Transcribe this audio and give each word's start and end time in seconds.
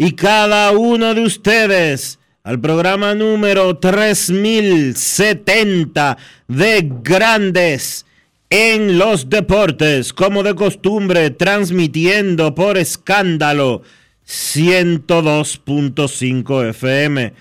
y 0.00 0.12
cada 0.12 0.70
uno 0.70 1.12
de 1.12 1.22
ustedes 1.22 2.20
al 2.44 2.60
programa 2.60 3.16
número 3.16 3.78
3070 3.78 6.16
de 6.46 6.88
Grandes 7.02 8.06
en 8.48 8.96
los 8.96 9.28
Deportes, 9.28 10.12
como 10.12 10.44
de 10.44 10.54
costumbre, 10.54 11.30
transmitiendo 11.30 12.54
por 12.54 12.78
escándalo 12.78 13.82
102.5 14.24 16.68
FM 16.68 17.32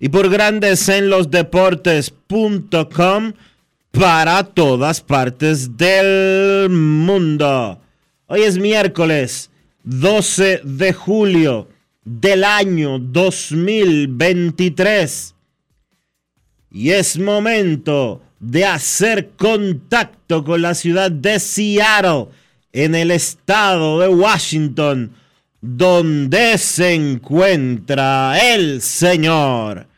y 0.00 0.08
por 0.08 0.30
Grandes 0.30 0.88
en 0.88 1.10
los 1.10 1.30
Deportes.com 1.30 3.34
para 3.90 4.42
todas 4.42 5.02
partes 5.02 5.76
del 5.76 6.70
mundo. 6.70 7.78
Hoy 8.26 8.40
es 8.40 8.56
miércoles 8.56 9.50
12 9.84 10.62
de 10.64 10.94
julio 10.94 11.75
del 12.06 12.42
año 12.44 12.98
2023 13.00 15.34
y 16.70 16.90
es 16.90 17.18
momento 17.18 18.22
de 18.38 18.64
hacer 18.64 19.30
contacto 19.36 20.44
con 20.44 20.62
la 20.62 20.74
ciudad 20.74 21.10
de 21.10 21.40
Seattle 21.40 22.28
en 22.72 22.94
el 22.94 23.10
estado 23.10 23.98
de 23.98 24.06
Washington 24.08 25.10
donde 25.60 26.56
se 26.58 26.94
encuentra 26.94 28.38
el 28.54 28.80
señor 28.82 29.88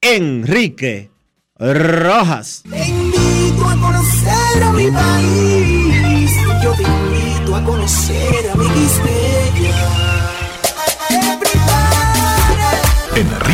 Enrique 0.00 1.08
Rojas. 1.56 2.64
Te 2.68 2.88
invito 2.88 3.68
a 3.68 3.76
conocer 3.76 4.64
a 4.64 4.72
mi 4.72 4.90
país. 4.90 6.32
Yo 6.64 6.72
te 6.72 6.82
invito 6.82 7.54
a 7.54 7.62
conocer 7.62 8.50
a 8.52 8.56
mi 8.56 8.66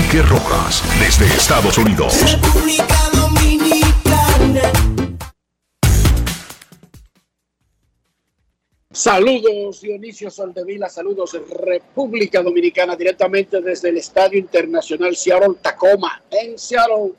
Enrique 0.09 0.27
Rojas, 0.27 0.83
desde 0.99 1.27
Estados 1.27 1.77
Unidos. 1.77 2.15
República 2.23 2.97
Dominicana. 3.13 4.73
Saludos 8.91 9.83
Dionisio 9.83 10.31
Soldevila, 10.31 10.89
saludos 10.89 11.37
República 11.51 12.43
Dominicana, 12.43 12.97
directamente 12.97 13.61
desde 13.61 13.91
el 13.91 13.99
Estadio 13.99 14.39
Internacional 14.39 15.15
Seattle 15.15 15.57
Tacoma, 15.61 16.23
en 16.31 16.59
Seattle, 16.59 17.13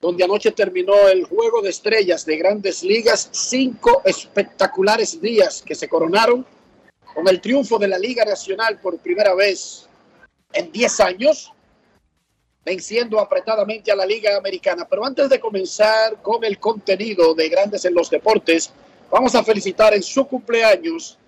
donde 0.00 0.22
anoche 0.22 0.52
terminó 0.52 1.08
el 1.08 1.24
Juego 1.24 1.62
de 1.62 1.70
Estrellas 1.70 2.24
de 2.24 2.36
Grandes 2.36 2.84
Ligas, 2.84 3.28
cinco 3.32 4.02
espectaculares 4.04 5.20
días 5.20 5.62
que 5.66 5.74
se 5.74 5.88
coronaron 5.88 6.46
con 7.12 7.26
el 7.26 7.40
triunfo 7.40 7.76
de 7.76 7.88
la 7.88 7.98
Liga 7.98 8.24
Nacional 8.24 8.78
por 8.80 8.98
primera 8.98 9.34
vez 9.34 9.88
en 10.52 10.70
10 10.70 11.00
años, 11.00 11.52
venciendo 12.68 13.18
apretadamente 13.18 13.90
a 13.90 13.96
la 13.96 14.04
Liga 14.04 14.36
Americana. 14.36 14.86
Pero 14.86 15.04
antes 15.04 15.30
de 15.30 15.40
comenzar 15.40 16.20
con 16.20 16.44
el 16.44 16.58
contenido 16.58 17.34
de 17.34 17.48
Grandes 17.48 17.84
en 17.86 17.94
los 17.94 18.10
Deportes, 18.10 18.70
vamos 19.10 19.34
a 19.34 19.42
felicitar 19.42 19.94
en 19.94 20.02
su 20.02 20.26
cumpleaños 20.26 21.18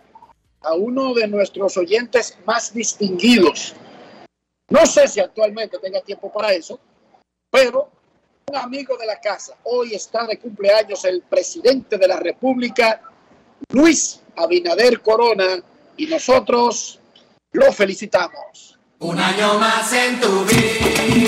a 0.61 0.75
uno 0.75 1.15
de 1.15 1.27
nuestros 1.27 1.79
oyentes 1.79 2.37
más 2.45 2.75
distinguidos. 2.75 3.75
No 4.69 4.85
sé 4.85 5.09
si 5.09 5.21
actualmente 5.21 5.79
tenga 5.79 6.03
tiempo 6.03 6.31
para 6.31 6.53
eso, 6.53 6.79
pero 7.51 7.91
un 8.47 8.57
amigo 8.57 8.99
de 8.99 9.07
la 9.07 9.19
casa. 9.19 9.57
Hoy 9.65 9.95
está 9.95 10.27
de 10.27 10.39
cumpleaños 10.39 11.07
el 11.07 11.23
presidente 11.23 11.97
de 11.97 12.07
la 12.07 12.19
República, 12.19 13.01
Luis 13.73 14.21
Abinader 14.37 15.01
Corona, 15.01 15.63
y 15.97 16.07
nosotros 16.07 17.01
lo 17.53 17.73
felicitamos. 17.73 18.79
Un 19.01 19.19
año 19.19 19.59
más 19.59 19.91
en 19.95 20.21
tu 20.21 20.45
vida, 20.45 21.20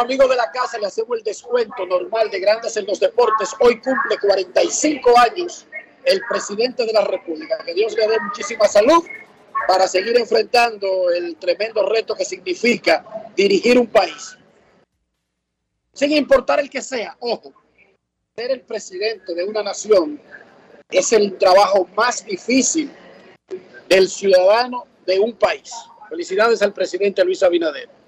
como 0.00 0.12
amigo 0.12 0.28
de 0.28 0.36
la 0.36 0.50
casa 0.50 0.78
le 0.78 0.86
hacemos 0.86 1.18
el 1.18 1.24
descuento 1.24 1.84
normal 1.84 2.30
de 2.30 2.40
Grandes 2.40 2.74
en 2.76 2.86
los 2.86 2.98
Deportes. 2.98 3.50
Hoy 3.60 3.80
cumple 3.80 4.16
45 4.18 5.18
años 5.18 5.66
el 6.04 6.22
presidente 6.28 6.86
de 6.86 6.92
la 6.92 7.04
República. 7.04 7.58
Que 7.64 7.74
Dios 7.74 7.94
le 7.94 8.08
dé 8.08 8.18
muchísima 8.20 8.66
salud 8.66 9.04
para 9.68 9.86
seguir 9.86 10.16
enfrentando 10.16 11.10
el 11.10 11.36
tremendo 11.36 11.86
reto 11.86 12.14
que 12.14 12.24
significa 12.24 13.04
dirigir 13.36 13.78
un 13.78 13.88
país. 13.88 14.38
Sin 15.92 16.12
importar 16.12 16.60
el 16.60 16.70
que 16.70 16.80
sea, 16.80 17.16
ojo, 17.20 17.52
ser 18.34 18.52
el 18.52 18.62
presidente 18.62 19.34
de 19.34 19.44
una 19.44 19.62
nación 19.62 20.18
es 20.90 21.12
el 21.12 21.36
trabajo 21.36 21.86
más 21.94 22.24
difícil 22.24 22.90
del 23.86 24.08
ciudadano 24.08 24.86
de 25.04 25.18
un 25.18 25.34
país. 25.34 25.70
Felicidades 26.08 26.62
al 26.62 26.72
presidente 26.72 27.22
Luis 27.22 27.42
Abinader. 27.42 27.99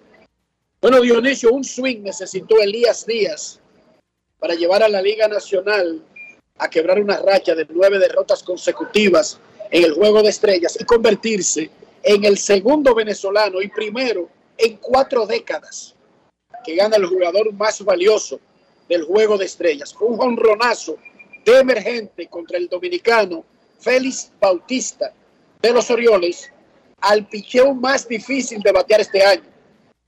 Bueno, 0.82 1.00
Dionisio, 1.00 1.52
un 1.52 1.62
swing 1.62 2.00
necesitó 2.00 2.60
Elías 2.60 3.06
Díaz 3.06 3.60
para 4.40 4.56
llevar 4.56 4.82
a 4.82 4.88
la 4.88 5.00
Liga 5.00 5.28
Nacional 5.28 6.04
a 6.58 6.68
quebrar 6.68 7.00
una 7.00 7.18
racha 7.18 7.54
de 7.54 7.68
nueve 7.70 8.00
derrotas 8.00 8.42
consecutivas 8.42 9.38
en 9.70 9.84
el 9.84 9.92
Juego 9.92 10.24
de 10.24 10.30
Estrellas 10.30 10.76
y 10.80 10.84
convertirse 10.84 11.70
en 12.02 12.24
el 12.24 12.36
segundo 12.36 12.96
venezolano 12.96 13.62
y 13.62 13.68
primero 13.68 14.28
en 14.58 14.76
cuatro 14.78 15.24
décadas 15.24 15.94
que 16.64 16.74
gana 16.74 16.96
el 16.96 17.06
jugador 17.06 17.52
más 17.52 17.84
valioso 17.84 18.40
del 18.88 19.04
Juego 19.04 19.38
de 19.38 19.44
Estrellas. 19.44 19.94
Un 20.00 20.20
honronazo 20.20 20.96
de 21.44 21.60
emergente 21.60 22.26
contra 22.26 22.58
el 22.58 22.68
dominicano 22.68 23.44
Félix 23.78 24.32
Bautista 24.40 25.12
de 25.62 25.72
los 25.72 25.88
Orioles 25.92 26.50
al 27.00 27.28
picheo 27.28 27.72
más 27.72 28.08
difícil 28.08 28.60
de 28.60 28.72
batear 28.72 29.00
este 29.00 29.24
año, 29.24 29.51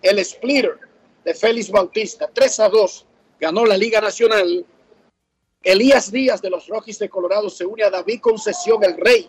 el 0.03 0.25
splitter 0.25 0.79
de 1.25 1.35
Félix 1.35 1.71
Bautista. 1.71 2.31
3 2.33 2.61
a 2.61 2.69
2 2.69 3.07
ganó 3.41 3.65
la 3.65 3.77
Liga 3.77 4.01
Nacional. 4.01 4.65
Elías 5.63 6.13
Díaz 6.13 6.43
de 6.43 6.51
los 6.51 6.67
Rockies 6.69 6.99
de 6.99 7.09
Colorado 7.09 7.49
se 7.49 7.65
une 7.65 7.83
a 7.83 7.91
David 7.91 8.21
Concesión, 8.21 8.85
el 8.85 8.97
Rey, 8.97 9.29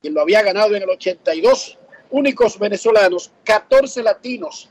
quien 0.00 0.14
lo 0.14 0.22
había 0.22 0.42
ganado 0.42 0.74
en 0.74 0.82
el 0.82 0.90
82. 0.90 1.78
Únicos 2.10 2.58
venezolanos, 2.58 3.32
14 3.44 4.02
latinos 4.02 4.70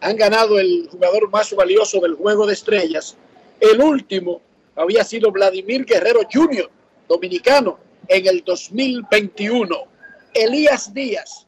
han 0.00 0.16
ganado 0.16 0.58
el 0.58 0.88
jugador 0.90 1.30
más 1.30 1.54
valioso 1.54 2.00
del 2.00 2.14
juego 2.14 2.46
de 2.46 2.52
estrellas. 2.52 3.16
El 3.60 3.80
último 3.80 4.42
había 4.76 5.04
sido 5.04 5.30
Vladimir 5.30 5.86
Guerrero 5.86 6.20
Jr., 6.30 6.68
dominicano, 7.08 7.78
en 8.08 8.26
el 8.26 8.44
2021. 8.44 9.84
Elías 10.34 10.92
Díaz, 10.92 11.43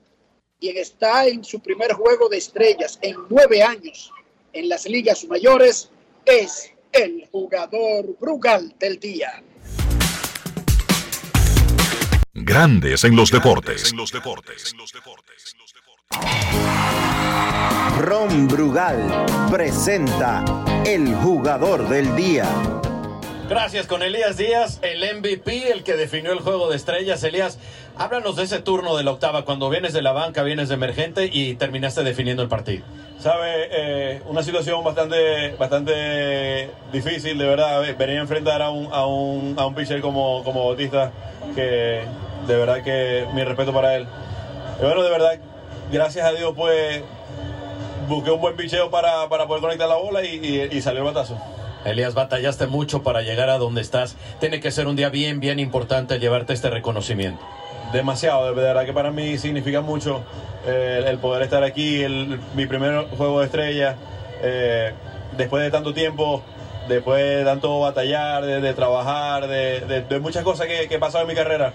quien 0.60 0.76
está 0.76 1.26
en 1.26 1.44
su 1.44 1.60
primer 1.60 1.92
juego 1.92 2.28
de 2.28 2.38
estrellas 2.38 2.98
en 3.02 3.16
nueve 3.28 3.62
años 3.62 4.10
en 4.52 4.68
las 4.68 4.86
ligas 4.86 5.24
mayores, 5.26 5.90
es 6.24 6.72
el 6.92 7.28
jugador 7.30 8.16
Brugal 8.18 8.74
del 8.78 8.98
día. 8.98 9.42
Grandes 12.32 13.04
en 13.04 13.16
los 13.16 13.30
deportes. 13.30 13.92
Ron 17.98 18.48
Brugal 18.48 19.26
presenta 19.50 20.44
el 20.86 21.14
jugador 21.16 21.88
del 21.88 22.14
día. 22.16 22.46
Gracias 23.48 23.86
con 23.86 24.02
Elías 24.02 24.36
Díaz, 24.36 24.80
el 24.82 25.18
MVP, 25.18 25.70
el 25.70 25.84
que 25.84 25.94
definió 25.94 26.32
el 26.32 26.40
juego 26.40 26.68
de 26.68 26.76
estrellas. 26.76 27.22
Elías, 27.22 27.58
háblanos 27.98 28.36
de 28.36 28.44
ese 28.44 28.60
turno 28.60 28.96
de 28.96 29.04
la 29.04 29.12
octava, 29.12 29.44
cuando 29.44 29.68
vienes 29.70 29.92
de 29.92 30.02
la 30.02 30.12
banca, 30.12 30.42
vienes 30.42 30.68
de 30.68 30.74
emergente 30.74 31.30
y 31.32 31.54
terminaste 31.54 32.02
definiendo 32.02 32.42
el 32.42 32.48
partido. 32.48 32.84
Sabe, 33.18 33.68
eh, 33.70 34.22
una 34.26 34.42
situación 34.42 34.84
bastante, 34.84 35.56
bastante 35.58 36.70
difícil, 36.92 37.38
de 37.38 37.46
verdad. 37.46 37.82
Venir 37.98 38.18
a 38.18 38.20
enfrentar 38.20 38.62
a 38.62 38.70
un, 38.70 38.92
a 38.92 39.06
un, 39.06 39.54
a 39.58 39.66
un 39.66 39.74
pitcher 39.74 40.00
como, 40.00 40.44
como 40.44 40.66
Bautista, 40.66 41.10
que 41.54 42.02
de 42.46 42.56
verdad 42.56 42.82
que 42.82 43.26
mi 43.34 43.42
respeto 43.42 43.72
para 43.72 43.96
él. 43.96 44.06
Y 44.78 44.84
bueno, 44.84 45.02
de 45.02 45.10
verdad, 45.10 45.38
gracias 45.90 46.26
a 46.26 46.32
Dios, 46.32 46.52
pues 46.54 47.02
busqué 48.06 48.30
un 48.30 48.40
buen 48.40 48.54
picheo 48.54 48.90
para, 48.90 49.28
para 49.28 49.46
poder 49.46 49.62
conectar 49.62 49.88
la 49.88 49.96
bola 49.96 50.24
y, 50.24 50.36
y, 50.36 50.76
y 50.76 50.82
salió 50.82 51.00
el 51.00 51.06
batazo. 51.06 51.38
Elías, 51.84 52.14
batallaste 52.14 52.66
mucho 52.66 53.02
para 53.02 53.22
llegar 53.22 53.48
a 53.48 53.58
donde 53.58 53.80
estás. 53.80 54.16
Tiene 54.40 54.60
que 54.60 54.70
ser 54.70 54.88
un 54.88 54.96
día 54.96 55.08
bien, 55.08 55.40
bien 55.40 55.58
importante 55.58 56.18
llevarte 56.18 56.52
este 56.52 56.68
reconocimiento. 56.68 57.40
Demasiado, 57.92 58.46
de 58.46 58.52
verdad 58.52 58.84
que 58.84 58.92
para 58.92 59.10
mí 59.10 59.38
significa 59.38 59.80
mucho 59.80 60.22
eh, 60.66 61.04
el 61.06 61.18
poder 61.18 61.42
estar 61.42 61.62
aquí, 61.62 62.02
el- 62.02 62.38
mi 62.54 62.66
primer 62.66 63.06
juego 63.16 63.38
de 63.40 63.46
estrella, 63.46 63.94
eh, 64.42 64.92
después 65.36 65.62
de 65.62 65.70
tanto 65.70 65.94
tiempo, 65.94 66.42
después 66.88 67.22
de 67.38 67.44
tanto 67.44 67.78
batallar, 67.80 68.44
de, 68.44 68.60
de 68.60 68.74
trabajar, 68.74 69.46
de, 69.46 69.80
de- 69.80 70.00
de 70.02 70.18
muchas 70.18 70.42
cosas 70.42 70.66
que, 70.66 70.88
que 70.88 70.96
he 70.96 70.98
pasado 70.98 71.22
en 71.22 71.28
mi 71.28 71.34
carrera 71.34 71.72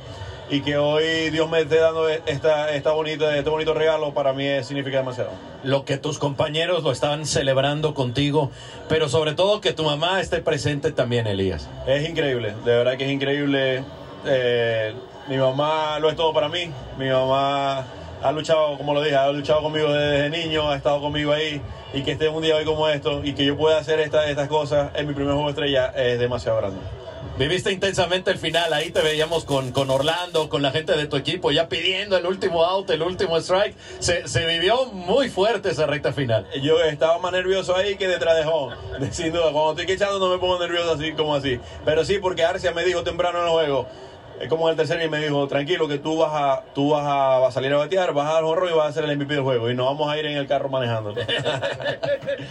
y 0.49 0.59
que 0.61 0.75
hoy 0.77 1.29
Dios 1.29 1.49
me 1.49 1.61
esté 1.61 1.77
dando 1.77 2.09
esta, 2.09 2.73
esta 2.73 2.91
bonita, 2.91 3.33
este 3.37 3.49
bonito 3.49 3.73
regalo, 3.73 4.13
para 4.13 4.33
mí 4.33 4.45
significa 4.63 4.97
demasiado. 4.97 5.29
Lo 5.63 5.85
que 5.85 5.95
tus 5.97 6.17
compañeros 6.19 6.83
lo 6.83 6.91
estaban 6.91 7.25
celebrando 7.25 7.93
contigo, 7.93 8.51
pero 8.89 9.07
sobre 9.07 9.31
todo 9.33 9.61
que 9.61 9.71
tu 9.71 9.83
mamá 9.85 10.19
esté 10.19 10.41
presente 10.41 10.91
también, 10.91 11.25
Elías. 11.27 11.69
Es 11.87 12.07
increíble, 12.07 12.53
de 12.65 12.75
verdad 12.75 12.97
que 12.97 13.05
es 13.05 13.11
increíble. 13.11 13.83
Eh, 14.25 14.93
mi 15.27 15.37
mamá 15.37 15.99
lo 15.99 16.09
es 16.09 16.15
todo 16.15 16.33
para 16.33 16.49
mí. 16.49 16.71
Mi 16.97 17.09
mamá 17.09 17.85
ha 18.21 18.31
luchado, 18.31 18.77
como 18.77 18.93
lo 18.93 19.01
dije, 19.01 19.15
ha 19.15 19.31
luchado 19.31 19.61
conmigo 19.61 19.91
desde 19.91 20.29
niño, 20.29 20.69
ha 20.69 20.75
estado 20.75 20.99
conmigo 21.01 21.31
ahí. 21.31 21.61
Y 21.93 22.03
que 22.03 22.11
esté 22.13 22.29
un 22.29 22.41
día 22.41 22.55
hoy 22.55 22.65
como 22.65 22.87
esto 22.87 23.21
y 23.23 23.33
que 23.33 23.45
yo 23.45 23.57
pueda 23.57 23.77
hacer 23.77 23.99
esta- 23.99 24.29
estas 24.29 24.47
cosas 24.47 24.91
en 24.95 25.07
mi 25.07 25.13
primer 25.13 25.33
juego 25.33 25.47
de 25.47 25.51
estrella 25.51 25.87
es 25.95 26.19
demasiado 26.19 26.57
grande. 26.57 26.79
Viviste 27.37 27.71
intensamente 27.71 28.29
el 28.29 28.37
final, 28.37 28.71
ahí 28.73 28.91
te 28.91 29.01
veíamos 29.01 29.45
con, 29.45 29.71
con 29.71 29.89
Orlando, 29.89 30.47
con 30.49 30.61
la 30.61 30.71
gente 30.71 30.93
de 30.95 31.07
tu 31.07 31.15
equipo, 31.17 31.51
ya 31.51 31.69
pidiendo 31.69 32.17
el 32.17 32.25
último 32.25 32.63
out, 32.63 32.89
el 32.91 33.01
último 33.01 33.37
strike. 33.37 33.75
Se, 33.99 34.27
se 34.27 34.45
vivió 34.45 34.85
muy 34.87 35.29
fuerte 35.29 35.69
esa 35.69 35.87
recta 35.87 36.13
final. 36.13 36.45
Yo 36.61 36.81
estaba 36.83 37.17
más 37.19 37.31
nervioso 37.31 37.75
ahí 37.75 37.95
que 37.95 38.07
detrás 38.07 38.35
de 38.35 38.45
home. 38.45 38.75
Sin 39.11 39.31
duda, 39.33 39.51
cuando 39.51 39.71
estoy 39.71 39.85
quechando 39.85 40.19
no 40.19 40.29
me 40.29 40.37
pongo 40.39 40.59
nervioso 40.59 40.91
así 40.91 41.13
como 41.13 41.33
así. 41.35 41.59
Pero 41.85 42.03
sí, 42.05 42.19
porque 42.19 42.43
Arcia 42.43 42.73
me 42.73 42.83
dijo 42.83 43.03
temprano 43.03 43.39
en 43.39 43.45
el 43.45 43.51
juego, 43.51 43.87
es 44.41 44.49
como 44.49 44.67
en 44.67 44.71
el 44.71 44.77
tercer 44.77 45.01
y 45.01 45.09
me 45.09 45.19
dijo, 45.19 45.47
tranquilo 45.47 45.87
que 45.87 45.97
tú 45.97 46.17
vas 46.17 46.31
a, 46.33 46.63
tú 46.73 46.91
vas 46.91 47.05
a, 47.05 47.39
vas 47.39 47.49
a 47.49 47.51
salir 47.51 47.71
a 47.73 47.77
batear, 47.77 48.13
vas 48.13 48.29
a 48.29 48.33
dar 48.33 48.43
honro 48.43 48.69
y 48.69 48.73
vas 48.73 48.89
a 48.89 48.93
ser 48.93 49.03
el 49.05 49.17
MVP 49.17 49.35
del 49.35 49.43
juego. 49.43 49.69
Y 49.69 49.75
nos 49.75 49.85
vamos 49.87 50.11
a 50.11 50.17
ir 50.17 50.25
en 50.25 50.37
el 50.37 50.47
carro 50.47 50.69
manejando. 50.69 51.13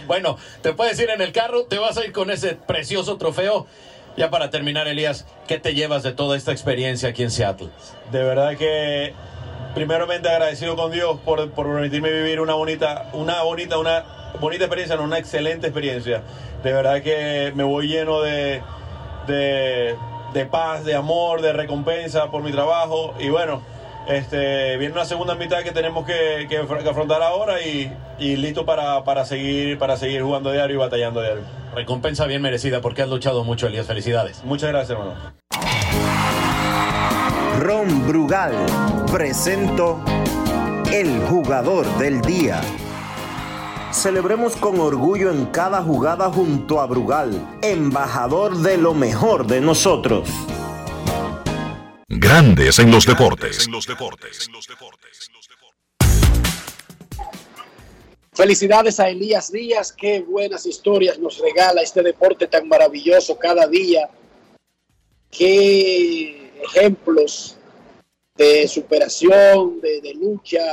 Bueno, 0.07 0.37
te 0.61 0.73
puedes 0.73 0.99
ir 0.99 1.09
en 1.09 1.21
el 1.21 1.31
carro, 1.31 1.63
te 1.63 1.77
vas 1.77 1.97
a 1.97 2.05
ir 2.05 2.11
con 2.11 2.31
ese 2.31 2.55
precioso 2.55 3.17
trofeo. 3.17 3.65
Ya 4.17 4.29
para 4.29 4.49
terminar, 4.49 4.87
Elías, 4.87 5.25
¿qué 5.47 5.57
te 5.57 5.73
llevas 5.73 6.03
de 6.03 6.11
toda 6.11 6.35
esta 6.35 6.51
experiencia 6.51 7.09
aquí 7.09 7.23
en 7.23 7.31
Seattle? 7.31 7.69
De 8.11 8.23
verdad 8.23 8.57
que 8.57 9.13
primeramente 9.73 10.29
agradecido 10.29 10.75
con 10.75 10.91
Dios 10.91 11.17
por, 11.23 11.49
por 11.51 11.67
permitirme 11.67 12.11
vivir 12.11 12.41
una 12.41 12.53
bonita, 12.53 13.09
una 13.13 13.41
bonita, 13.43 13.77
una 13.77 14.03
bonita 14.39 14.65
experiencia, 14.65 14.97
no, 14.97 15.03
una 15.03 15.17
excelente 15.17 15.67
experiencia. 15.67 16.23
De 16.63 16.73
verdad 16.73 17.01
que 17.01 17.51
me 17.55 17.63
voy 17.63 17.87
lleno 17.87 18.21
de, 18.21 18.61
de, 19.27 19.95
de 20.33 20.45
paz, 20.45 20.83
de 20.85 20.95
amor, 20.95 21.41
de 21.41 21.53
recompensa 21.53 22.31
por 22.31 22.43
mi 22.43 22.51
trabajo. 22.51 23.13
Y 23.19 23.29
bueno, 23.29 23.61
este, 24.07 24.77
viene 24.77 24.93
una 24.93 25.05
segunda 25.05 25.35
mitad 25.35 25.59
que 25.63 25.71
tenemos 25.71 26.05
que, 26.05 26.47
que 26.49 26.61
afr- 26.61 26.81
que 26.83 26.89
afrontar 26.89 27.21
ahora 27.21 27.61
y, 27.61 27.91
y 28.19 28.35
listo 28.37 28.65
para, 28.65 29.03
para, 29.03 29.25
seguir, 29.25 29.77
para 29.77 29.97
seguir 29.97 30.21
jugando 30.23 30.51
diario 30.51 30.75
y 30.75 30.79
batallando 30.79 31.21
diario. 31.21 31.43
Recompensa 31.75 32.25
bien 32.25 32.41
merecida 32.41 32.81
porque 32.81 33.01
has 33.01 33.09
luchado 33.09 33.43
mucho, 33.43 33.67
Elías. 33.67 33.87
Felicidades. 33.87 34.43
Muchas 34.43 34.69
gracias, 34.69 34.97
hermano. 34.97 35.15
Ron 37.59 38.07
Brugal 38.07 38.53
presento 39.11 39.99
el 40.91 41.21
jugador 41.29 41.85
del 41.97 42.21
día. 42.21 42.59
Celebremos 43.93 44.55
con 44.55 44.79
orgullo 44.79 45.31
en 45.31 45.47
cada 45.47 45.83
jugada 45.83 46.31
junto 46.31 46.79
a 46.79 46.85
Brugal, 46.87 47.59
embajador 47.61 48.57
de 48.57 48.77
lo 48.77 48.93
mejor 48.93 49.45
de 49.45 49.59
nosotros. 49.59 50.29
Grandes 52.07 52.79
en 52.79 52.89
los 52.89 53.05
deportes. 53.05 53.67
Felicidades 58.31 58.99
a 59.01 59.09
Elías 59.09 59.51
Díaz, 59.51 59.91
qué 59.91 60.21
buenas 60.21 60.65
historias 60.65 61.19
nos 61.19 61.39
regala 61.39 61.81
este 61.81 62.01
deporte 62.01 62.47
tan 62.47 62.69
maravilloso 62.69 63.37
cada 63.37 63.67
día. 63.67 64.09
Qué 65.29 66.53
ejemplos 66.63 67.57
de 68.35 68.69
superación, 68.69 69.81
de, 69.81 69.99
de 69.99 70.13
lucha, 70.13 70.63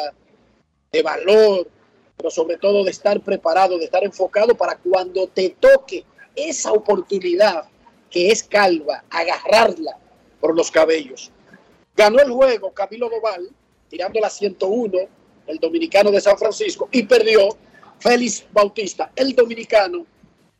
de 0.92 1.02
valor, 1.02 1.69
pero 2.18 2.30
sobre 2.30 2.58
todo 2.58 2.84
de 2.84 2.90
estar 2.90 3.20
preparado, 3.20 3.78
de 3.78 3.84
estar 3.84 4.02
enfocado 4.02 4.56
para 4.56 4.76
cuando 4.76 5.28
te 5.28 5.50
toque 5.50 6.04
esa 6.34 6.72
oportunidad 6.72 7.68
que 8.10 8.30
es 8.30 8.42
calva, 8.42 9.04
agarrarla 9.08 9.96
por 10.40 10.56
los 10.56 10.70
cabellos. 10.70 11.30
Ganó 11.96 12.18
el 12.18 12.30
juego 12.30 12.72
Camilo 12.72 13.08
Doval, 13.08 13.48
tirando 13.88 14.18
la 14.18 14.30
101, 14.30 14.98
el 15.46 15.58
dominicano 15.58 16.10
de 16.10 16.20
San 16.20 16.37
Francisco, 16.37 16.88
y 16.90 17.04
perdió 17.04 17.56
Félix 18.00 18.44
Bautista, 18.52 19.12
el 19.14 19.34
dominicano 19.34 20.04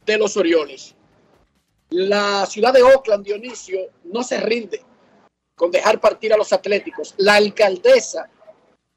de 0.07 0.17
los 0.17 0.37
Orioles. 0.37 0.95
La 1.91 2.47
ciudad 2.47 2.73
de 2.73 2.83
Oakland, 2.83 3.25
Dionisio, 3.25 3.81
no 4.05 4.23
se 4.23 4.39
rinde 4.39 4.83
con 5.57 5.73
dejar 5.73 6.01
partir 6.01 6.33
a 6.33 6.37
los 6.37 6.53
atléticos. 6.53 7.15
La 7.17 7.35
alcaldesa 7.35 8.31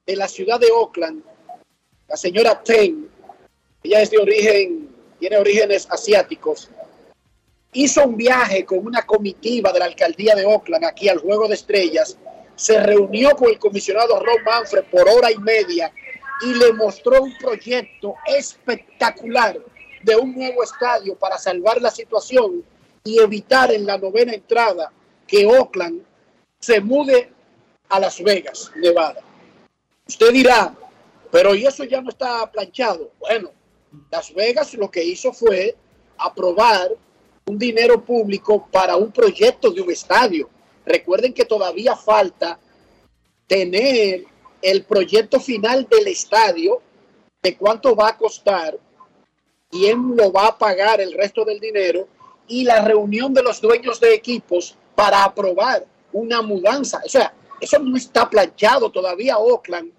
de 0.05 0.15
la 0.15 0.27
ciudad 0.27 0.59
de 0.59 0.69
Oakland, 0.71 1.23
la 2.11 2.17
señora 2.17 2.61
Ten, 2.61 3.09
ella 3.81 4.01
es 4.01 4.11
de 4.11 4.17
origen, 4.17 4.89
tiene 5.17 5.37
orígenes 5.37 5.87
asiáticos, 5.89 6.69
hizo 7.71 8.03
un 8.03 8.17
viaje 8.17 8.65
con 8.65 8.79
una 8.85 9.03
comitiva 9.03 9.71
de 9.71 9.79
la 9.79 9.85
alcaldía 9.85 10.35
de 10.35 10.43
Oakland 10.43 10.83
aquí 10.83 11.07
al 11.07 11.19
Juego 11.19 11.47
de 11.47 11.53
Estrellas, 11.53 12.17
se 12.53 12.83
reunió 12.83 13.33
con 13.37 13.47
el 13.47 13.57
comisionado 13.57 14.19
Ron 14.19 14.43
Manfred 14.43 14.83
por 14.91 15.07
hora 15.07 15.31
y 15.31 15.37
media 15.37 15.89
y 16.41 16.53
le 16.53 16.73
mostró 16.73 17.23
un 17.23 17.33
proyecto 17.37 18.15
espectacular 18.27 19.57
de 20.03 20.15
un 20.17 20.35
nuevo 20.35 20.63
estadio 20.63 21.15
para 21.15 21.37
salvar 21.37 21.81
la 21.81 21.91
situación 21.91 22.61
y 23.05 23.19
evitar 23.19 23.71
en 23.71 23.85
la 23.85 23.97
novena 23.97 24.33
entrada 24.33 24.91
que 25.25 25.45
Oakland 25.45 26.01
se 26.59 26.81
mude 26.81 27.31
a 27.87 28.01
Las 28.01 28.21
Vegas, 28.21 28.69
Nevada. 28.75 29.21
Usted 30.05 30.33
dirá, 30.33 30.75
pero 31.31 31.55
¿y 31.55 31.65
eso 31.65 31.83
ya 31.85 32.01
no 32.01 32.09
está 32.09 32.49
planchado? 32.51 33.11
Bueno, 33.19 33.51
Las 34.11 34.33
Vegas 34.33 34.73
lo 34.73 34.91
que 34.91 35.03
hizo 35.03 35.31
fue 35.31 35.75
aprobar 36.17 36.91
un 37.45 37.57
dinero 37.57 38.03
público 38.03 38.67
para 38.71 38.95
un 38.95 39.11
proyecto 39.11 39.71
de 39.71 39.81
un 39.81 39.91
estadio. 39.91 40.49
Recuerden 40.85 41.33
que 41.33 41.45
todavía 41.45 41.95
falta 41.95 42.59
tener 43.47 44.25
el 44.61 44.83
proyecto 44.83 45.39
final 45.39 45.87
del 45.89 46.07
estadio, 46.07 46.81
de 47.41 47.57
cuánto 47.57 47.95
va 47.95 48.09
a 48.09 48.17
costar, 48.17 48.77
quién 49.69 50.15
lo 50.15 50.31
va 50.31 50.47
a 50.47 50.57
pagar 50.57 51.01
el 51.01 51.13
resto 51.13 51.43
del 51.43 51.59
dinero 51.59 52.07
y 52.47 52.63
la 52.63 52.83
reunión 52.83 53.33
de 53.33 53.41
los 53.41 53.61
dueños 53.61 53.99
de 53.99 54.13
equipos 54.13 54.75
para 54.93 55.23
aprobar 55.23 55.85
una 56.11 56.41
mudanza. 56.41 57.01
O 57.05 57.09
sea, 57.09 57.33
eso 57.59 57.79
no 57.79 57.95
está 57.95 58.29
planchado 58.29 58.91
todavía. 58.91 59.37
Oakland 59.37 59.91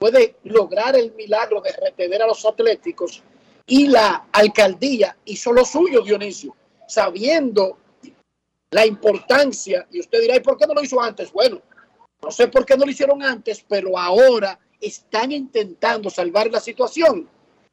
puede 0.00 0.36
lograr 0.44 0.96
el 0.96 1.12
milagro 1.12 1.60
de 1.60 1.72
retener 1.72 2.22
a 2.22 2.26
los 2.26 2.46
atléticos 2.46 3.22
y 3.66 3.86
la 3.86 4.28
alcaldía 4.32 5.14
hizo 5.26 5.52
lo 5.52 5.62
suyo, 5.62 6.00
Dionisio, 6.00 6.56
sabiendo 6.88 7.76
la 8.70 8.86
importancia. 8.86 9.86
Y 9.92 10.00
usted 10.00 10.22
dirá, 10.22 10.36
¿y 10.36 10.40
por 10.40 10.56
qué 10.56 10.66
no 10.66 10.72
lo 10.72 10.82
hizo 10.82 10.98
antes? 11.02 11.30
Bueno, 11.30 11.60
no 12.22 12.30
sé 12.30 12.48
por 12.48 12.64
qué 12.64 12.78
no 12.78 12.86
lo 12.86 12.90
hicieron 12.90 13.22
antes, 13.22 13.62
pero 13.68 13.98
ahora 13.98 14.58
están 14.80 15.32
intentando 15.32 16.08
salvar 16.08 16.50
la 16.50 16.60
situación 16.60 17.28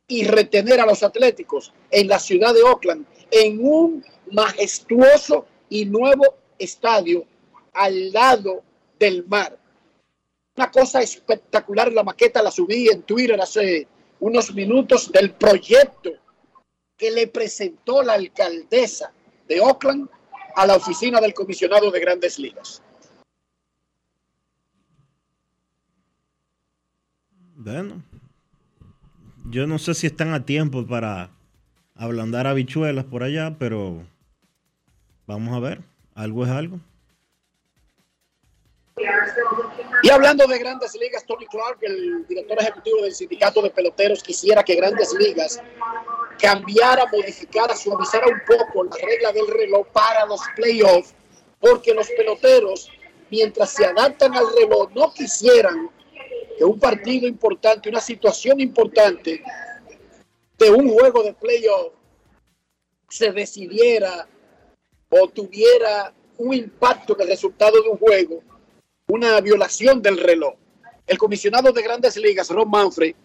y 0.06 0.26
retener 0.26 0.82
a 0.82 0.86
los 0.86 1.04
atléticos 1.04 1.74
en 1.90 2.10
la 2.10 2.20
ciudad 2.20 2.54
de 2.54 2.62
Oakland 2.62 3.06
en 3.32 3.66
un 3.66 4.06
majestuoso 4.32 5.46
y 5.70 5.86
nuevo 5.86 6.36
estadio 6.60 7.24
al 7.72 8.12
lado 8.12 8.64
del 9.00 9.26
mar. 9.28 9.58
Una 10.58 10.72
cosa 10.72 11.02
espectacular, 11.02 11.94
la 11.94 12.04
maqueta 12.04 12.42
la 12.42 12.50
subí 12.50 12.90
en 12.90 13.04
Twitter 13.04 13.40
hace 13.40 13.88
unos 14.20 14.56
minutos 14.56 15.12
del 15.12 15.32
proyecto 15.32 16.10
que 16.98 17.12
le 17.12 17.28
presentó 17.28 18.02
la 18.02 18.14
alcaldesa 18.14 19.14
de 19.48 19.62
Oakland 19.62 20.10
a 20.56 20.66
la 20.66 20.76
oficina 20.76 21.22
del 21.22 21.36
comisionado 21.36 21.92
de 21.92 22.00
grandes 22.00 22.40
ligas. 22.40 22.82
Bueno, 27.54 28.02
yo 29.52 29.68
no 29.68 29.78
sé 29.78 29.94
si 29.94 30.08
están 30.08 30.34
a 30.34 30.44
tiempo 30.44 30.88
para 30.88 31.30
ablandar 31.94 32.48
habichuelas 32.48 33.06
por 33.06 33.22
allá, 33.22 33.58
pero 33.60 34.04
vamos 35.28 35.56
a 35.56 35.60
ver. 35.60 35.84
Algo 36.16 36.46
es 36.46 36.50
algo. 36.50 36.80
Y 40.08 40.10
hablando 40.10 40.48
de 40.48 40.58
grandes 40.58 40.96
ligas, 40.96 41.26
Tony 41.26 41.46
Clark, 41.48 41.80
el 41.82 42.26
director 42.28 42.58
ejecutivo 42.62 43.02
del 43.02 43.14
sindicato 43.14 43.62
de 43.62 43.70
peloteros, 43.70 44.24
quisiera 44.24 44.64
que 44.64 44.76
grandes 44.76 45.14
ligas 45.14 45.62
cambiara, 46.40 47.08
modificara, 47.12 47.76
suavizara 47.76 48.26
un 48.28 48.40
poco 48.48 48.86
la 48.86 48.96
regla 49.06 49.34
del 49.34 49.48
reloj 49.50 49.86
para 49.88 50.26
los 50.26 50.40
playoffs, 50.56 51.14
porque 51.60 51.94
los 51.94 52.10
peloteros, 52.12 52.90
mientras 53.30 53.72
se 53.72 53.84
adaptan 53.84 54.34
al 54.34 54.46
reloj, 54.56 54.90
no 54.96 55.14
quisieran 55.14 55.90
que 56.58 56.64
un 56.64 56.80
partido 56.80 57.28
importante, 57.28 57.90
una 57.90 58.00
situación 58.00 58.62
importante 58.62 59.44
de 60.58 60.72
un 60.72 60.88
juego 60.88 61.22
de 61.22 61.34
playoff 61.34 61.92
se 63.10 63.34
decidiera 63.34 64.26
o 65.10 65.28
tuviera 65.28 66.14
un 66.38 66.54
impacto 66.54 67.14
en 67.14 67.24
el 67.24 67.28
resultado 67.28 67.84
de 67.84 67.90
un 67.90 67.98
juego, 67.98 68.42
una 69.08 69.40
violación 69.42 70.02
del 70.02 70.18
reloj. 70.18 70.56
El 71.06 71.18
comisionado 71.18 71.72
de 71.72 71.82
grandes 71.82 72.18
ligas, 72.18 72.50
Ron 72.50 72.70
Manfred, 72.70 73.16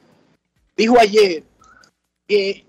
dijo 0.77 0.99
ayer 0.99 1.43
que 2.27 2.65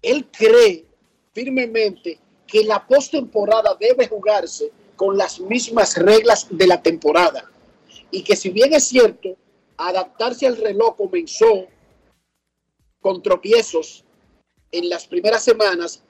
él 0.00 0.26
cree 0.30 0.86
firmemente 1.32 2.18
que 2.46 2.64
la 2.64 2.86
postemporada 2.86 3.76
debe 3.78 4.06
jugarse 4.06 4.70
con 4.96 5.18
las 5.18 5.40
mismas 5.40 5.96
reglas 5.96 6.46
de 6.50 6.66
la 6.66 6.80
temporada. 6.80 7.50
Y 8.10 8.22
que 8.22 8.36
si 8.36 8.50
bien 8.50 8.72
es 8.72 8.84
cierto, 8.84 9.36
adaptarse 9.76 10.46
al 10.46 10.56
reloj 10.56 10.96
comenzó 10.96 11.66
con 13.00 13.22
tropiezos 13.22 14.04
en 14.70 14.88
las 14.88 15.06
primeras 15.06 15.42
semanas, 15.42 16.02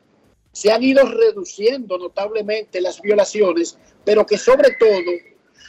se 0.53 0.71
han 0.71 0.83
ido 0.83 1.05
reduciendo 1.05 1.99
notablemente 1.99 2.81
las 2.81 3.01
violaciones, 3.01 3.79
pero 4.05 4.27
que 4.27 4.39
sobre 4.39 4.73
todo 4.73 5.11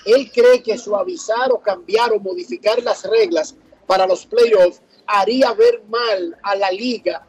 él 0.05 0.31
cree 0.31 0.63
que 0.63 0.77
suavizar 0.77 1.51
o 1.51 1.59
cambiar 1.59 2.11
o 2.13 2.19
modificar 2.19 2.81
las 2.83 3.03
reglas 3.03 3.55
para 3.85 4.05
los 4.05 4.25
playoffs 4.25 4.81
haría 5.07 5.53
ver 5.53 5.83
mal 5.87 6.37
a 6.43 6.55
la 6.55 6.71
liga, 6.71 7.27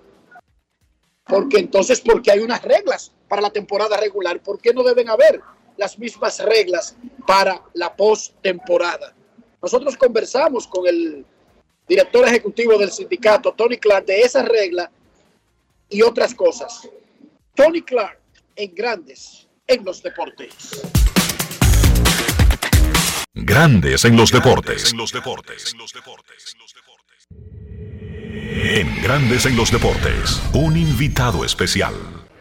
porque 1.24 1.58
entonces, 1.58 2.00
porque 2.00 2.30
hay 2.30 2.40
unas 2.40 2.62
reglas 2.62 3.12
para 3.28 3.42
la 3.42 3.50
temporada 3.50 3.96
regular, 3.96 4.42
¿por 4.42 4.60
qué 4.60 4.74
no 4.74 4.82
deben 4.82 5.08
haber 5.08 5.40
las 5.76 5.98
mismas 5.98 6.38
reglas 6.40 6.96
para 7.26 7.62
la 7.74 7.94
postemporada? 7.96 9.14
Nosotros 9.62 9.96
conversamos 9.96 10.66
con 10.66 10.86
el 10.86 11.24
director 11.88 12.26
ejecutivo 12.26 12.76
del 12.78 12.90
sindicato, 12.90 13.52
Tony 13.52 13.78
Clark, 13.78 14.06
de 14.06 14.20
esa 14.20 14.42
regla 14.42 14.90
y 15.88 16.02
otras 16.02 16.34
cosas. 16.34 16.88
Tony 17.54 17.82
Clark, 17.82 18.18
en 18.56 18.74
Grandes 18.74 19.48
en 19.66 19.84
los 19.84 20.02
Deportes. 20.02 21.19
Grandes 23.32 24.04
en 24.04 24.16
los 24.16 24.32
deportes. 24.32 24.90
En 24.90 24.98
los 24.98 25.12
deportes. 25.12 25.72
En 28.48 29.02
Grandes 29.04 29.46
en 29.46 29.56
los 29.56 29.70
deportes. 29.70 30.42
Un 30.52 30.76
invitado 30.76 31.44
especial. 31.44 31.94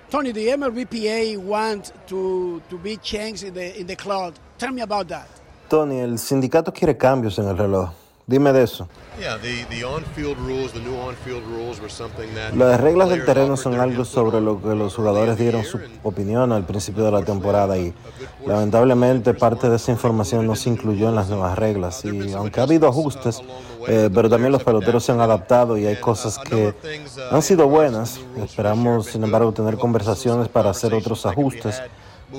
Tony, 0.09 0.33
the 0.33 0.57
MLBPA 0.57 1.37
wants 1.37 1.93
to, 2.07 2.59
to 2.71 2.79
be 2.79 2.97
changed 2.97 3.43
in 3.43 3.53
the, 3.53 3.79
in 3.79 3.85
the 3.85 3.95
cloud. 3.95 4.33
Tell 4.57 4.71
me 4.71 4.81
about 4.81 5.07
that. 5.09 5.27
Tony, 5.69 5.99
el 5.99 6.17
sindicato 6.17 6.73
quiere 6.73 6.97
cambios 6.97 7.37
en 7.37 7.47
el 7.47 7.55
reloj. 7.55 7.91
Dime 8.29 8.53
de 8.53 8.61
eso. 8.61 8.87
Las 12.55 12.79
reglas 12.79 13.09
del 13.09 13.25
terreno 13.25 13.57
son 13.57 13.79
algo 13.79 14.05
sobre 14.05 14.39
lo 14.39 14.61
que 14.61 14.75
los 14.75 14.93
jugadores 14.93 15.35
dieron 15.39 15.63
su 15.63 15.79
opinión 16.03 16.51
al 16.51 16.63
principio 16.63 17.05
de 17.05 17.11
la 17.11 17.23
temporada 17.23 17.75
y 17.79 17.91
lamentablemente 18.45 19.33
parte 19.33 19.67
de 19.67 19.77
esa 19.77 19.91
información 19.91 20.45
no 20.45 20.55
se 20.55 20.69
incluyó 20.69 21.09
en 21.09 21.15
las 21.15 21.29
nuevas 21.29 21.57
reglas. 21.57 22.05
Y 22.05 22.31
aunque 22.33 22.59
ha 22.59 22.63
habido 22.63 22.87
ajustes, 22.87 23.41
eh, 23.87 24.11
pero 24.13 24.29
también 24.29 24.51
los 24.51 24.63
peloteros 24.63 25.03
se 25.03 25.11
han 25.11 25.21
adaptado 25.21 25.75
y 25.75 25.87
hay 25.87 25.95
cosas 25.95 26.37
que 26.37 26.75
han 27.31 27.41
sido 27.41 27.67
buenas. 27.67 28.19
Esperamos, 28.37 29.07
sin 29.07 29.23
embargo, 29.23 29.51
tener 29.53 29.75
conversaciones 29.79 30.49
para 30.49 30.69
hacer 30.69 30.93
otros 30.93 31.25
ajustes. 31.25 31.81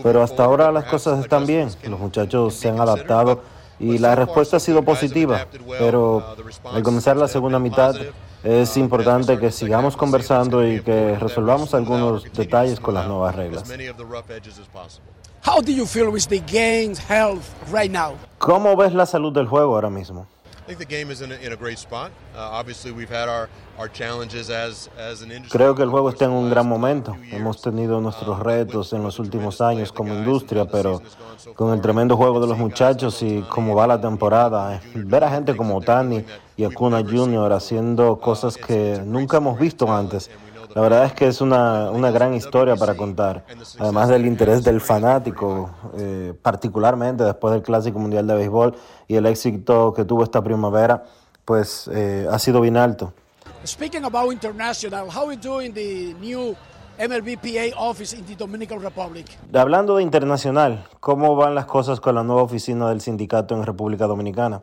Pero 0.04 0.22
hasta 0.22 0.44
ahora 0.44 0.70
las 0.70 0.84
cosas 0.84 1.18
están 1.18 1.46
bien. 1.46 1.68
Los 1.82 1.98
muchachos 1.98 2.54
se 2.54 2.68
han 2.68 2.80
adaptado 2.80 3.40
y 3.80 3.98
la 3.98 4.14
respuesta 4.14 4.58
ha 4.58 4.60
sido 4.60 4.82
positiva, 4.82 5.46
pero 5.78 6.36
al 6.70 6.82
comenzar 6.82 7.16
la 7.16 7.28
segunda 7.28 7.58
mitad 7.58 7.96
es 8.44 8.76
importante 8.76 9.38
que 9.38 9.50
sigamos 9.50 9.96
conversando 9.96 10.66
y 10.66 10.82
que 10.82 11.16
resolvamos 11.18 11.74
algunos 11.74 12.24
detalles 12.32 12.78
con 12.78 12.94
las 12.94 13.08
nuevas 13.08 13.34
reglas. 13.34 13.64
¿Cómo 18.38 18.76
ves 18.76 18.92
la 18.92 19.06
salud 19.06 19.32
del 19.32 19.46
juego 19.46 19.74
ahora 19.74 19.90
mismo? 19.90 20.26
Creo 25.50 25.74
que 25.74 25.82
el 25.82 25.88
juego 25.88 26.10
está 26.10 26.26
en 26.26 26.32
un 26.32 26.50
gran 26.50 26.68
momento. 26.68 27.16
Hemos 27.30 27.60
tenido 27.60 28.00
nuestros 28.00 28.38
retos 28.38 28.92
en 28.92 29.02
los 29.02 29.18
últimos 29.18 29.60
años 29.60 29.90
como 29.90 30.14
industria, 30.14 30.66
pero 30.66 31.02
con 31.54 31.72
el 31.72 31.80
tremendo 31.80 32.16
juego 32.16 32.40
de 32.40 32.46
los 32.46 32.58
muchachos 32.58 33.22
y 33.22 33.40
cómo 33.48 33.74
va 33.74 33.86
la 33.86 34.00
temporada, 34.00 34.76
eh, 34.76 34.80
ver 34.94 35.24
a 35.24 35.30
gente 35.30 35.56
como 35.56 35.80
Tani 35.80 36.24
y 36.56 36.64
Acuna 36.64 36.98
Jr. 36.98 37.52
haciendo 37.52 38.20
cosas 38.20 38.56
que 38.56 39.00
nunca 39.04 39.38
hemos 39.38 39.58
visto 39.58 39.90
antes. 39.92 40.30
La 40.74 40.82
verdad 40.82 41.04
es 41.04 41.12
que 41.14 41.26
es 41.26 41.40
una, 41.40 41.90
una 41.90 42.10
gran 42.10 42.34
historia 42.34 42.76
para 42.76 42.96
contar, 42.96 43.44
además 43.78 44.08
del 44.08 44.26
interés 44.26 44.62
del 44.62 44.80
fanático, 44.80 45.70
eh, 45.98 46.32
particularmente 46.40 47.24
después 47.24 47.52
del 47.52 47.62
Clásico 47.62 47.98
Mundial 47.98 48.26
de 48.26 48.34
Béisbol 48.34 48.76
y 49.08 49.16
el 49.16 49.26
éxito 49.26 49.92
que 49.92 50.04
tuvo 50.04 50.22
esta 50.22 50.42
primavera, 50.42 51.04
pues 51.44 51.90
eh, 51.92 52.26
ha 52.30 52.38
sido 52.38 52.60
bien 52.60 52.76
alto. 52.76 53.12
Speaking 53.66 54.04
about 54.04 54.32
international, 54.32 55.08
how 55.08 55.26
we 55.26 55.36
doing 55.36 55.72
the 55.74 56.14
new 56.20 56.54
MLBPA 56.98 57.72
office 57.76 58.14
in 58.14 58.24
the 58.26 58.36
Dominican 58.36 58.80
Republic? 58.80 59.26
Hablando 59.54 59.96
de 59.96 60.02
internacional, 60.02 60.86
¿cómo 61.00 61.34
van 61.34 61.54
las 61.54 61.64
cosas 61.64 61.98
con 61.98 62.14
la 62.14 62.22
nueva 62.22 62.42
oficina 62.42 62.88
del 62.90 63.00
sindicato 63.00 63.54
en 63.54 63.64
República 63.64 64.06
Dominicana? 64.06 64.62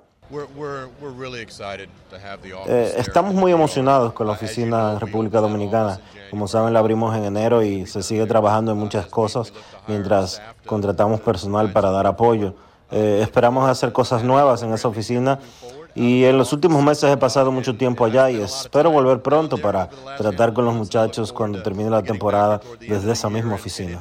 Eh, 2.67 2.95
estamos 2.97 3.33
muy 3.33 3.51
emocionados 3.51 4.13
con 4.13 4.27
la 4.27 4.33
oficina 4.33 4.93
en 4.93 4.99
República 4.99 5.39
Dominicana. 5.39 5.99
Como 6.29 6.47
saben, 6.47 6.73
la 6.73 6.79
abrimos 6.79 7.15
en 7.15 7.23
enero 7.23 7.63
y 7.63 7.85
se 7.85 8.03
sigue 8.03 8.25
trabajando 8.25 8.73
en 8.73 8.77
muchas 8.77 9.07
cosas 9.07 9.53
mientras 9.87 10.41
contratamos 10.65 11.21
personal 11.21 11.71
para 11.71 11.91
dar 11.91 12.07
apoyo. 12.07 12.53
Eh, 12.91 13.19
esperamos 13.21 13.69
hacer 13.69 13.91
cosas 13.91 14.23
nuevas 14.23 14.63
en 14.63 14.73
esa 14.73 14.87
oficina 14.87 15.39
Y 15.97 16.25
en 16.25 16.37
los 16.37 16.53
últimos 16.53 16.83
meses 16.83 17.11
he 17.11 17.17
pasado 17.17 17.51
mucho 17.51 17.75
tiempo 17.75 18.05
allá 18.05 18.29
y 18.29 18.39
espero 18.39 18.91
volver 18.91 19.19
pronto 19.19 19.57
para 19.57 19.89
tratar 20.15 20.53
con 20.53 20.63
los 20.65 20.75
muchachos 20.75 21.33
cuando 21.33 21.63
termine 21.63 21.89
la 21.89 22.03
temporada 22.03 22.61
desde 22.79 23.13
esa 23.13 23.31
misma 23.31 23.55
oficina. 23.55 23.99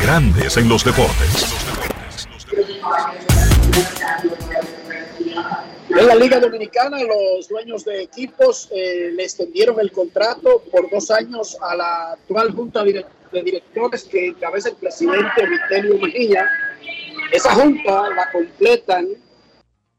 Grandes 0.00 0.56
en 0.56 0.68
los 0.68 0.84
deportes. 0.84 1.56
En 5.88 6.06
la 6.06 6.14
Liga 6.14 6.38
Dominicana, 6.38 6.98
los 7.02 7.48
dueños 7.48 7.84
de 7.84 8.02
equipos 8.02 8.68
eh, 8.70 9.10
le 9.12 9.24
extendieron 9.24 9.80
el 9.80 9.90
contrato 9.90 10.62
por 10.70 10.88
dos 10.88 11.10
años 11.10 11.58
a 11.60 11.74
la 11.74 12.12
actual 12.12 12.52
Junta 12.52 12.84
de 12.84 13.04
Directores 13.32 14.04
que 14.04 14.28
encabeza 14.28 14.68
el 14.68 14.76
presidente 14.76 15.46
Vitelio 15.48 15.98
Mejía. 15.98 16.48
Esa 17.32 17.52
junta 17.54 18.08
la 18.10 18.30
completan 18.30 19.08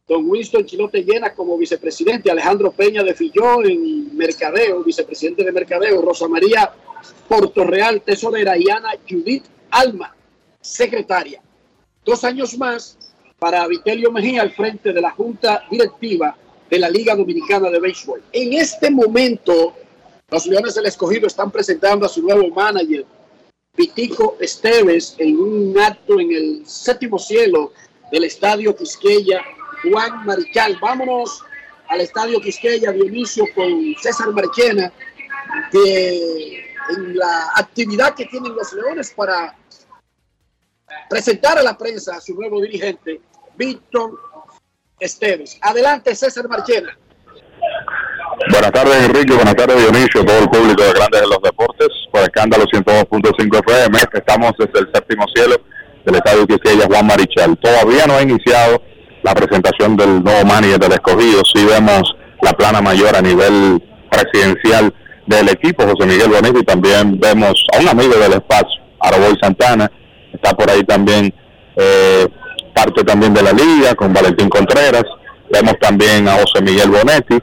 don 0.08 0.30
Winston 0.30 0.66
Chilote 0.66 1.04
Llena 1.04 1.34
como 1.34 1.58
vicepresidente, 1.58 2.30
Alejandro 2.30 2.72
Peña 2.72 3.04
de 3.04 3.14
Filló 3.14 3.64
en 3.64 4.16
Mercadeo, 4.16 4.84
vicepresidente 4.84 5.44
de 5.44 5.52
Mercadeo, 5.52 6.02
Rosa 6.02 6.28
María 6.28 6.72
Portorreal, 7.28 8.02
tesorera, 8.02 8.58
y 8.58 8.70
Ana 8.70 8.92
Judith 9.10 9.46
Alma, 9.72 10.14
secretaria. 10.60 11.42
Dos 12.04 12.24
años 12.24 12.58
más 12.58 12.98
para 13.40 13.66
Vitelio 13.68 14.12
Mejía 14.12 14.42
al 14.42 14.52
frente 14.52 14.92
de 14.92 15.02
la 15.02 15.12
Junta 15.12 15.64
Directiva 15.72 16.36
de 16.70 16.80
la 16.80 16.90
Liga 16.90 17.16
Dominicana 17.16 17.70
de 17.70 17.80
Béisbol. 17.80 18.24
En 18.32 18.54
este 18.54 18.92
momento, 18.92 19.74
los 20.30 20.46
Leones 20.48 20.76
del 20.76 20.86
Escogido 20.86 21.28
están 21.28 21.50
presentando 21.50 22.06
a 22.06 22.10
su 22.10 22.22
nuevo 22.22 22.50
manager, 22.50 23.06
Vitico 23.76 24.38
Esteves, 24.40 25.16
en 25.18 25.40
un 25.40 25.78
acto 25.80 26.20
en 26.20 26.32
el 26.32 26.62
séptimo 26.66 27.18
cielo 27.18 27.72
del 28.12 28.26
Estadio 28.26 28.76
Quisqueya 28.76 29.44
Juan 29.84 30.26
Marichal. 30.26 30.78
Vámonos 30.80 31.44
al 31.90 32.02
Estadio 32.02 32.40
Quisqueya 32.42 32.92
Dionisio 32.92 33.46
con 33.54 33.96
César 34.02 34.32
Marchena, 34.32 34.92
que 35.72 36.76
en 36.90 37.18
la 37.18 37.52
actividad 37.56 38.14
que 38.16 38.26
tienen 38.26 38.56
los 38.56 38.74
Leones 38.74 39.14
para 39.16 39.56
presentar 41.10 41.58
a 41.58 41.64
la 41.64 41.78
prensa 41.78 42.16
a 42.16 42.22
su 42.22 42.34
nuevo 42.36 42.62
dirigente, 42.62 43.22
Víctor 43.56 44.20
Esteves. 45.00 45.58
Adelante, 45.62 46.16
César 46.16 46.48
Marchena. 46.48 46.98
Buenas 48.50 48.72
tardes, 48.72 49.04
Enrique. 49.04 49.34
Buenas 49.34 49.56
tardes, 49.56 49.78
Dionisio, 49.78 50.26
todo 50.26 50.40
el 50.40 50.50
público 50.50 50.84
de 50.84 50.94
Grandes 50.94 51.22
de 51.22 51.28
los 51.28 51.42
Deportes. 51.42 51.88
Por 52.12 52.22
escándalo 52.22 52.66
102.5 52.66 53.60
FM. 53.60 53.98
Estamos 54.14 54.52
desde 54.58 54.80
el 54.80 54.92
séptimo 54.94 55.26
cielo 55.34 55.56
del 56.06 56.16
Estadio 56.16 56.48
Quisqueya 56.48 56.88
Juan 56.88 57.08
Marichal. 57.08 57.58
Todavía 57.58 58.06
no 58.06 58.16
ha 58.16 58.22
iniciado 58.22 58.82
la 59.24 59.34
presentación 59.34 59.96
del 59.96 60.24
nuevo 60.24 60.46
manager 60.46 60.80
del 60.80 60.94
escogido. 60.94 61.42
Sí 61.54 61.66
vemos 61.66 62.16
la 62.42 62.54
plana 62.54 62.82
mayor 62.82 63.16
a 63.16 63.22
nivel 63.22 63.82
presidencial 64.10 64.94
del 65.26 65.50
equipo, 65.50 65.84
José 65.84 66.06
Miguel 66.06 66.30
Bonito, 66.30 66.60
y 66.60 66.64
también 66.64 67.20
vemos 67.20 67.54
a 67.74 67.80
un 67.80 67.88
amigo 67.88 68.16
del 68.16 68.34
espacio, 68.34 68.82
Araboy 69.00 69.38
Santana, 69.42 69.90
está 70.34 70.54
por 70.54 70.70
ahí 70.70 70.84
también 70.84 71.34
eh, 71.76 72.28
parte 72.74 73.04
también 73.04 73.34
de 73.34 73.42
la 73.42 73.54
liga 73.54 73.96
con 73.96 74.14
Valentín 74.14 74.50
Contreras, 74.50 75.06
vemos 75.50 75.76
también 75.80 76.28
a 76.28 76.34
José 76.34 76.62
Miguel 76.62 76.90
Bonetti 76.90 77.38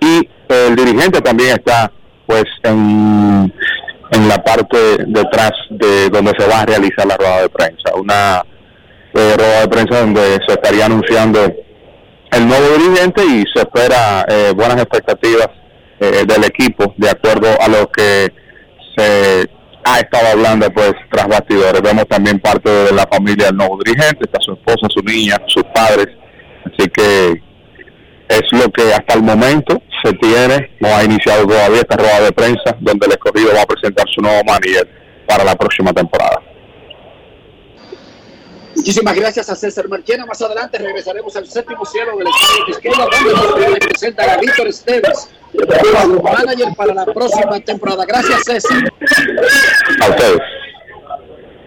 y 0.00 0.28
el 0.48 0.76
dirigente 0.76 1.20
también 1.20 1.50
está 1.50 1.90
pues 2.26 2.44
en, 2.62 3.52
en 4.12 4.28
la 4.28 4.42
parte 4.42 4.78
detrás 5.06 5.52
de 5.70 6.08
donde 6.10 6.32
se 6.38 6.46
va 6.46 6.60
a 6.60 6.66
realizar 6.66 7.06
la 7.06 7.16
rueda 7.16 7.42
de 7.42 7.48
prensa, 7.48 7.94
una 7.96 8.42
eh, 9.14 9.34
rueda 9.36 9.60
de 9.60 9.68
prensa 9.68 10.00
donde 10.00 10.38
se 10.46 10.54
estaría 10.54 10.86
anunciando 10.86 11.40
el 12.32 12.48
nuevo 12.48 12.76
dirigente 12.76 13.24
y 13.24 13.44
se 13.54 13.60
espera 13.62 14.26
eh, 14.28 14.52
buenas 14.56 14.76
expectativas 14.78 15.48
eh, 16.00 16.24
del 16.26 16.44
equipo 16.44 16.92
de 16.96 17.10
acuerdo 17.10 17.48
a 17.60 17.68
lo 17.68 17.88
que 17.90 18.32
se 18.96 19.48
ha 19.84 19.98
estado 20.00 20.28
hablando 20.32 20.68
pues 20.70 20.94
tras 21.12 21.28
bastidores. 21.28 21.80
Vemos 21.80 22.06
también 22.08 22.40
parte 22.40 22.68
de 22.68 22.92
la 22.92 23.06
familia 23.06 23.46
del 23.46 23.56
nuevo 23.56 23.78
dirigente, 23.84 24.24
está 24.24 24.40
su 24.40 24.52
esposa, 24.52 24.88
su 24.88 25.00
niña, 25.02 25.36
sus 25.46 25.62
padres, 25.74 26.08
así 26.64 26.88
que 26.90 27.40
es 28.28 28.42
lo 28.52 28.68
que 28.70 28.92
hasta 28.92 29.14
el 29.14 29.22
momento 29.22 29.80
se 30.02 30.12
tiene, 30.14 30.70
no 30.80 30.88
ha 30.88 31.04
iniciado 31.04 31.46
todavía 31.46 31.80
esta 31.80 31.96
rueda 31.96 32.20
de 32.20 32.32
prensa 32.32 32.76
donde 32.80 33.06
el 33.06 33.12
escogido 33.12 33.54
va 33.54 33.62
a 33.62 33.66
presentar 33.66 34.06
su 34.12 34.20
nuevo 34.20 34.42
manager 34.44 34.88
para 35.26 35.44
la 35.44 35.54
próxima 35.54 35.92
temporada. 35.92 36.40
Muchísimas 38.76 39.14
gracias 39.14 39.48
a 39.48 39.54
César 39.54 39.88
Marchena. 39.88 40.26
Más 40.26 40.40
adelante 40.42 40.78
regresaremos 40.78 41.34
al 41.36 41.48
séptimo 41.48 41.84
cielo 41.84 42.16
del 42.16 42.26
Estadio 42.28 42.66
Quisqueya, 42.66 42.96
donde 42.96 43.32
nos 43.32 43.72
representa 43.72 44.32
a 44.32 44.36
Víctor 44.38 44.68
Esteves, 44.68 45.28
como 46.02 46.22
manager 46.22 46.74
para 46.76 46.94
la 46.94 47.06
próxima 47.06 47.60
temporada. 47.60 48.04
Gracias, 48.04 48.44
César. 48.44 48.92
A 50.02 50.08
ustedes. 50.10 50.38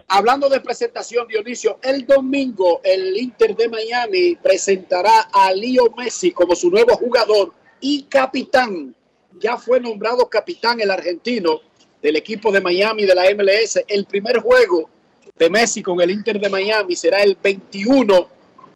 Hablando 0.09 0.47
de 0.47 0.61
presentación, 0.61 1.27
Dionisio, 1.27 1.79
el 1.81 2.05
domingo 2.05 2.79
el 2.83 3.17
Inter 3.17 3.55
de 3.55 3.67
Miami 3.67 4.37
presentará 4.37 5.27
a 5.33 5.51
Leo 5.51 5.93
Messi 5.97 6.31
como 6.31 6.55
su 6.55 6.69
nuevo 6.69 6.95
jugador 6.95 7.53
y 7.81 8.03
capitán. 8.03 8.95
Ya 9.39 9.57
fue 9.57 9.79
nombrado 9.81 10.29
capitán 10.29 10.79
el 10.79 10.91
argentino 10.91 11.59
del 12.01 12.15
equipo 12.15 12.51
de 12.51 12.61
Miami 12.61 13.05
de 13.05 13.15
la 13.15 13.23
MLS. 13.35 13.83
El 13.87 14.05
primer 14.05 14.39
juego 14.39 14.89
de 15.37 15.49
Messi 15.49 15.83
con 15.83 16.01
el 16.01 16.11
Inter 16.11 16.39
de 16.39 16.49
Miami 16.49 16.95
será 16.95 17.21
el 17.21 17.37
21 17.41 18.29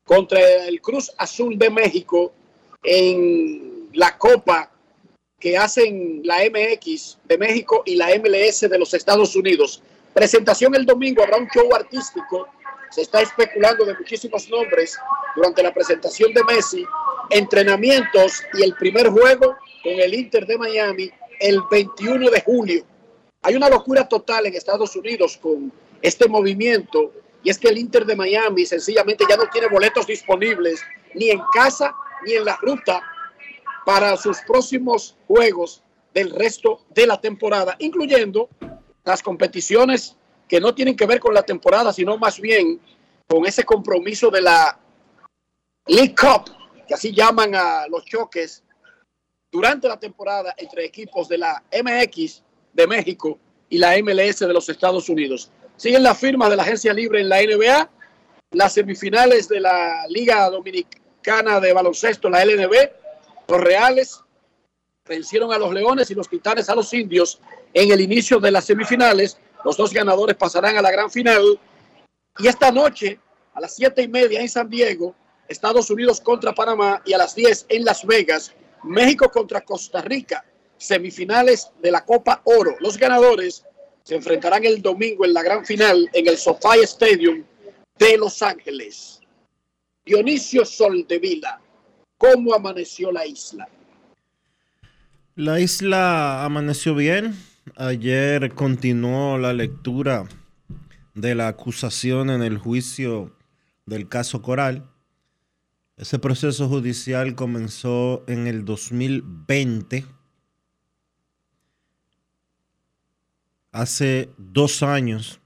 contra 0.03 0.39
el 0.65 0.81
Cruz 0.81 1.11
Azul 1.17 1.57
de 1.57 1.69
México 1.69 2.33
en 2.83 3.89
la 3.93 4.17
Copa 4.17 4.71
que 5.39 5.57
hacen 5.57 6.21
la 6.23 6.37
MX 6.37 7.17
de 7.25 7.37
México 7.37 7.81
y 7.85 7.95
la 7.95 8.09
MLS 8.19 8.61
de 8.61 8.77
los 8.77 8.93
Estados 8.93 9.35
Unidos. 9.35 9.81
Presentación 10.13 10.75
el 10.75 10.85
domingo, 10.85 11.23
habrá 11.23 11.37
un 11.37 11.47
show 11.47 11.73
artístico. 11.73 12.47
Se 12.91 13.01
está 13.01 13.21
especulando 13.21 13.85
de 13.85 13.95
muchísimos 13.95 14.47
nombres 14.49 14.97
durante 15.35 15.63
la 15.63 15.73
presentación 15.73 16.33
de 16.33 16.43
Messi, 16.43 16.85
entrenamientos 17.29 18.43
y 18.53 18.63
el 18.63 18.75
primer 18.75 19.09
juego 19.09 19.55
con 19.81 19.93
el 19.93 20.13
Inter 20.13 20.45
de 20.45 20.57
Miami 20.57 21.11
el 21.39 21.59
21 21.71 22.29
de 22.29 22.41
julio. 22.41 22.85
Hay 23.41 23.55
una 23.55 23.69
locura 23.69 24.07
total 24.07 24.45
en 24.45 24.53
Estados 24.53 24.95
Unidos 24.95 25.37
con 25.37 25.71
este 26.01 26.27
movimiento 26.27 27.13
y 27.43 27.49
es 27.49 27.57
que 27.57 27.69
el 27.69 27.77
Inter 27.77 28.05
de 28.05 28.15
Miami 28.15 28.65
sencillamente 28.65 29.25
ya 29.27 29.37
no 29.37 29.47
tiene 29.49 29.67
boletos 29.67 30.05
disponibles 30.07 30.81
ni 31.15 31.29
en 31.29 31.41
casa 31.53 31.95
ni 32.25 32.33
en 32.33 32.45
la 32.45 32.57
ruta 32.57 33.01
para 33.85 34.15
sus 34.17 34.39
próximos 34.41 35.17
juegos 35.27 35.81
del 36.13 36.29
resto 36.31 36.85
de 36.89 37.07
la 37.07 37.19
temporada, 37.19 37.75
incluyendo 37.79 38.49
las 39.03 39.23
competiciones 39.23 40.15
que 40.47 40.59
no 40.59 40.75
tienen 40.75 40.95
que 40.95 41.05
ver 41.05 41.19
con 41.19 41.33
la 41.33 41.43
temporada, 41.43 41.93
sino 41.93 42.17
más 42.17 42.39
bien 42.39 42.79
con 43.27 43.45
ese 43.45 43.63
compromiso 43.63 44.29
de 44.29 44.41
la 44.41 44.77
League 45.87 46.13
Cup, 46.13 46.51
que 46.87 46.93
así 46.93 47.13
llaman 47.13 47.55
a 47.55 47.87
los 47.87 48.05
choques 48.05 48.63
durante 49.51 49.87
la 49.87 49.99
temporada 49.99 50.53
entre 50.57 50.85
equipos 50.85 51.27
de 51.27 51.37
la 51.37 51.63
MX 51.71 52.43
de 52.73 52.87
México 52.87 53.39
y 53.69 53.77
la 53.77 53.97
MLS 54.03 54.39
de 54.39 54.53
los 54.53 54.67
Estados 54.69 55.09
Unidos. 55.09 55.49
Siguen 55.81 56.03
las 56.03 56.19
firmas 56.19 56.51
de 56.51 56.55
la 56.55 56.61
agencia 56.61 56.93
libre 56.93 57.21
en 57.21 57.27
la 57.27 57.41
NBA, 57.41 57.89
las 58.51 58.73
semifinales 58.73 59.49
de 59.49 59.59
la 59.59 60.05
Liga 60.09 60.47
Dominicana 60.47 61.59
de 61.59 61.73
Baloncesto, 61.73 62.29
la 62.29 62.45
LNB, 62.45 62.71
los 63.47 63.59
Reales 63.59 64.21
vencieron 65.09 65.51
a 65.51 65.57
los 65.57 65.73
Leones 65.73 66.11
y 66.11 66.13
los 66.13 66.29
Titanes 66.29 66.69
a 66.69 66.75
los 66.75 66.93
Indios 66.93 67.39
en 67.73 67.91
el 67.91 67.99
inicio 67.99 68.39
de 68.39 68.51
las 68.51 68.65
semifinales. 68.65 69.39
Los 69.65 69.75
dos 69.75 69.91
ganadores 69.91 70.35
pasarán 70.35 70.77
a 70.77 70.83
la 70.83 70.91
gran 70.91 71.09
final. 71.09 71.59
Y 72.37 72.47
esta 72.47 72.71
noche, 72.71 73.19
a 73.55 73.59
las 73.59 73.75
siete 73.75 74.03
y 74.03 74.07
media 74.07 74.39
en 74.39 74.49
San 74.49 74.69
Diego, 74.69 75.15
Estados 75.47 75.89
Unidos 75.89 76.21
contra 76.21 76.53
Panamá 76.53 77.01
y 77.07 77.13
a 77.13 77.17
las 77.17 77.33
10 77.33 77.65
en 77.69 77.85
Las 77.85 78.05
Vegas, 78.05 78.53
México 78.83 79.31
contra 79.31 79.61
Costa 79.61 80.03
Rica, 80.03 80.45
semifinales 80.77 81.71
de 81.81 81.89
la 81.89 82.05
Copa 82.05 82.43
Oro. 82.43 82.75
Los 82.81 82.99
ganadores 82.99 83.65
se 84.03 84.15
enfrentarán 84.15 84.65
el 84.65 84.81
domingo 84.81 85.25
en 85.25 85.33
la 85.33 85.43
gran 85.43 85.65
final 85.65 86.09
en 86.13 86.27
el 86.27 86.37
SoFi 86.37 86.83
Stadium 86.83 87.43
de 87.97 88.17
Los 88.17 88.41
Ángeles. 88.41 89.21
Dionisio 90.05 90.65
Soldevila, 90.65 91.61
¿cómo 92.17 92.53
amaneció 92.53 93.11
la 93.11 93.25
isla? 93.25 93.67
La 95.35 95.59
isla 95.59 96.43
amaneció 96.43 96.95
bien. 96.95 97.35
Ayer 97.75 98.53
continuó 98.53 99.37
la 99.37 99.53
lectura 99.53 100.27
de 101.13 101.35
la 101.35 101.47
acusación 101.47 102.29
en 102.29 102.41
el 102.41 102.57
juicio 102.57 103.35
del 103.85 104.09
caso 104.09 104.41
Coral. 104.41 104.89
Ese 105.97 106.17
proceso 106.17 106.67
judicial 106.67 107.35
comenzó 107.35 108.23
en 108.27 108.47
el 108.47 108.65
2020. 108.65 110.05
Hace 113.71 114.29
dos 114.37 114.83
años 114.83 115.39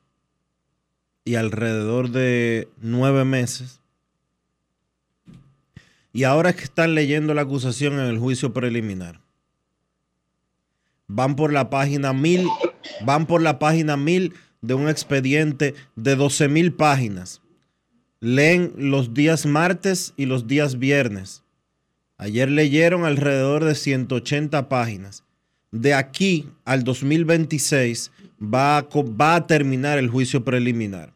y 1.24 1.36
alrededor 1.36 2.10
de 2.10 2.68
nueve 2.78 3.26
meses 3.26 3.82
y 6.16 6.24
ahora 6.24 6.52
es 6.52 6.56
que 6.56 6.64
están 6.64 6.96
leyendo 6.96 7.34
la 7.34 7.42
acusación 7.42 7.96
en 7.96 8.06
el 8.06 8.18
juicio 8.18 8.54
preliminar. 8.54 9.20
Van 11.08 11.36
por 11.36 11.52
la 11.52 11.70
página 11.70 12.14
1000, 12.14 12.48
van 13.04 13.26
por 13.26 13.42
la 13.42 13.60
página 13.60 13.98
1000 13.98 14.34
de 14.62 14.74
un 14.76 14.88
expediente 14.88 15.76
de 15.98 16.16
12 16.16 16.48
mil 16.48 16.72
páginas. 16.72 17.42
Leen 18.22 18.72
los 18.78 19.14
días 19.14 19.46
martes 19.46 20.14
y 20.16 20.26
los 20.26 20.48
días 20.48 20.80
viernes. 20.80 21.44
Ayer 22.18 22.50
leyeron 22.50 23.04
alrededor 23.04 23.66
de 23.66 23.76
180 23.76 24.70
páginas. 24.70 25.26
De 25.72 25.94
aquí 25.94 26.48
al 26.64 26.86
2026 26.86 28.14
va 28.42 28.78
a, 28.78 28.84
va 28.84 29.36
a 29.36 29.48
terminar 29.48 29.98
el 29.98 30.10
juicio 30.10 30.44
preliminar. 30.44 31.14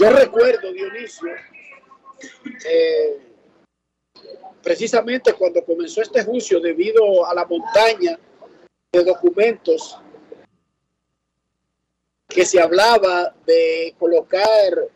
Yo 0.00 0.10
recuerdo, 0.10 0.72
Dionisio, 0.72 1.34
eh, 2.68 3.18
precisamente 4.62 5.32
cuando 5.34 5.64
comenzó 5.64 6.02
este 6.02 6.24
juicio 6.24 6.58
debido 6.60 7.24
a 7.26 7.34
la 7.34 7.44
montaña 7.44 8.18
de 8.92 9.04
documentos 9.04 9.98
que 12.28 12.44
se 12.44 12.60
hablaba 12.60 13.32
de 13.46 13.94
colocar 13.98 14.42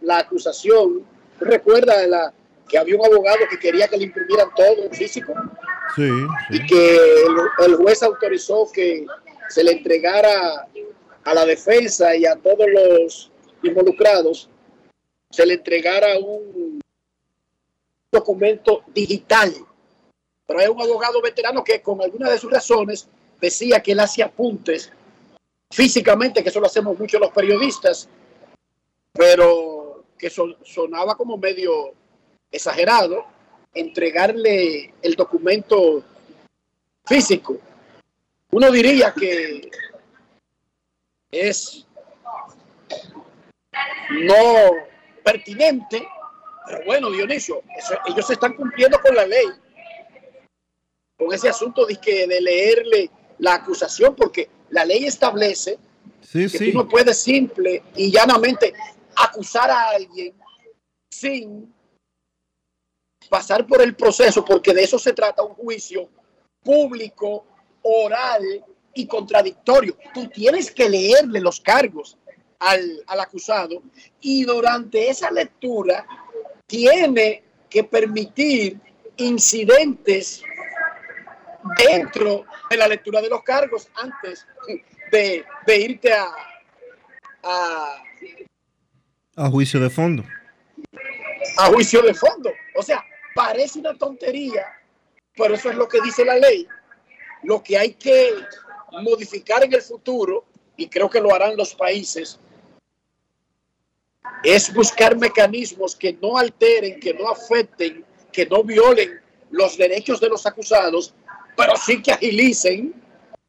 la 0.01 0.19
acusación. 0.19 1.07
¿Recuerda 1.38 2.05
la, 2.09 2.35
que 2.69 2.79
había 2.79 2.97
un 2.97 3.07
abogado 3.07 3.38
que 3.49 3.59
quería 3.59 3.87
que 3.87 3.97
le 3.97 4.05
imprimieran 4.05 4.49
todo 4.57 4.85
en 4.85 4.93
físico? 4.93 5.33
Y 6.51 6.66
que 6.66 6.96
el, 7.66 7.77
juez 7.77 8.03
autorizó 8.03 8.70
que 8.72 9.07
se 9.48 9.64
le 9.64 9.72
entregara 9.72 10.66
a 11.24 11.35
la 11.35 11.44
defensa 11.44 12.14
y 12.14 12.27
a 12.27 12.37
todos 12.37 12.66
los 12.68 13.31
involucrados, 13.62 14.48
se 15.31 15.44
le 15.44 15.55
entregara 15.55 16.18
un 16.18 16.81
documento 18.11 18.83
digital. 18.88 19.55
Pero 20.46 20.61
hay 20.61 20.68
un 20.68 20.81
abogado 20.81 21.20
veterano 21.20 21.62
que 21.62 21.83
con 21.83 22.01
alguna 22.01 22.31
de 22.31 22.38
sus 22.38 22.51
razones 22.51 23.09
decía 23.40 23.83
que 23.83 23.92
él 23.92 24.01
hacía 24.01 24.27
apuntes 24.27 24.90
físicamente, 25.70 26.42
que 26.42 26.48
eso 26.48 26.61
lo 26.61 26.66
hacemos 26.66 26.98
mucho 26.98 27.18
los 27.18 27.31
periodistas, 27.31 28.09
pero 29.12 30.05
que 30.18 30.31
son- 30.31 30.57
sonaba 30.64 31.16
como 31.16 31.37
medio 31.37 31.92
exagerado 32.51 33.27
entregarle 33.81 34.93
el 35.03 35.14
documento 35.14 36.03
físico. 37.07 37.59
Uno 38.51 38.71
diría 38.71 39.12
que 39.12 39.71
es 41.31 41.87
no 44.11 44.35
pertinente, 45.23 46.07
pero 46.67 46.85
bueno, 46.87 47.11
Dionisio, 47.11 47.62
eso- 47.77 47.99
ellos 48.07 48.31
están 48.31 48.55
cumpliendo 48.55 49.01
con 49.01 49.14
la 49.14 49.27
ley, 49.27 49.47
con 51.19 51.33
ese 51.33 51.49
asunto 51.49 51.85
de, 51.87 51.97
que, 51.97 52.27
de 52.27 52.41
leerle 52.41 53.11
la 53.38 53.55
acusación, 53.55 54.14
porque 54.14 54.49
la 54.71 54.85
ley 54.85 55.05
establece 55.05 55.79
Sí, 56.23 56.43
que 56.43 56.59
sí. 56.59 56.73
tú 56.73 56.79
no 56.79 56.88
puedes 56.88 57.19
simple 57.19 57.83
y 57.97 58.11
llanamente 58.11 58.73
acusar 59.17 59.71
a 59.71 59.91
alguien 59.91 60.35
sin 61.11 61.73
pasar 63.29 63.67
por 63.67 63.81
el 63.83 63.95
proceso, 63.95 64.45
porque 64.45 64.75
de 64.75 64.85
eso 64.85 64.99
se 64.99 65.12
trata 65.12 65.43
un 65.43 65.55
juicio 65.55 66.09
público, 66.62 67.47
oral 67.83 68.43
y 68.95 69.07
contradictorio. 69.07 69.97
Tú 70.12 70.29
tienes 70.29 70.71
que 70.71 70.88
leerle 70.88 71.41
los 71.41 71.61
cargos 71.61 72.19
al, 72.59 73.03
al 73.07 73.21
acusado 73.21 73.83
y 74.21 74.45
durante 74.45 75.09
esa 75.09 75.31
lectura 75.31 76.07
tiene 76.67 77.43
que 77.71 77.85
permitir 77.85 78.79
incidentes 79.17 80.43
dentro 81.77 82.45
de 82.71 82.77
la 82.77 82.88
lectura 82.88 83.21
de 83.21 83.29
los 83.29 83.43
cargos 83.43 83.88
antes 83.95 84.47
de, 85.12 85.45
de 85.67 85.77
irte 85.79 86.12
a, 86.12 86.29
a, 87.43 88.03
A 89.37 89.49
juicio 89.49 89.81
de 89.81 89.91
fondo. 89.91 90.25
a 91.57 91.67
juicio 91.67 92.03
de 92.03 92.14
fondo. 92.14 92.51
O 92.77 92.83
sea, 92.83 93.05
parece 93.38 93.79
una 93.79 93.94
tontería, 93.94 94.66
pero 95.37 95.55
eso 95.55 95.70
es 95.70 95.77
lo 95.77 95.87
que 95.88 96.01
dice 96.01 96.24
la 96.24 96.35
ley. 96.35 96.66
Lo 97.44 97.62
que 97.62 97.79
hay 97.79 97.94
que 97.94 98.33
modificar 98.90 99.62
en 99.62 99.72
el 99.72 99.81
futuro, 99.81 100.44
y 100.77 100.88
creo 100.88 101.09
que 101.09 101.20
lo 101.20 101.33
harán 101.33 101.57
los 101.57 101.72
países, 101.72 102.40
es 104.42 104.74
buscar 104.74 105.16
mecanismos 105.16 105.94
que 105.94 106.14
no 106.14 106.37
alteren, 106.37 106.98
que 106.98 107.14
no 107.14 107.29
afecten, 107.29 108.05
que 108.33 108.44
no 108.44 108.64
violen 108.64 109.20
los 109.51 109.79
derechos 109.79 110.18
de 110.20 110.31
los 110.31 110.44
acusados, 110.44 111.14
pero 111.57 111.77
sí 111.77 112.03
que 112.03 112.11
agilicen 112.11 112.92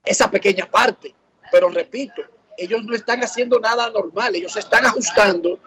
esa 0.06 0.30
pequeña 0.30 0.70
parte. 0.70 1.16
Pero 1.52 1.70
repito, 1.70 2.22
ellos 2.60 2.84
no 2.84 2.94
están 2.94 3.24
haciendo 3.24 3.60
nada 3.60 3.90
normal, 3.90 4.36
ellos 4.36 4.54
se 4.54 4.60
están 4.60 4.86
ajustando 4.86 5.58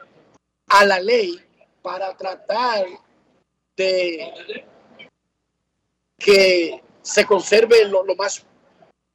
a 0.68 0.85
la 0.85 1.00
ley 1.00 1.40
para 1.82 2.16
tratar 2.16 2.87
de 3.76 4.64
que 6.18 6.82
se 7.02 7.26
conserve 7.26 7.85
lo, 7.87 8.04
más 8.16 8.44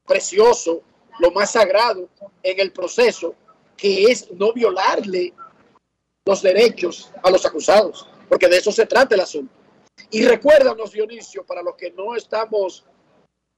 precioso, 0.05 0.81
lo 1.19 1.31
más 1.31 1.51
sagrado 1.51 2.09
en 2.43 2.59
el 2.59 2.71
proceso, 2.71 3.35
que 3.75 4.05
es 4.05 4.29
no 4.31 4.53
violarle 4.53 5.33
los 6.25 6.41
derechos 6.41 7.11
a 7.23 7.29
los 7.29 7.45
acusados, 7.45 8.07
porque 8.27 8.47
de 8.47 8.57
eso 8.57 8.71
se 8.71 8.85
trata 8.85 9.15
el 9.15 9.21
asunto. 9.21 9.53
Y 10.09 10.25
recuérdanos, 10.25 10.91
Dionisio, 10.91 11.45
para 11.45 11.61
los 11.61 11.75
que 11.75 11.91
no 11.91 12.15
estamos 12.15 12.85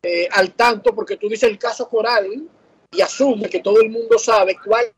eh, 0.01 0.27
al 0.31 0.53
tanto, 0.53 0.93
porque 0.93 1.17
tú 1.17 1.27
dices 1.27 1.49
el 1.49 1.57
caso 1.57 1.89
Coral 1.89 2.47
y 2.91 3.01
asume 3.01 3.49
que 3.49 3.59
todo 3.59 3.81
el 3.81 3.89
mundo 3.89 4.17
sabe 4.17 4.57
cuál 4.63 4.93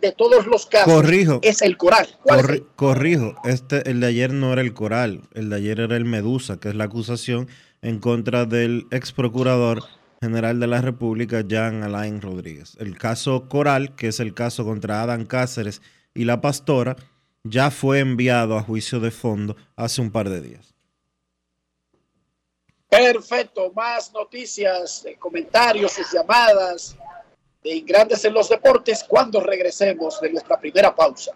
de 0.00 0.12
todos 0.12 0.46
los 0.46 0.66
casos 0.66 0.92
Corrijo. 0.92 1.40
es 1.42 1.62
el 1.62 1.76
Coral. 1.76 2.08
¿Cuál 2.22 2.40
es 2.40 2.46
Corri- 2.46 2.66
corrijo, 2.76 3.34
este, 3.44 3.88
el 3.90 4.00
de 4.00 4.06
ayer 4.08 4.32
no 4.32 4.52
era 4.52 4.62
el 4.62 4.74
Coral, 4.74 5.22
el 5.34 5.50
de 5.50 5.56
ayer 5.56 5.80
era 5.80 5.96
el 5.96 6.04
Medusa, 6.04 6.58
que 6.58 6.68
es 6.68 6.74
la 6.74 6.84
acusación 6.84 7.48
en 7.82 7.98
contra 8.00 8.44
del 8.44 8.86
ex 8.90 9.12
procurador 9.12 9.82
general 10.20 10.58
de 10.58 10.66
la 10.66 10.80
República, 10.82 11.42
Jean 11.46 11.82
Alain 11.84 12.20
Rodríguez. 12.20 12.76
El 12.80 12.98
caso 12.98 13.48
Coral, 13.48 13.94
que 13.94 14.08
es 14.08 14.18
el 14.20 14.34
caso 14.34 14.64
contra 14.64 15.02
Adán 15.02 15.26
Cáceres 15.26 15.80
y 16.14 16.24
la 16.24 16.40
pastora, 16.40 16.96
ya 17.44 17.70
fue 17.70 18.00
enviado 18.00 18.58
a 18.58 18.62
juicio 18.62 18.98
de 18.98 19.10
fondo 19.12 19.56
hace 19.76 20.00
un 20.00 20.10
par 20.10 20.28
de 20.28 20.40
días. 20.40 20.74
Perfecto, 22.90 23.70
más 23.76 24.12
noticias, 24.12 25.04
eh, 25.04 25.14
comentarios, 25.18 25.92
sus 25.92 26.10
llamadas 26.12 26.96
de 27.62 27.80
Grandes 27.80 28.24
en 28.24 28.34
los 28.34 28.48
Deportes 28.48 29.04
cuando 29.06 29.40
regresemos 29.40 30.20
de 30.20 30.30
nuestra 30.30 30.58
primera 30.58 30.94
pausa. 30.94 31.32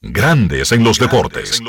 Grandes 0.00 0.72
en 0.72 0.84
los 0.84 0.98
deportes. 0.98 1.60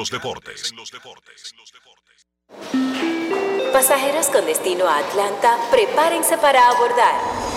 Pasajeros 3.71 4.27
con 4.27 4.45
destino 4.45 4.87
a 4.87 4.99
Atlanta, 4.99 5.57
prepárense 5.71 6.37
para 6.37 6.67
abordar. 6.67 7.56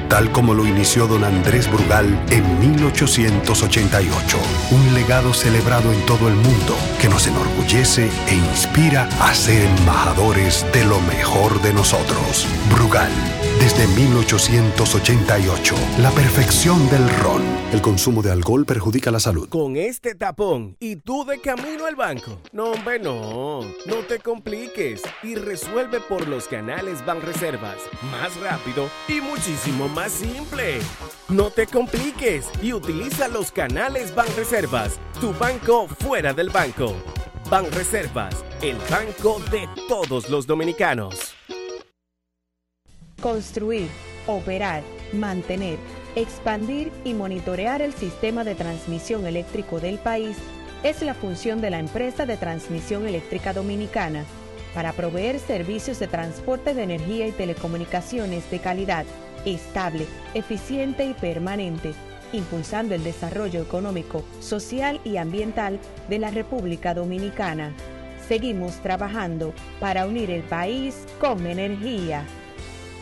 tal 0.11 0.29
como 0.33 0.53
lo 0.53 0.67
inició 0.67 1.07
don 1.07 1.23
Andrés 1.23 1.71
Brugal 1.71 2.05
en 2.31 2.59
1888. 2.59 4.37
Un 4.71 4.93
legado 4.93 5.33
celebrado 5.33 5.93
en 5.93 6.05
todo 6.05 6.27
el 6.27 6.35
mundo 6.35 6.75
que 6.99 7.07
nos 7.07 7.27
enorgullece 7.27 8.09
e 8.27 8.35
inspira 8.35 9.07
a 9.21 9.33
ser 9.33 9.65
embajadores 9.79 10.65
de 10.73 10.83
lo 10.83 10.99
mejor 10.99 11.61
de 11.61 11.73
nosotros. 11.73 12.45
Brugal, 12.69 13.09
desde 13.61 13.87
1888, 13.87 15.75
la 15.99 16.11
perfección 16.11 16.89
del 16.89 17.09
ron. 17.21 17.41
El 17.71 17.81
consumo 17.81 18.21
de 18.21 18.31
alcohol 18.31 18.65
perjudica 18.65 19.11
la 19.11 19.21
salud. 19.21 19.47
Con 19.47 19.77
este 19.77 20.13
tapón 20.13 20.75
y 20.81 20.97
tú 20.97 21.23
de 21.23 21.39
camino 21.39 21.85
al 21.85 21.95
banco. 21.95 22.41
No, 22.51 22.71
hombre, 22.71 22.99
no. 22.99 23.61
No 23.85 23.95
te 24.09 24.19
compliques 24.19 25.03
y 25.23 25.35
resuelve 25.35 26.01
por 26.01 26.27
los 26.27 26.49
canales 26.49 27.05
Banreservas. 27.05 27.77
Más 28.11 28.35
rápido 28.41 28.89
y 29.07 29.21
muchísimo 29.21 29.87
más 29.87 30.00
simple. 30.09 30.79
No 31.29 31.49
te 31.49 31.67
compliques 31.67 32.49
y 32.61 32.73
utiliza 32.73 33.27
los 33.27 33.51
canales 33.51 34.13
Banreservas. 34.13 34.99
Tu 35.19 35.33
banco 35.33 35.87
fuera 35.87 36.33
del 36.33 36.49
banco. 36.49 36.93
Banreservas, 37.49 38.43
el 38.61 38.77
banco 38.89 39.39
de 39.51 39.67
todos 39.87 40.29
los 40.29 40.47
dominicanos. 40.47 41.35
Construir, 43.21 43.89
operar, 44.27 44.83
mantener, 45.13 45.77
expandir 46.15 46.91
y 47.03 47.13
monitorear 47.13 47.81
el 47.81 47.93
sistema 47.93 48.43
de 48.43 48.55
transmisión 48.55 49.27
eléctrico 49.27 49.79
del 49.79 49.99
país 49.99 50.37
es 50.83 51.01
la 51.01 51.13
función 51.13 51.61
de 51.61 51.69
la 51.69 51.79
empresa 51.79 52.25
de 52.25 52.37
transmisión 52.37 53.07
eléctrica 53.07 53.53
dominicana 53.53 54.25
para 54.73 54.93
proveer 54.93 55.39
servicios 55.39 55.99
de 55.99 56.07
transporte 56.07 56.73
de 56.73 56.83
energía 56.83 57.27
y 57.27 57.31
telecomunicaciones 57.31 58.49
de 58.49 58.59
calidad, 58.59 59.05
estable, 59.45 60.05
eficiente 60.33 61.05
y 61.05 61.13
permanente, 61.13 61.93
impulsando 62.33 62.95
el 62.95 63.03
desarrollo 63.03 63.61
económico, 63.61 64.23
social 64.39 64.99
y 65.03 65.17
ambiental 65.17 65.79
de 66.09 66.19
la 66.19 66.31
República 66.31 66.93
Dominicana. 66.93 67.73
Seguimos 68.27 68.75
trabajando 68.81 69.53
para 69.79 70.05
unir 70.05 70.31
el 70.31 70.43
país 70.43 71.05
con 71.19 71.45
energía. 71.45 72.25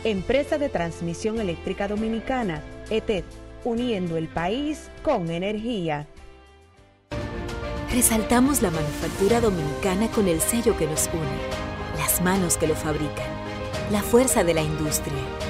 Empresa 0.02 0.58
de 0.58 0.68
Transmisión 0.68 1.38
Eléctrica 1.40 1.86
Dominicana, 1.86 2.62
ETED, 2.88 3.24
uniendo 3.64 4.16
el 4.16 4.28
país 4.28 4.90
con 5.02 5.30
energía. 5.30 6.08
Resaltamos 7.92 8.62
la 8.62 8.70
manufactura 8.70 9.40
dominicana 9.40 10.08
con 10.08 10.26
el 10.28 10.40
sello 10.40 10.76
que 10.76 10.86
nos 10.86 11.08
une, 11.12 11.98
las 11.98 12.22
manos 12.22 12.56
que 12.56 12.68
lo 12.68 12.74
fabrican, 12.74 13.26
la 13.90 14.00
fuerza 14.00 14.42
de 14.42 14.54
la 14.54 14.62
industria 14.62 15.49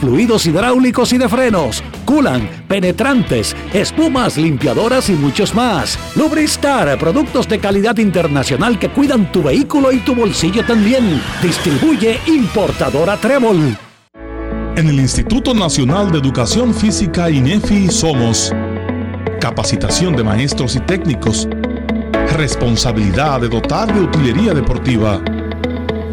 fluidos 0.00 0.46
hidráulicos 0.46 1.12
y 1.12 1.18
de 1.18 1.28
frenos, 1.28 1.82
culan, 2.04 2.48
penetrantes, 2.68 3.56
espumas, 3.72 4.36
limpiadoras 4.36 5.08
y 5.10 5.12
muchos 5.12 5.54
más. 5.54 5.98
Lubristar, 6.16 6.98
productos 6.98 7.48
de 7.48 7.58
calidad 7.58 7.96
internacional 7.98 8.78
que 8.78 8.90
cuidan 8.90 9.30
tu 9.32 9.42
vehículo 9.42 9.92
y 9.92 9.98
tu 9.98 10.14
bolsillo 10.14 10.64
también. 10.64 11.20
Distribuye 11.42 12.18
importadora 12.26 13.16
Trébol. 13.16 13.76
En 14.76 14.88
el 14.88 15.00
Instituto 15.00 15.54
Nacional 15.54 16.12
de 16.12 16.18
Educación 16.18 16.72
Física 16.72 17.28
INEFI 17.28 17.88
somos 17.88 18.52
capacitación 19.40 20.16
de 20.16 20.24
maestros 20.24 20.76
y 20.76 20.80
técnicos, 20.80 21.48
responsabilidad 22.36 23.40
de 23.40 23.48
dotar 23.48 23.92
de 23.92 24.00
utilería 24.00 24.54
deportiva, 24.54 25.20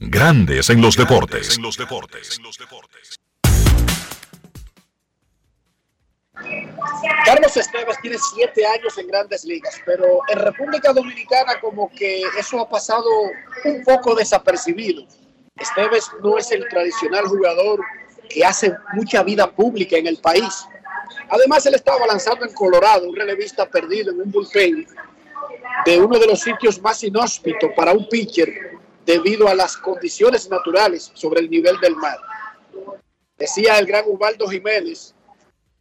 Grandes 0.00 0.70
en 0.70 0.80
los 0.80 0.96
deportes. 0.96 1.58
Carlos 7.24 7.56
Esteves 7.56 7.98
tiene 8.00 8.16
siete 8.32 8.64
años 8.64 8.96
en 8.96 9.08
grandes 9.08 9.44
ligas, 9.44 9.74
pero 9.84 10.20
en 10.28 10.38
República 10.38 10.92
Dominicana 10.92 11.58
como 11.60 11.90
que 11.90 12.22
eso 12.38 12.60
ha 12.60 12.68
pasado 12.68 13.08
un 13.64 13.82
poco 13.82 14.14
desapercibido. 14.14 15.02
Esteves 15.56 16.08
no 16.22 16.38
es 16.38 16.52
el 16.52 16.68
tradicional 16.68 17.26
jugador 17.26 17.80
que 18.30 18.44
hace 18.44 18.72
mucha 18.94 19.24
vida 19.24 19.50
pública 19.50 19.96
en 19.96 20.06
el 20.06 20.18
país. 20.18 20.64
Además, 21.28 21.66
él 21.66 21.74
estaba 21.74 22.06
lanzando 22.06 22.44
en 22.44 22.54
Colorado, 22.54 23.08
un 23.08 23.16
relevista 23.16 23.68
perdido 23.68 24.12
en 24.12 24.20
un 24.20 24.30
bullpen 24.30 24.86
de 25.84 26.00
uno 26.00 26.20
de 26.20 26.26
los 26.28 26.40
sitios 26.40 26.80
más 26.80 27.02
inhóspitos 27.02 27.72
para 27.74 27.92
un 27.92 28.08
pitcher 28.08 28.77
debido 29.08 29.48
a 29.48 29.54
las 29.54 29.78
condiciones 29.78 30.50
naturales 30.50 31.10
sobre 31.14 31.40
el 31.40 31.48
nivel 31.48 31.80
del 31.80 31.96
mar. 31.96 32.18
Decía 33.38 33.78
el 33.78 33.86
gran 33.86 34.04
Ubaldo 34.06 34.46
Jiménez, 34.46 35.14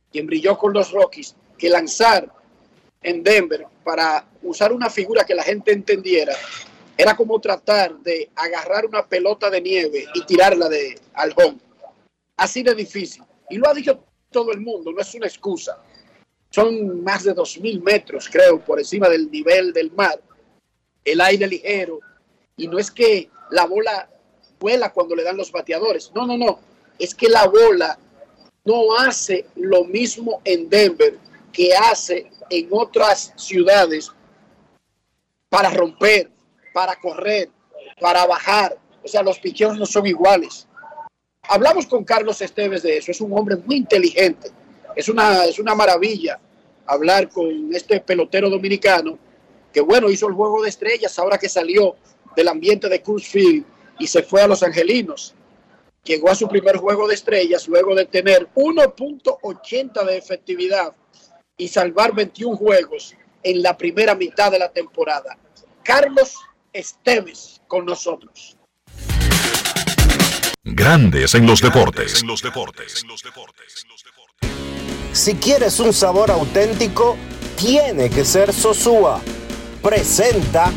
quien 0.10 0.26
brilló 0.26 0.58
con 0.58 0.72
los 0.72 0.94
Rockies, 0.94 1.36
que 1.58 1.70
lanzar 1.70 2.32
en 3.02 3.22
Denver 3.24 3.68
para 3.84 4.26
usar 4.44 4.72
una 4.72 4.90
figura 4.90 5.26
que 5.26 5.36
la 5.36 5.44
gente 5.44 5.74
entendiera 5.74 6.34
era 6.96 7.18
como 7.18 7.38
tratar 7.42 7.98
de 7.98 8.30
agarrar 8.34 8.86
una 8.86 9.06
pelota 9.06 9.50
de 9.50 9.60
nieve 9.60 10.06
y 10.14 10.24
tirarla 10.24 10.70
de 10.70 10.98
al 11.14 11.34
home. 11.36 11.58
Así 12.38 12.64
de 12.64 12.74
difícil. 12.76 13.24
Y 13.50 13.58
lo 13.58 13.68
ha 13.68 13.74
dicho 13.74 14.06
todo 14.32 14.54
el 14.54 14.62
mundo, 14.62 14.94
no 14.94 15.02
es 15.02 15.14
una 15.16 15.28
excusa. 15.28 15.78
Son 16.50 17.04
más 17.04 17.26
de 17.26 17.34
dos 17.34 17.60
mil 17.60 17.82
metros, 17.82 18.30
creo, 18.32 18.62
por 18.62 18.80
encima 18.80 19.10
del 19.10 19.30
nivel 19.30 19.74
del 19.74 19.92
mar. 19.92 20.18
El 21.04 21.20
aire 21.20 21.46
ligero. 21.46 22.00
Y 22.58 22.68
no 22.68 22.80
es 22.80 22.92
que 22.92 23.30
la 23.52 23.66
bola 23.66 24.10
vuela 24.60 24.92
cuando 24.92 25.16
le 25.16 25.24
dan 25.24 25.38
los 25.38 25.52
bateadores. 25.52 26.12
No, 26.14 26.26
no, 26.26 26.38
no. 26.38 26.60
es 27.00 27.14
que 27.14 27.30
la 27.30 27.48
bola 27.48 27.98
no 28.66 28.98
hace 28.98 29.46
lo 29.56 29.86
mismo 29.86 30.42
en 30.44 30.70
Denver 30.70 31.18
que 31.54 31.76
hace 31.76 32.30
en 32.50 32.68
otras 32.72 33.34
ciudades 33.36 34.12
para 35.50 35.70
romper, 35.70 36.30
para 36.74 36.96
correr, 37.00 37.50
para 38.00 38.26
bajar. 38.26 38.78
O 39.04 39.08
sea, 39.08 39.24
los 39.24 39.40
picheos 39.40 39.78
no 39.78 39.86
son 39.86 40.06
iguales. 40.06 40.68
Hablamos 41.44 41.86
con 41.86 42.04
Carlos 42.04 42.42
Esteves 42.42 42.84
de 42.84 42.98
eso. 42.98 43.12
Es 43.12 43.22
un 43.22 43.32
hombre 43.38 43.56
muy 43.56 43.78
inteligente. 43.78 44.52
Es 44.96 45.08
una, 45.08 45.46
es 45.46 45.60
una 45.60 45.76
maravilla 45.76 46.40
hablar 46.86 47.30
con 47.30 47.74
este 47.74 48.00
pelotero 48.02 48.50
dominicano 48.50 49.18
que, 49.72 49.82
bueno, 49.82 50.10
hizo 50.10 50.28
el 50.28 50.34
juego 50.34 50.64
de 50.64 50.70
estrellas 50.70 51.18
ahora 51.20 51.38
que 51.38 51.50
salió 51.50 51.96
del 52.38 52.48
ambiente 52.48 52.88
de 52.88 53.02
Cruz 53.02 53.28
Field 53.28 53.66
y 54.00 54.06
se 54.06 54.22
fue 54.22 54.44
a 54.44 54.48
Los 54.48 54.62
Angelinos. 54.62 55.34
Llegó 56.04 56.30
a 56.30 56.36
su 56.36 56.48
primer 56.48 56.78
juego 56.78 57.08
de 57.08 57.16
estrellas 57.16 57.68
luego 57.68 57.96
de 57.96 58.06
tener 58.06 58.48
1.80 58.54 60.06
de 60.06 60.18
efectividad 60.18 60.96
y 61.58 61.68
salvar 61.68 62.14
21 62.14 62.56
juegos 62.56 63.16
en 63.42 63.64
la 63.64 63.76
primera 63.76 64.14
mitad 64.14 64.52
de 64.52 64.60
la 64.60 64.70
temporada. 64.70 65.36
Carlos 65.84 66.36
Esteves 66.72 67.60
con 67.68 67.86
nosotros. 67.86 68.56
Grandes 70.64 71.34
en 71.34 71.48
los 71.48 71.60
deportes. 71.60 72.24
Si 75.12 75.36
quieres 75.36 75.80
un 75.80 75.92
sabor 75.92 76.30
auténtico, 76.30 77.18
tiene 77.56 78.12
que 78.12 78.24
ser 78.24 78.54
Sosúa. 78.54 79.22
Presenta. 79.82 80.72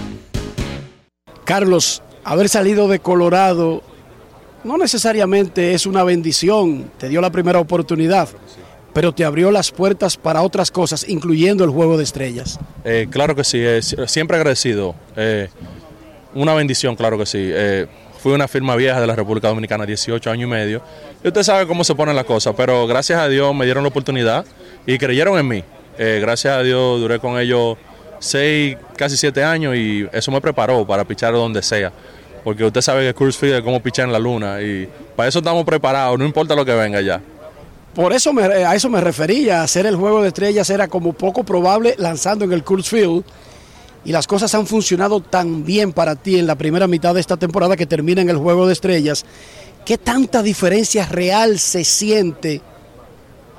Carlos, 1.51 2.01
haber 2.23 2.49
salido 2.49 2.87
de 2.87 3.01
Colorado 3.01 3.83
no 4.63 4.79
necesariamente 4.79 5.75
es 5.75 5.85
una 5.85 6.05
bendición, 6.05 6.93
te 6.97 7.09
dio 7.09 7.21
la 7.21 7.31
primera 7.31 7.59
oportunidad, 7.59 8.29
pero 8.93 9.13
te 9.13 9.25
abrió 9.25 9.51
las 9.51 9.73
puertas 9.73 10.17
para 10.17 10.43
otras 10.43 10.71
cosas, 10.71 11.05
incluyendo 11.09 11.65
el 11.65 11.71
juego 11.71 11.97
de 11.97 12.05
estrellas. 12.05 12.61
Eh, 12.85 13.09
claro 13.11 13.35
que 13.35 13.43
sí, 13.43 13.59
eh, 13.59 13.81
siempre 13.83 14.37
agradecido. 14.37 14.95
Eh, 15.17 15.49
una 16.35 16.55
bendición, 16.55 16.95
claro 16.95 17.19
que 17.19 17.27
sí. 17.27 17.41
Eh, 17.43 17.89
fui 18.23 18.31
una 18.31 18.47
firma 18.47 18.77
vieja 18.77 19.01
de 19.01 19.09
la 19.09 19.17
República 19.17 19.49
Dominicana, 19.49 19.85
18 19.85 20.31
años 20.31 20.47
y 20.47 20.51
medio. 20.53 20.83
Y 21.25 21.27
usted 21.27 21.43
sabe 21.43 21.67
cómo 21.67 21.83
se 21.83 21.97
ponen 21.97 22.15
las 22.15 22.27
cosas, 22.27 22.55
pero 22.57 22.87
gracias 22.87 23.19
a 23.19 23.29
Dios 23.29 23.53
me 23.57 23.65
dieron 23.65 23.83
la 23.83 23.89
oportunidad 23.89 24.45
y 24.87 24.99
creyeron 24.99 25.37
en 25.37 25.49
mí. 25.49 25.65
Gracias 25.99 26.57
a 26.57 26.63
Dios 26.63 27.01
duré 27.01 27.19
con 27.19 27.39
ellos 27.41 27.77
seis, 28.21 28.77
casi 28.97 29.17
siete 29.17 29.43
años 29.43 29.75
y 29.75 30.07
eso 30.13 30.31
me 30.31 30.41
preparó 30.41 30.87
para 30.87 31.05
pichar 31.05 31.33
donde 31.33 31.63
sea. 31.63 31.93
Porque 32.45 32.65
usted 32.65 32.81
sabe 32.81 33.07
que 33.07 33.15
Cruz 33.15 33.37
Field 33.37 33.57
es 33.57 33.63
como 33.63 33.83
pichar 33.83 34.07
en 34.07 34.13
la 34.13 34.19
luna 34.21 34.63
y 34.63 34.89
para 35.17 35.29
eso 35.29 35.41
estamos 35.41 35.65
preparados, 35.65 36.17
no 36.19 36.25
importa 36.25 36.55
lo 36.55 36.65
que 36.65 36.73
venga 36.75 37.01
ya. 37.01 37.21
Por 37.95 38.13
eso 38.13 38.33
me- 38.33 38.45
a 38.45 38.75
eso 38.75 38.89
me 38.89 39.01
refería, 39.01 39.63
hacer 39.63 39.85
el 39.87 39.97
juego 39.97 40.23
de 40.23 40.29
estrellas 40.29 40.71
era 40.71 40.87
como 40.87 41.13
poco 41.13 41.43
probable 41.43 41.97
lanzando 41.99 42.45
en 42.45 42.53
el 42.53 42.63
Coors 42.63 42.89
Field 42.89 43.25
y 44.05 44.13
las 44.13 44.27
cosas 44.27 44.55
han 44.55 44.67
funcionado 44.67 45.21
tan 45.21 45.65
bien 45.65 45.93
para 45.93 46.15
ti 46.15 46.39
en 46.39 46.47
la 46.47 46.55
primera 46.55 46.87
mitad 46.87 47.13
de 47.15 47.21
esta 47.21 47.37
temporada 47.37 47.77
que 47.77 47.87
termina 47.87 48.23
en 48.23 48.31
el 48.31 48.37
juego 48.37 48.67
de 48.67 48.73
estrellas. 48.75 49.27
¿Qué 49.85 49.99
tanta 49.99 50.43
diferencia 50.43 51.05
real 51.07 51.59
se 51.59 51.85
siente 51.85 52.61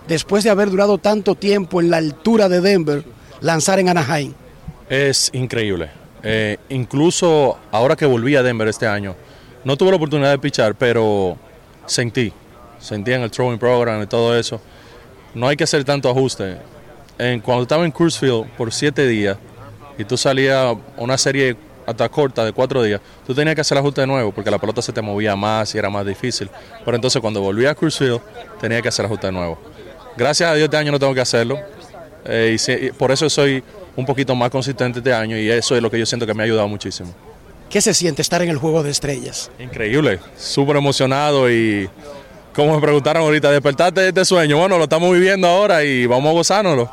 después 0.07 0.43
de 0.43 0.49
haber 0.49 0.69
durado 0.71 0.97
tanto 0.97 1.35
tiempo 1.35 1.81
en 1.81 1.91
la 1.91 1.97
altura 1.97 2.47
de 2.49 2.61
Denver 2.61 3.03
lanzar 3.41 3.79
en 3.79 3.89
Anaheim? 3.89 4.33
Es 4.91 5.29
increíble. 5.31 5.89
Eh, 6.21 6.57
incluso 6.67 7.57
ahora 7.71 7.95
que 7.95 8.05
volví 8.05 8.35
a 8.35 8.43
Denver 8.43 8.67
este 8.67 8.85
año, 8.85 9.15
no 9.63 9.77
tuve 9.77 9.91
la 9.91 9.95
oportunidad 9.95 10.31
de 10.31 10.37
pichar, 10.37 10.75
pero 10.75 11.37
sentí, 11.85 12.33
sentí 12.77 13.13
en 13.13 13.21
el 13.21 13.31
throwing 13.31 13.57
program 13.57 14.03
y 14.03 14.07
todo 14.07 14.37
eso. 14.37 14.59
No 15.33 15.47
hay 15.47 15.55
que 15.55 15.63
hacer 15.63 15.85
tanto 15.85 16.09
ajuste. 16.09 16.57
En, 17.17 17.39
cuando 17.39 17.63
estaba 17.63 17.85
en 17.85 17.91
Cruz 17.91 18.19
Field 18.19 18.47
por 18.57 18.73
siete 18.73 19.07
días 19.07 19.37
y 19.97 20.03
tú 20.03 20.17
salías 20.17 20.75
una 20.97 21.17
serie 21.17 21.55
hasta 21.87 22.09
corta 22.09 22.43
de 22.43 22.51
cuatro 22.51 22.83
días, 22.83 22.99
tú 23.25 23.33
tenías 23.33 23.55
que 23.55 23.61
hacer 23.61 23.77
el 23.77 23.83
ajuste 23.83 24.01
de 24.01 24.07
nuevo 24.07 24.33
porque 24.33 24.51
la 24.51 24.59
pelota 24.59 24.81
se 24.81 24.91
te 24.91 25.01
movía 25.01 25.37
más 25.37 25.73
y 25.73 25.77
era 25.77 25.89
más 25.89 26.05
difícil. 26.05 26.49
Pero 26.83 26.95
entonces 26.95 27.21
cuando 27.21 27.39
volví 27.39 27.65
a 27.65 27.75
Cruz 27.75 27.97
Field, 27.97 28.19
tenía 28.59 28.81
que 28.81 28.89
hacer 28.89 29.05
el 29.05 29.07
ajuste 29.07 29.27
de 29.27 29.31
nuevo. 29.31 29.57
Gracias 30.17 30.49
a 30.49 30.53
Dios 30.53 30.65
este 30.65 30.75
año 30.75 30.91
no 30.91 30.99
tengo 30.99 31.13
que 31.13 31.21
hacerlo. 31.21 31.57
Eh, 32.25 32.57
y 32.57 32.91
por 32.91 33.09
eso 33.13 33.29
soy 33.29 33.63
un 33.95 34.05
poquito 34.05 34.35
más 34.35 34.49
consistente 34.49 34.99
este 34.99 35.13
año 35.13 35.37
y 35.37 35.49
eso 35.49 35.75
es 35.75 35.81
lo 35.81 35.89
que 35.91 35.99
yo 35.99 36.05
siento 36.05 36.25
que 36.25 36.33
me 36.33 36.43
ha 36.43 36.45
ayudado 36.45 36.67
muchísimo. 36.67 37.13
¿Qué 37.69 37.79
se 37.81 37.93
siente 37.93 38.21
estar 38.21 38.41
en 38.41 38.49
el 38.49 38.57
juego 38.57 38.83
de 38.83 38.91
estrellas? 38.91 39.49
Increíble, 39.59 40.19
súper 40.37 40.75
emocionado 40.75 41.49
y 41.49 41.89
como 42.53 42.75
me 42.75 42.81
preguntaron 42.81 43.23
ahorita, 43.23 43.49
despertaste 43.49 44.01
de 44.01 44.07
este 44.09 44.25
sueño. 44.25 44.57
Bueno, 44.57 44.77
lo 44.77 44.83
estamos 44.83 45.13
viviendo 45.13 45.47
ahora 45.47 45.83
y 45.83 46.05
vamos 46.05 46.29
a 46.29 46.33
gozárnoslo. 46.33 46.89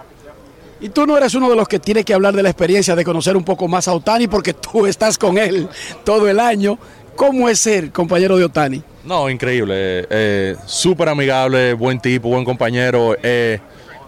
Y 0.81 0.91
tú 0.91 1.05
no 1.05 1.17
eres 1.17 1.35
uno 1.35 1.51
de 1.51 1.57
los 1.57 1.67
que 1.67 1.81
tiene 1.81 2.05
que 2.05 2.15
hablar 2.15 2.35
de 2.35 2.45
la 2.45 2.51
experiencia 2.51 2.95
de 2.95 3.05
conocer 3.05 3.37
un 3.37 3.43
poco 3.43 3.67
más 3.67 3.89
a 3.89 3.93
Otani 3.95 4.29
porque 4.29 4.55
tú 4.55 4.87
estás 4.87 5.19
con 5.19 5.37
él 5.37 5.69
todo 6.05 6.29
el 6.29 6.39
año. 6.39 6.79
¿Cómo 7.17 7.49
es 7.49 7.59
ser 7.59 7.91
compañero 7.91 8.37
de 8.37 8.45
Otani? 8.45 8.81
No, 9.05 9.29
increíble, 9.29 10.07
eh, 10.09 10.55
súper 10.67 11.09
amigable, 11.09 11.73
buen 11.73 11.99
tipo, 11.99 12.29
buen 12.29 12.45
compañero. 12.45 13.17
eh, 13.21 13.59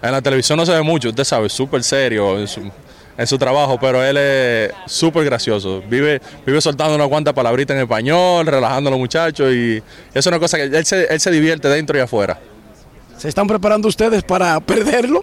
en 0.02 0.12
la 0.12 0.22
televisión 0.22 0.56
no 0.56 0.64
se 0.64 0.72
ve 0.72 0.82
mucho, 0.82 1.10
usted 1.10 1.24
sabe, 1.24 1.48
súper 1.48 1.82
serio 1.82 2.38
en 2.38 2.48
su, 2.48 2.70
en 3.16 3.26
su 3.26 3.36
trabajo, 3.36 3.78
pero 3.78 4.02
él 4.02 4.16
es 4.16 4.72
súper 4.86 5.24
gracioso. 5.24 5.82
Vive, 5.88 6.20
vive 6.46 6.60
soltando 6.60 6.94
una 6.94 7.06
cuantas 7.06 7.34
palabritas 7.34 7.76
en 7.76 7.82
español, 7.82 8.46
relajando 8.46 8.88
a 8.88 8.90
los 8.92 9.00
muchachos 9.00 9.52
y 9.52 9.76
eso 9.76 9.84
es 10.14 10.26
una 10.26 10.38
cosa 10.38 10.56
que 10.56 10.64
él 10.64 10.86
se, 10.86 11.04
él 11.04 11.20
se 11.20 11.30
divierte 11.30 11.68
dentro 11.68 11.98
y 11.98 12.00
afuera. 12.00 12.38
¿Se 13.18 13.28
están 13.28 13.46
preparando 13.46 13.88
ustedes 13.88 14.22
para 14.22 14.58
perderlo? 14.66 15.22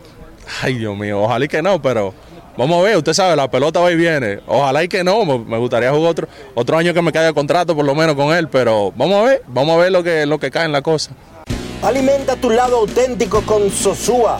Ay, 0.61 0.75
Dios 0.75 0.95
mío, 0.95 1.23
ojalá 1.23 1.45
y 1.45 1.47
que 1.47 1.61
no, 1.63 1.81
pero 1.81 2.13
vamos 2.55 2.79
a 2.79 2.83
ver, 2.83 2.97
usted 2.97 3.13
sabe, 3.13 3.35
la 3.35 3.49
pelota 3.49 3.79
va 3.79 3.91
y 3.91 3.95
viene. 3.95 4.41
Ojalá 4.45 4.83
y 4.83 4.87
que 4.87 5.03
no, 5.03 5.25
me 5.25 5.39
me 5.39 5.57
gustaría 5.57 5.89
jugar 5.89 6.11
otro, 6.11 6.27
otro 6.53 6.77
año 6.77 6.93
que 6.93 7.01
me 7.01 7.11
caiga 7.11 7.33
contrato 7.33 7.75
por 7.75 7.83
lo 7.83 7.95
menos 7.95 8.15
con 8.15 8.31
él, 8.31 8.47
pero 8.47 8.93
vamos 8.95 9.15
a 9.15 9.23
ver, 9.23 9.41
vamos 9.47 9.75
a 9.75 9.77
ver 9.81 9.91
lo 9.91 10.03
que, 10.03 10.27
lo 10.27 10.39
que 10.39 10.51
cae 10.51 10.65
en 10.65 10.71
la 10.71 10.83
cosa. 10.83 11.11
Alimenta 11.81 12.35
tu 12.35 12.49
lado 12.49 12.77
auténtico 12.77 13.41
con 13.41 13.71
Sosúa. 13.71 14.39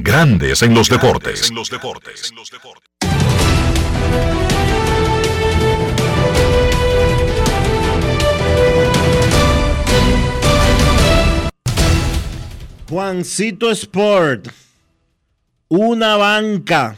Grandes 0.00 0.62
en 0.62 0.74
los 0.74 0.88
deportes. 0.88 1.50
Juancito 12.88 13.70
Sport, 13.72 14.48
una 15.68 16.16
banca 16.16 16.96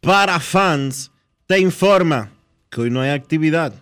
para 0.00 0.40
fans, 0.40 1.12
te 1.46 1.60
informa 1.60 2.32
que 2.68 2.80
hoy 2.80 2.90
no 2.90 3.00
hay 3.00 3.10
actividad, 3.10 3.74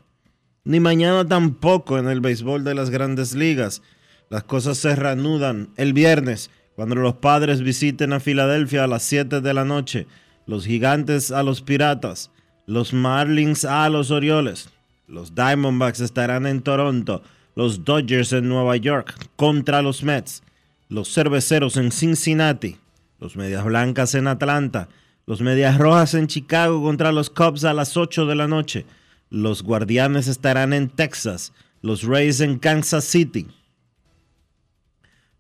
ni 0.65 0.79
mañana 0.79 1.27
tampoco 1.27 1.99
en 1.99 2.07
el 2.09 2.21
béisbol 2.21 2.65
de 2.65 2.75
las 2.75 2.91
grandes 2.91 3.35
ligas. 3.35 3.81
Las 4.29 4.45
cosas 4.45 4.77
se 4.77 4.95
reanudan 4.95 5.71
el 5.77 5.95
viernes 5.95 6.51
cuando 6.77 6.95
los 6.95 7.15
padres 7.15 7.61
visiten 7.61 8.13
a 8.13 8.21
Filadelfia 8.21 8.85
a 8.85 8.87
las 8.87 9.03
7 9.03 9.41
de 9.41 9.55
la 9.55 9.65
noche, 9.65 10.07
los 10.47 10.67
gigantes 10.67 11.31
a 11.31 11.43
los 11.43 11.63
piratas, 11.63 12.31
los 12.67 12.93
Marlins 12.93 13.65
a 13.65 13.89
los 13.89 14.11
Orioles, 14.11 14.71
los 15.07 15.35
Diamondbacks 15.35 16.01
estarán 16.01 16.47
en 16.47 16.63
Toronto, 16.63 17.23
los 17.55 17.85
Dodgers 17.85 18.33
en 18.33 18.49
Nueva 18.49 18.77
York 18.77 19.15
contra 19.37 19.83
los 19.83 20.03
Mets, 20.03 20.43
los 20.89 21.13
Cerveceros 21.13 21.77
en 21.77 21.93
Cincinnati, 21.93 22.79
los 23.21 23.37
Medias 23.37 23.65
Blancas 23.65 24.15
en 24.15 24.27
Atlanta, 24.27 24.89
los 25.27 25.41
Medias 25.41 25.79
Rojas 25.79 26.15
en 26.15 26.27
Chicago 26.27 26.83
contra 26.83 27.13
los 27.13 27.31
Cubs 27.31 27.65
a 27.65 27.75
las 27.75 27.97
8 27.97 28.27
de 28.27 28.35
la 28.35 28.49
noche, 28.49 28.87
los 29.31 29.63
Guardianes 29.63 30.29
estarán 30.29 30.73
en 30.73 30.89
Texas, 30.89 31.53
los 31.81 32.03
Rays 32.03 32.41
en 32.41 32.59
Kansas 32.59 33.05
City, 33.05 33.47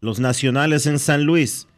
los 0.03 0.19
Nacionales 0.19 0.87
en 0.87 0.99
San 0.99 1.23
Luis, 1.23 1.69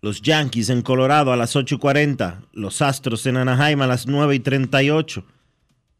los 0.00 0.22
Yankees 0.22 0.70
en 0.70 0.80
Colorado 0.80 1.32
a 1.32 1.36
las 1.36 1.56
8.40, 1.56 2.46
los 2.52 2.80
Astros 2.80 3.26
en 3.26 3.36
Anaheim 3.36 3.82
a 3.82 3.88
las 3.88 4.06
9.38, 4.06 5.24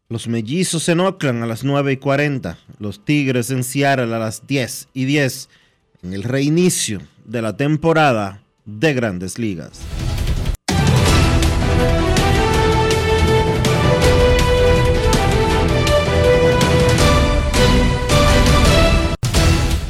los 0.08 0.28
Mellizos 0.28 0.88
en 0.88 1.00
Oakland 1.00 1.42
a 1.42 1.46
las 1.46 1.64
9.40, 1.64 2.56
los 2.78 3.04
Tigres 3.04 3.50
en 3.50 3.64
Seattle 3.64 4.14
a 4.14 4.18
las 4.20 4.46
10 4.46 4.88
y 4.94 5.04
10, 5.04 5.48
en 6.04 6.14
el 6.14 6.22
reinicio 6.22 7.02
de 7.24 7.42
la 7.42 7.56
temporada 7.56 8.42
de 8.64 8.94
grandes 8.94 9.36
ligas. 9.36 9.80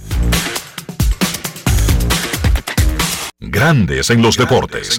Grandes 3.38 4.10
en 4.10 4.22
los 4.22 4.36
deportes. 4.36 4.98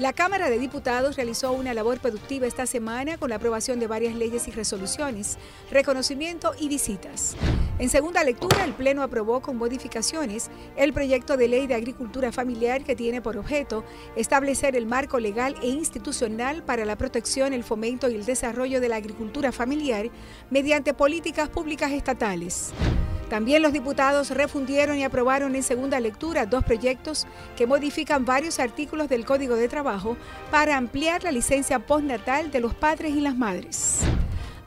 La 0.00 0.14
Cámara 0.14 0.48
de 0.48 0.58
Diputados 0.58 1.16
realizó 1.16 1.52
una 1.52 1.74
labor 1.74 2.00
productiva 2.00 2.46
esta 2.46 2.64
semana 2.64 3.18
con 3.18 3.28
la 3.28 3.36
aprobación 3.36 3.78
de 3.78 3.86
varias 3.86 4.14
leyes 4.14 4.48
y 4.48 4.50
resoluciones, 4.50 5.36
reconocimiento 5.70 6.54
y 6.58 6.70
visitas. 6.70 7.36
En 7.78 7.90
segunda 7.90 8.24
lectura, 8.24 8.64
el 8.64 8.72
Pleno 8.72 9.02
aprobó 9.02 9.42
con 9.42 9.58
modificaciones 9.58 10.50
el 10.78 10.94
proyecto 10.94 11.36
de 11.36 11.48
ley 11.48 11.66
de 11.66 11.74
agricultura 11.74 12.32
familiar 12.32 12.82
que 12.82 12.96
tiene 12.96 13.20
por 13.20 13.36
objeto 13.36 13.84
establecer 14.16 14.74
el 14.74 14.86
marco 14.86 15.20
legal 15.20 15.54
e 15.60 15.68
institucional 15.68 16.62
para 16.62 16.86
la 16.86 16.96
protección, 16.96 17.52
el 17.52 17.62
fomento 17.62 18.08
y 18.08 18.14
el 18.14 18.24
desarrollo 18.24 18.80
de 18.80 18.88
la 18.88 18.96
agricultura 18.96 19.52
familiar 19.52 20.08
mediante 20.48 20.94
políticas 20.94 21.50
públicas 21.50 21.92
estatales. 21.92 22.72
También 23.28 23.62
los 23.62 23.72
diputados 23.72 24.30
refundieron 24.30 24.98
y 24.98 25.04
aprobaron 25.04 25.54
en 25.54 25.62
segunda 25.62 26.00
lectura 26.00 26.46
dos 26.46 26.64
proyectos 26.64 27.28
que 27.56 27.64
modifican 27.64 28.24
varios 28.24 28.58
artículos 28.58 29.08
del 29.08 29.24
Código 29.24 29.54
de 29.54 29.68
Trabajo 29.68 29.89
para 30.50 30.76
ampliar 30.76 31.24
la 31.24 31.32
licencia 31.32 31.78
postnatal 31.80 32.50
de 32.50 32.60
los 32.60 32.74
padres 32.74 33.14
y 33.14 33.20
las 33.20 33.36
madres. 33.36 34.00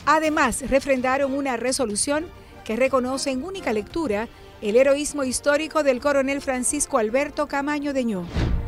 Además, 0.05 0.69
refrendaron 0.69 1.33
una 1.33 1.57
resolución 1.57 2.25
que 2.65 2.75
reconoce 2.75 3.31
en 3.31 3.43
única 3.43 3.73
lectura 3.73 4.27
el 4.61 4.75
heroísmo 4.75 5.23
histórico 5.23 5.83
del 5.83 5.99
coronel 5.99 6.41
Francisco 6.41 6.97
Alberto 6.97 7.47
Camaño 7.47 7.93
Deñó. 7.93 8.25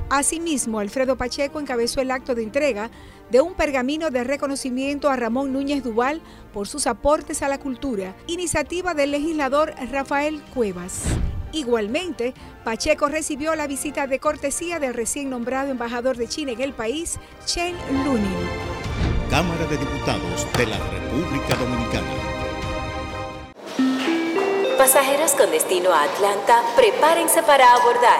Asimismo, 0.10 0.80
Alfredo 0.80 1.18
Pacheco 1.18 1.60
encabezó 1.60 2.00
el 2.00 2.12
acto 2.12 2.36
de 2.36 2.44
entrega 2.44 2.92
de 3.32 3.42
un 3.42 3.56
pergamino 3.56 4.12
de 4.12 4.24
reconocimiento 4.24 5.10
a 5.10 5.16
Ramón 5.16 5.52
Núñez 5.52 5.84
Duval 5.84 6.22
por 6.54 6.68
sus 6.68 6.86
aportes 6.86 7.42
a 7.42 7.50
la 7.50 7.58
cultura, 7.58 8.16
iniciativa 8.28 8.94
del 8.94 9.12
legislador 9.12 9.74
Rafael 9.92 10.42
Cuevas. 10.54 11.06
Igualmente, 11.56 12.34
Pacheco 12.66 13.08
recibió 13.08 13.56
la 13.56 13.66
visita 13.66 14.08
de 14.08 14.20
cortesía 14.20 14.78
del 14.78 14.94
recién 14.94 15.30
nombrado 15.30 15.72
embajador 15.72 16.18
de 16.18 16.28
China 16.28 16.52
en 16.52 16.60
el 16.60 16.74
país, 16.74 17.18
Chen 17.46 17.78
Lunin. 18.04 18.36
Cámara 19.30 19.66
de 19.68 19.78
Diputados 19.78 20.46
de 20.58 20.66
la 20.66 20.78
República 20.78 21.56
Dominicana. 21.56 22.08
Pasajeros 24.78 25.32
con 25.32 25.50
destino 25.50 25.94
a 25.94 26.04
Atlanta, 26.04 26.62
prepárense 26.76 27.42
para 27.42 27.72
abordar. 27.72 28.20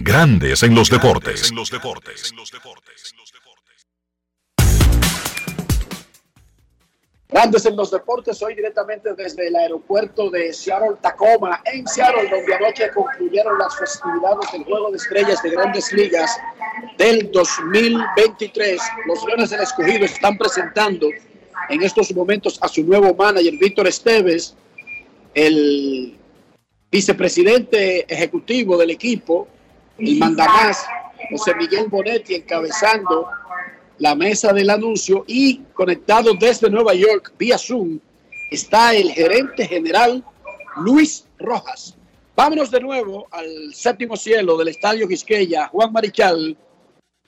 Grandes 0.00 0.62
en 0.62 0.76
los 0.76 0.88
deportes. 0.90 1.50
Grandes 7.28 7.66
en 7.66 7.76
los 7.76 7.90
deportes, 7.90 8.40
hoy 8.42 8.54
directamente 8.54 9.14
desde 9.14 9.48
el 9.48 9.56
aeropuerto 9.56 10.30
de 10.30 10.52
Seattle 10.52 10.96
Tacoma, 11.02 11.60
en 11.64 11.86
Seattle, 11.88 12.30
donde 12.30 12.54
anoche 12.54 12.90
concluyeron 12.94 13.58
las 13.58 13.76
festividades 13.76 14.52
del 14.52 14.64
Juego 14.64 14.90
de 14.92 14.96
Estrellas 14.98 15.42
de 15.42 15.50
Grandes 15.50 15.92
Ligas 15.92 16.38
del 16.96 17.32
2023. 17.32 18.80
Los 19.06 19.24
Leones 19.26 19.50
del 19.50 19.62
Escogido 19.62 20.04
están 20.04 20.38
presentando 20.38 21.08
en 21.68 21.82
estos 21.82 22.14
momentos 22.14 22.56
a 22.62 22.68
su 22.68 22.84
nuevo 22.84 23.14
manager, 23.14 23.52
Víctor 23.60 23.88
Esteves, 23.88 24.54
el 25.34 26.16
vicepresidente 26.88 28.06
ejecutivo 28.12 28.78
del 28.78 28.90
equipo, 28.90 29.48
el 29.98 30.18
mandamás, 30.18 30.86
José 31.30 31.54
Miguel 31.54 31.86
Bonetti, 31.88 32.34
encabezando 32.34 33.28
la 33.98 34.14
mesa 34.14 34.52
del 34.52 34.70
anuncio 34.70 35.24
y 35.26 35.58
conectado 35.74 36.34
desde 36.34 36.70
Nueva 36.70 36.94
York 36.94 37.32
vía 37.38 37.58
Zoom 37.58 37.98
está 38.50 38.94
el 38.94 39.10
gerente 39.12 39.66
general 39.66 40.24
Luis 40.76 41.26
Rojas. 41.38 41.96
Vámonos 42.36 42.70
de 42.70 42.80
nuevo 42.80 43.26
al 43.32 43.74
séptimo 43.74 44.16
cielo 44.16 44.56
del 44.56 44.68
Estadio 44.68 45.08
Quisqueya, 45.08 45.66
Juan 45.68 45.92
Marichal, 45.92 46.56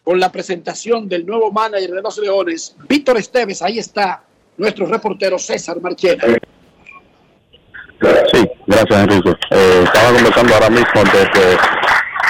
con 0.04 0.20
la 0.20 0.30
presentación 0.30 1.08
del 1.08 1.26
nuevo 1.26 1.50
manager 1.50 1.90
de 1.90 2.02
los 2.02 2.18
Leones, 2.18 2.76
Víctor 2.88 3.18
Esteves. 3.18 3.60
Ahí 3.60 3.78
está 3.78 4.22
nuestro 4.56 4.86
reportero 4.86 5.38
César 5.38 5.80
Marchena. 5.80 6.22
Sí, 8.32 8.48
gracias 8.66 9.02
Enrique. 9.02 9.30
Eh, 9.50 9.82
estaba 9.84 10.14
conversando 10.14 10.54
ahora 10.54 10.70
mismo 10.70 11.02
desde 11.12 11.79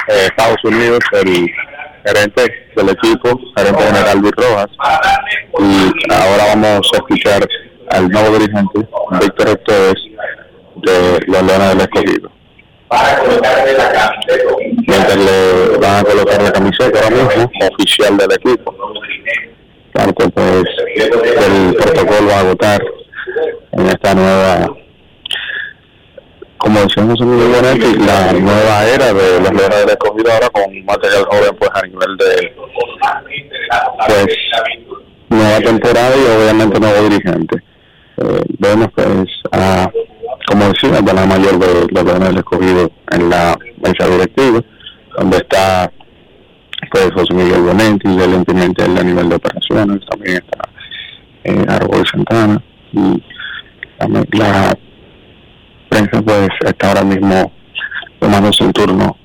eh, 0.07 0.25
Estados 0.25 0.63
Unidos 0.63 0.99
el 1.13 1.49
gerente 2.05 2.69
del 2.75 2.89
equipo, 2.89 3.39
gerente 3.55 3.83
general 3.83 4.17
Luis 4.19 4.33
Rojas. 4.35 4.67
Y 5.59 6.13
ahora 6.13 6.45
vamos 6.49 6.89
a 6.93 6.97
escuchar 6.97 7.47
al 7.89 8.09
nuevo 8.09 8.37
dirigente, 8.37 8.87
Víctor 9.21 9.49
Esteves, 9.49 9.95
de 10.75 11.19
los 11.27 11.43
Leones 11.43 11.69
del 11.69 11.81
Escogido. 11.81 12.31
Mientras 14.87 15.15
le 15.17 15.77
van 15.77 15.99
a 15.99 16.03
colocar 16.03 16.41
la 16.41 16.51
camiseta 16.51 16.99
ahora 17.03 17.15
mismo, 17.15 17.51
oficial 17.73 18.17
del 18.17 18.31
equipo. 18.33 18.75
Claro 19.93 20.13
pues 20.13 20.63
el 20.97 21.75
protocolo 21.75 22.27
va 22.29 22.35
a 22.35 22.39
agotar 22.39 22.81
en 23.73 23.87
esta 23.87 24.13
nueva 24.13 24.73
como 26.61 26.79
decíamos 26.81 27.19
en 27.19 27.33
el 27.33 28.05
la 28.05 28.33
nueva 28.33 28.85
era 28.85 29.11
de 29.11 29.41
los 29.41 29.51
Leones 29.51 29.79
del 29.79 29.89
Escogido 29.89 30.31
ahora 30.31 30.49
con 30.49 30.85
material 30.85 31.25
joven 31.25 31.55
pues 31.57 31.71
a 31.73 31.81
nivel 31.87 32.17
de 32.17 32.55
pues 34.07 34.27
nueva 35.29 35.59
temporada 35.59 36.15
y 36.15 36.41
obviamente 36.41 36.79
nuevo 36.79 37.09
dirigente. 37.09 37.57
Eh, 38.17 38.41
vemos 38.59 38.89
pues 38.93 39.27
a, 39.51 39.89
como 40.47 40.65
decía, 40.65 41.01
de 41.01 41.13
la 41.13 41.25
mayor 41.25 41.57
de 41.57 41.87
los 41.91 42.03
Leones 42.03 42.29
del 42.29 42.37
Escogido 42.37 42.91
en 43.11 43.29
la 43.29 43.57
mesa 43.83 44.07
directiva, 44.07 44.61
donde 45.17 45.37
está 45.37 45.91
pues 46.91 47.09
José 47.15 47.33
Miguel 47.33 47.61
Bonetti, 47.61 48.07
el 48.07 48.33
intendente 48.33 48.83
a 48.83 49.03
nivel 49.03 49.29
de 49.29 49.35
operaciones, 49.35 49.99
también 50.07 50.35
está 50.37 50.69
eh, 51.43 51.65
Árbol 51.67 52.05
Santana 52.05 52.61
y 52.91 53.23
la, 53.99 54.25
la 54.31 54.77
prensa 55.91 56.21
pues 56.21 56.49
está 56.65 56.87
ahora 56.87 57.03
mismo 57.03 57.51
tomándose 58.19 58.63
el 58.63 58.71
turno 58.71 59.17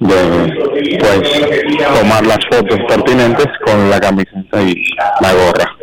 de 0.00 0.98
pues 1.00 1.30
tomar 1.98 2.26
las 2.26 2.38
fotos 2.50 2.78
pertinentes 2.86 3.48
con 3.64 3.88
la 3.88 3.98
camiseta 3.98 4.62
y 4.62 4.74
la 5.22 5.32
gorra 5.32 5.76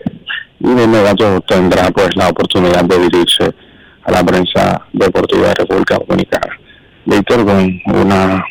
y 0.60 0.74
de 0.76 0.84
inmediato 0.84 1.42
tendrá 1.42 1.90
pues 1.90 2.16
la 2.16 2.30
oportunidad 2.30 2.84
de 2.86 3.00
dirigirse 3.00 3.52
a 4.04 4.12
la 4.12 4.24
prensa 4.24 4.86
deportiva 4.94 5.48
de 5.48 5.54
República 5.56 5.98
Dominicana. 6.08 6.58
Víctor 7.06 7.46
con 7.46 7.82
una 7.86 8.46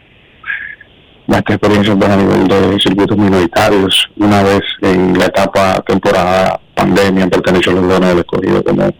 vasta 1.26 1.54
experiencia 1.54 1.94
pues, 1.96 2.10
a 2.10 2.16
nivel 2.16 2.48
de 2.48 2.80
circuitos 2.80 3.16
minoritarios, 3.16 4.10
una 4.16 4.42
vez 4.42 4.62
en 4.82 5.18
la 5.18 5.26
etapa 5.26 5.80
temporada 5.86 6.60
pandemia 6.74 7.28
perteneció 7.28 7.72
a 7.72 7.74
los 7.76 7.88
dones 7.88 8.08
del 8.08 8.18
escogido, 8.18 8.64
como 8.64 8.90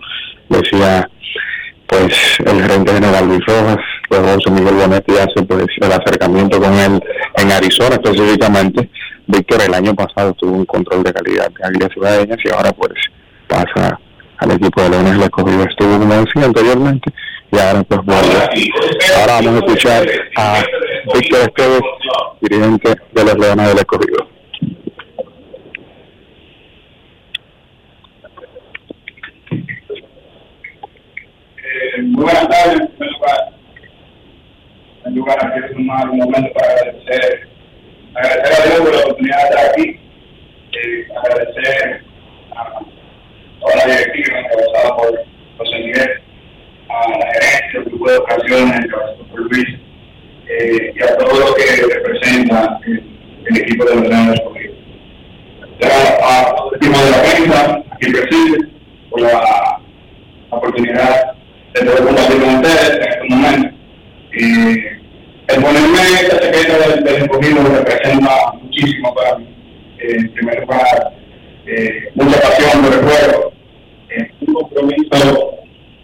decía 0.49 1.09
pues 1.93 2.39
el 2.47 2.63
gerente 2.63 2.93
general 2.93 3.27
Luis 3.27 3.45
Rojas, 3.47 3.77
luego 4.09 4.29
José 4.29 4.51
Miguel 4.51 4.75
Bonetti 4.77 5.13
hace 5.13 5.43
pues 5.47 5.67
el 5.77 5.93
acercamiento 5.93 6.59
con 6.59 6.73
él 6.73 7.03
en 7.37 7.53
Arizona 7.53 7.97
específicamente. 8.03 8.89
Víctor 9.27 9.63
el 9.63 9.75
año 9.75 9.95
pasado 9.95 10.33
tuvo 10.35 10.57
un 10.57 10.65
control 10.65 11.03
de 11.03 11.13
calidad 11.13 11.49
de 11.51 11.65
águilas 11.65 11.91
ciudadeñas 11.93 12.39
y 12.43 12.51
ahora 12.51 12.73
pues 12.73 12.95
pasa 13.47 13.99
al 14.39 14.51
equipo 14.53 14.83
de 14.83 14.91
Leones 14.91 15.13
del 15.13 15.23
Escogido, 15.23 15.65
estuvo 15.65 15.99
como 15.99 16.15
decía 16.15 16.45
anteriormente 16.45 17.13
y 17.51 17.59
ahora 17.59 17.83
pues 17.83 18.01
vuelve. 18.05 18.71
Ahora 19.21 19.35
vamos 19.35 19.53
a 19.53 19.67
escuchar 19.67 20.07
a 20.37 20.63
Víctor 21.15 21.41
Esteves, 21.41 21.83
dirigente 22.41 22.95
de 23.13 23.25
los 23.25 23.39
Leones 23.39 23.69
del 23.69 23.79
Escogido. 23.79 24.29
Muy 32.03 32.25
buenas 32.25 32.49
tardes, 32.49 32.81
en 32.81 32.87
primer 32.89 33.13
lugar. 33.13 33.53
En 35.05 35.15
lugar, 35.15 35.53
quiero 35.53 35.71
tomar 35.73 36.11
un 36.11 36.19
momento 36.19 36.53
para 36.53 36.73
agradecer, 36.73 37.49
agradecer 38.15 38.53
a 38.53 38.67
Dios 38.67 38.81
por 38.81 38.95
la 38.95 39.01
oportunidad 39.01 39.37
de 39.37 39.45
estar 39.45 39.71
aquí, 39.71 40.01
eh, 40.73 41.09
agradecer 41.17 42.05
a 42.55 42.81
toda 43.61 43.77
la 43.77 43.97
directiva 43.97 44.39
encabezada 44.39 44.97
por 44.97 45.25
José 45.59 45.79
Miguel, 45.79 46.23
a 46.89 47.11
la 47.11 47.27
gerencia, 47.33 47.81
del 47.81 47.85
grupo 47.85 48.11
de 48.11 48.17
ocasiones 48.19 48.85
encabezado 48.85 49.25
por 49.31 49.41
Luis, 49.41 49.69
eh, 50.49 50.95
y 50.95 51.03
a 51.03 51.17
todo 51.17 51.41
lo 51.41 51.55
que 51.55 51.95
representa 51.95 52.81
el, 52.87 53.57
equipo 53.57 53.85
de 53.85 53.95
los 53.97 54.09
Leones. 54.09 54.41
A 56.23 56.55
los 56.65 56.75
equipos 56.75 57.05
de 57.05 57.11
la 57.11 57.23
prensa, 57.23 57.83
aquí 57.91 58.13
presente, 58.13 58.69
por 59.11 59.21
la 59.21 59.81
oportunidad 60.51 61.42
de 61.75 61.81
poder 61.81 62.05
compartir 62.05 62.41
con 62.41 62.55
ustedes 62.57 62.91
en 62.91 63.03
este 63.03 63.25
momento. 63.29 63.69
Y 64.35 65.03
el 65.49 65.63
ponerme 65.63 65.99
esta 66.21 66.41
chaqueta 66.41 66.89
del, 66.89 67.05
del 67.05 67.75
representa 67.75 68.53
muchísimo 68.61 69.15
para 69.15 69.39
mí. 69.39 69.47
Eh, 69.99 70.17
en 70.17 70.33
primer 70.33 70.61
lugar, 70.61 71.13
eh, 71.67 72.11
mucha 72.15 72.41
pasión 72.41 72.83
por 72.83 72.93
el 72.93 73.01
juego, 73.01 73.53
eh, 74.11 74.31
un 74.41 74.55
compromiso, 74.55 75.59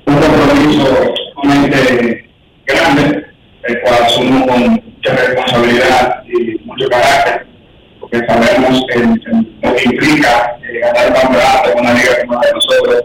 un 0.06 0.14
compromiso 0.14 1.14
sumamente 1.34 2.30
grande, 2.66 3.26
el 3.64 3.80
cual 3.80 4.02
asumo 4.04 4.46
con 4.46 4.70
mucha 4.70 5.14
responsabilidad 5.14 6.22
y 6.26 6.58
mucho 6.64 6.88
carácter, 6.88 7.46
porque 8.00 8.18
sabemos 8.26 8.84
el, 8.94 9.48
lo 9.62 9.74
que 9.74 9.84
implica 9.84 10.58
ganar 10.80 11.06
el 11.06 11.14
campeonato 11.14 11.72
con 11.72 11.80
una 11.80 11.94
liga 11.94 12.20
como 12.20 12.34
la 12.34 12.46
de 12.46 12.52
nosotros, 12.52 13.04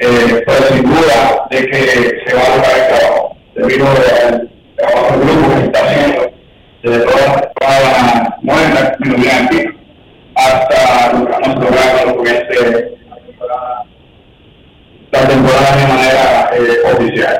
eh, 0.00 0.44
pero 0.46 0.66
sin 0.68 0.84
duda 0.84 1.46
de 1.50 1.66
que 1.66 2.22
se 2.26 2.34
va 2.34 2.42
a 2.42 2.56
lograr 2.56 2.78
el 2.78 2.98
trabajo, 2.98 3.36
debido 3.54 3.86
al 3.86 4.50
trabajo 4.76 5.18
del 5.18 5.28
grupo 5.28 5.48
que 5.48 5.56
se 5.56 5.64
está 5.64 5.84
haciendo, 5.84 6.30
desde 6.82 6.98
toda, 7.00 7.52
toda 7.60 7.80
la 7.80 8.38
nueva 8.42 8.96
minoría 9.00 9.48
hasta 10.38 11.12
lo 11.12 11.26
que 11.26 12.16
con 12.16 12.26
este, 12.26 12.96
la 15.10 15.20
temporada 15.26 15.76
de 15.76 15.86
manera 15.86 16.50
eh, 16.52 16.94
oficial. 16.94 17.38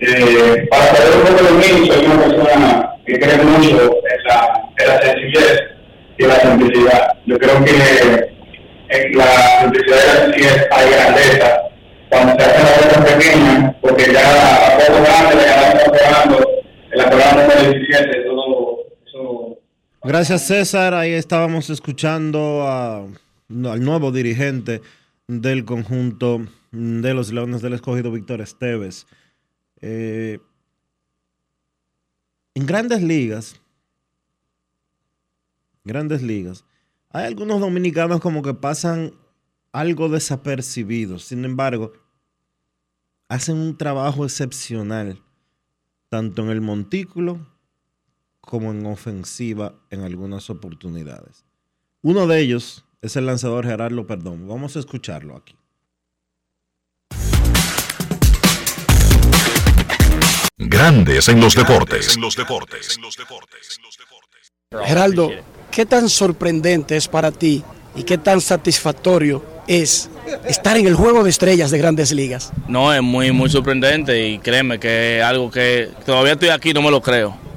Eh, 0.00 0.66
para 0.70 0.84
saber 0.86 1.16
un 1.16 1.22
poco 1.22 1.54
de 1.54 1.62
soy 1.86 2.06
una 2.06 2.24
persona 2.24 2.90
que 3.06 3.18
cree 3.18 3.36
mucho 3.44 3.80
en 3.80 4.24
la, 4.24 4.38
en 4.78 4.88
la 4.88 5.02
sencillez 5.02 5.60
y 6.18 6.24
la 6.24 6.40
simplicidad. 6.40 7.12
Yo 7.26 7.38
creo 7.38 7.64
que 7.64 7.72
la 9.14 9.60
simplicidad 9.60 9.98
y 9.98 10.06
la 10.06 10.24
sencillez 10.24 10.68
hay 10.70 10.90
grandeza 10.90 11.39
Gracias 20.20 20.48
César, 20.48 20.92
ahí 20.92 21.12
estábamos 21.12 21.70
escuchando 21.70 22.68
al 22.68 23.82
nuevo 23.82 24.12
dirigente 24.12 24.82
del 25.26 25.64
conjunto 25.64 26.46
de 26.72 27.14
los 27.14 27.32
Leones 27.32 27.62
del 27.62 27.72
Escogido, 27.72 28.12
Víctor 28.12 28.42
Esteves. 28.42 29.06
Eh, 29.80 30.38
en 32.54 32.66
grandes 32.66 33.02
ligas, 33.02 33.58
grandes 35.84 36.20
ligas, 36.20 36.66
hay 37.08 37.24
algunos 37.24 37.58
dominicanos 37.58 38.20
como 38.20 38.42
que 38.42 38.52
pasan 38.52 39.14
algo 39.72 40.10
desapercibidos. 40.10 41.24
Sin 41.24 41.46
embargo, 41.46 41.94
hacen 43.26 43.56
un 43.56 43.78
trabajo 43.78 44.26
excepcional, 44.26 45.22
tanto 46.10 46.42
en 46.42 46.50
el 46.50 46.60
montículo 46.60 47.49
como 48.40 48.70
en 48.70 48.84
ofensiva 48.86 49.74
en 49.90 50.02
algunas 50.02 50.50
oportunidades. 50.50 51.44
Uno 52.02 52.26
de 52.26 52.40
ellos 52.40 52.84
es 53.02 53.16
el 53.16 53.26
lanzador 53.26 53.66
Gerardo 53.66 54.06
Perdón. 54.06 54.48
Vamos 54.48 54.76
a 54.76 54.80
escucharlo 54.80 55.36
aquí. 55.36 55.54
Grandes 60.56 61.28
en 61.28 61.40
los 61.40 61.54
deportes. 61.54 62.16
En 62.16 62.22
los 62.22 62.36
deportes. 62.36 62.98
Geraldo, 64.84 65.30
¿qué 65.70 65.86
tan 65.86 66.08
sorprendente 66.08 66.96
es 66.96 67.08
para 67.08 67.32
ti 67.32 67.64
y 67.94 68.02
qué 68.02 68.18
tan 68.18 68.40
satisfactorio 68.40 69.44
es 69.66 70.10
estar 70.46 70.76
en 70.76 70.86
el 70.86 70.94
juego 70.94 71.24
de 71.24 71.30
estrellas 71.30 71.70
de 71.70 71.78
grandes 71.78 72.12
ligas? 72.12 72.52
No, 72.68 72.92
es 72.92 73.02
muy, 73.02 73.32
muy 73.32 73.48
sorprendente 73.48 74.28
y 74.28 74.38
créeme 74.38 74.78
que 74.78 75.18
es 75.18 75.24
algo 75.24 75.50
que 75.50 75.90
todavía 76.04 76.34
estoy 76.34 76.50
aquí, 76.50 76.72
no 76.72 76.82
me 76.82 76.90
lo 76.90 77.00
creo. 77.00 77.49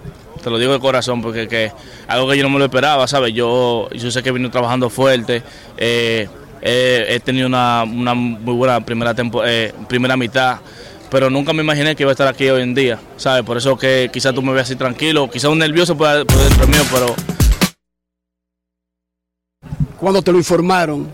Te 0.44 0.50
lo 0.50 0.58
digo 0.58 0.74
de 0.74 0.80
corazón 0.80 1.22
porque 1.22 1.48
que 1.48 1.72
algo 2.08 2.30
que 2.30 2.38
yo 2.38 2.44
no 2.44 2.50
me 2.50 2.60
lo 2.60 2.66
esperaba, 2.66 3.08
¿sabes? 3.08 3.34
Yo, 3.34 3.90
yo 3.92 4.12
sé 4.12 4.22
que 4.22 4.32
vino 4.32 4.52
trabajando 4.52 4.90
fuerte, 4.90 5.42
eh, 5.78 6.28
he 6.62 7.20
tenido 7.22 7.48
una, 7.48 7.84
una, 7.84 8.14
muy 8.14 8.54
buena 8.54 8.84
primera, 8.84 9.16
eh, 9.46 9.74
primera 9.88 10.18
mitad 10.18 10.60
pero 11.14 11.30
nunca 11.30 11.54
me 11.54 11.62
imaginé 11.62 11.96
que 11.96 12.02
iba 12.02 12.10
a 12.10 12.14
estar 12.14 12.28
aquí 12.28 12.50
hoy 12.50 12.64
en 12.64 12.74
día, 12.74 13.00
¿sabes? 13.18 13.44
Por 13.44 13.56
eso 13.56 13.78
que 13.78 14.10
quizás 14.12 14.34
tú 14.34 14.42
me 14.42 14.52
veas 14.52 14.66
así 14.66 14.76
tranquilo, 14.76 15.30
quizás 15.30 15.52
un 15.52 15.60
nervioso 15.60 15.96
por, 15.96 16.08
dentro 16.08 16.68
mío, 16.68 16.82
pero... 16.92 17.16
Cuando 20.00 20.24
te 20.24 20.32
lo 20.32 20.40
informaron, 20.40 21.08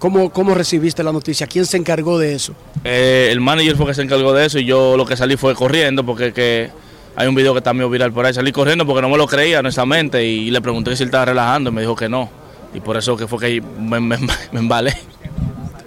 ¿cómo, 0.00 0.30
¿cómo 0.30 0.56
recibiste 0.56 1.04
la 1.04 1.12
noticia? 1.12 1.46
¿Quién 1.46 1.66
se 1.66 1.76
encargó 1.76 2.18
de 2.18 2.34
eso? 2.34 2.52
Eh, 2.82 3.28
el 3.30 3.40
manager 3.40 3.76
fue 3.76 3.86
que 3.86 3.94
se 3.94 4.02
encargó 4.02 4.32
de 4.32 4.44
eso 4.44 4.58
y 4.58 4.64
yo 4.64 4.96
lo 4.96 5.06
que 5.06 5.16
salí 5.16 5.36
fue 5.36 5.54
corriendo 5.54 6.04
porque 6.04 6.32
que 6.32 6.70
hay 7.18 7.26
un 7.26 7.34
video 7.34 7.52
que 7.52 7.58
está 7.58 7.74
medio 7.74 7.90
viral 7.90 8.12
por 8.12 8.24
ahí. 8.24 8.32
Salí 8.32 8.52
corriendo 8.52 8.86
porque 8.86 9.02
no 9.02 9.08
me 9.08 9.18
lo 9.18 9.26
creía 9.26 9.58
honestamente 9.58 10.24
y, 10.24 10.52
le 10.52 10.60
pregunté 10.60 10.94
si 10.94 11.02
él 11.02 11.08
estaba 11.08 11.24
relajando 11.24 11.70
y 11.70 11.72
me 11.72 11.80
dijo 11.80 11.96
que 11.96 12.08
no. 12.08 12.30
Y 12.72 12.78
por 12.78 12.96
eso 12.96 13.16
que 13.16 13.26
fue 13.26 13.40
que 13.40 13.60
me, 13.60 13.98
me, 13.98 14.18
me 14.52 14.60
embalé. 14.60 14.94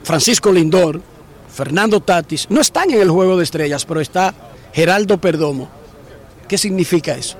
Francisco 0.03 0.51
Lindor, 0.51 0.99
Fernando 1.47 2.01
Tatis, 2.01 2.47
no 2.49 2.59
están 2.59 2.91
en 2.91 2.99
el 2.99 3.09
juego 3.09 3.37
de 3.37 3.45
estrellas, 3.45 3.85
pero 3.85 4.01
está 4.01 4.33
Geraldo 4.73 5.19
Perdomo. 5.19 5.69
¿Qué 6.49 6.57
significa 6.57 7.15
eso? 7.15 7.37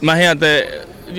Imagínate, 0.00 0.64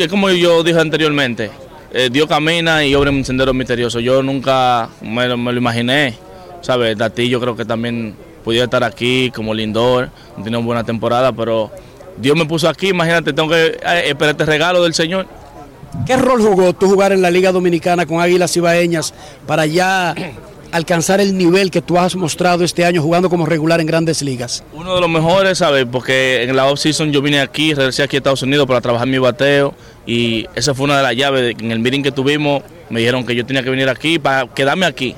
como 0.10 0.32
yo 0.32 0.64
dije 0.64 0.80
anteriormente, 0.80 1.52
eh, 1.94 2.10
Dios 2.12 2.28
camina 2.28 2.84
y 2.84 2.96
obra 2.96 3.12
en 3.12 3.18
un 3.18 3.26
sendero 3.26 3.54
misterioso. 3.54 4.00
Yo 4.00 4.24
nunca 4.24 4.90
me, 5.00 5.28
lo 5.28 5.54
imaginé, 5.54 6.18
¿sabes? 6.62 6.98
Tatis 6.98 7.30
yo 7.30 7.40
creo 7.40 7.56
que 7.56 7.66
también 7.66 8.16
pudiera 8.46 8.66
estar 8.66 8.84
aquí 8.84 9.32
como 9.32 9.54
Lindor, 9.54 10.10
tiene 10.36 10.58
una 10.58 10.66
buena 10.66 10.84
temporada, 10.84 11.34
pero 11.34 11.72
Dios 12.16 12.38
me 12.38 12.46
puso 12.46 12.70
aquí, 12.70 12.90
imagínate, 12.90 13.34
tengo 13.34 13.50
que 13.50 13.66
eh, 13.66 14.04
esperar 14.06 14.32
este 14.32 14.46
regalo 14.46 14.84
del 14.84 14.94
Señor. 14.94 15.26
¿Qué 16.06 16.16
rol 16.16 16.42
jugó 16.42 16.74
tú 16.74 16.88
jugar 16.88 17.12
en 17.12 17.22
la 17.22 17.32
Liga 17.32 17.52
Dominicana 17.52 18.06
con 18.06 18.22
Águilas 18.22 18.56
Ibaeñas 18.56 19.14
para 19.48 19.66
ya 19.66 20.14
alcanzar 20.72 21.22
el 21.22 21.38
nivel 21.38 21.72
que 21.72 21.82
tú 21.82 21.98
has 21.98 22.16
mostrado 22.16 22.64
este 22.64 22.86
año 22.86 23.02
jugando 23.02 23.30
como 23.30 23.46
regular 23.46 23.80
en 23.80 23.88
grandes 23.88 24.22
ligas? 24.22 24.64
Uno 24.74 24.94
de 24.94 25.02
los 25.02 25.10
mejores, 25.10 25.58
¿sabes? 25.58 25.88
Porque 25.90 26.44
en 26.44 26.56
la 26.56 26.68
off-season 26.68 27.12
yo 27.12 27.22
vine 27.22 27.40
aquí, 27.40 27.74
regresé 27.74 28.04
aquí 28.04 28.18
a 28.18 28.20
Estados 28.20 28.44
Unidos 28.44 28.68
para 28.68 28.82
trabajar 28.82 29.08
mi 29.08 29.18
bateo 29.18 29.74
y 30.06 30.46
esa 30.54 30.76
fue 30.76 30.84
una 30.84 30.98
de 30.98 31.04
las 31.04 31.16
llaves. 31.16 31.56
En 31.60 31.72
el 31.72 31.80
meeting 31.80 32.04
que 32.04 32.12
tuvimos 32.12 32.62
me 32.90 33.00
dijeron 33.00 33.26
que 33.26 33.34
yo 33.34 33.46
tenía 33.46 33.64
que 33.64 33.70
venir 33.72 33.90
aquí 33.90 34.20
para 34.20 34.48
quedarme 34.48 34.86
aquí. 34.86 35.16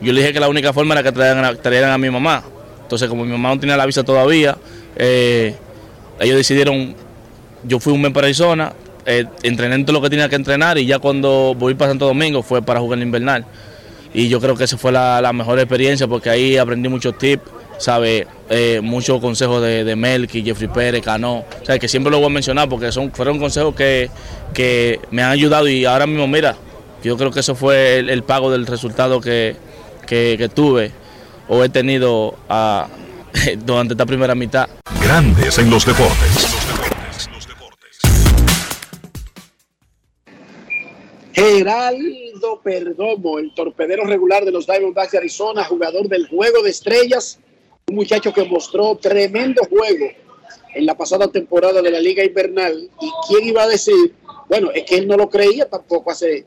Yo 0.00 0.12
le 0.12 0.20
dije 0.20 0.32
que 0.32 0.40
la 0.40 0.48
única 0.48 0.72
forma 0.72 0.94
era 0.94 1.02
que 1.02 1.12
trajeran, 1.12 1.90
a 1.90 1.98
mi 1.98 2.08
mamá. 2.08 2.42
Entonces, 2.90 3.08
como 3.08 3.24
mi 3.24 3.30
mamá 3.30 3.50
no 3.50 3.60
tenía 3.60 3.76
la 3.76 3.86
visa 3.86 4.02
todavía, 4.02 4.58
eh, 4.96 5.54
ellos 6.18 6.36
decidieron, 6.36 6.96
yo 7.62 7.78
fui 7.78 7.92
un 7.92 8.02
mes 8.02 8.10
para 8.10 8.26
Arizona, 8.26 8.72
eh, 9.06 9.26
entrené 9.44 9.78
todo 9.84 9.92
lo 9.92 10.02
que 10.02 10.10
tenía 10.10 10.28
que 10.28 10.34
entrenar 10.34 10.76
y 10.76 10.86
ya 10.86 10.98
cuando 10.98 11.54
voy 11.56 11.74
para 11.74 11.92
Santo 11.92 12.06
Domingo 12.06 12.42
fue 12.42 12.62
para 12.62 12.80
jugar 12.80 12.98
el 12.98 13.04
invernal. 13.04 13.46
Y 14.12 14.28
yo 14.28 14.40
creo 14.40 14.56
que 14.56 14.64
esa 14.64 14.76
fue 14.76 14.90
la, 14.90 15.30
mejor 15.32 15.60
experiencia 15.60 16.08
porque 16.08 16.30
ahí 16.30 16.56
aprendí 16.56 16.88
muchos 16.88 17.16
tips, 17.16 17.44
sabe, 17.78 18.26
eh, 18.48 18.80
muchos 18.82 19.20
consejos 19.20 19.62
de, 19.62 19.94
Melky, 19.94 20.42
Jeffrey 20.42 20.68
Pérez, 20.68 21.00
Cano, 21.00 21.44
sea, 21.62 21.78
que 21.78 21.86
siempre 21.86 22.10
lo 22.10 22.18
voy 22.18 22.26
a 22.26 22.30
mencionar 22.30 22.68
porque 22.68 22.90
son, 22.90 23.12
fueron 23.12 23.38
consejos 23.38 23.72
que, 23.76 24.10
me 25.12 25.22
han 25.22 25.30
ayudado 25.30 25.68
y 25.68 25.84
ahora 25.84 26.08
mismo, 26.08 26.26
mira, 26.26 26.56
yo 27.04 27.16
creo 27.16 27.30
que 27.30 27.38
eso 27.38 27.54
fue 27.54 28.00
el, 28.00 28.22
pago 28.24 28.50
del 28.50 28.66
resultado 28.66 29.20
que, 29.20 29.54
tuve 30.52 30.90
o 31.50 31.64
he 31.64 31.68
tenido 31.68 32.34
ah, 32.48 32.88
durante 33.66 33.94
esta 33.94 34.06
primera 34.06 34.34
mitad. 34.34 34.68
Grandes 35.02 35.58
en 35.58 35.68
los 35.68 35.84
deportes. 35.84 36.46
Geraldo 41.32 42.60
Perdomo, 42.62 43.38
el 43.38 43.52
torpedero 43.54 44.04
regular 44.04 44.44
de 44.44 44.52
los 44.52 44.66
Diamondbacks 44.66 45.12
de 45.12 45.18
Arizona, 45.18 45.64
jugador 45.64 46.08
del 46.08 46.28
juego 46.28 46.62
de 46.62 46.70
estrellas, 46.70 47.40
un 47.88 47.96
muchacho 47.96 48.32
que 48.32 48.44
mostró 48.44 48.96
tremendo 48.96 49.62
juego 49.64 50.06
en 50.74 50.86
la 50.86 50.96
pasada 50.96 51.28
temporada 51.28 51.82
de 51.82 51.90
la 51.90 51.98
Liga 51.98 52.24
Invernal. 52.24 52.88
¿Y 53.00 53.10
quién 53.26 53.48
iba 53.48 53.62
a 53.62 53.68
decir? 53.68 54.14
Bueno, 54.48 54.70
es 54.72 54.84
que 54.84 54.98
él 54.98 55.08
no 55.08 55.16
lo 55.16 55.28
creía 55.28 55.68
tampoco 55.68 56.10
hace 56.10 56.44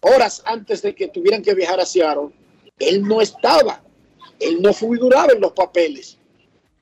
horas 0.00 0.42
antes 0.44 0.82
de 0.82 0.94
que 0.94 1.08
tuvieran 1.08 1.42
que 1.42 1.54
viajar 1.54 1.80
a 1.80 1.86
Seattle. 1.86 2.30
Él 2.78 3.02
no 3.02 3.20
estaba, 3.20 3.82
él 4.42 4.60
no 4.60 4.72
figuraba 4.72 5.32
en 5.32 5.40
los 5.40 5.52
papeles. 5.52 6.18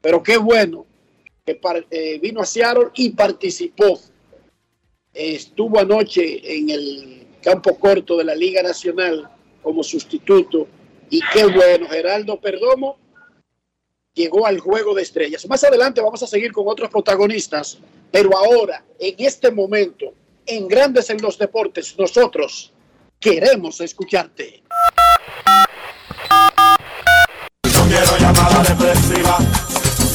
Pero 0.00 0.22
qué 0.22 0.36
bueno 0.36 0.86
que 1.44 1.60
eh, 1.90 2.18
vino 2.18 2.40
a 2.40 2.46
Seattle 2.46 2.88
y 2.94 3.10
participó 3.10 3.98
estuvo 5.12 5.78
anoche 5.78 6.56
en 6.56 6.70
el 6.70 7.26
campo 7.42 7.78
corto 7.78 8.16
de 8.16 8.24
la 8.24 8.34
Liga 8.34 8.62
Nacional 8.62 9.28
como 9.62 9.82
sustituto 9.82 10.68
y 11.08 11.20
qué 11.32 11.44
bueno, 11.44 11.88
Geraldo 11.88 12.40
Perdomo 12.40 12.96
llegó 14.14 14.46
al 14.46 14.60
juego 14.60 14.94
de 14.94 15.02
estrellas. 15.02 15.46
Más 15.48 15.64
adelante 15.64 16.00
vamos 16.00 16.22
a 16.22 16.26
seguir 16.26 16.52
con 16.52 16.68
otros 16.68 16.88
protagonistas, 16.88 17.78
pero 18.12 18.36
ahora, 18.36 18.84
en 18.98 19.14
este 19.18 19.50
momento, 19.50 20.12
en 20.46 20.68
Grandes 20.68 21.10
en 21.10 21.20
los 21.20 21.36
Deportes, 21.36 21.98
nosotros 21.98 22.72
queremos 23.18 23.80
escucharte. 23.80 24.62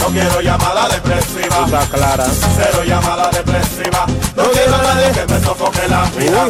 No 0.05 0.11
quiero 0.11 0.41
llamada 0.41 0.89
depresiva. 0.89 1.65
Está 1.65 1.89
clara. 1.89 2.25
Cero 2.25 2.83
llamada 2.85 3.31
depresiva. 3.31 4.05
No 4.35 4.43
quiero 4.51 4.71
nadie 4.71 5.11
que 5.11 5.25
me 5.33 5.39
sofoque 5.39 5.87
la 5.89 6.07
vida. 6.11 6.47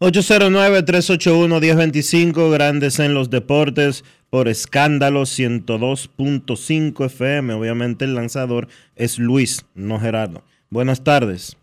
809-381-1025, 0.00 2.52
grandes 2.52 3.00
en 3.00 3.14
los 3.14 3.30
deportes, 3.30 4.04
por 4.30 4.46
escándalo 4.46 5.22
102.5 5.22 7.06
FM. 7.06 7.54
Obviamente 7.54 8.04
el 8.04 8.14
lanzador 8.14 8.68
es 8.94 9.18
Luis, 9.18 9.64
no 9.74 9.98
Gerardo. 9.98 10.44
Buenas 10.70 11.02
tardes. 11.02 11.56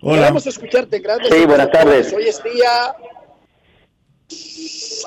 Hola. 0.00 0.28
Vamos 0.28 0.46
a 0.46 0.48
escucharte, 0.48 1.00
grandes. 1.00 1.28
Sí, 1.30 1.44
buenas 1.44 1.70
tardes. 1.70 2.10
Hoy 2.14 2.26
es 2.26 2.42
día 2.42 2.96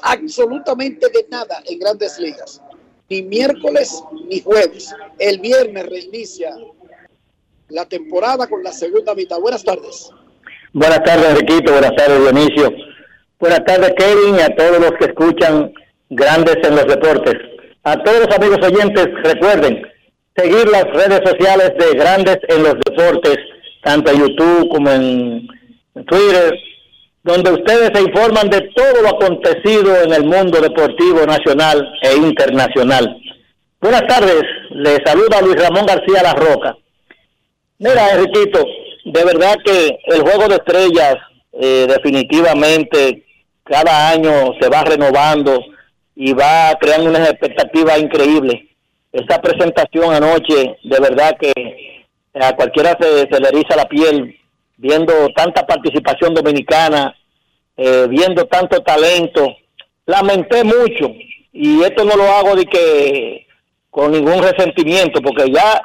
absolutamente 0.04 1.08
de 1.10 1.26
nada 1.30 1.62
en 1.66 1.80
grandes 1.80 2.20
ligas. 2.20 2.62
Ni 3.10 3.22
miércoles 3.24 4.04
ni 4.28 4.40
jueves. 4.42 4.94
El 5.18 5.40
viernes 5.40 5.86
reinicia 5.86 6.56
la 7.70 7.86
temporada 7.86 8.48
con 8.48 8.64
la 8.64 8.72
segunda 8.72 9.16
mitad. 9.16 9.40
Buenas 9.40 9.64
tardes. 9.64 10.10
Buenas 10.74 11.04
tardes, 11.04 11.30
Enriquito. 11.32 11.72
Buenas 11.72 11.96
tardes, 11.96 12.22
Dionisio. 12.22 12.72
Buenas 13.40 13.66
tardes, 13.66 13.94
Kevin, 13.98 14.36
y 14.36 14.42
a 14.42 14.56
todos 14.56 14.80
los 14.80 14.92
que 15.00 15.06
escuchan 15.06 15.74
Grandes 16.10 16.58
en 16.64 16.76
los 16.76 16.86
Deportes. 16.86 17.36
A 17.84 18.04
todos 18.04 18.28
los 18.28 18.36
amigos 18.36 18.60
oyentes, 18.62 19.08
recuerden 19.24 19.82
seguir 20.36 20.68
las 20.68 20.84
redes 20.86 21.22
sociales 21.28 21.72
de 21.80 21.98
Grandes 21.98 22.38
en 22.48 22.64
los 22.64 22.76
Deportes, 22.86 23.38
tanto 23.84 24.12
en 24.12 24.20
YouTube 24.20 24.70
como 24.70 24.92
en 24.92 25.48
Twitter, 26.06 26.54
donde 27.30 27.52
ustedes 27.52 27.92
se 27.94 28.02
informan 28.02 28.50
de 28.50 28.60
todo 28.76 29.04
lo 29.04 29.10
acontecido 29.10 30.02
en 30.02 30.14
el 30.14 30.24
mundo 30.24 30.60
deportivo 30.60 31.28
nacional 31.28 31.88
e 32.02 32.16
internacional. 32.16 33.22
Buenas 33.80 34.02
tardes, 34.08 34.42
le 34.72 34.98
saluda 35.06 35.40
Luis 35.42 35.62
Ramón 35.62 35.86
García 35.86 36.24
La 36.24 36.34
Roca. 36.34 36.76
Mira, 37.78 38.14
Enriquito, 38.14 38.66
de 39.06 39.24
verdad 39.26 39.58
que 39.64 40.00
el 40.06 40.22
juego 40.22 40.48
de 40.48 40.56
estrellas 40.56 41.18
eh, 41.54 41.86
definitivamente 41.88 43.24
cada 43.64 44.10
año 44.10 44.56
se 44.60 44.68
va 44.68 44.84
renovando 44.84 45.64
y 46.16 46.34
va 46.34 46.76
creando 46.82 47.12
unas 47.12 47.30
expectativas 47.30 48.00
increíbles. 48.00 48.56
Esta 49.12 49.40
presentación 49.40 50.16
anoche, 50.16 50.78
de 50.84 51.00
verdad 51.00 51.38
que 51.40 51.54
a 52.34 52.56
cualquiera 52.56 52.98
se, 53.00 53.28
se 53.32 53.40
le 53.40 53.50
eriza 53.50 53.76
la 53.76 53.88
piel 53.88 54.36
viendo 54.78 55.14
tanta 55.36 55.68
participación 55.68 56.34
dominicana, 56.34 57.16
eh, 57.80 58.08
viendo 58.10 58.46
tanto 58.46 58.82
talento. 58.82 59.48
Lamenté 60.06 60.64
mucho 60.64 61.12
y 61.54 61.82
esto 61.84 62.04
no 62.04 62.16
lo 62.16 62.24
hago 62.24 62.56
de 62.56 62.66
que 62.66 63.48
con 63.90 64.12
ningún 64.12 64.42
resentimiento, 64.44 65.22
porque 65.22 65.52
ya 65.52 65.82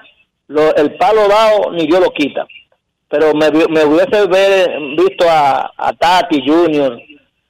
lo- 0.49 0.75
el 0.77 0.95
palo 0.97 1.29
dado 1.29 1.71
ni 1.73 1.87
Dios 1.87 2.01
lo 2.01 2.11
quita. 2.11 2.47
Pero 3.09 3.33
me 3.35 3.49
hubiese 3.49 4.27
ver- 4.27 4.77
visto 4.97 5.25
a, 5.29 5.73
a 5.77 5.93
Tati 5.93 6.43
Junior, 6.47 6.99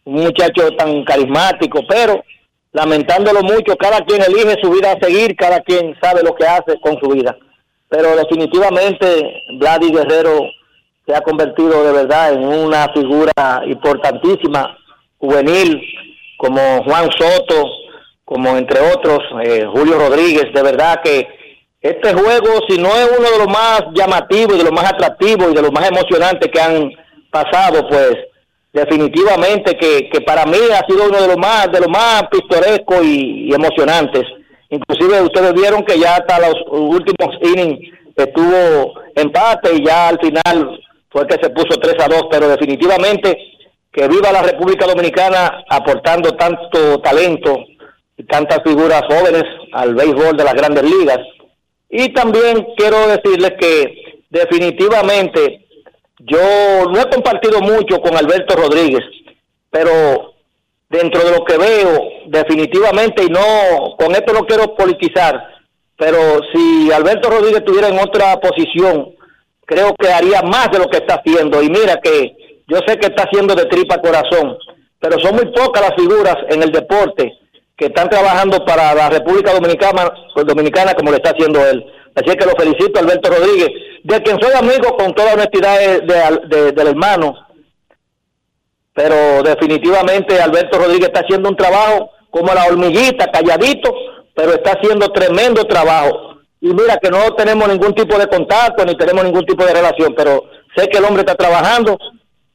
un 0.05 0.15
muchacho 0.15 0.71
tan 0.77 1.05
carismático, 1.05 1.81
pero 1.89 2.23
lamentándolo 2.73 3.41
mucho, 3.43 3.77
cada 3.77 4.01
quien 4.05 4.21
elige 4.23 4.57
su 4.61 4.71
vida 4.71 4.93
a 4.93 4.99
seguir, 5.01 5.35
cada 5.37 5.61
quien 5.61 5.97
sabe 6.03 6.23
lo 6.23 6.35
que 6.35 6.45
hace 6.47 6.79
con 6.81 6.99
su 7.01 7.09
vida. 7.09 7.37
Pero 7.89 8.17
definitivamente 8.17 9.07
Vladi 9.59 9.91
Guerrero 9.93 10.41
se 11.07 11.15
ha 11.15 11.21
convertido 11.21 11.85
de 11.85 11.93
verdad 11.93 12.33
en 12.33 12.45
una 12.47 12.89
figura 12.95 13.63
importantísima, 13.67 14.77
juvenil, 15.19 15.81
como 16.37 16.83
Juan 16.85 17.09
Soto, 17.19 17.67
como 18.25 18.57
entre 18.57 18.81
otros, 18.81 19.19
eh, 19.43 19.67
Julio 19.71 19.99
Rodríguez, 19.99 20.53
de 20.55 20.63
verdad 20.63 21.01
que 21.03 21.29
este 21.81 22.15
juego, 22.15 22.61
si 22.67 22.79
no 22.79 22.89
es 22.89 23.11
uno 23.19 23.31
de 23.31 23.39
los 23.39 23.49
más 23.49 23.83
llamativos 23.93 24.57
de 24.57 24.65
los 24.65 24.73
más 24.73 24.91
atractivos 24.91 25.51
y 25.51 25.55
de 25.55 25.63
los 25.63 25.71
más 25.71 25.87
emocionantes 25.91 26.51
que 26.51 26.61
han 26.61 26.91
pasado, 27.31 27.87
pues 27.89 28.17
definitivamente 28.73 29.77
que, 29.77 30.09
que 30.11 30.21
para 30.23 30.47
mí 30.47 30.59
ha 30.73 30.87
sido 30.87 31.07
uno 31.09 31.21
de 31.21 31.29
los 31.29 31.37
más 31.37 31.71
de 31.71 31.81
los 31.81 31.89
más 31.89 32.23
pintorescos 32.31 33.05
y, 33.05 33.51
y 33.51 33.55
emocionantes. 33.55 34.23
Inclusive 34.71 35.23
ustedes 35.23 35.53
vieron 35.53 35.85
que 35.85 35.99
ya 35.99 36.17
hasta 36.17 36.41
los 36.41 36.55
últimos 36.71 37.37
innings 37.43 37.79
estuvo 38.17 38.95
empate 39.15 39.75
y 39.75 39.85
ya 39.85 40.09
al 40.09 40.19
final 40.19 40.81
fue 41.15 41.29
que 41.29 41.39
se 41.41 41.51
puso 41.51 41.79
3 41.81 41.95
a 42.01 42.09
2, 42.09 42.23
pero 42.29 42.49
definitivamente 42.49 43.39
que 43.93 44.09
viva 44.09 44.33
la 44.33 44.43
República 44.43 44.85
Dominicana 44.85 45.65
aportando 45.71 46.33
tanto 46.33 47.01
talento 47.01 47.57
y 48.17 48.25
tantas 48.25 48.59
figuras 48.65 49.03
jóvenes 49.09 49.45
al 49.73 49.95
béisbol 49.95 50.37
de 50.37 50.43
las 50.43 50.55
grandes 50.55 50.83
ligas. 50.83 51.21
Y 51.89 52.13
también 52.13 52.67
quiero 52.77 53.07
decirles 53.07 53.53
que 53.61 54.25
definitivamente 54.29 55.67
yo 56.19 56.87
no 56.91 57.01
he 57.01 57.09
compartido 57.09 57.61
mucho 57.61 58.01
con 58.01 58.17
Alberto 58.17 58.57
Rodríguez, 58.57 59.05
pero 59.71 60.35
dentro 60.89 61.23
de 61.23 61.31
lo 61.31 61.45
que 61.45 61.57
veo, 61.57 62.01
definitivamente, 62.27 63.23
y 63.23 63.29
no, 63.29 63.95
con 63.97 64.13
esto 64.13 64.33
no 64.33 64.45
quiero 64.47 64.75
politizar, 64.75 65.41
pero 65.97 66.41
si 66.53 66.91
Alberto 66.91 67.31
Rodríguez 67.31 67.59
estuviera 67.59 67.87
en 67.87 68.01
otra 68.01 68.41
posición, 68.41 69.14
creo 69.67 69.95
que 69.95 70.09
haría 70.13 70.43
más 70.43 70.71
de 70.71 70.79
lo 70.79 70.87
que 70.87 70.99
está 70.99 71.15
haciendo. 71.17 71.63
Y 71.63 71.69
mira 71.71 71.97
que 72.03 72.37
yo 72.69 72.79
sé 72.87 72.99
que 72.99 73.07
está 73.07 73.25
haciendo 73.25 73.55
de 73.55 73.67
tripa 73.67 73.99
corazón, 74.01 74.57
pero 74.99 75.19
son 75.21 75.37
muy 75.37 75.47
pocas 75.53 75.83
las 75.83 75.95
figuras 75.97 76.37
en 76.49 76.63
el 76.63 76.71
deporte 76.73 77.33
que 77.77 77.87
están 77.87 78.09
trabajando 78.09 78.65
para 78.65 78.95
la 78.95 79.11
República 79.11 79.53
Dominicana, 79.53 80.13
pues, 80.33 80.47
Dominicana 80.47 80.95
como 80.95 81.11
lo 81.11 81.17
está 81.17 81.31
haciendo 81.31 81.61
él. 81.67 81.85
Así 82.15 82.37
que 82.37 82.47
lo 82.47 82.53
felicito, 82.53 83.01
Alberto 83.01 83.29
Rodríguez, 83.31 83.69
de 84.05 84.23
quien 84.23 84.39
soy 84.41 84.53
amigo 84.57 84.97
con 84.97 85.13
toda 85.15 85.35
honestidad 85.35 85.79
de- 85.79 86.01
de- 86.01 86.41
de- 86.47 86.73
del 86.73 86.87
hermano, 86.89 87.35
pero 88.93 89.43
definitivamente 89.43 90.41
Alberto 90.41 90.79
Rodríguez 90.79 91.09
está 91.09 91.21
haciendo 91.21 91.49
un 91.49 91.57
trabajo 91.57 92.11
como 92.31 92.55
la 92.55 92.67
hormiguita, 92.67 93.27
calladito, 93.33 93.93
pero 94.35 94.53
está 94.53 94.73
haciendo 94.73 95.09
tremendo 95.11 95.65
trabajo. 95.65 96.24
Y 96.65 96.73
mira 96.73 96.97
que 96.97 97.11
no 97.11 97.35
tenemos 97.35 97.69
ningún 97.69 97.95
tipo 97.95 98.19
de 98.19 98.27
contacto 98.27 98.87
ni 98.87 98.97
tenemos 98.97 99.23
ningún 99.23 99.45
tipo 99.45 99.67
de 99.67 99.75
relación, 99.75 100.15
pero 100.17 100.45
sé 100.75 100.89
que 100.89 100.97
el 100.97 101.05
hombre 101.05 101.21
está 101.21 101.35
trabajando 101.35 101.99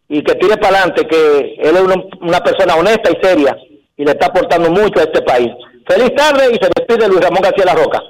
y 0.07 0.24
que 0.24 0.34
tire 0.34 0.57
para 0.57 0.80
adelante, 0.80 1.07
que 1.07 1.53
él 1.60 1.76
es 1.76 1.82
una, 1.84 2.03
una 2.20 2.43
persona 2.43 2.76
honesta 2.76 3.12
y 3.12 3.24
seria 3.24 3.55
y 3.95 4.03
le 4.03 4.10
está 4.14 4.26
aportando 4.26 4.72
mucho 4.72 4.99
a 4.99 5.03
este 5.03 5.22
país. 5.22 5.51
Feliz 5.88 6.16
tarde 6.16 6.47
y 6.51 6.55
se 6.55 6.72
despide 6.76 7.07
Luis 7.07 7.22
Ramón 7.22 7.43
García 7.43 7.66
La 7.66 7.76
Roca. 7.76 8.01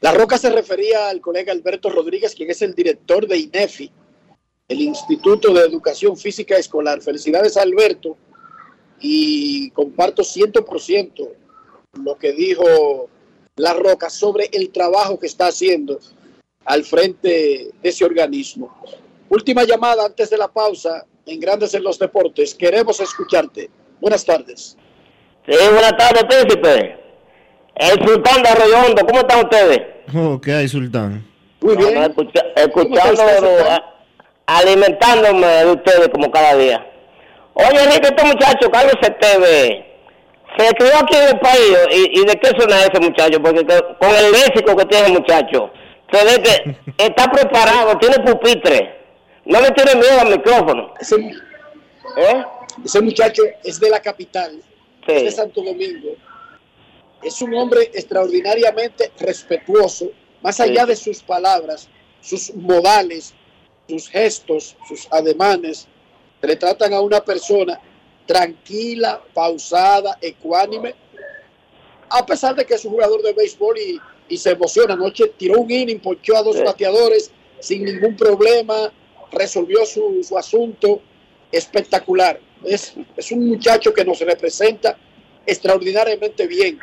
La 0.00 0.12
Roca 0.12 0.38
se 0.38 0.50
refería 0.50 1.08
al 1.08 1.20
colega 1.20 1.52
Alberto 1.52 1.90
Rodríguez, 1.90 2.36
quien 2.36 2.52
es 2.52 2.62
el 2.62 2.72
director 2.72 3.26
de 3.26 3.36
INEFI, 3.36 3.90
el 4.68 4.80
Instituto 4.80 5.52
de 5.52 5.62
Educación 5.62 6.16
Física 6.16 6.54
Escolar. 6.54 7.02
Felicidades 7.02 7.56
a 7.56 7.62
Alberto 7.62 8.16
y 9.00 9.72
comparto 9.72 10.22
100% 10.22 11.28
lo 12.04 12.16
que 12.16 12.30
dijo 12.30 13.10
La 13.60 13.74
Roca 13.74 14.08
sobre 14.10 14.48
el 14.52 14.70
trabajo 14.70 15.18
que 15.18 15.26
está 15.26 15.48
haciendo 15.48 15.98
al 16.64 16.84
frente 16.84 17.28
de 17.82 17.88
ese 17.88 18.04
organismo. 18.04 18.74
Última 19.28 19.64
llamada 19.64 20.06
antes 20.06 20.30
de 20.30 20.36
la 20.38 20.48
pausa 20.48 21.04
en 21.26 21.38
Grandes 21.40 21.74
en 21.74 21.82
los 21.82 21.98
Deportes. 21.98 22.54
Queremos 22.54 22.98
escucharte. 23.00 23.70
Buenas 24.00 24.24
tardes. 24.24 24.76
Sí, 25.46 25.52
buenas 25.72 25.96
tardes, 25.96 26.24
príncipe. 26.24 26.96
El 27.76 28.06
sultán 28.06 28.42
de 28.42 28.48
Arroyo 28.48 28.94
¿cómo 29.06 29.20
están 29.20 29.44
ustedes? 29.44 29.80
Oh, 30.14 30.40
¿Qué 30.40 30.52
hay, 30.52 30.68
Sultán? 30.68 31.26
Muy 31.60 31.76
bien. 31.76 32.14
escuchándolo, 32.56 33.70
a- 33.70 33.94
alimentándome 34.46 35.46
de 35.46 35.70
ustedes 35.72 36.08
como 36.08 36.30
cada 36.30 36.56
día. 36.56 36.86
Oye, 37.54 37.82
Enrique, 37.84 38.08
este 38.08 38.24
muchacho, 38.24 38.70
Carlos 38.70 38.94
Esteve, 39.02 39.89
se 40.66 40.74
crió 40.74 40.90
aquí 40.98 41.16
en 41.16 41.28
el 41.28 41.38
país. 41.40 41.76
¿Y, 41.92 42.20
y 42.20 42.24
de 42.24 42.34
qué 42.40 42.48
suena 42.56 42.82
ese 42.84 43.00
muchacho? 43.00 43.42
Porque 43.42 43.64
que- 43.66 43.84
con 44.00 44.10
el 44.14 44.32
léxico 44.32 44.76
que 44.76 44.84
tiene 44.86 45.06
el 45.08 45.12
muchacho, 45.14 45.70
se 46.12 46.24
ve 46.24 46.42
que 46.42 46.76
está 47.04 47.30
preparado, 47.30 47.96
tiene 47.98 48.16
pupitre. 48.20 48.98
No 49.44 49.60
le 49.60 49.70
tiene 49.72 49.94
miedo 49.96 50.20
al 50.20 50.30
micrófono. 50.30 50.94
Ese, 51.00 51.16
¿Eh? 51.16 52.44
ese 52.84 53.00
muchacho 53.00 53.42
es 53.64 53.80
de 53.80 53.90
la 53.90 54.00
capital, 54.00 54.60
es 55.06 55.22
de 55.24 55.30
Santo 55.30 55.62
Domingo. 55.62 56.10
Es 57.22 57.40
un 57.42 57.54
hombre 57.54 57.82
extraordinariamente 57.94 59.10
respetuoso, 59.18 60.10
más 60.42 60.56
Sí. 60.56 60.62
allá 60.62 60.86
de 60.86 60.96
sus 60.96 61.22
palabras, 61.22 61.88
sus 62.20 62.54
modales, 62.54 63.34
sus 63.88 64.08
gestos, 64.08 64.76
sus 64.88 65.06
ademanes. 65.10 65.86
Le 66.42 66.56
tratan 66.56 66.94
a 66.94 67.00
una 67.00 67.20
persona 67.20 67.78
tranquila, 68.34 69.20
pausada, 69.34 70.16
ecuánime, 70.20 70.94
a 72.08 72.24
pesar 72.24 72.54
de 72.54 72.64
que 72.64 72.74
es 72.74 72.84
un 72.84 72.92
jugador 72.92 73.20
de 73.22 73.32
béisbol 73.32 73.76
y, 73.78 74.00
y 74.28 74.36
se 74.36 74.50
emociona. 74.52 74.94
Anoche 74.94 75.32
tiró 75.36 75.58
un 75.60 75.68
inning, 75.70 75.98
ponchó 75.98 76.36
a 76.36 76.42
dos 76.44 76.56
Sí. 76.56 76.62
bateadores 76.62 77.32
sin 77.58 77.84
ningún 77.84 78.14
problema, 78.16 78.92
resolvió 79.32 79.84
su, 79.84 80.22
su 80.22 80.38
asunto 80.38 81.00
espectacular. 81.50 82.38
Es, 82.64 82.94
es 83.16 83.32
un 83.32 83.48
muchacho 83.48 83.92
que 83.92 84.04
nos 84.04 84.20
representa 84.20 84.96
extraordinariamente 85.44 86.46
bien, 86.46 86.78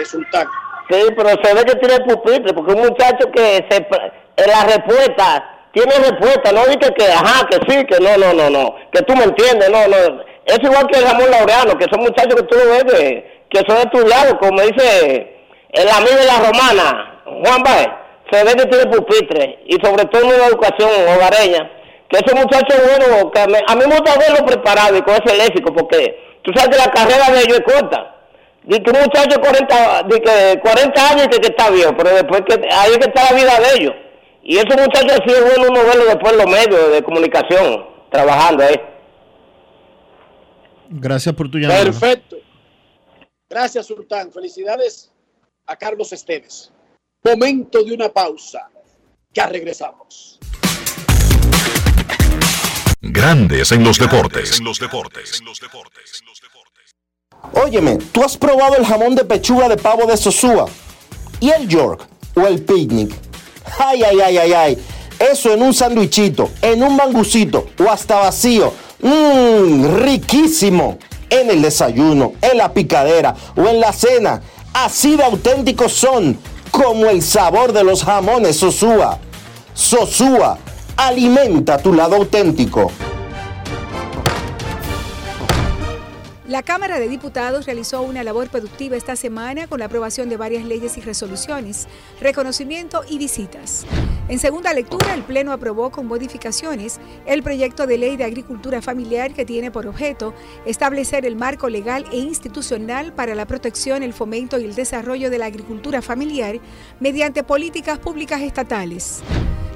eh, 0.00 0.04
Sultán. 0.06 0.46
Sí, 0.90 0.96
pero 1.14 1.28
se 1.42 1.54
ve 1.54 1.64
que 1.64 1.74
tiene 1.76 2.00
pupitre, 2.06 2.54
porque 2.54 2.72
un 2.72 2.80
muchacho 2.88 3.30
que 3.34 3.66
se, 3.68 3.76
en 3.76 4.50
la 4.50 4.64
respuesta, 4.64 5.68
tiene 5.74 5.92
respuesta, 5.98 6.52
no 6.52 6.64
dice 6.66 6.90
que 6.96 7.04
ajá, 7.04 7.46
que 7.50 7.56
sí, 7.68 7.84
que 7.84 7.98
no, 8.00 8.16
no, 8.16 8.32
no, 8.32 8.48
no, 8.48 8.74
que 8.92 9.02
tú 9.02 9.14
me 9.14 9.24
entiendes, 9.24 9.68
no, 9.68 9.86
no. 9.88 10.35
Es 10.46 10.58
igual 10.62 10.86
que 10.86 11.00
Ramón 11.00 11.30
Laureano, 11.30 11.76
que 11.76 11.86
son 11.90 12.00
muchachos 12.00 12.34
que 12.36 12.42
tú 12.44 12.56
lo 12.56 12.70
ves 12.70 12.84
que, 13.50 13.58
son 13.66 13.78
estudiados, 13.78 14.34
como 14.40 14.60
dice 14.62 15.36
el 15.72 15.88
amigo 15.88 16.16
de 16.16 16.24
la 16.24 16.38
romana, 16.38 17.20
Juan 17.24 17.62
Baez, 17.62 17.88
se 18.30 18.44
ve 18.44 18.52
que 18.54 18.66
tiene 18.66 18.86
pupitre, 18.86 19.58
y 19.66 19.74
sobre 19.84 20.04
todo 20.06 20.22
en 20.22 20.28
una 20.34 20.46
educación 20.46 20.88
hogareña, 21.14 21.70
que 22.08 22.18
ese 22.18 22.34
muchacho 22.34 22.66
es 22.74 22.82
bueno, 22.98 23.30
que 23.32 23.46
me- 23.48 23.62
a 23.66 23.74
mí 23.74 23.82
me 23.88 23.96
gusta 23.96 24.18
verlo 24.18 24.46
preparado 24.46 24.96
y 24.96 25.02
con 25.02 25.14
ese 25.14 25.36
léxico, 25.36 25.72
porque 25.74 26.38
tú 26.42 26.52
sabes 26.54 26.76
que 26.76 26.84
la 26.86 26.92
carrera 26.92 27.30
de 27.32 27.40
ellos 27.40 27.58
es 27.66 27.72
corta. 27.74 28.12
Dice 28.62 28.82
un 28.86 29.00
muchacho 29.00 29.30
de 29.30 29.38
40, 29.40 30.02
de 30.08 30.20
que 30.20 30.60
40 30.60 31.10
años 31.10 31.28
que, 31.28 31.38
que 31.38 31.48
está 31.48 31.70
viejo, 31.70 31.92
pero 31.96 32.10
después 32.14 32.42
que 32.48 32.54
ahí 32.72 32.90
es 32.92 32.98
que 32.98 33.08
está 33.08 33.24
la 33.30 33.36
vida 33.36 33.58
de 33.60 33.80
ellos. 33.80 33.94
Y 34.42 34.58
ese 34.58 34.76
muchacho 34.80 35.06
así 35.10 35.28
es 35.34 35.40
bueno 35.40 35.70
uno 35.70 35.84
verlo 35.84 36.04
después 36.04 36.32
los 36.36 36.46
medios 36.46 36.92
de 36.92 37.02
comunicación, 37.02 37.84
trabajando 38.10 38.64
ahí. 38.64 38.80
Gracias 40.90 41.34
por 41.34 41.50
tu 41.50 41.58
llamada. 41.58 41.84
Perfecto. 41.84 42.36
Gracias, 43.48 43.86
Sultán. 43.86 44.32
Felicidades 44.32 45.12
a 45.66 45.76
Carlos 45.76 46.12
Esteves. 46.12 46.72
Momento 47.24 47.82
de 47.82 47.92
una 47.92 48.08
pausa. 48.08 48.68
Ya 49.32 49.46
regresamos. 49.46 50.38
Grandes 53.00 53.70
en 53.72 53.84
los 53.84 53.98
deportes. 53.98 54.60
Óyeme, 57.52 57.98
¿tú 58.12 58.24
has 58.24 58.36
probado 58.36 58.76
el 58.76 58.84
jamón 58.84 59.14
de 59.14 59.24
pechuga 59.24 59.68
de 59.68 59.76
pavo 59.76 60.06
de 60.06 60.16
Sosúa? 60.16 60.66
¿Y 61.40 61.50
el 61.50 61.68
York? 61.68 62.08
¿O 62.34 62.46
el 62.46 62.64
picnic? 62.64 63.14
Ay, 63.78 64.02
ay, 64.02 64.20
ay, 64.20 64.38
ay, 64.38 64.52
ay. 64.52 64.78
Eso 65.18 65.52
en 65.52 65.62
un 65.62 65.72
sandwichito, 65.72 66.50
en 66.60 66.82
un 66.82 66.96
mangucito 66.96 67.66
o 67.78 67.90
hasta 67.90 68.16
vacío. 68.16 68.72
Mmm, 69.00 69.96
riquísimo. 69.98 70.98
En 71.28 71.50
el 71.50 71.60
desayuno, 71.60 72.34
en 72.40 72.58
la 72.58 72.72
picadera 72.72 73.34
o 73.56 73.66
en 73.66 73.80
la 73.80 73.92
cena. 73.92 74.42
Así 74.72 75.16
de 75.16 75.24
auténticos 75.24 75.92
son 75.92 76.38
como 76.70 77.06
el 77.06 77.22
sabor 77.22 77.72
de 77.72 77.82
los 77.82 78.04
jamones 78.04 78.56
Sosúa. 78.56 79.18
Sosúa, 79.74 80.58
alimenta 80.96 81.78
tu 81.78 81.92
lado 81.92 82.16
auténtico. 82.16 82.92
La 86.48 86.62
Cámara 86.62 87.00
de 87.00 87.08
Diputados 87.08 87.66
realizó 87.66 88.02
una 88.02 88.22
labor 88.22 88.48
productiva 88.50 88.96
esta 88.96 89.16
semana 89.16 89.66
con 89.66 89.80
la 89.80 89.86
aprobación 89.86 90.28
de 90.28 90.36
varias 90.36 90.64
leyes 90.64 90.96
y 90.96 91.00
resoluciones, 91.00 91.88
reconocimiento 92.20 93.02
y 93.08 93.18
visitas. 93.18 93.84
En 94.28 94.38
segunda 94.38 94.72
lectura, 94.72 95.12
el 95.14 95.24
Pleno 95.24 95.50
aprobó 95.50 95.90
con 95.90 96.06
modificaciones 96.06 97.00
el 97.26 97.42
proyecto 97.42 97.88
de 97.88 97.98
ley 97.98 98.16
de 98.16 98.22
agricultura 98.22 98.80
familiar 98.80 99.34
que 99.34 99.44
tiene 99.44 99.72
por 99.72 99.88
objeto 99.88 100.34
establecer 100.66 101.26
el 101.26 101.34
marco 101.34 101.68
legal 101.68 102.04
e 102.12 102.18
institucional 102.18 103.12
para 103.12 103.34
la 103.34 103.46
protección, 103.46 104.04
el 104.04 104.12
fomento 104.12 104.60
y 104.60 104.66
el 104.66 104.76
desarrollo 104.76 105.30
de 105.30 105.38
la 105.38 105.46
agricultura 105.46 106.00
familiar 106.00 106.60
mediante 107.00 107.42
políticas 107.42 107.98
públicas 107.98 108.40
estatales. 108.40 109.20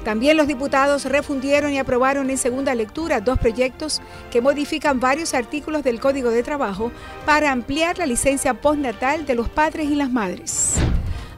También 0.05 0.35
los 0.35 0.47
diputados 0.47 1.05
refundieron 1.05 1.73
y 1.73 1.77
aprobaron 1.77 2.31
en 2.31 2.39
segunda 2.39 2.73
lectura 2.73 3.21
dos 3.21 3.37
proyectos 3.37 4.01
que 4.31 4.41
modifican 4.41 4.99
varios 4.99 5.35
artículos 5.35 5.83
del 5.83 5.99
Código 5.99 6.31
de 6.31 6.41
Trabajo 6.41 6.60
para 7.25 7.51
ampliar 7.51 7.97
la 7.97 8.05
licencia 8.05 8.53
postnatal 8.53 9.25
de 9.25 9.35
los 9.35 9.49
padres 9.49 9.89
y 9.89 9.95
las 9.95 10.11
madres. 10.11 10.75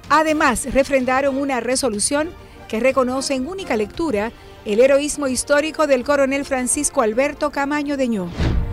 Además, 0.09 0.67
refrendaron 0.73 1.37
una 1.37 1.59
resolución 1.59 2.29
que 2.67 2.79
reconoce 2.79 3.33
en 3.33 3.47
única 3.47 3.75
lectura 3.75 4.31
el 4.65 4.79
heroísmo 4.79 5.27
histórico 5.27 5.87
del 5.87 6.03
coronel 6.03 6.45
Francisco 6.45 7.01
Alberto 7.01 7.51
Camaño 7.51 7.97
Deñó. 7.97 8.29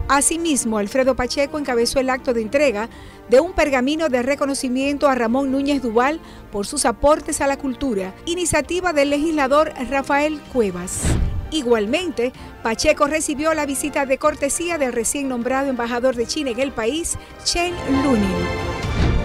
Asimismo, 0.08 0.78
Alfredo 0.78 1.14
Pacheco 1.14 1.58
encabezó 1.58 2.00
el 2.00 2.10
acto 2.10 2.34
de 2.34 2.42
entrega 2.42 2.88
de 3.28 3.38
un 3.38 3.52
pergamino 3.52 4.08
de 4.08 4.22
reconocimiento 4.22 5.08
a 5.08 5.14
Ramón 5.14 5.52
Núñez 5.52 5.82
Duval 5.82 6.20
por 6.50 6.66
sus 6.66 6.84
aportes 6.84 7.40
a 7.40 7.46
la 7.46 7.56
cultura, 7.56 8.12
iniciativa 8.26 8.92
del 8.92 9.10
legislador 9.10 9.72
Rafael 9.88 10.40
Cuevas. 10.52 11.02
Igualmente, 11.50 12.32
Pacheco 12.62 13.06
recibió 13.06 13.54
la 13.54 13.66
visita 13.66 14.06
de 14.06 14.18
cortesía 14.18 14.78
del 14.78 14.92
recién 14.92 15.28
nombrado 15.28 15.68
embajador 15.68 16.14
de 16.14 16.26
China 16.26 16.50
en 16.50 16.60
el 16.60 16.72
país, 16.72 17.18
Chen 17.44 17.74
Lunin. 18.02 18.34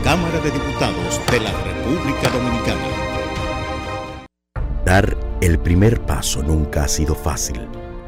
Cámara 0.03 0.39
de 0.39 0.51
Diputados 0.51 1.21
de 1.31 1.39
la 1.39 1.51
República 1.51 2.29
Dominicana. 2.29 2.81
Dar 4.85 5.17
el 5.41 5.59
primer 5.59 6.01
paso 6.01 6.43
nunca 6.43 6.83
ha 6.83 6.87
sido 6.87 7.15
fácil 7.15 7.67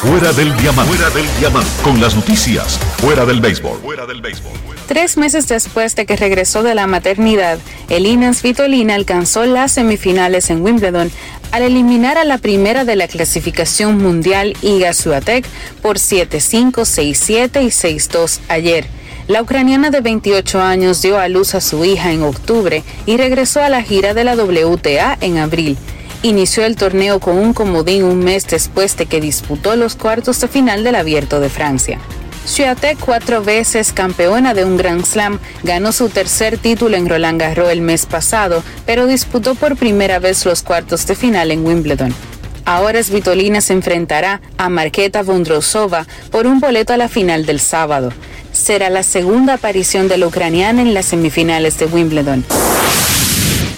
Fuera 0.00 0.32
del 0.32 0.56
diamante. 0.56 0.94
Fuera 0.94 1.10
del 1.10 1.26
diamante. 1.38 1.70
Con 1.84 2.00
las 2.00 2.16
noticias. 2.16 2.78
Fuera 3.02 3.26
del 3.26 3.42
béisbol. 3.42 3.80
Fuera 3.80 4.06
del 4.06 4.22
béisbol. 4.22 4.52
Tres 4.88 5.18
meses 5.18 5.46
después 5.46 5.94
de 5.94 6.06
que 6.06 6.16
regresó 6.16 6.62
de 6.62 6.74
la 6.74 6.86
maternidad, 6.86 7.58
Elina 7.90 8.32
Svitolina 8.32 8.94
alcanzó 8.94 9.44
las 9.44 9.72
semifinales 9.72 10.48
en 10.48 10.62
Wimbledon 10.62 11.12
al 11.52 11.64
eliminar 11.64 12.16
a 12.16 12.24
la 12.24 12.38
primera 12.38 12.86
de 12.86 12.96
la 12.96 13.08
clasificación 13.08 13.98
mundial 13.98 14.56
Iga 14.62 14.94
Swiatek 14.94 15.44
por 15.82 15.98
7-5, 15.98 16.72
6-7 16.72 17.62
y 17.62 17.66
6-2 17.66 18.38
ayer. 18.48 18.86
La 19.28 19.42
ucraniana 19.42 19.90
de 19.90 20.00
28 20.00 20.62
años 20.62 21.02
dio 21.02 21.18
a 21.18 21.28
luz 21.28 21.54
a 21.54 21.60
su 21.60 21.84
hija 21.84 22.10
en 22.10 22.22
octubre 22.22 22.84
y 23.04 23.18
regresó 23.18 23.62
a 23.62 23.68
la 23.68 23.82
gira 23.82 24.14
de 24.14 24.24
la 24.24 24.34
WTA 24.34 25.18
en 25.20 25.36
abril 25.36 25.76
inició 26.22 26.64
el 26.64 26.76
torneo 26.76 27.20
con 27.20 27.38
un 27.38 27.52
comodín 27.52 28.04
un 28.04 28.18
mes 28.18 28.46
después 28.46 28.96
de 28.96 29.06
que 29.06 29.20
disputó 29.20 29.76
los 29.76 29.96
cuartos 29.96 30.40
de 30.40 30.48
final 30.48 30.84
del 30.84 30.94
Abierto 30.94 31.40
de 31.40 31.48
Francia. 31.48 31.98
Swiatek, 32.44 32.98
cuatro 32.98 33.42
veces 33.44 33.92
campeona 33.92 34.54
de 34.54 34.64
un 34.64 34.76
Grand 34.76 35.04
Slam, 35.04 35.38
ganó 35.62 35.92
su 35.92 36.08
tercer 36.08 36.58
título 36.58 36.96
en 36.96 37.08
Roland 37.08 37.40
Garros 37.40 37.70
el 37.70 37.82
mes 37.82 38.06
pasado, 38.06 38.62
pero 38.86 39.06
disputó 39.06 39.54
por 39.54 39.76
primera 39.76 40.18
vez 40.18 40.44
los 40.46 40.62
cuartos 40.62 41.06
de 41.06 41.14
final 41.14 41.50
en 41.50 41.64
Wimbledon. 41.64 42.14
Ahora 42.64 43.02
Svitolina 43.02 43.60
se 43.60 43.72
enfrentará 43.72 44.40
a 44.56 44.68
Marketa 44.68 45.22
Vondrousova 45.22 46.06
por 46.30 46.46
un 46.46 46.60
boleto 46.60 46.92
a 46.92 46.96
la 46.96 47.08
final 47.08 47.46
del 47.46 47.60
sábado. 47.60 48.12
Será 48.52 48.90
la 48.90 49.02
segunda 49.02 49.54
aparición 49.54 50.08
de 50.08 50.18
la 50.18 50.26
ucraniana 50.26 50.82
en 50.82 50.94
las 50.94 51.06
semifinales 51.06 51.78
de 51.78 51.86
Wimbledon. 51.86 52.44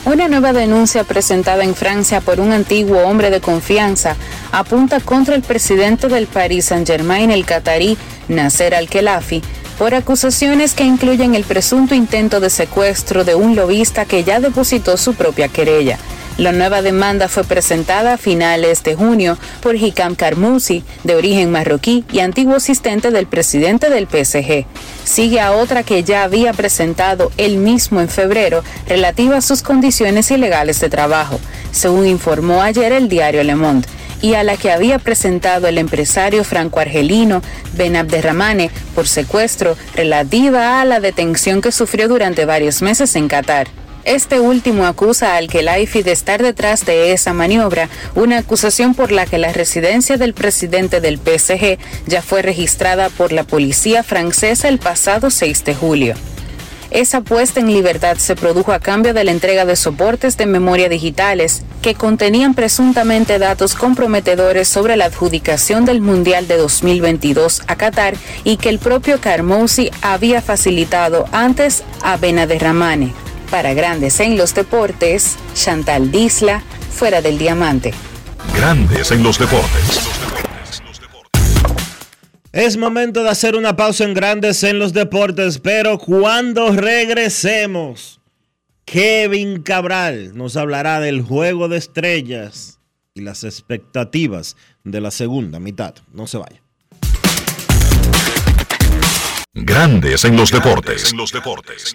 Una 0.05 0.27
nueva 0.27 0.53
denuncia 0.53 1.05
presentada 1.05 1.63
en 1.63 1.77
Francia 1.77 2.21
por 2.21 2.41
un 2.41 2.51
antiguo 2.51 3.03
hombre 3.03 3.31
de 3.31 3.41
confianza 3.41 4.17
apunta 4.51 4.99
contra 4.99 5.37
el 5.37 5.43
presidente 5.43 6.09
del 6.09 6.27
Paris 6.27 6.67
Saint-Germain, 6.67 7.31
el 7.31 7.45
catarí 7.45 7.97
Nasser 8.27 8.75
Al-Khelafi, 8.75 9.43
por 9.79 9.95
acusaciones 9.95 10.75
que 10.75 10.83
incluyen 10.83 11.37
el 11.37 11.45
presunto 11.45 11.95
intento 11.95 12.41
de 12.41 12.51
secuestro 12.51 13.23
de 13.23 13.37
un 13.37 13.55
lobista 13.55 14.05
que 14.05 14.25
ya 14.25 14.41
depositó 14.41 14.97
su 14.97 15.15
propia 15.15 15.47
querella. 15.47 15.99
La 16.39 16.51
nueva 16.51 16.80
demanda 16.80 17.28
fue 17.28 17.45
presentada 17.45 18.14
a 18.14 18.18
finales 18.18 18.83
de 18.83 18.95
junio 18.95 19.37
por 19.61 19.76
Hikam 19.76 20.14
Karmousi, 20.14 20.83
de 21.05 21.14
origen 21.14 21.53
marroquí 21.53 22.05
y 22.11 22.20
antiguo 22.20 22.57
asistente 22.57 23.11
del 23.11 23.26
presidente 23.26 23.91
del 23.91 24.07
PSG. 24.07 24.64
Sigue 25.05 25.41
a 25.41 25.53
otra 25.53 25.83
que 25.83 26.05
ya 26.05 26.22
había 26.22 26.55
presentado 26.55 27.30
él 27.37 27.59
mismo 27.59 28.01
en 28.01 28.09
febrero 28.09 28.64
relativa 28.89 29.37
a 29.37 29.43
sus 29.43 29.61
condiciones 29.62 30.30
ilegales 30.30 30.80
de 30.80 30.89
trabajo, 30.89 31.39
según 31.70 32.07
informó 32.07 32.62
ayer 32.62 32.93
el 32.93 33.11
diario 33.11 33.45
Le 33.45 33.55
Monde 33.55 33.87
y 34.22 34.35
a 34.35 34.45
la 34.45 34.57
que 34.57 34.70
había 34.70 34.99
presentado 34.99 35.66
el 35.66 35.76
empresario 35.76 36.45
franco-argelino 36.45 37.43
Ben 37.74 37.97
Abderramane 37.97 38.70
por 38.95 39.07
secuestro 39.07 39.76
relativa 39.95 40.80
a 40.80 40.85
la 40.87 41.01
detención 41.01 41.61
que 41.61 41.72
sufrió 41.72 42.09
durante 42.09 42.47
varios 42.47 42.80
meses 42.80 43.16
en 43.16 43.28
Qatar. 43.28 43.82
Este 44.05 44.41
último 44.41 44.85
acusa 44.85 45.37
al 45.37 45.49
Kelaifi 45.49 46.03
de 46.03 46.11
estar 46.11 46.43
detrás 46.43 46.85
de 46.85 47.13
esa 47.13 47.33
maniobra, 47.33 47.89
una 48.17 48.39
acusación 48.39 48.95
por 48.95 49.13
la 49.13 49.27
que 49.27 49.39
la 49.39 49.53
residencia 49.53 50.17
del 50.17 50.35
presidente 50.35 51.01
del 51.01 51.19
PSG 51.19 51.79
ya 52.07 52.21
fue 52.21 52.43
registrada 52.43 53.11
por 53.11 53.31
la 53.31 53.45
policía 53.45 54.03
francesa 54.03 54.69
el 54.69 54.79
pasado 54.79 55.31
6 55.31 55.65
de 55.65 55.75
julio. 55.77 56.15
Esa 56.91 57.23
puesta 57.23 57.61
en 57.61 57.73
libertad 57.73 58.19
se 58.19 58.37
produjo 58.37 58.73
a 58.73 58.81
cambio 58.81 59.15
de 59.15 59.25
la 59.25 59.31
entrega 59.31 59.65
de 59.65 59.77
soportes 59.77 60.37
de 60.37 60.47
memoria 60.47 60.91
digitales 60.91 61.63
que 61.81 61.95
contenían 61.95 62.55
presuntamente 62.55 63.39
datos 63.39 63.75
comprometedores 63.75 64.69
sobre 64.69 64.97
la 64.97 65.07
adjudicación 65.07 65.85
del 65.87 66.03
Mundial 66.03 66.49
de 66.49 66.59
2022 66.59 67.63
a 67.67 67.77
Qatar 67.77 68.15
y 68.45 68.59
que 68.59 68.69
el 68.69 68.79
propio 68.79 69.21
Carmousi 69.21 69.91
había 70.03 70.43
facilitado 70.43 71.25
antes 71.33 71.83
a 72.03 72.19
Benaderramane. 72.19 73.15
Para 73.53 73.75
Grandes 73.75 74.19
en 74.21 74.39
los 74.39 74.55
Deportes, 74.55 75.37
Chantal 75.53 76.11
Disla, 76.11 76.63
fuera 76.91 77.21
del 77.21 77.37
diamante. 77.37 77.93
Grandes 78.57 79.11
en 79.11 79.23
los 79.23 79.39
deportes. 79.39 80.01
Es 82.51 82.79
momento 82.79 83.23
de 83.23 83.29
hacer 83.29 83.55
una 83.55 83.77
pausa 83.77 84.05
en 84.05 84.15
Grandes 84.15 84.63
en 84.63 84.79
los 84.79 84.95
Deportes, 84.95 85.59
pero 85.59 85.99
cuando 85.99 86.73
regresemos, 86.73 88.23
Kevin 88.87 89.63
Cabral 89.63 90.35
nos 90.35 90.57
hablará 90.57 91.01
del 91.01 91.21
juego 91.21 91.69
de 91.69 91.77
estrellas 91.77 92.81
y 93.13 93.21
las 93.21 93.45
expectativas 93.45 94.57
de 94.83 95.03
la 95.03 95.11
segunda 95.11 95.61
mitad. 95.61 95.95
No 96.11 96.27
se 96.27 96.39
vaya. 96.39 96.63
Grandes 99.53 100.25
en 100.25 100.39
los 100.39 100.51
deportes. 100.51 101.13
En 101.13 101.19
los 101.19 101.31
deportes. 101.33 101.95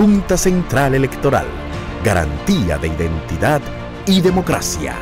Junta 0.00 0.38
Central 0.38 0.94
Electoral. 0.94 1.44
Garantía 2.02 2.78
de 2.78 2.88
identidad 2.88 3.60
y 4.06 4.22
democracia. 4.22 4.94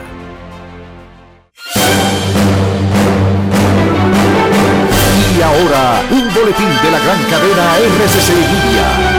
Y 5.36 5.40
ahora, 5.40 6.03
un 6.11 6.34
boletín 6.34 6.66
de 6.82 6.90
la 6.90 6.99
gran 6.99 7.22
cadena 7.30 7.78
RCC 7.78 8.28
Media. 8.34 9.18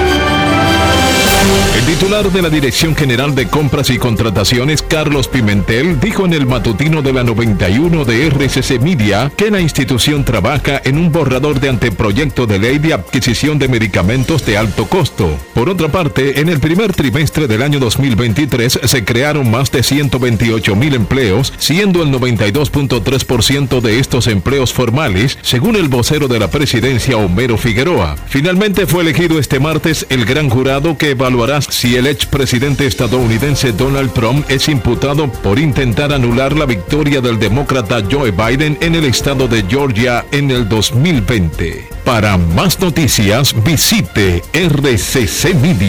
El 1.76 1.86
titular 1.86 2.30
de 2.32 2.42
la 2.42 2.50
Dirección 2.50 2.96
General 2.96 3.34
de 3.34 3.48
Compras 3.48 3.90
y 3.90 3.98
Contrataciones, 3.98 4.82
Carlos 4.82 5.28
Pimentel, 5.28 6.00
dijo 6.00 6.26
en 6.26 6.34
el 6.34 6.46
matutino 6.46 7.02
de 7.02 7.14
la 7.14 7.24
91 7.24 8.04
de 8.04 8.28
RCC 8.28 8.82
Media 8.82 9.32
que 9.36 9.50
la 9.50 9.62
institución 9.62 10.26
trabaja 10.26 10.82
en 10.84 10.98
un 10.98 11.12
borrador 11.12 11.60
de 11.60 11.70
anteproyecto 11.70 12.46
de 12.46 12.60
ley 12.60 12.80
de 12.80 12.94
adquisición 12.94 13.58
de 13.60 13.70
medicamentos 13.70 14.46
de 14.46 14.58
alto 14.58 14.88
costo. 14.88 15.30
Por 15.54 15.70
otra 15.70 15.88
parte, 15.88 16.42
en 16.42 16.50
el 16.50 16.60
primer 16.60 16.94
trimestre 16.94 17.48
del 17.48 17.62
año 17.62 17.80
2023 17.80 18.82
se 18.84 19.06
crearon 19.06 19.50
más 19.50 19.72
de 19.72 19.82
128 19.82 20.76
mil 20.76 20.96
empleos, 20.96 21.54
siendo 21.58 22.04
el 22.04 22.12
92.3% 22.12 23.80
de 23.82 24.00
estos 24.00 24.28
empleos 24.28 24.74
formales, 24.74 25.38
según 25.42 25.76
el 25.76 25.88
vocero 25.88 26.28
de 26.28 26.40
la 26.40 26.50
presidencia, 26.50 27.18
Homero 27.18 27.58
Figueroa. 27.58 28.18
Finalmente 28.28 28.86
fue 28.86 29.04
elegido 29.04 29.40
este 29.40 29.60
martes 29.60 30.06
el 30.10 30.26
gran 30.26 30.50
jurado 30.50 30.98
que 30.98 31.14
evaluará 31.30 31.62
si 31.62 31.96
el 31.96 32.08
expresidente 32.08 32.88
estadounidense 32.88 33.72
Donald 33.72 34.12
Trump 34.14 34.50
es 34.50 34.68
imputado 34.68 35.32
por 35.32 35.60
intentar 35.60 36.12
anular 36.12 36.54
la 36.54 36.66
victoria 36.66 37.22
del 37.22 37.38
demócrata 37.38 38.02
Joe 38.10 38.32
Biden 38.32 38.80
en 38.82 38.96
el 38.96 39.06
estado 39.06 39.48
de 39.48 39.64
Georgia 39.70 40.26
en 40.32 40.50
el 40.50 40.68
2020. 40.68 41.88
Para 42.04 42.36
más 42.38 42.80
noticias 42.80 43.54
visite 43.64 44.42
rccmedia.com.do. 44.54 45.88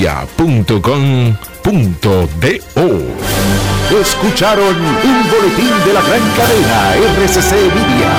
Escucharon 3.98 4.76
un 4.76 5.30
boletín 5.30 5.72
de 5.86 5.94
la 5.94 6.02
gran 6.02 6.20
cadena 6.36 6.96
RCC 7.16 7.52
Media. 7.74 8.10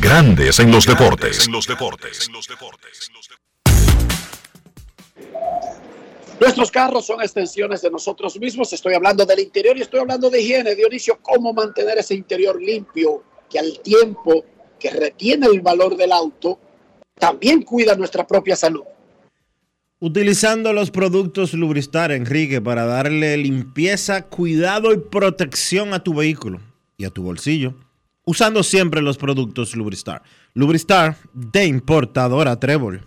Grandes 0.00 0.58
en 0.60 0.70
los 0.70 0.86
deportes. 0.86 1.46
Nuestros 6.38 6.70
carros 6.70 7.06
son 7.06 7.22
extensiones 7.22 7.80
de 7.80 7.90
nosotros 7.90 8.38
mismos. 8.38 8.72
Estoy 8.72 8.94
hablando 8.94 9.24
del 9.24 9.40
interior 9.40 9.76
y 9.76 9.82
estoy 9.82 10.00
hablando 10.00 10.28
de 10.28 10.42
higiene. 10.42 10.74
Dionisio, 10.74 11.18
cómo 11.22 11.52
mantener 11.52 11.98
ese 11.98 12.14
interior 12.14 12.60
limpio 12.60 13.22
que 13.48 13.58
al 13.58 13.80
tiempo 13.80 14.44
que 14.78 14.90
retiene 14.90 15.46
el 15.46 15.62
valor 15.62 15.96
del 15.96 16.12
auto, 16.12 16.58
también 17.14 17.62
cuida 17.62 17.94
nuestra 17.94 18.26
propia 18.26 18.54
salud. 18.54 18.82
Utilizando 19.98 20.74
los 20.74 20.90
productos 20.90 21.54
Lubristar, 21.54 22.12
Enrique, 22.12 22.60
para 22.60 22.84
darle 22.84 23.34
limpieza, 23.38 24.26
cuidado 24.26 24.92
y 24.92 24.98
protección 24.98 25.94
a 25.94 26.04
tu 26.04 26.12
vehículo 26.12 26.60
y 26.98 27.06
a 27.06 27.10
tu 27.10 27.22
bolsillo. 27.22 27.74
Usando 28.26 28.62
siempre 28.62 29.00
los 29.00 29.16
productos 29.16 29.74
Lubristar. 29.74 30.22
Lubristar 30.52 31.16
de 31.32 31.64
importadora 31.64 32.60
Trébol. 32.60 33.06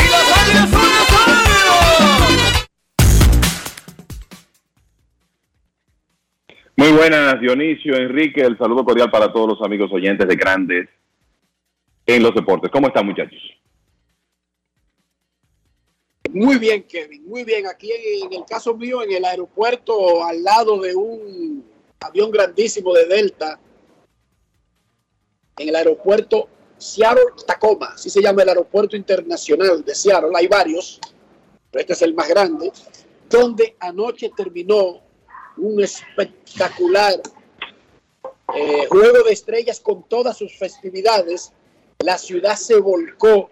Muy 6.81 6.93
buenas, 6.93 7.39
Dionisio, 7.39 7.95
Enrique, 7.95 8.41
el 8.41 8.57
saludo 8.57 8.83
cordial 8.83 9.11
para 9.11 9.31
todos 9.31 9.49
los 9.49 9.61
amigos 9.61 9.91
oyentes 9.93 10.27
de 10.27 10.35
Grandes 10.35 10.89
en 12.07 12.23
los 12.23 12.33
Deportes. 12.33 12.71
¿Cómo 12.71 12.87
están, 12.87 13.05
muchachos? 13.05 13.39
Muy 16.31 16.57
bien, 16.57 16.81
Kevin, 16.81 17.23
muy 17.29 17.43
bien. 17.43 17.67
Aquí 17.67 17.91
en 18.23 18.33
el 18.33 18.45
caso 18.45 18.75
mío, 18.75 19.03
en 19.03 19.11
el 19.11 19.23
aeropuerto, 19.23 20.25
al 20.25 20.41
lado 20.41 20.81
de 20.81 20.95
un 20.95 21.63
avión 21.99 22.31
grandísimo 22.31 22.95
de 22.95 23.05
Delta, 23.05 23.59
en 25.59 25.69
el 25.69 25.75
aeropuerto 25.75 26.49
Seattle 26.79 27.25
Tacoma, 27.45 27.89
así 27.93 28.09
se 28.09 28.23
llama 28.23 28.41
el 28.41 28.49
aeropuerto 28.49 28.95
internacional 28.95 29.85
de 29.85 29.93
Seattle, 29.93 30.31
hay 30.33 30.47
varios, 30.47 30.99
pero 31.69 31.81
este 31.81 31.93
es 31.93 32.01
el 32.01 32.15
más 32.15 32.27
grande, 32.27 32.71
donde 33.29 33.75
anoche 33.79 34.31
terminó 34.35 35.10
un 35.57 35.83
espectacular 35.83 37.21
eh, 38.55 38.85
juego 38.89 39.23
de 39.23 39.33
estrellas 39.33 39.79
con 39.79 40.03
todas 40.03 40.37
sus 40.37 40.57
festividades. 40.57 41.51
La 41.99 42.17
ciudad 42.17 42.55
se 42.55 42.77
volcó, 42.77 43.49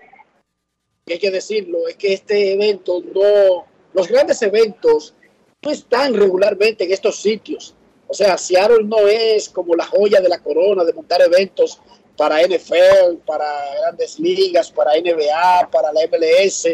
hay 1.07 1.19
que 1.19 1.31
decirlo, 1.31 1.87
es 1.87 1.95
que 1.95 2.13
este 2.13 2.53
evento 2.53 3.01
no, 3.13 3.65
los 3.93 4.07
grandes 4.07 4.41
eventos 4.41 5.15
no 5.61 5.71
están 5.71 6.13
regularmente 6.13 6.83
en 6.83 6.91
estos 6.91 7.21
sitios. 7.21 7.75
O 8.07 8.13
sea, 8.13 8.37
Seattle 8.37 8.83
no 8.85 9.07
es 9.07 9.49
como 9.49 9.75
la 9.75 9.85
joya 9.85 10.19
de 10.19 10.29
la 10.29 10.39
corona 10.39 10.83
de 10.83 10.93
montar 10.93 11.21
eventos 11.21 11.79
para 12.17 12.41
NFL, 12.41 13.19
para 13.25 13.45
grandes 13.81 14.19
ligas, 14.19 14.71
para 14.71 14.91
NBA, 14.99 15.69
para 15.71 15.93
la 15.93 16.01
MLS 16.07 16.67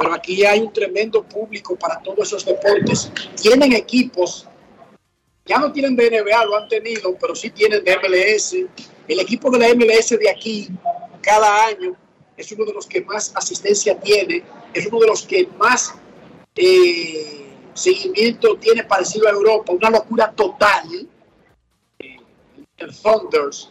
pero 0.00 0.14
aquí 0.14 0.46
hay 0.46 0.60
un 0.60 0.72
tremendo 0.72 1.22
público 1.22 1.76
para 1.76 2.00
todos 2.00 2.28
esos 2.28 2.46
deportes. 2.46 3.12
Tienen 3.40 3.74
equipos, 3.74 4.48
ya 5.44 5.58
no 5.58 5.70
tienen 5.70 5.94
de 5.94 6.10
NBA, 6.10 6.44
lo 6.46 6.56
han 6.56 6.68
tenido, 6.68 7.14
pero 7.20 7.34
sí 7.34 7.50
tienen 7.50 7.84
de 7.84 7.96
MLS. 7.98 8.54
El 9.06 9.20
equipo 9.20 9.50
de 9.50 9.58
la 9.58 9.74
MLS 9.74 10.08
de 10.18 10.30
aquí, 10.30 10.70
cada 11.20 11.66
año, 11.66 11.94
es 12.34 12.50
uno 12.52 12.64
de 12.64 12.72
los 12.72 12.86
que 12.86 13.02
más 13.02 13.30
asistencia 13.34 14.00
tiene, 14.00 14.42
es 14.72 14.86
uno 14.86 15.00
de 15.00 15.06
los 15.06 15.26
que 15.26 15.46
más 15.58 15.94
eh, 16.54 17.52
seguimiento 17.74 18.56
tiene 18.56 18.84
parecido 18.84 19.28
a 19.28 19.32
Europa, 19.32 19.70
una 19.74 19.90
locura 19.90 20.32
total. 20.34 21.06
el 21.98 22.96
Thunders 23.02 23.68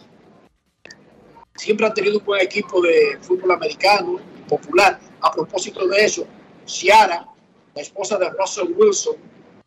siempre 1.55 1.87
han 1.87 1.93
tenido 1.95 2.19
un 2.19 2.25
buen 2.25 2.41
equipo 2.41 2.81
de 2.81 3.17
fútbol 3.19 3.51
americano, 3.53 4.19
popular 4.47 4.99
a 5.21 5.31
propósito 5.31 5.87
de 5.87 6.05
eso, 6.05 6.25
Ciara, 6.65 7.27
la 7.75 7.81
esposa 7.81 8.17
de 8.17 8.29
Russell 8.29 8.73
Wilson, 8.75 9.15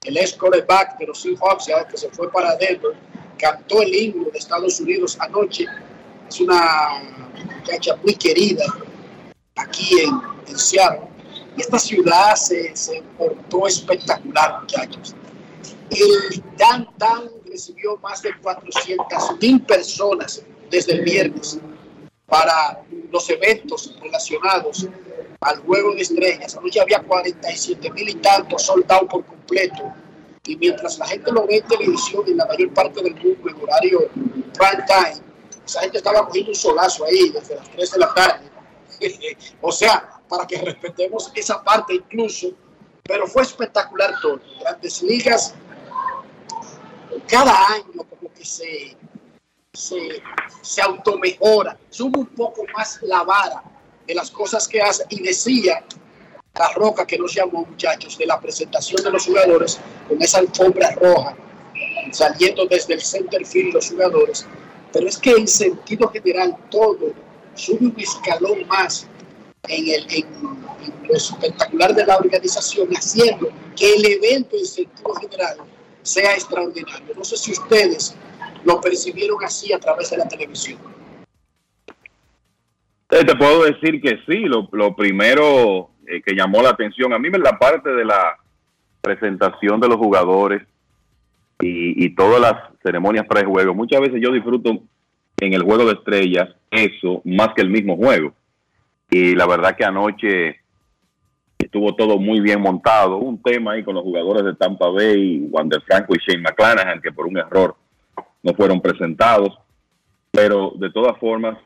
el 0.05 0.17
ex 0.17 0.35
quarterback 0.35 0.99
de 0.99 1.07
los 1.07 1.21
Seahawks, 1.21 1.67
que 1.91 1.97
se 1.97 2.11
fue 2.11 2.31
para 2.31 2.57
Denver, 2.57 2.93
cantó 3.39 3.83
el 3.83 3.95
himno 3.95 4.31
de 4.31 4.39
Estados 4.39 4.81
Unidos 4.81 5.17
anoche. 5.21 5.67
Es 6.29 6.41
una 6.41 7.03
muchacha 7.45 7.97
muy 8.03 8.15
querida 8.15 8.65
aquí 9.57 10.01
en, 10.01 10.21
en 10.49 10.59
Seattle. 10.59 11.09
Esta 11.57 11.79
ciudad 11.79 12.35
se, 12.35 12.75
se 12.75 13.03
portó 13.19 13.67
espectacular, 13.67 14.61
muchachos. 14.61 15.15
El 15.91 16.43
downtown 16.57 17.31
recibió 17.47 17.99
más 17.99 18.23
de 18.23 18.31
400 18.41 19.41
mil 19.41 19.61
personas 19.63 20.43
desde 20.71 20.95
el 20.95 21.03
viernes 21.03 21.59
para 22.27 22.83
los 23.11 23.29
eventos 23.29 23.95
relacionados 24.01 24.89
al 25.43 25.59
juego 25.61 25.95
de 25.95 26.03
estrellas. 26.03 26.57
Anoche 26.57 26.81
había 26.81 27.01
47 27.01 27.91
mil 27.91 28.09
y 28.09 28.15
tantos 28.15 28.63
soldados 28.63 29.09
por 29.11 29.25
completo. 29.25 29.93
Y 30.45 30.57
mientras 30.57 30.99
la 30.99 31.07
gente 31.07 31.31
lo 31.31 31.47
ve 31.47 31.59
en 31.59 31.67
televisión 31.67 32.25
en 32.27 32.37
la 32.37 32.47
mayor 32.47 32.73
parte 32.73 33.03
del 33.03 33.15
mundo 33.15 33.49
en 33.49 33.63
horario 33.63 34.09
prime 34.11 34.85
time, 34.87 35.23
esa 35.65 35.81
gente 35.81 35.99
estaba 35.99 36.27
cogiendo 36.27 36.51
un 36.51 36.57
solazo 36.57 37.05
ahí 37.05 37.31
desde 37.31 37.57
las 37.57 37.71
3 37.71 37.91
de 37.93 37.99
la 37.99 38.15
tarde. 38.15 38.51
o 39.61 39.73
sea, 39.73 40.21
para 40.29 40.47
que 40.47 40.57
respetemos 40.57 41.31
esa 41.35 41.63
parte 41.63 41.95
incluso, 41.95 42.49
pero 43.05 43.27
fue 43.27 43.43
espectacular 43.43 44.15
todo. 44.21 44.41
Grandes 44.61 45.03
ligas 45.03 45.55
cada 47.29 47.53
año 47.69 48.05
como 48.09 48.33
que 48.35 48.45
se, 48.45 48.97
se, 49.73 50.23
se 50.61 50.83
automejora, 50.83 51.77
sube 51.91 52.21
un 52.21 52.27
poco 52.27 52.65
más 52.75 53.01
la 53.03 53.23
vara 53.23 53.63
de 54.07 54.15
las 54.15 54.31
cosas 54.31 54.69
que 54.69 54.81
hace 54.81 55.05
y 55.09 55.23
decía 55.23 55.85
la 56.55 56.69
roca 56.73 57.07
que 57.07 57.19
nos 57.19 57.35
llamó 57.35 57.65
muchachos 57.65 58.19
de 58.19 58.27
la 58.27 58.39
presentación 58.41 59.03
de 59.03 59.11
los 59.11 59.25
jugadores 59.25 59.81
con 60.09 60.21
esa 60.21 60.39
alfombra 60.39 60.91
roja 60.93 61.37
saliendo 62.11 62.67
desde 62.67 62.95
el 62.95 63.01
center 63.01 63.47
field 63.47 63.75
los 63.75 63.89
jugadores. 63.91 64.47
Pero 64.93 65.09
es 65.09 65.17
que 65.17 65.31
en 65.31 65.49
sentido 65.49 66.09
general 66.09 66.57
todo 66.71 67.13
sube 67.55 67.87
un 67.87 67.95
escalón 67.97 68.67
más 68.67 69.07
en, 69.69 69.89
el, 69.89 70.07
en, 70.11 70.27
en 70.83 71.09
lo 71.09 71.15
espectacular 71.15 71.95
de 71.95 72.05
la 72.05 72.19
organización 72.19 72.89
haciendo 72.95 73.49
que 73.77 73.95
el 73.95 74.05
evento 74.05 74.57
en 74.57 74.67
sentido 74.67 75.15
general 75.15 75.57
sea 76.03 76.35
extraordinario. 76.35 77.15
No 77.17 77.25
sé 77.25 77.37
si 77.37 77.53
ustedes 77.53 78.15
lo 78.65 78.81
percibieron 78.81 79.43
así 79.45 79.73
a 79.73 79.79
través 79.79 80.11
de 80.11 80.19
la 80.19 80.29
televisión 80.29 80.79
Te 83.13 83.37
puedo 83.37 83.65
decir 83.65 84.01
que 84.01 84.21
sí, 84.27 84.47
lo, 84.47 84.71
lo 84.73 84.97
primero 84.97 85.91
eh, 86.07 86.23
que 86.23 86.35
llamó 86.35 86.63
la 86.63 86.71
atención, 86.71 87.13
a 87.13 87.19
mí 87.19 87.29
me 87.29 87.39
la 87.39 87.59
parte 87.59 87.91
de 87.91 88.07
la 88.07 88.39
presentación 89.03 89.79
de 89.81 89.89
los 89.89 89.99
jugadores 89.99 90.63
y, 91.61 92.07
y 92.07 92.15
todas 92.15 92.41
las 92.41 92.55
ceremonias 92.83 93.27
pre-juego, 93.29 93.75
muchas 93.75 94.01
veces 94.01 94.19
yo 94.19 94.33
disfruto 94.33 94.79
en 95.41 95.53
el 95.53 95.63
juego 95.63 95.85
de 95.85 95.93
estrellas 95.93 96.49
eso 96.71 97.21
más 97.27 97.49
que 97.55 97.61
el 97.61 97.69
mismo 97.69 97.97
juego. 97.97 98.33
Y 99.11 99.35
la 99.35 99.47
verdad 99.47 99.77
que 99.77 99.85
anoche 99.85 100.61
estuvo 101.59 101.95
todo 101.95 102.17
muy 102.19 102.41
bien 102.41 102.63
montado, 102.63 103.19
un 103.19 103.43
tema 103.43 103.73
ahí 103.73 103.85
con 103.85 103.95
los 103.95 104.05
jugadores 104.05 104.43
de 104.43 104.55
Tampa 104.55 104.89
Bay, 104.89 105.49
Wander 105.51 105.83
Franco 105.83 106.15
y 106.15 106.19
Shane 106.19 106.41
McClanahan, 106.41 107.03
que 107.03 107.13
por 107.13 107.27
un 107.27 107.37
error 107.37 107.77
no 108.43 108.55
fueron 108.55 108.81
presentados, 108.81 109.59
pero 110.31 110.73
de 110.77 110.91
todas 110.91 111.19
formas 111.19 111.59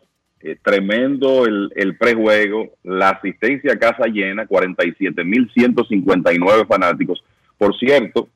eh, 0.47 0.57
tremendo 0.63 1.45
el, 1.45 1.73
el 1.75 1.97
prejuego, 1.97 2.71
la 2.85 3.09
asistencia 3.11 3.73
a 3.73 3.79
casa 3.81 4.07
llena, 4.07 4.47
47.159 4.47 6.69
fanáticos. 6.69 7.25
Por 7.59 7.77
cierto, 7.77 8.29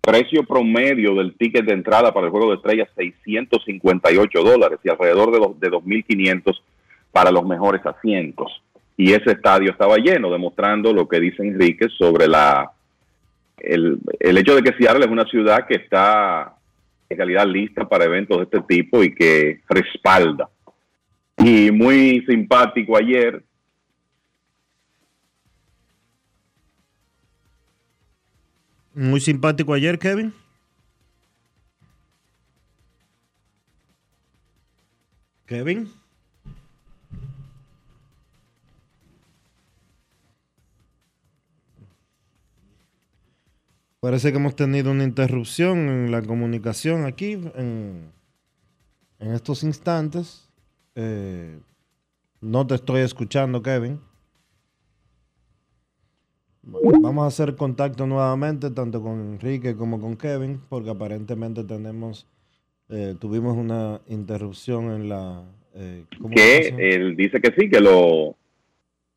precio 0.00 0.44
promedio 0.44 1.16
del 1.16 1.36
ticket 1.36 1.64
de 1.64 1.72
entrada 1.72 2.14
para 2.14 2.26
el 2.26 2.30
juego 2.30 2.50
de 2.50 2.56
estrellas, 2.58 2.88
658 2.94 4.42
dólares 4.44 4.78
y 4.84 4.90
alrededor 4.90 5.32
de, 5.32 5.40
los, 5.40 5.58
de 5.58 5.68
2.500 5.68 6.56
para 7.10 7.32
los 7.32 7.44
mejores 7.44 7.84
asientos. 7.84 8.62
Y 8.96 9.12
ese 9.12 9.32
estadio 9.32 9.72
estaba 9.72 9.96
lleno, 9.96 10.30
demostrando 10.30 10.92
lo 10.92 11.08
que 11.08 11.18
dice 11.18 11.42
Enrique 11.42 11.88
sobre 11.98 12.28
la 12.28 12.70
el, 13.58 13.98
el 14.20 14.38
hecho 14.38 14.54
de 14.54 14.62
que 14.62 14.74
Seattle 14.74 15.04
es 15.04 15.10
una 15.10 15.24
ciudad 15.24 15.66
que 15.66 15.74
está 15.74 16.54
en 17.08 17.16
realidad 17.16 17.44
lista 17.44 17.88
para 17.88 18.04
eventos 18.04 18.38
de 18.38 18.44
este 18.44 18.60
tipo 18.60 19.02
y 19.02 19.12
que 19.12 19.62
respalda 19.68 20.48
y 21.38 21.70
muy 21.70 22.24
simpático 22.26 22.96
ayer. 22.96 23.44
Muy 28.94 29.20
simpático 29.20 29.74
ayer, 29.74 29.98
Kevin. 29.98 30.32
Kevin. 35.46 35.88
Parece 44.00 44.30
que 44.30 44.38
hemos 44.38 44.56
tenido 44.56 44.90
una 44.92 45.04
interrupción 45.04 45.88
en 45.88 46.10
la 46.10 46.22
comunicación 46.22 47.04
aquí 47.04 47.32
en, 47.32 48.12
en 49.18 49.32
estos 49.32 49.62
instantes. 49.62 50.45
Eh, 50.96 51.58
no 52.40 52.66
te 52.66 52.74
estoy 52.74 53.02
escuchando, 53.02 53.62
Kevin. 53.62 54.00
Bueno, 56.62 57.00
vamos 57.00 57.24
a 57.24 57.28
hacer 57.28 57.54
contacto 57.54 58.06
nuevamente, 58.06 58.70
tanto 58.70 59.00
con 59.00 59.20
Enrique 59.20 59.76
como 59.76 60.00
con 60.00 60.16
Kevin, 60.16 60.60
porque 60.68 60.90
aparentemente 60.90 61.62
tenemos, 61.62 62.26
eh, 62.88 63.14
tuvimos 63.20 63.56
una 63.56 64.00
interrupción 64.08 64.90
en 64.90 65.08
la... 65.08 65.44
eh, 65.74 66.04
que 66.34 66.74
él 66.78 67.14
dice 67.14 67.40
que 67.40 67.52
sí, 67.56 67.68
que 67.70 67.80
lo, 67.80 68.34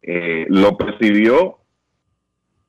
eh, 0.03 0.45
lo 0.49 0.77
percibió 0.77 1.57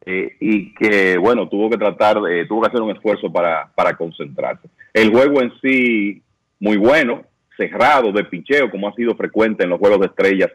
eh, 0.06 0.36
y 0.40 0.72
que, 0.74 1.18
bueno, 1.18 1.46
tuvo 1.50 1.68
que 1.68 1.76
tratar, 1.76 2.18
de- 2.22 2.46
tuvo 2.46 2.62
que 2.62 2.68
hacer 2.68 2.80
un 2.80 2.90
esfuerzo 2.92 3.30
para, 3.30 3.70
para 3.74 3.94
concentrarse. 3.98 4.68
El 4.94 5.11
juego 5.11 5.42
en 5.42 5.52
sí, 5.61 6.22
muy 6.58 6.78
bueno, 6.78 7.24
cerrado, 7.61 8.12
de 8.12 8.24
picheo, 8.24 8.70
como 8.70 8.88
ha 8.88 8.94
sido 8.94 9.14
frecuente 9.14 9.64
en 9.64 9.70
los 9.70 9.78
juegos 9.78 10.00
de 10.00 10.06
estrellas 10.06 10.50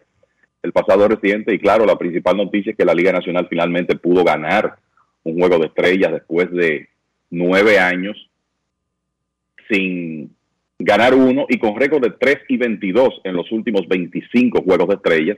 el 0.64 0.72
pasado 0.72 1.08
reciente. 1.08 1.54
Y 1.54 1.60
claro, 1.60 1.86
la 1.86 1.98
principal 1.98 2.38
noticia 2.38 2.72
es 2.72 2.78
que 2.78 2.86
la 2.86 2.96
Liga 2.96 3.12
Nacional 3.12 3.48
finalmente 3.50 3.96
pudo 3.96 4.24
ganar 4.24 4.76
un 5.24 5.38
juego 5.38 5.60
de 5.60 5.68
estrellas 5.68 6.12
después 6.12 6.52
de 6.52 6.90
nueve 7.30 7.80
años 7.80 8.30
sin 9.70 10.36
ganar 10.80 11.14
uno 11.14 11.46
y 11.50 11.58
con 11.58 11.80
récord 11.80 12.04
de 12.04 12.12
3 12.12 12.38
y 12.50 12.58
22 12.58 13.22
en 13.24 13.36
los 13.36 13.52
últimos 13.52 13.88
25 13.88 14.62
juegos 14.62 14.88
de 14.88 14.96
estrellas, 14.96 15.38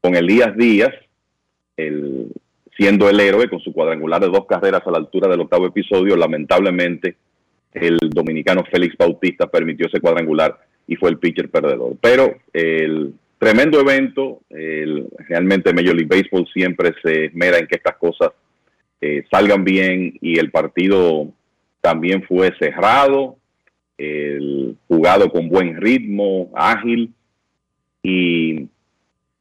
con 0.00 0.16
Elías 0.16 0.56
Díaz 0.56 0.92
el, 1.76 2.32
siendo 2.76 3.08
el 3.08 3.20
héroe 3.20 3.48
con 3.48 3.60
su 3.60 3.72
cuadrangular 3.72 4.20
de 4.20 4.28
dos 4.28 4.46
carreras 4.46 4.82
a 4.86 4.90
la 4.90 4.98
altura 4.98 5.28
del 5.28 5.40
octavo 5.40 5.66
episodio. 5.66 6.16
Lamentablemente, 6.16 7.16
el 7.72 7.98
dominicano 7.98 8.64
Félix 8.70 8.96
Bautista 8.96 9.46
permitió 9.46 9.86
ese 9.86 10.00
cuadrangular 10.00 10.58
y 10.90 10.96
fue 10.96 11.08
el 11.10 11.18
pitcher 11.18 11.48
perdedor. 11.48 11.96
Pero 12.00 12.36
el 12.52 13.14
tremendo 13.38 13.80
evento, 13.80 14.40
el, 14.50 15.06
realmente 15.28 15.72
Major 15.72 15.94
League 15.94 16.08
Baseball 16.10 16.48
siempre 16.52 16.92
se 17.00 17.26
esmera 17.26 17.58
en 17.58 17.68
que 17.68 17.76
estas 17.76 17.96
cosas 17.96 18.30
eh, 19.00 19.24
salgan 19.30 19.62
bien 19.62 20.18
y 20.20 20.36
el 20.40 20.50
partido 20.50 21.28
también 21.80 22.24
fue 22.24 22.52
cerrado, 22.58 23.36
el 23.96 24.76
jugado 24.88 25.30
con 25.30 25.48
buen 25.48 25.80
ritmo, 25.80 26.50
ágil 26.56 27.14
y 28.02 28.66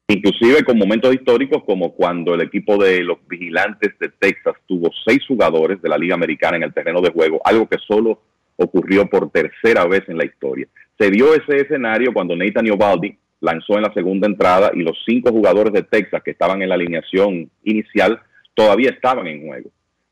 inclusive 0.08 0.64
con 0.64 0.78
momentos 0.78 1.16
históricos 1.16 1.64
como 1.66 1.94
cuando 1.94 2.36
el 2.36 2.42
equipo 2.42 2.78
de 2.78 3.02
los 3.04 3.18
vigilantes 3.28 3.98
de 4.00 4.10
Texas 4.10 4.54
tuvo 4.68 4.92
seis 5.04 5.26
jugadores 5.28 5.82
de 5.82 5.90
la 5.90 5.98
Liga 5.98 6.14
Americana 6.14 6.58
en 6.58 6.64
el 6.64 6.74
terreno 6.76 7.02
de 7.02 7.10
juego, 7.10 7.42
algo 7.44 7.68
que 7.68 7.80
solo 7.88 8.22
ocurrió 8.56 9.10
por 9.10 9.32
tercera 9.32 9.86
vez 9.86 10.08
en 10.10 10.18
la 10.20 10.26
historia. 10.26 10.68
Se 11.00 11.10
dio 11.10 11.34
ese 11.34 11.62
escenario 11.62 12.14
cuando 12.14 12.36
Nathan 12.36 12.66
Iovaldi 12.68 13.16
lanzó 13.42 13.78
en 13.78 13.84
la 13.84 13.94
segunda 13.94 14.28
entrada 14.28 14.72
y 14.74 14.82
los 14.82 14.98
cinco 15.08 15.32
jugadores 15.32 15.72
de 15.74 15.84
Texas 15.84 16.22
que 16.24 16.32
estaban 16.32 16.62
en 16.62 16.70
la 16.70 16.76
alineación 16.76 17.50
inicial 17.64 18.20
todavía 18.54 18.90
estaban 18.90 19.28
en 19.28 19.48
juego. 19.48 19.70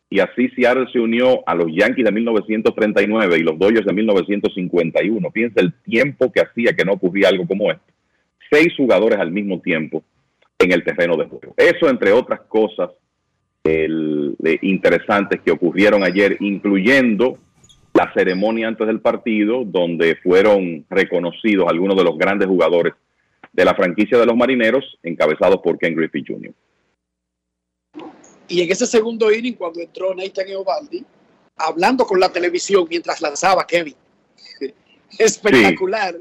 Y 0.09 0.21
así 0.21 0.47
Seattle 0.55 0.87
se 0.93 0.99
unió 1.01 1.43
a 1.45 1.53
los 1.53 1.67
Yankees 1.69 2.05
de 2.05 2.11
1939 2.13 3.37
y 3.37 3.43
los 3.43 3.59
Dodgers 3.59 3.85
de 3.85 3.91
1951. 3.93 5.31
Piensa 5.31 5.59
el 5.59 5.73
tiempo 5.83 6.31
que 6.31 6.39
hacía 6.39 6.71
que 6.73 6.85
no 6.85 6.93
ocurría 6.93 7.27
algo 7.27 7.45
como 7.45 7.69
esto. 7.69 7.83
Seis 8.49 8.73
jugadores 8.77 9.19
al 9.19 9.31
mismo 9.31 9.59
tiempo 9.59 10.01
en 10.59 10.71
el 10.71 10.85
terreno 10.85 11.17
de 11.17 11.25
juego. 11.25 11.53
Eso, 11.57 11.89
entre 11.89 12.13
otras 12.13 12.39
cosas 12.47 12.91
el- 13.65 14.35
de 14.39 14.57
interesantes 14.61 15.41
que 15.41 15.51
ocurrieron 15.51 16.03
ayer, 16.05 16.37
incluyendo 16.39 17.37
la 17.97 18.13
ceremonia 18.13 18.67
antes 18.67 18.85
del 18.85 19.01
partido, 19.01 19.63
donde 19.65 20.15
fueron 20.17 20.85
reconocidos 20.87 21.67
algunos 21.67 21.97
de 21.97 22.03
los 22.03 22.15
grandes 22.15 22.47
jugadores 22.47 22.93
de 23.51 23.65
la 23.65 23.73
franquicia 23.73 24.19
de 24.19 24.25
los 24.25 24.35
marineros, 24.35 24.99
encabezados 25.01 25.59
por 25.61 25.79
Ken 25.79 25.95
Griffey 25.95 26.23
Jr. 26.25 26.53
Y 28.47 28.61
en 28.61 28.71
ese 28.71 28.85
segundo 28.85 29.31
inning, 29.31 29.55
cuando 29.55 29.81
entró 29.81 30.13
Nathan 30.13 30.47
Eovaldi, 30.47 31.03
hablando 31.55 32.05
con 32.05 32.19
la 32.19 32.31
televisión 32.31 32.85
mientras 32.87 33.19
lanzaba 33.19 33.65
Kevin. 33.65 33.95
Espectacular 35.17 36.15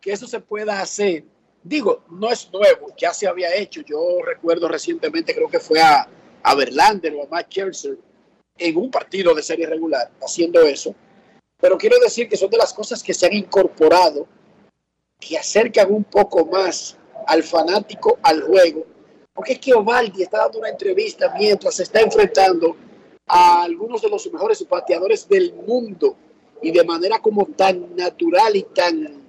que 0.00 0.12
eso 0.12 0.26
se 0.26 0.40
pueda 0.40 0.80
hacer. 0.80 1.24
Digo, 1.62 2.04
no 2.10 2.30
es 2.30 2.50
nuevo, 2.50 2.88
ya 2.96 3.12
se 3.12 3.28
había 3.28 3.54
hecho. 3.54 3.82
Yo 3.82 4.18
recuerdo 4.24 4.66
recientemente, 4.66 5.34
creo 5.34 5.48
que 5.48 5.60
fue 5.60 5.78
a, 5.78 6.08
a 6.42 6.54
Verlander 6.54 7.14
o 7.14 7.24
a 7.24 7.28
Matt 7.28 7.50
Scherzer 7.50 7.98
en 8.62 8.76
un 8.76 8.90
partido 8.90 9.34
de 9.34 9.42
serie 9.42 9.66
regular 9.66 10.10
haciendo 10.20 10.60
eso. 10.62 10.94
Pero 11.60 11.78
quiero 11.78 11.98
decir 11.98 12.28
que 12.28 12.36
son 12.36 12.50
de 12.50 12.56
las 12.56 12.72
cosas 12.72 13.02
que 13.02 13.14
se 13.14 13.26
han 13.26 13.32
incorporado, 13.32 14.26
que 15.18 15.38
acercan 15.38 15.92
un 15.92 16.04
poco 16.04 16.44
más 16.46 16.96
al 17.26 17.42
fanático 17.42 18.18
al 18.22 18.42
juego. 18.42 18.86
Porque 19.32 19.54
es 19.54 19.58
que 19.58 19.74
Ovaldi 19.74 20.22
está 20.22 20.38
dando 20.38 20.58
una 20.58 20.68
entrevista 20.68 21.32
mientras 21.38 21.76
se 21.76 21.84
está 21.84 22.00
enfrentando 22.00 22.76
a 23.26 23.62
algunos 23.62 24.02
de 24.02 24.08
los 24.08 24.30
mejores 24.32 24.66
bateadores 24.68 25.28
del 25.28 25.54
mundo 25.54 26.16
y 26.60 26.70
de 26.70 26.84
manera 26.84 27.20
como 27.20 27.46
tan 27.46 27.96
natural 27.96 28.56
y 28.56 28.62
tan 28.62 29.22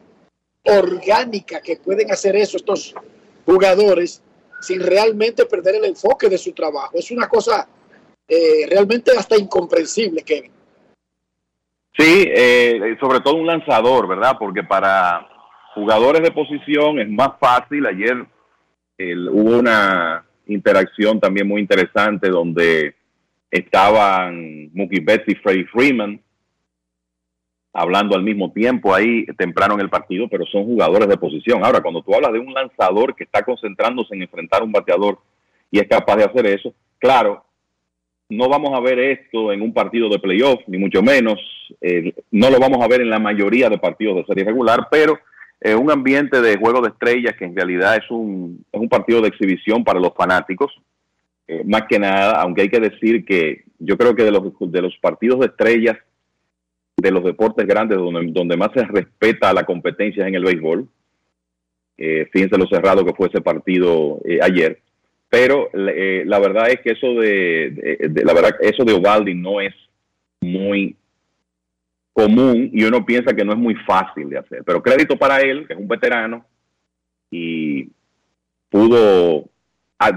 orgánica 0.66 1.62
que 1.62 1.78
pueden 1.78 2.12
hacer 2.12 2.36
eso 2.36 2.58
estos 2.58 2.94
jugadores 3.46 4.22
sin 4.62 4.80
realmente 4.80 5.46
perder 5.46 5.76
el 5.76 5.86
enfoque 5.86 6.30
de 6.30 6.38
su 6.38 6.54
trabajo. 6.54 6.98
Es 6.98 7.12
una 7.12 7.28
cosa 7.28 7.68
eh, 8.28 8.68
realmente 8.70 9.12
hasta 9.18 9.38
incomprensible, 9.38 10.24
Kevin. 10.24 10.52
Sí, 11.98 12.26
eh, 12.28 12.98
sobre 13.00 13.20
todo 13.20 13.36
un 13.36 13.48
lanzador, 13.48 14.08
¿verdad? 14.08 14.38
Porque 14.40 14.64
para 14.64 15.28
jugadores 15.76 16.22
de 16.24 16.32
posición 16.32 17.00
es 17.00 17.10
más 17.10 17.32
fácil. 17.40 17.86
Ayer 17.86 18.26
hubo 19.32 19.60
una 19.60 20.26
interacción 20.48 21.20
también 21.20 21.48
muy 21.48 21.62
interesante 21.62 22.30
donde 22.30 22.96
estaban 23.52 24.72
Mookie 24.74 25.02
Betts 25.02 25.26
y 25.28 25.36
Freddie 25.36 25.66
Freeman 25.66 26.20
hablando 27.74 28.16
al 28.16 28.24
mismo 28.24 28.52
tiempo 28.52 28.94
ahí 28.94 29.26
temprano 29.38 29.74
en 29.74 29.82
el 29.82 29.90
partido, 29.90 30.28
pero 30.30 30.46
son 30.46 30.64
jugadores 30.64 31.08
de 31.08 31.18
posición. 31.18 31.66
Ahora, 31.66 31.82
cuando 31.82 32.04
tú 32.04 32.14
hablas 32.14 32.32
de 32.32 32.40
un 32.40 32.54
lanzador 32.54 33.16
que 33.16 33.24
está 33.24 33.44
concentrándose 33.44 34.14
en 34.14 34.22
enfrentar 34.22 34.62
un 34.62 34.72
bateador 34.72 35.20
y 35.72 35.80
es 35.80 35.88
capaz 35.88 36.18
de 36.18 36.24
hacer 36.24 36.46
eso, 36.46 36.74
claro, 37.00 37.44
no 38.38 38.50
vamos 38.50 38.72
a 38.74 38.80
ver 38.80 39.00
esto 39.00 39.52
en 39.52 39.62
un 39.62 39.74
partido 39.74 40.10
de 40.10 40.20
playoff, 40.20 40.62
ni 40.68 40.78
mucho 40.78 41.02
menos. 41.02 41.40
eh, 41.82 42.14
no 42.32 42.50
lo 42.50 42.60
vamos 42.60 42.84
a 42.84 42.88
ver 42.88 43.02
en 43.02 43.10
la 43.10 43.20
mayoría 43.20 43.70
de 43.70 43.78
partidos 43.78 44.18
de 44.18 44.26
serie 44.26 44.44
regular, 44.44 44.88
pero 44.92 45.18
eh, 45.62 45.76
un 45.76 45.90
ambiente 45.90 46.42
de 46.42 46.58
juego 46.58 46.82
de 46.82 46.90
estrellas 46.90 47.36
que 47.38 47.46
en 47.46 47.56
realidad 47.56 47.96
es 47.96 48.12
un, 48.12 48.66
es 48.72 48.80
un 48.80 48.90
partido 48.90 49.22
de 49.22 49.30
exhibición 49.30 49.84
para 49.84 50.00
los 50.00 50.14
fanáticos. 50.14 50.74
Eh, 51.48 51.64
más 51.66 51.84
que 51.90 52.00
nada, 52.00 52.42
aunque 52.42 52.64
hay 52.64 52.70
que 52.70 52.80
decir 52.80 53.24
que 53.26 53.64
yo 53.80 53.98
creo 53.98 54.14
que 54.14 54.24
de 54.24 54.32
los, 54.32 54.44
de 54.60 54.82
los 54.82 54.98
partidos 54.98 55.40
de 55.40 55.48
estrellas, 55.48 55.98
de 56.98 57.12
los 57.12 57.24
deportes 57.24 57.66
grandes, 57.66 57.98
donde, 57.98 58.32
donde 58.32 58.58
más 58.58 58.70
se 58.74 58.84
respeta 58.84 59.54
la 59.54 59.64
competencia 59.64 60.24
es 60.24 60.28
en 60.28 60.36
el 60.36 60.44
béisbol. 60.44 60.88
Eh, 61.98 62.28
fíjense 62.32 62.58
lo 62.58 62.68
cerrado 62.68 63.06
que 63.06 63.14
fue 63.14 63.28
ese 63.28 63.42
partido 63.42 64.20
ayer 64.42 64.83
pero 65.34 65.72
eh, 65.74 66.22
la 66.28 66.38
verdad 66.38 66.70
es 66.70 66.80
que 66.82 66.92
eso 66.92 67.16
de, 67.20 67.72
de- 67.72 68.08
de- 68.08 68.24
la 68.24 68.34
verdad 68.36 68.52
eso 68.62 68.84
de 68.86 68.94
Ovaldi 68.94 69.34
no 69.34 69.60
es 69.60 69.74
muy 70.42 70.96
común 72.14 72.70
y 72.72 72.84
uno 72.84 73.04
piensa 73.04 73.34
que 73.36 73.44
no 73.44 73.54
es 73.54 73.58
muy 73.58 73.74
fácil 73.74 74.30
de 74.30 74.38
hacer. 74.38 74.64
Pero 74.64 74.84
crédito 74.84 75.18
para 75.18 75.42
él 75.42 75.66
que 75.66 75.74
es 75.74 75.80
un 75.80 75.88
veterano 75.88 76.46
y 77.32 77.90
pudo 78.70 79.50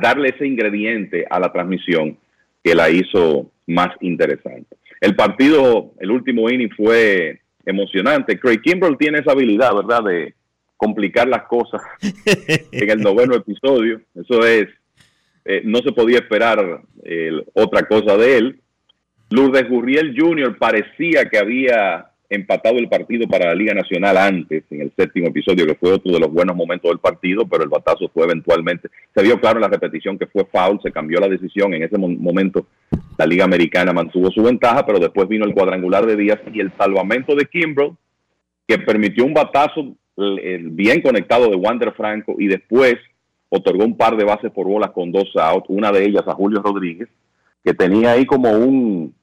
darle 0.02 0.34
ese 0.36 0.46
ingrediente 0.46 1.24
a 1.30 1.40
la 1.40 1.50
transmisión 1.50 2.18
que 2.62 2.74
la 2.74 2.90
hizo 2.90 3.50
más 3.66 3.88
interesante. 4.02 4.76
El 5.00 5.16
partido 5.16 5.94
el 5.98 6.10
último 6.10 6.50
inning 6.50 6.70
fue 6.76 7.40
emocionante. 7.64 8.38
Craig 8.38 8.60
Kimbrell 8.60 8.98
tiene 8.98 9.20
esa 9.20 9.32
habilidad 9.32 9.74
verdad 9.74 10.02
de 10.04 10.34
complicar 10.76 11.26
las 11.26 11.44
cosas 11.44 11.80
en 12.72 12.90
el 12.90 13.00
noveno 13.00 13.34
episodio. 13.34 14.02
Eso 14.14 14.44
es 14.46 14.68
eh, 15.46 15.62
no 15.64 15.78
se 15.78 15.92
podía 15.92 16.18
esperar 16.18 16.80
eh, 17.04 17.30
otra 17.54 17.82
cosa 17.82 18.16
de 18.16 18.36
él. 18.38 18.60
Lourdes 19.30 19.68
Gurriel 19.68 20.14
Jr. 20.18 20.56
parecía 20.58 21.28
que 21.28 21.38
había 21.38 22.06
empatado 22.28 22.78
el 22.78 22.88
partido 22.88 23.28
para 23.28 23.46
la 23.46 23.54
Liga 23.54 23.72
Nacional 23.72 24.16
antes, 24.16 24.64
en 24.70 24.80
el 24.80 24.92
séptimo 24.96 25.28
episodio, 25.28 25.64
que 25.64 25.76
fue 25.76 25.92
otro 25.92 26.12
de 26.12 26.18
los 26.18 26.32
buenos 26.32 26.56
momentos 26.56 26.90
del 26.90 26.98
partido, 26.98 27.46
pero 27.46 27.62
el 27.62 27.68
batazo 27.68 28.08
fue 28.12 28.24
eventualmente, 28.24 28.88
se 29.14 29.22
vio 29.22 29.38
claro 29.40 29.58
en 29.58 29.62
la 29.62 29.68
repetición 29.68 30.18
que 30.18 30.26
fue 30.26 30.44
foul, 30.46 30.80
se 30.82 30.90
cambió 30.90 31.20
la 31.20 31.28
decisión, 31.28 31.72
en 31.74 31.84
ese 31.84 31.96
mo- 31.96 32.08
momento 32.08 32.66
la 33.16 33.26
Liga 33.26 33.44
Americana 33.44 33.92
mantuvo 33.92 34.30
su 34.32 34.42
ventaja, 34.42 34.84
pero 34.84 34.98
después 34.98 35.28
vino 35.28 35.44
el 35.44 35.54
cuadrangular 35.54 36.04
de 36.04 36.16
Díaz 36.16 36.40
y 36.52 36.58
el 36.58 36.72
salvamento 36.76 37.36
de 37.36 37.46
Kimbrell, 37.46 37.92
que 38.66 38.78
permitió 38.78 39.24
un 39.24 39.32
batazo 39.34 39.94
el 40.16 40.70
bien 40.70 41.02
conectado 41.02 41.48
de 41.48 41.56
Wander 41.56 41.92
Franco 41.92 42.34
y 42.38 42.48
después 42.48 42.96
otorgó 43.48 43.84
un 43.84 43.96
par 43.96 44.16
de 44.16 44.24
bases 44.24 44.50
por 44.50 44.66
bolas 44.66 44.90
con 44.90 45.12
dos 45.12 45.30
outs, 45.36 45.66
una 45.68 45.92
de 45.92 46.04
ellas 46.04 46.24
a 46.26 46.34
Julio 46.34 46.62
Rodríguez, 46.62 47.08
que 47.64 47.74
tenía 47.74 48.12
ahí 48.12 48.26
como 48.26 48.50
un, 48.52 49.14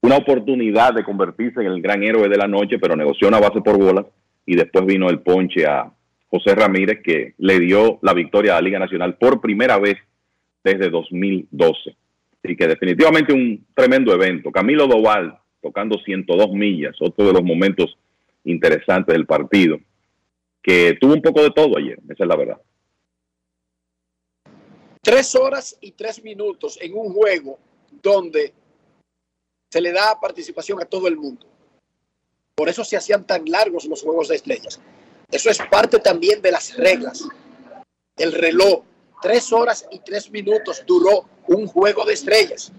una 0.00 0.16
oportunidad 0.16 0.94
de 0.94 1.04
convertirse 1.04 1.60
en 1.60 1.66
el 1.66 1.82
gran 1.82 2.02
héroe 2.02 2.28
de 2.28 2.36
la 2.36 2.46
noche, 2.46 2.78
pero 2.78 2.96
negoció 2.96 3.28
una 3.28 3.40
base 3.40 3.60
por 3.60 3.78
bolas 3.78 4.06
y 4.46 4.56
después 4.56 4.86
vino 4.86 5.08
el 5.10 5.20
ponche 5.20 5.66
a 5.66 5.90
José 6.30 6.54
Ramírez, 6.54 7.00
que 7.02 7.34
le 7.38 7.58
dio 7.58 7.98
la 8.02 8.14
victoria 8.14 8.52
a 8.52 8.54
la 8.56 8.62
Liga 8.62 8.78
Nacional 8.78 9.16
por 9.16 9.40
primera 9.40 9.78
vez 9.78 9.96
desde 10.62 10.90
2012. 10.90 11.96
Así 12.44 12.56
que 12.56 12.66
definitivamente 12.66 13.32
un 13.32 13.64
tremendo 13.74 14.12
evento. 14.14 14.52
Camilo 14.52 14.86
Doval 14.86 15.38
tocando 15.60 15.98
102 15.98 16.52
millas, 16.52 16.96
otro 17.00 17.26
de 17.26 17.32
los 17.32 17.42
momentos 17.42 17.98
interesantes 18.44 19.12
del 19.12 19.26
partido, 19.26 19.78
que 20.62 20.96
tuvo 21.00 21.14
un 21.14 21.22
poco 21.22 21.42
de 21.42 21.50
todo 21.50 21.76
ayer, 21.76 21.98
esa 22.08 22.24
es 22.24 22.28
la 22.28 22.36
verdad. 22.36 22.58
Tres 25.08 25.34
horas 25.34 25.74
y 25.80 25.92
tres 25.92 26.22
minutos 26.22 26.78
en 26.82 26.94
un 26.94 27.14
juego 27.14 27.58
donde 28.02 28.52
se 29.72 29.80
le 29.80 29.90
da 29.90 30.20
participación 30.20 30.82
a 30.82 30.84
todo 30.84 31.08
el 31.08 31.16
mundo. 31.16 31.46
Por 32.54 32.68
eso 32.68 32.84
se 32.84 32.94
hacían 32.94 33.26
tan 33.26 33.46
largos 33.46 33.86
los 33.86 34.02
juegos 34.02 34.28
de 34.28 34.36
estrellas. 34.36 34.78
Eso 35.30 35.48
es 35.48 35.60
parte 35.70 35.98
también 36.00 36.42
de 36.42 36.52
las 36.52 36.76
reglas. 36.76 37.26
El 38.18 38.32
reloj, 38.32 38.82
tres 39.22 39.50
horas 39.50 39.86
y 39.90 40.00
tres 40.00 40.30
minutos 40.30 40.82
duró 40.86 41.24
un 41.46 41.66
juego 41.68 42.04
de 42.04 42.12
estrellas. 42.12 42.70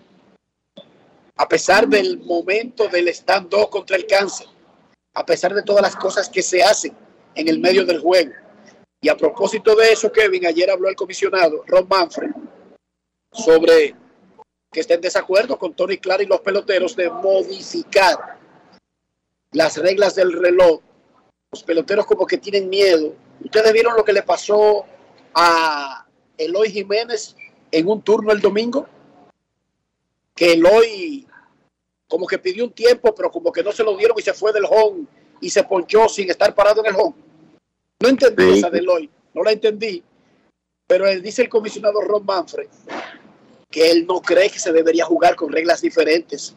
A 1.35 1.47
pesar 1.47 1.87
del 1.87 2.19
momento 2.19 2.87
del 2.89 3.07
stand-up 3.07 3.71
contra 3.71 3.97
el 3.97 4.05
cáncer, 4.05 4.45
a 5.15 5.25
pesar 5.25 5.55
de 5.55 5.63
todas 5.63 5.81
las 5.81 5.95
cosas 5.95 6.29
que 6.29 6.43
se 6.43 6.61
hacen 6.61 6.95
en 7.33 7.47
el 7.47 7.57
medio 7.57 7.87
del 7.87 7.97
juego. 7.97 8.33
Y 9.01 9.09
a 9.09 9.15
propósito 9.15 9.75
de 9.75 9.93
eso, 9.93 10.11
Kevin, 10.11 10.45
ayer 10.45 10.69
habló 10.69 10.89
el 10.89 10.95
comisionado 10.95 11.63
Ron 11.67 11.87
Manfred 11.87 12.31
sobre 13.31 13.95
que 14.71 14.81
está 14.81 14.93
en 14.93 15.01
desacuerdo 15.01 15.57
con 15.57 15.73
Tony 15.73 15.97
Clara 15.97 16.21
y 16.21 16.27
los 16.27 16.41
peloteros 16.41 16.95
de 16.95 17.09
modificar 17.09 18.37
las 19.51 19.77
reglas 19.77 20.15
del 20.15 20.33
reloj. 20.33 20.81
Los 21.51 21.63
peloteros 21.63 22.05
como 22.05 22.27
que 22.27 22.37
tienen 22.37 22.69
miedo. 22.69 23.15
Ustedes 23.43 23.73
vieron 23.73 23.95
lo 23.95 24.03
que 24.03 24.13
le 24.13 24.21
pasó 24.21 24.85
a 25.33 26.05
Eloy 26.37 26.69
Jiménez 26.69 27.35
en 27.71 27.87
un 27.87 28.01
turno 28.01 28.31
el 28.31 28.41
domingo, 28.41 28.87
que 30.35 30.53
Eloy 30.53 31.27
como 32.07 32.27
que 32.27 32.39
pidió 32.39 32.65
un 32.65 32.73
tiempo, 32.73 33.13
pero 33.15 33.31
como 33.31 33.51
que 33.51 33.63
no 33.63 33.71
se 33.71 33.83
lo 33.83 33.95
dieron 33.95 34.17
y 34.17 34.21
se 34.21 34.33
fue 34.33 34.51
del 34.51 34.65
home 34.65 35.05
y 35.41 35.49
se 35.49 35.63
ponchó 35.63 36.09
sin 36.09 36.29
estar 36.29 36.53
parado 36.53 36.81
en 36.81 36.93
el 36.93 36.99
home. 36.99 37.28
No 38.01 38.09
entendí 38.09 38.43
Sí. 38.53 38.57
esa 38.59 38.69
de 38.69 38.79
Eloy, 38.79 39.09
no 39.33 39.43
la 39.43 39.51
entendí, 39.51 40.03
pero 40.87 41.07
él 41.07 41.21
dice 41.21 41.41
el 41.43 41.49
comisionado 41.49 42.01
Ron 42.01 42.25
Manfred 42.25 42.67
que 43.71 43.91
él 43.91 44.07
no 44.07 44.19
cree 44.21 44.49
que 44.49 44.57
se 44.57 44.71
debería 44.71 45.05
jugar 45.05 45.35
con 45.35 45.51
reglas 45.51 45.81
diferentes 45.81 46.55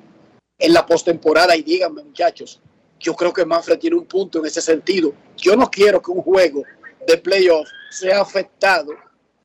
en 0.59 0.73
la 0.73 0.87
postemporada. 0.87 1.55
Y 1.55 1.63
díganme, 1.63 2.03
muchachos, 2.05 2.59
yo 2.99 3.15
creo 3.15 3.35
que 3.35 3.45
Manfred 3.45 3.79
tiene 3.79 3.97
un 3.97 4.07
punto 4.07 4.39
en 4.39 4.47
ese 4.47 4.63
sentido. 4.63 5.13
Yo 5.37 5.55
no 5.55 5.71
quiero 5.71 6.01
que 6.01 6.11
un 6.11 6.23
juego 6.23 6.63
de 7.07 7.19
playoff 7.19 7.69
sea 7.91 8.23
afectado. 8.23 8.93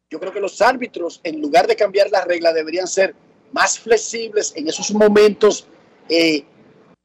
Yo 0.09 0.17
creo 0.17 0.31
que 0.31 0.39
los 0.39 0.61
árbitros, 0.61 1.19
en 1.25 1.41
lugar 1.41 1.67
de 1.67 1.75
cambiar 1.75 2.09
las 2.09 2.23
reglas, 2.23 2.53
deberían 2.53 2.87
ser 2.87 3.13
más 3.51 3.77
flexibles 3.79 4.53
en 4.55 4.69
esos 4.69 4.93
momentos 4.93 5.67
eh, 6.07 6.45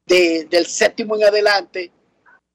de- 0.06 0.44
del 0.48 0.66
séptimo 0.66 1.16
en 1.16 1.24
adelante. 1.24 1.90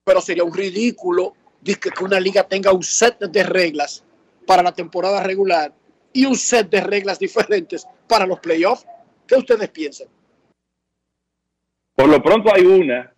Pero 0.05 0.21
sería 0.21 0.45
un 0.45 0.53
ridículo 0.53 1.33
dizque, 1.67 1.91
que 1.91 2.03
una 2.03 2.19
liga 2.19 2.43
tenga 2.43 2.71
un 2.71 2.81
set 2.81 3.19
de 3.19 3.43
reglas 3.43 4.03
para 4.47 4.63
la 4.63 4.71
temporada 4.71 5.21
regular 5.21 5.73
y 6.13 6.25
un 6.25 6.35
set 6.35 6.69
de 6.69 6.81
reglas 6.81 7.19
diferentes 7.19 7.85
para 8.07 8.25
los 8.25 8.39
playoffs. 8.39 8.85
¿Qué 9.27 9.35
ustedes 9.35 9.69
piensan? 9.69 10.07
Por 11.95 12.09
lo 12.09 12.21
pronto 12.23 12.51
hay 12.53 12.65
una 12.65 13.11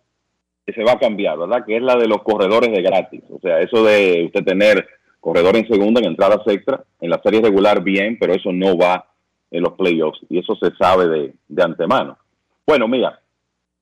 que 0.66 0.72
se 0.72 0.82
va 0.82 0.92
a 0.92 0.98
cambiar, 0.98 1.38
¿verdad? 1.38 1.64
Que 1.64 1.76
es 1.76 1.82
la 1.82 1.96
de 1.96 2.08
los 2.08 2.22
corredores 2.22 2.70
de 2.70 2.82
gratis. 2.82 3.22
O 3.30 3.38
sea, 3.40 3.60
eso 3.60 3.84
de 3.84 4.24
usted 4.26 4.44
tener 4.44 4.86
corredor 5.20 5.56
en 5.56 5.68
segunda 5.68 6.00
en 6.00 6.06
entradas 6.06 6.40
extra, 6.46 6.82
en 7.00 7.10
la 7.10 7.20
serie 7.22 7.40
regular 7.40 7.82
bien, 7.82 8.18
pero 8.18 8.34
eso 8.34 8.52
no 8.52 8.76
va 8.76 9.06
en 9.50 9.62
los 9.62 9.74
playoffs 9.74 10.20
y 10.28 10.38
eso 10.38 10.56
se 10.56 10.74
sabe 10.76 11.08
de, 11.08 11.34
de 11.48 11.62
antemano. 11.62 12.18
Bueno, 12.66 12.88
mira, 12.88 13.20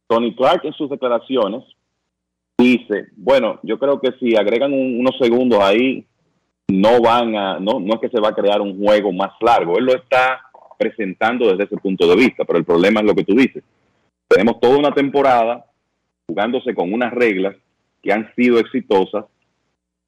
Tony 0.07 0.35
Clark 0.35 0.65
en 0.65 0.73
sus 0.73 0.90
declaraciones 0.90 1.65
dice, 2.59 3.07
bueno, 3.17 3.61
yo 3.63 3.79
creo 3.79 4.01
que 4.01 4.13
si 4.19 4.37
agregan 4.37 4.73
un- 4.73 4.99
unos 5.01 5.17
segundos 5.19 5.61
ahí, 5.63 6.05
no 6.69 7.01
van 7.01 7.35
a, 7.37 7.59
no, 7.61 7.79
no 7.81 7.95
es 7.95 8.01
que 8.01 8.09
se 8.11 8.21
va 8.21 8.31
a 8.31 8.35
crear 8.35 8.61
un 8.61 8.79
juego 8.79 9.13
más 9.13 9.31
largo. 9.41 9.79
Él 9.79 9.85
lo 9.87 9.95
está 9.95 10.41
presentando 10.79 11.49
desde 11.51 11.65
ese 11.65 11.77
punto 11.77 12.07
de 12.09 12.17
vista, 12.17 12.45
pero 12.45 12.59
el 12.59 12.65
problema 12.65 13.01
es 13.01 13.07
lo 13.07 13.15
que 13.15 13.25
tú 13.25 13.35
dices. 13.35 13.63
Tenemos 14.29 14.61
toda 14.61 14.77
una 14.77 14.93
temporada 14.93 15.65
jugándose 16.27 16.75
con 16.75 16.93
unas 16.93 17.13
reglas 17.13 17.57
que 18.03 18.13
han 18.13 18.33
sido 18.35 18.59
exitosas 18.59 19.25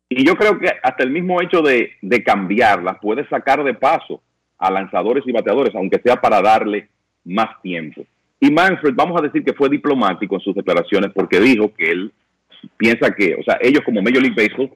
y 0.09 0.25
yo 0.27 0.35
creo 0.35 0.59
que 0.59 0.69
hasta 0.83 1.03
el 1.03 1.11
mismo 1.11 1.41
hecho 1.41 1.63
de, 1.63 1.93
de 2.03 2.23
cambiarlas 2.23 2.99
puede 3.01 3.27
sacar 3.29 3.65
de 3.65 3.75
paso 3.75 4.21
a 4.59 4.71
lanzadores 4.71 5.25
y 5.27 5.33
bateadores, 5.33 5.75
aunque 5.75 6.01
sea 6.05 6.21
para 6.21 6.43
darle 6.43 6.89
más 7.25 7.61
tiempo. 7.63 8.03
Y 8.39 8.51
Manfred, 8.51 8.93
vamos 8.95 9.19
a 9.19 9.23
decir 9.25 9.43
que 9.45 9.55
fue 9.55 9.69
diplomático 9.71 10.35
en 10.35 10.41
sus 10.43 10.55
declaraciones 10.55 11.11
porque 11.15 11.41
dijo 11.41 11.73
que 11.73 11.91
él 11.91 12.13
piensa 12.77 13.15
que, 13.15 13.35
o 13.35 13.43
sea, 13.43 13.59
ellos 13.61 13.83
como 13.85 14.03
Major 14.03 14.23
League 14.23 14.37
Baseball 14.37 14.71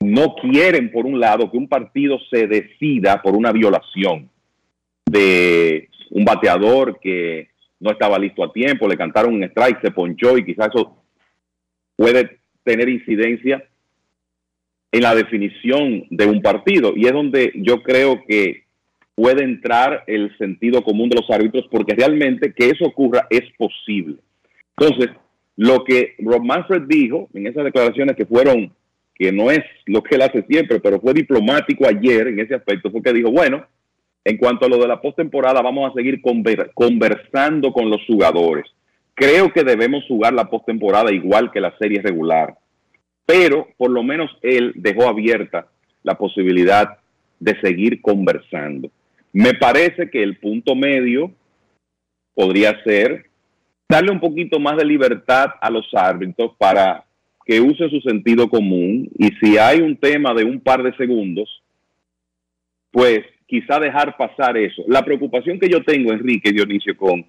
no 0.00 0.34
quieren, 0.34 0.90
por 0.90 1.06
un 1.06 1.20
lado, 1.20 1.50
que 1.50 1.56
un 1.56 1.68
partido 1.68 2.18
se 2.30 2.46
decida 2.46 3.22
por 3.22 3.36
una 3.36 3.52
violación 3.52 4.28
de 5.06 5.88
un 6.10 6.24
bateador 6.24 6.98
que 7.00 7.48
no 7.80 7.90
estaba 7.90 8.18
listo 8.18 8.44
a 8.44 8.52
tiempo, 8.52 8.88
le 8.88 8.96
cantaron 8.96 9.34
un 9.34 9.44
strike, 9.44 9.80
se 9.80 9.90
ponchó 9.90 10.36
y 10.38 10.44
quizás 10.44 10.68
eso 10.68 11.02
puede 11.96 12.38
tener 12.64 12.88
incidencia 12.88 13.64
en 14.92 15.02
la 15.02 15.14
definición 15.14 16.04
de 16.10 16.26
un 16.26 16.42
partido. 16.42 16.92
Y 16.94 17.06
es 17.06 17.12
donde 17.12 17.52
yo 17.56 17.82
creo 17.82 18.22
que 18.26 18.64
puede 19.14 19.44
entrar 19.44 20.04
el 20.06 20.36
sentido 20.38 20.82
común 20.82 21.08
de 21.08 21.16
los 21.16 21.30
árbitros, 21.30 21.66
porque 21.70 21.94
realmente 21.94 22.52
que 22.52 22.70
eso 22.70 22.84
ocurra 22.84 23.26
es 23.30 23.42
posible. 23.56 24.16
Entonces, 24.76 25.10
lo 25.56 25.84
que 25.84 26.14
Rob 26.18 26.42
Manfred 26.44 26.82
dijo 26.86 27.28
en 27.34 27.46
esas 27.46 27.64
declaraciones 27.64 28.16
que 28.16 28.26
fueron, 28.26 28.72
que 29.14 29.32
no 29.32 29.50
es 29.50 29.60
lo 29.86 30.02
que 30.02 30.14
él 30.14 30.22
hace 30.22 30.42
siempre, 30.48 30.80
pero 30.80 31.00
fue 31.00 31.12
diplomático 31.12 31.86
ayer 31.86 32.28
en 32.28 32.40
ese 32.40 32.54
aspecto, 32.54 32.90
fue 32.90 33.02
que 33.02 33.12
dijo, 33.12 33.30
bueno, 33.30 33.66
en 34.24 34.36
cuanto 34.36 34.66
a 34.66 34.68
lo 34.68 34.78
de 34.78 34.88
la 34.88 35.00
postemporada, 35.00 35.60
vamos 35.62 35.90
a 35.90 35.94
seguir 35.94 36.20
conversando 36.74 37.72
con 37.72 37.90
los 37.90 38.00
jugadores. 38.06 38.64
Creo 39.14 39.52
que 39.52 39.64
debemos 39.64 40.04
jugar 40.06 40.32
la 40.32 40.48
postemporada 40.48 41.12
igual 41.12 41.50
que 41.50 41.60
la 41.60 41.76
serie 41.78 42.00
regular, 42.00 42.56
pero 43.26 43.68
por 43.76 43.90
lo 43.90 44.02
menos 44.02 44.30
él 44.42 44.72
dejó 44.76 45.08
abierta 45.08 45.66
la 46.02 46.16
posibilidad 46.16 46.98
de 47.38 47.60
seguir 47.60 48.00
conversando. 48.00 48.90
Me 49.32 49.54
parece 49.54 50.08
que 50.10 50.22
el 50.22 50.38
punto 50.38 50.74
medio 50.74 51.32
podría 52.34 52.82
ser 52.84 53.26
darle 53.92 54.10
un 54.10 54.20
poquito 54.20 54.58
más 54.58 54.78
de 54.78 54.86
libertad 54.86 55.50
a 55.60 55.68
los 55.68 55.86
árbitros 55.92 56.52
para 56.56 57.04
que 57.44 57.60
usen 57.60 57.90
su 57.90 58.00
sentido 58.00 58.48
común 58.48 59.06
y 59.18 59.28
si 59.38 59.58
hay 59.58 59.82
un 59.82 59.98
tema 59.98 60.32
de 60.32 60.44
un 60.44 60.60
par 60.60 60.82
de 60.82 60.96
segundos, 60.96 61.62
pues 62.90 63.20
quizá 63.46 63.78
dejar 63.78 64.16
pasar 64.16 64.56
eso. 64.56 64.82
La 64.88 65.04
preocupación 65.04 65.58
que 65.58 65.68
yo 65.68 65.84
tengo, 65.84 66.10
Enrique 66.10 66.52
Dionisio, 66.52 66.96
con, 66.96 67.26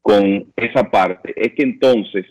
con 0.00 0.46
esa 0.54 0.84
parte 0.88 1.34
es 1.34 1.52
que 1.54 1.64
entonces 1.64 2.26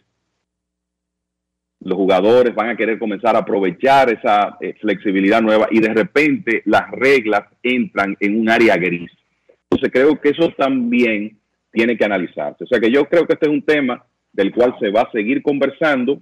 los 1.81 1.97
jugadores 1.97 2.55
van 2.55 2.69
a 2.69 2.77
querer 2.77 2.97
comenzar 2.97 3.35
a 3.35 3.39
aprovechar 3.39 4.09
esa 4.13 4.57
eh, 4.61 4.75
flexibilidad 4.79 5.41
nueva 5.41 5.67
y 5.71 5.81
de 5.81 5.93
repente 5.93 6.61
las 6.63 6.89
reglas 6.91 7.43
entran 7.61 8.15
en 8.21 8.39
un 8.39 8.49
área 8.49 8.77
gris. 8.77 9.11
Entonces 9.69 9.91
creo 9.91 10.21
que 10.21 10.29
eso 10.29 10.53
también 10.57 11.36
tiene 11.77 11.95
que 11.95 12.05
analizarse. 12.05 12.63
O 12.63 12.67
sea 12.67 12.79
que 12.79 12.89
yo 12.89 13.05
creo 13.05 13.27
que 13.27 13.33
este 13.33 13.45
es 13.45 13.51
un 13.51 13.61
tema 13.61 14.03
del 14.33 14.51
cual 14.51 14.75
se 14.79 14.89
va 14.89 15.01
a 15.01 15.11
seguir 15.11 15.43
conversando. 15.43 16.19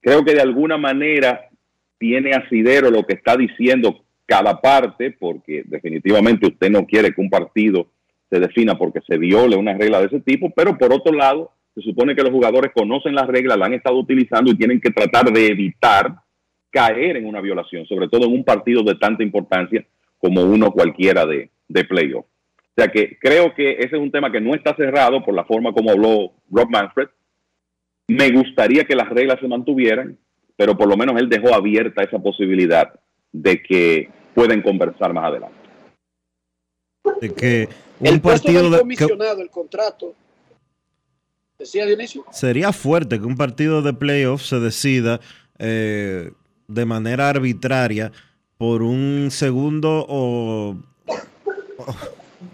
Creo 0.00 0.24
que 0.24 0.32
de 0.32 0.40
alguna 0.40 0.78
manera 0.78 1.50
tiene 1.98 2.32
asidero 2.32 2.90
lo 2.90 3.04
que 3.04 3.12
está 3.12 3.36
diciendo 3.36 4.02
cada 4.24 4.58
parte, 4.58 5.10
porque 5.10 5.64
definitivamente 5.66 6.46
usted 6.46 6.70
no 6.70 6.86
quiere 6.86 7.12
que 7.12 7.20
un 7.20 7.28
partido 7.28 7.88
se 8.30 8.40
defina 8.40 8.78
porque 8.78 9.00
se 9.06 9.18
viole 9.18 9.56
una 9.56 9.76
regla 9.76 10.00
de 10.00 10.06
ese 10.06 10.20
tipo, 10.20 10.48
pero 10.50 10.78
por 10.78 10.94
otro 10.94 11.12
lado, 11.12 11.52
se 11.74 11.82
supone 11.82 12.16
que 12.16 12.22
los 12.22 12.32
jugadores 12.32 12.72
conocen 12.74 13.14
las 13.14 13.26
reglas, 13.26 13.58
la 13.58 13.66
han 13.66 13.74
estado 13.74 13.98
utilizando 13.98 14.50
y 14.50 14.56
tienen 14.56 14.80
que 14.80 14.90
tratar 14.90 15.30
de 15.30 15.46
evitar 15.48 16.14
caer 16.70 17.18
en 17.18 17.26
una 17.26 17.42
violación, 17.42 17.84
sobre 17.84 18.08
todo 18.08 18.26
en 18.26 18.32
un 18.32 18.44
partido 18.44 18.82
de 18.82 18.94
tanta 18.94 19.22
importancia 19.22 19.84
como 20.16 20.42
uno 20.42 20.70
cualquiera 20.70 21.26
de, 21.26 21.50
de 21.68 21.84
playoff. 21.84 22.24
O 22.80 22.82
sea 22.82 22.90
que 22.90 23.18
creo 23.18 23.54
que 23.54 23.72
ese 23.72 23.96
es 23.96 24.00
un 24.00 24.10
tema 24.10 24.32
que 24.32 24.40
no 24.40 24.54
está 24.54 24.74
cerrado 24.74 25.22
por 25.22 25.34
la 25.34 25.44
forma 25.44 25.70
como 25.74 25.90
habló 25.90 26.32
Rob 26.50 26.70
Manfred. 26.70 27.08
Me 28.08 28.30
gustaría 28.30 28.86
que 28.86 28.94
las 28.96 29.10
reglas 29.10 29.38
se 29.38 29.46
mantuvieran, 29.48 30.16
pero 30.56 30.78
por 30.78 30.88
lo 30.88 30.96
menos 30.96 31.20
él 31.20 31.28
dejó 31.28 31.52
abierta 31.54 32.02
esa 32.02 32.18
posibilidad 32.18 32.90
de 33.32 33.62
que 33.62 34.08
pueden 34.34 34.62
conversar 34.62 35.12
más 35.12 35.24
adelante. 35.26 35.56
De 37.20 37.34
que 37.34 37.68
un 37.98 38.06
el 38.06 38.20
partido 38.22 38.62
del 38.62 38.72
de- 38.72 38.78
comisionado, 38.78 39.42
el 39.42 39.50
contrato, 39.50 40.14
decía 41.58 41.84
Dionisio. 41.84 42.24
sería 42.32 42.72
fuerte 42.72 43.20
que 43.20 43.26
un 43.26 43.36
partido 43.36 43.82
de 43.82 43.92
playoff 43.92 44.40
se 44.40 44.58
decida 44.58 45.20
eh, 45.58 46.30
de 46.66 46.84
manera 46.86 47.28
arbitraria 47.28 48.10
por 48.56 48.80
un 48.82 49.28
segundo 49.30 50.06
o, 50.08 50.76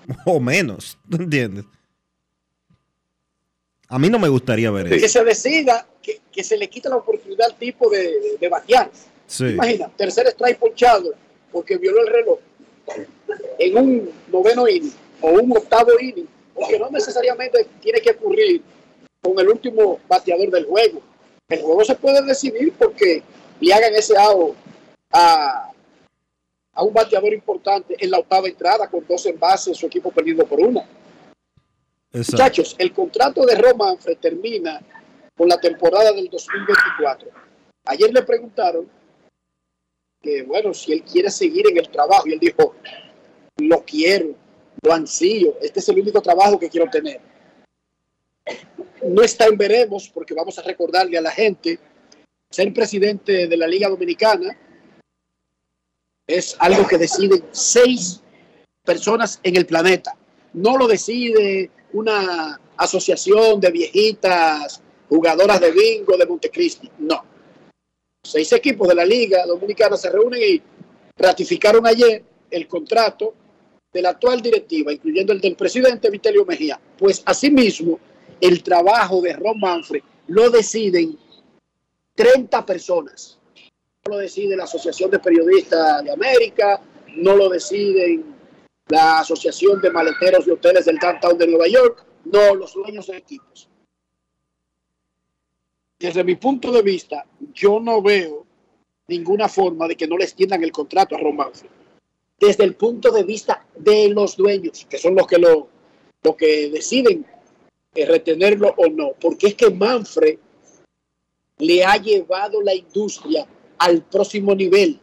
o, 0.26 0.40
menos, 0.40 0.98
¿tú 1.10 1.16
entiendes? 1.16 1.64
A 3.88 3.98
mí 3.98 4.10
no 4.10 4.18
me 4.18 4.28
gustaría 4.28 4.70
ver 4.70 4.88
Que 4.88 4.96
eso. 4.96 5.08
se 5.20 5.24
decida 5.24 5.86
que, 6.02 6.20
que 6.32 6.42
se 6.42 6.56
le 6.56 6.68
quita 6.68 6.88
la 6.88 6.96
oportunidad 6.96 7.46
al 7.46 7.56
tipo 7.56 7.88
de, 7.88 7.98
de, 7.98 8.36
de 8.40 8.48
batear. 8.48 8.90
Sí. 9.26 9.46
Imagina, 9.46 9.88
tercer 9.96 10.26
strike 10.28 10.58
ponchado 10.58 11.12
porque 11.52 11.76
violó 11.76 12.00
el 12.02 12.08
reloj 12.08 12.38
en 13.58 13.76
un 13.76 14.10
noveno 14.30 14.68
inning 14.68 14.92
o 15.20 15.30
un 15.30 15.56
octavo 15.56 15.92
inning, 16.00 16.28
porque 16.54 16.78
no 16.78 16.90
necesariamente 16.90 17.66
tiene 17.80 18.00
que 18.00 18.10
ocurrir 18.10 18.62
con 19.22 19.38
el 19.38 19.48
último 19.48 19.98
bateador 20.08 20.50
del 20.50 20.66
juego. 20.66 21.00
El 21.48 21.62
juego 21.62 21.84
se 21.84 21.94
puede 21.94 22.22
decidir 22.22 22.72
porque 22.78 23.22
le 23.60 23.72
hagan 23.72 23.94
ese 23.94 24.16
out 24.18 24.54
a, 25.12 25.70
a 26.76 26.82
un 26.82 26.92
bateador 26.92 27.32
importante 27.32 27.96
en 27.98 28.10
la 28.10 28.18
octava 28.18 28.48
entrada 28.48 28.88
con 28.88 29.04
dos 29.06 29.24
envases, 29.26 29.78
su 29.78 29.86
equipo 29.86 30.10
perdiendo 30.10 30.46
por 30.46 30.60
una. 30.60 30.82
Exacto. 32.12 32.32
Muchachos, 32.32 32.76
el 32.78 32.92
contrato 32.92 33.46
de 33.46 33.54
Romanfred 33.54 34.18
termina 34.18 34.80
con 35.34 35.48
la 35.48 35.58
temporada 35.58 36.12
del 36.12 36.28
2024. 36.28 37.30
Ayer 37.86 38.12
le 38.12 38.22
preguntaron 38.22 38.88
que, 40.20 40.42
bueno, 40.42 40.74
si 40.74 40.92
él 40.92 41.02
quiere 41.02 41.30
seguir 41.30 41.66
en 41.70 41.78
el 41.78 41.88
trabajo, 41.88 42.28
y 42.28 42.34
él 42.34 42.40
dijo, 42.40 42.74
lo 43.56 43.82
quiero, 43.82 44.34
lo 44.82 44.92
ansío, 44.92 45.56
este 45.62 45.80
es 45.80 45.88
el 45.88 45.98
único 45.98 46.20
trabajo 46.20 46.58
que 46.58 46.68
quiero 46.68 46.90
tener. 46.90 47.20
No 49.02 49.22
está 49.22 49.46
en 49.46 49.56
veremos, 49.56 50.10
porque 50.10 50.34
vamos 50.34 50.58
a 50.58 50.62
recordarle 50.62 51.16
a 51.16 51.22
la 51.22 51.30
gente, 51.30 51.78
ser 52.50 52.72
presidente 52.74 53.46
de 53.46 53.56
la 53.56 53.66
Liga 53.66 53.88
Dominicana 53.88 54.58
es 56.26 56.56
algo 56.58 56.86
que 56.86 56.98
deciden 56.98 57.44
seis 57.52 58.20
personas 58.84 59.40
en 59.42 59.56
el 59.56 59.66
planeta. 59.66 60.16
No 60.54 60.76
lo 60.76 60.86
decide 60.86 61.70
una 61.92 62.60
asociación 62.76 63.60
de 63.60 63.70
viejitas 63.70 64.82
jugadoras 65.08 65.60
de 65.60 65.70
bingo 65.70 66.16
de 66.16 66.26
Montecristi. 66.26 66.90
No. 66.98 67.24
Seis 68.24 68.52
equipos 68.52 68.88
de 68.88 68.94
la 68.94 69.04
Liga 69.04 69.46
Dominicana 69.46 69.96
se 69.96 70.10
reúnen 70.10 70.40
y 70.42 70.62
ratificaron 71.16 71.86
ayer 71.86 72.24
el 72.50 72.66
contrato 72.66 73.34
de 73.92 74.02
la 74.02 74.10
actual 74.10 74.42
directiva, 74.42 74.92
incluyendo 74.92 75.32
el 75.32 75.40
del 75.40 75.56
presidente 75.56 76.10
Vitelio 76.10 76.44
Mejía. 76.44 76.80
Pues 76.98 77.22
asimismo, 77.24 77.98
el 78.40 78.62
trabajo 78.62 79.20
de 79.22 79.32
Ron 79.32 79.60
Manfred 79.60 80.02
lo 80.28 80.50
deciden 80.50 81.16
30 82.14 82.66
personas. 82.66 83.35
Lo 84.08 84.18
decide 84.18 84.56
la 84.56 84.64
Asociación 84.64 85.10
de 85.10 85.18
Periodistas 85.18 86.04
de 86.04 86.12
América, 86.12 86.80
no 87.16 87.36
lo 87.36 87.48
deciden 87.48 88.36
la 88.88 89.20
Asociación 89.20 89.80
de 89.80 89.90
Maleteros 89.90 90.46
y 90.46 90.50
Hoteles 90.50 90.84
del 90.84 90.98
Downtown 90.98 91.38
de 91.38 91.46
Nueva 91.48 91.66
York, 91.66 92.04
no 92.26 92.54
los 92.54 92.74
dueños 92.74 93.06
de 93.08 93.16
equipos. 93.16 93.68
Desde 95.98 96.22
mi 96.22 96.36
punto 96.36 96.70
de 96.70 96.82
vista, 96.82 97.24
yo 97.52 97.80
no 97.80 98.02
veo 98.02 98.46
ninguna 99.08 99.48
forma 99.48 99.88
de 99.88 99.96
que 99.96 100.06
no 100.06 100.16
le 100.16 100.24
extiendan 100.24 100.62
el 100.62 100.72
contrato 100.72 101.14
a 101.14 101.18
Ron 101.18 101.36
Manfred. 101.36 101.70
Desde 102.38 102.64
el 102.64 102.74
punto 102.74 103.10
de 103.10 103.24
vista 103.24 103.66
de 103.74 104.10
los 104.10 104.36
dueños, 104.36 104.86
que 104.88 104.98
son 104.98 105.14
los 105.14 105.26
que 105.26 105.38
lo, 105.38 105.68
lo 106.22 106.36
que 106.36 106.70
deciden 106.70 107.24
eh, 107.94 108.04
retenerlo 108.04 108.74
o 108.76 108.88
no, 108.88 109.12
porque 109.18 109.48
es 109.48 109.54
que 109.54 109.70
Manfred 109.70 110.38
le 111.58 111.84
ha 111.84 111.96
llevado 111.96 112.60
la 112.60 112.74
industria 112.74 113.46
al 113.78 114.02
próximo 114.02 114.54
nivel 114.54 114.98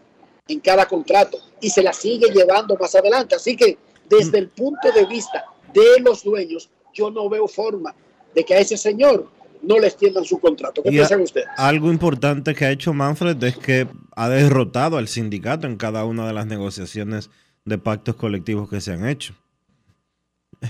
en 0.47 0.59
cada 0.59 0.85
contrato 0.87 1.37
y 1.61 1.69
se 1.69 1.83
la 1.83 1.93
sigue 1.93 2.31
llevando 2.33 2.75
más 2.77 2.93
adelante. 2.95 3.35
Así 3.35 3.55
que 3.55 3.77
desde 4.09 4.37
el 4.39 4.49
punto 4.49 4.91
de 4.91 5.05
vista 5.05 5.45
de 5.73 6.01
los 6.01 6.23
dueños, 6.23 6.69
yo 6.93 7.09
no 7.09 7.29
veo 7.29 7.47
forma 7.47 7.95
de 8.35 8.43
que 8.43 8.53
a 8.53 8.59
ese 8.59 8.77
señor 8.77 9.29
no 9.61 9.79
le 9.79 9.87
extiendan 9.87 10.25
su 10.25 10.39
contrato. 10.39 10.83
¿Qué 10.83 10.89
Y 10.89 10.91
piensan 10.91 11.21
ustedes? 11.21 11.47
algo 11.57 11.89
importante 11.89 12.53
que 12.53 12.65
ha 12.65 12.71
hecho 12.71 12.93
Manfred 12.93 13.41
es 13.43 13.57
que 13.57 13.87
ha 14.15 14.29
derrotado 14.29 14.97
al 14.97 15.07
sindicato 15.07 15.67
en 15.67 15.77
cada 15.77 16.03
una 16.05 16.27
de 16.27 16.33
las 16.33 16.45
negociaciones 16.45 17.29
de 17.65 17.77
pactos 17.77 18.15
colectivos 18.15 18.69
que 18.69 18.81
se 18.81 18.91
han 18.91 19.07
hecho. 19.07 19.33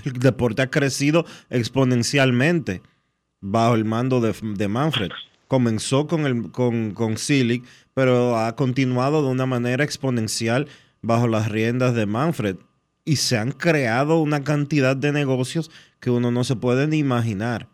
El 0.04 0.12
deporte 0.14 0.62
ha 0.62 0.70
crecido 0.70 1.24
exponencialmente 1.50 2.82
bajo 3.40 3.74
el 3.74 3.84
mando 3.84 4.20
de, 4.20 4.34
de 4.42 4.68
Manfred. 4.68 5.10
Comenzó 5.48 6.06
con, 6.06 6.26
el, 6.26 6.50
con, 6.50 6.92
con 6.92 7.16
pero 7.94 8.38
ha 8.38 8.56
continuado 8.56 9.22
de 9.22 9.28
una 9.30 9.46
manera 9.46 9.84
exponencial 9.84 10.68
bajo 11.02 11.28
las 11.28 11.50
riendas 11.50 11.94
de 11.94 12.06
Manfred. 12.06 12.56
Y 13.04 13.16
se 13.16 13.36
han 13.36 13.52
creado 13.52 14.20
una 14.20 14.42
cantidad 14.44 14.96
de 14.96 15.12
negocios 15.12 15.70
que 16.00 16.10
uno 16.10 16.30
no 16.30 16.44
se 16.44 16.56
puede 16.56 16.86
ni 16.86 16.98
imaginar 16.98 17.68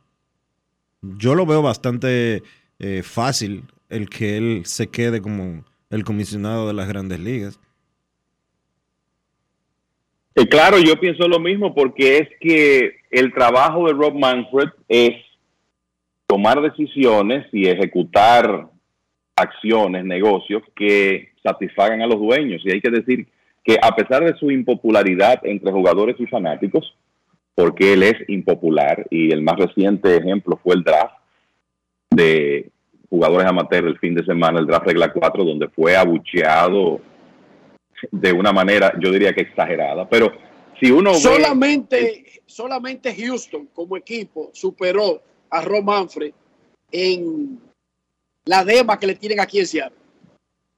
yo 1.02 1.34
lo 1.34 1.46
veo 1.46 1.62
bastante 1.62 2.42
eh, 2.78 3.02
fácil 3.02 3.64
el 3.88 4.08
que 4.08 4.36
él 4.36 4.62
se 4.64 4.88
quede 4.88 5.20
como 5.20 5.64
el 5.90 6.04
comisionado 6.04 6.68
de 6.68 6.74
las 6.74 6.88
grandes 6.88 7.20
ligas. 7.20 7.58
Eh, 10.36 10.46
claro, 10.46 10.78
yo 10.78 10.98
pienso 11.00 11.26
lo 11.26 11.40
mismo 11.40 11.74
porque 11.74 12.18
es 12.18 12.28
que 12.40 12.92
el 13.10 13.32
trabajo 13.32 13.86
de 13.86 13.94
Rob 13.94 14.14
Manfred 14.14 14.68
es 14.88 15.14
tomar 16.30 16.62
decisiones 16.62 17.44
y 17.50 17.68
ejecutar 17.68 18.68
acciones, 19.34 20.04
negocios 20.04 20.62
que 20.76 21.30
satisfagan 21.42 22.02
a 22.02 22.06
los 22.06 22.20
dueños. 22.20 22.62
Y 22.64 22.70
hay 22.70 22.80
que 22.80 22.90
decir 22.90 23.26
que 23.64 23.76
a 23.82 23.96
pesar 23.96 24.24
de 24.24 24.38
su 24.38 24.48
impopularidad 24.48 25.40
entre 25.42 25.72
jugadores 25.72 26.14
y 26.20 26.26
fanáticos, 26.26 26.94
porque 27.56 27.94
él 27.94 28.04
es 28.04 28.14
impopular 28.28 29.08
y 29.10 29.32
el 29.32 29.42
más 29.42 29.56
reciente 29.56 30.16
ejemplo 30.16 30.56
fue 30.62 30.76
el 30.76 30.84
draft 30.84 31.16
de 32.10 32.70
jugadores 33.08 33.48
amateurs 33.48 33.88
el 33.88 33.98
fin 33.98 34.14
de 34.14 34.24
semana, 34.24 34.60
el 34.60 34.66
draft 34.66 34.86
regla 34.86 35.12
4, 35.12 35.44
donde 35.44 35.66
fue 35.70 35.96
abucheado 35.96 37.00
de 38.12 38.32
una 38.32 38.52
manera, 38.52 38.92
yo 39.00 39.10
diría 39.10 39.32
que 39.32 39.40
exagerada, 39.40 40.08
pero 40.08 40.30
si 40.80 40.92
uno 40.92 41.12
solamente, 41.14 42.24
solamente 42.46 43.16
Houston 43.16 43.66
como 43.74 43.96
equipo 43.96 44.50
superó 44.52 45.22
a 45.50 45.60
Ron 45.62 45.84
Manfred 45.84 46.32
en 46.92 47.60
la 48.44 48.64
dema 48.64 48.98
que 48.98 49.06
le 49.06 49.14
tienen 49.14 49.40
aquí 49.40 49.58
en 49.58 49.66
Seattle. 49.66 49.98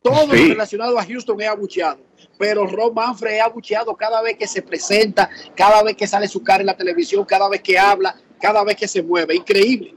Todo 0.02 0.26
lo 0.26 0.32
relacionado 0.32 0.98
a 0.98 1.04
Houston 1.04 1.40
es 1.40 1.48
abucheado, 1.48 2.00
pero 2.36 2.66
Ron 2.66 2.92
Manfred 2.92 3.36
es 3.36 3.42
abucheado 3.42 3.94
cada 3.94 4.20
vez 4.20 4.36
que 4.36 4.48
se 4.48 4.62
presenta, 4.62 5.30
cada 5.54 5.82
vez 5.84 5.96
que 5.96 6.08
sale 6.08 6.26
su 6.26 6.42
cara 6.42 6.60
en 6.60 6.66
la 6.66 6.76
televisión, 6.76 7.24
cada 7.24 7.48
vez 7.48 7.62
que 7.62 7.78
habla, 7.78 8.16
cada 8.40 8.64
vez 8.64 8.74
que 8.74 8.88
se 8.88 9.02
mueve. 9.02 9.36
Increíble. 9.36 9.94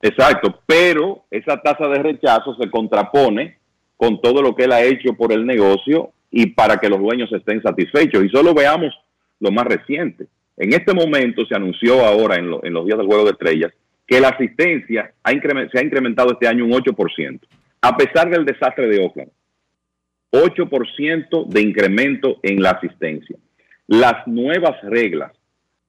Exacto, 0.00 0.60
pero 0.66 1.24
esa 1.30 1.60
tasa 1.60 1.86
de 1.88 2.02
rechazo 2.02 2.56
se 2.56 2.70
contrapone 2.70 3.58
con 3.96 4.20
todo 4.20 4.42
lo 4.42 4.56
que 4.56 4.64
él 4.64 4.72
ha 4.72 4.82
hecho 4.82 5.12
por 5.12 5.30
el 5.32 5.46
negocio 5.46 6.10
y 6.30 6.46
para 6.46 6.78
que 6.78 6.88
los 6.88 6.98
dueños 6.98 7.30
estén 7.32 7.62
satisfechos. 7.62 8.24
Y 8.24 8.30
solo 8.30 8.54
veamos 8.54 8.92
lo 9.38 9.52
más 9.52 9.66
reciente. 9.66 10.26
En 10.62 10.72
este 10.72 10.94
momento 10.94 11.44
se 11.44 11.56
anunció 11.56 12.06
ahora 12.06 12.36
en, 12.36 12.48
los 12.48 12.86
días 12.86 12.96
del 12.96 13.08
Juego 13.08 13.24
de 13.24 13.32
Estrellas 13.32 13.72
que 14.06 14.20
la 14.20 14.28
asistencia 14.28 15.12
se 15.24 15.78
ha 15.78 15.82
incrementado 15.82 16.34
este 16.34 16.46
año 16.46 16.64
un 16.64 16.70
8%, 16.70 17.40
a 17.80 17.96
pesar 17.96 18.30
del 18.30 18.44
desastre 18.44 18.86
de 18.86 19.04
Oakland. 19.04 19.32
8% 20.30 21.48
de 21.48 21.60
incremento 21.60 22.38
en 22.44 22.62
la 22.62 22.70
asistencia. 22.70 23.36
Las 23.88 24.24
nuevas 24.28 24.80
reglas, 24.82 25.32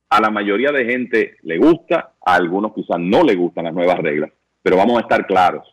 a 0.10 0.20
la 0.20 0.32
mayoría 0.32 0.72
de 0.72 0.86
gente 0.86 1.36
le 1.44 1.60
gusta, 1.60 2.14
a 2.26 2.34
algunos 2.34 2.74
quizás 2.74 2.98
no 2.98 3.24
le 3.24 3.36
gustan 3.36 3.66
las 3.66 3.76
nuevas 3.76 4.00
reglas, 4.00 4.32
pero 4.64 4.78
vamos 4.78 4.98
a 4.98 5.02
estar 5.02 5.28
claros. 5.28 5.72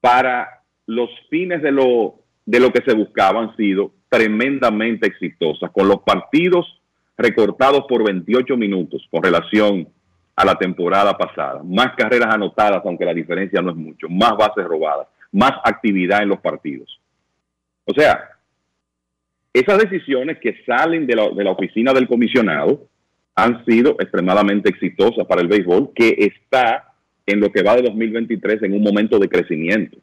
Para 0.00 0.62
los 0.86 1.10
fines 1.28 1.60
de 1.60 1.70
lo, 1.70 2.14
de 2.46 2.60
lo 2.60 2.72
que 2.72 2.82
se 2.82 2.96
buscaba 2.96 3.42
han 3.42 3.54
sido 3.58 3.92
tremendamente 4.08 5.06
exitosas, 5.06 5.70
con 5.70 5.86
los 5.86 6.00
partidos 6.00 6.73
recortados 7.16 7.84
por 7.88 8.04
28 8.04 8.56
minutos 8.56 9.06
con 9.10 9.22
relación 9.22 9.88
a 10.36 10.44
la 10.44 10.56
temporada 10.56 11.16
pasada, 11.16 11.62
más 11.62 11.94
carreras 11.96 12.34
anotadas, 12.34 12.82
aunque 12.84 13.04
la 13.04 13.14
diferencia 13.14 13.62
no 13.62 13.70
es 13.70 13.76
mucho, 13.76 14.08
más 14.08 14.36
bases 14.36 14.64
robadas, 14.64 15.06
más 15.30 15.52
actividad 15.64 16.22
en 16.22 16.28
los 16.30 16.40
partidos. 16.40 17.00
O 17.84 17.94
sea, 17.94 18.30
esas 19.52 19.78
decisiones 19.78 20.38
que 20.40 20.56
salen 20.66 21.06
de 21.06 21.14
la, 21.14 21.28
de 21.30 21.44
la 21.44 21.52
oficina 21.52 21.92
del 21.92 22.08
comisionado 22.08 22.88
han 23.36 23.64
sido 23.64 23.92
extremadamente 24.00 24.70
exitosas 24.70 25.26
para 25.26 25.42
el 25.42 25.48
béisbol, 25.48 25.92
que 25.94 26.16
está 26.18 26.94
en 27.26 27.40
lo 27.40 27.50
que 27.50 27.62
va 27.62 27.76
de 27.76 27.82
2023 27.82 28.62
en 28.62 28.74
un 28.74 28.82
momento 28.82 29.18
de 29.18 29.28
crecimiento. 29.28 29.98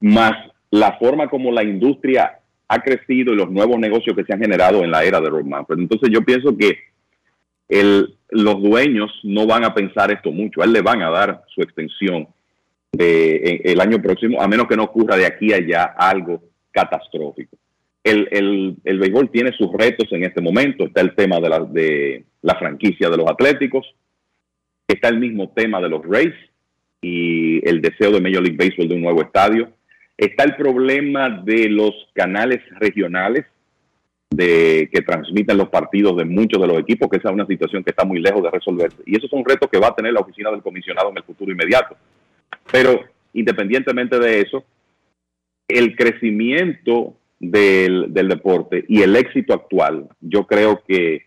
Más 0.00 0.32
la 0.70 0.98
forma 0.98 1.28
como 1.28 1.50
la 1.50 1.62
industria 1.62 2.40
ha 2.68 2.80
crecido 2.80 3.32
y 3.32 3.36
los 3.36 3.50
nuevos 3.50 3.78
negocios 3.78 4.14
que 4.14 4.24
se 4.24 4.32
han 4.32 4.40
generado 4.40 4.84
en 4.84 4.90
la 4.90 5.04
era 5.04 5.20
de 5.20 5.30
Rob 5.30 5.46
Manfred. 5.46 5.78
Entonces 5.78 6.10
yo 6.12 6.22
pienso 6.22 6.56
que 6.56 6.78
el, 7.68 8.14
los 8.30 8.62
dueños 8.62 9.10
no 9.22 9.46
van 9.46 9.64
a 9.64 9.74
pensar 9.74 10.10
esto 10.12 10.30
mucho. 10.30 10.60
A 10.60 10.64
él 10.64 10.72
le 10.72 10.82
van 10.82 11.02
a 11.02 11.10
dar 11.10 11.42
su 11.54 11.62
extensión 11.62 12.28
el 12.92 13.80
año 13.80 14.00
próximo, 14.00 14.40
a 14.40 14.48
menos 14.48 14.66
que 14.66 14.76
no 14.76 14.84
ocurra 14.84 15.16
de 15.16 15.26
aquí 15.26 15.52
a 15.52 15.56
allá 15.56 15.84
algo 15.96 16.42
catastrófico. 16.70 17.56
El, 18.02 18.76
béisbol 18.84 19.30
tiene 19.30 19.52
sus 19.52 19.70
retos 19.72 20.10
en 20.12 20.24
este 20.24 20.40
momento. 20.40 20.84
Está 20.84 21.02
el 21.02 21.14
tema 21.14 21.40
de 21.40 21.48
la, 21.48 21.60
de 21.60 22.24
la 22.42 22.54
franquicia 22.54 23.10
de 23.10 23.16
los 23.16 23.28
Atléticos. 23.28 23.86
Está 24.86 25.08
el 25.08 25.18
mismo 25.18 25.50
tema 25.50 25.80
de 25.80 25.88
los 25.90 26.02
Rays 26.04 26.34
y 27.02 27.66
el 27.68 27.82
deseo 27.82 28.10
de 28.10 28.20
Major 28.20 28.42
League 28.42 28.56
Baseball 28.56 28.88
de 28.88 28.94
un 28.94 29.02
nuevo 29.02 29.20
estadio. 29.22 29.70
Está 30.18 30.42
el 30.42 30.56
problema 30.56 31.30
de 31.30 31.68
los 31.68 31.94
canales 32.12 32.58
regionales 32.80 33.46
de 34.30 34.90
que 34.92 35.00
transmiten 35.02 35.56
los 35.56 35.68
partidos 35.68 36.16
de 36.16 36.24
muchos 36.24 36.60
de 36.60 36.66
los 36.66 36.78
equipos, 36.80 37.08
que 37.08 37.18
esa 37.18 37.28
es 37.28 37.34
una 37.34 37.46
situación 37.46 37.84
que 37.84 37.90
está 37.90 38.04
muy 38.04 38.18
lejos 38.18 38.42
de 38.42 38.50
resolverse. 38.50 39.00
Y 39.06 39.16
esos 39.16 39.30
son 39.30 39.44
retos 39.44 39.70
que 39.70 39.78
va 39.78 39.88
a 39.88 39.94
tener 39.94 40.12
la 40.12 40.20
oficina 40.20 40.50
del 40.50 40.60
comisionado 40.60 41.10
en 41.10 41.18
el 41.18 41.22
futuro 41.22 41.52
inmediato. 41.52 41.96
Pero 42.70 43.00
independientemente 43.32 44.18
de 44.18 44.40
eso, 44.40 44.64
el 45.68 45.94
crecimiento 45.94 47.14
del, 47.38 48.12
del 48.12 48.28
deporte 48.28 48.84
y 48.88 49.02
el 49.02 49.14
éxito 49.14 49.54
actual, 49.54 50.08
yo 50.20 50.48
creo 50.48 50.82
que 50.84 51.26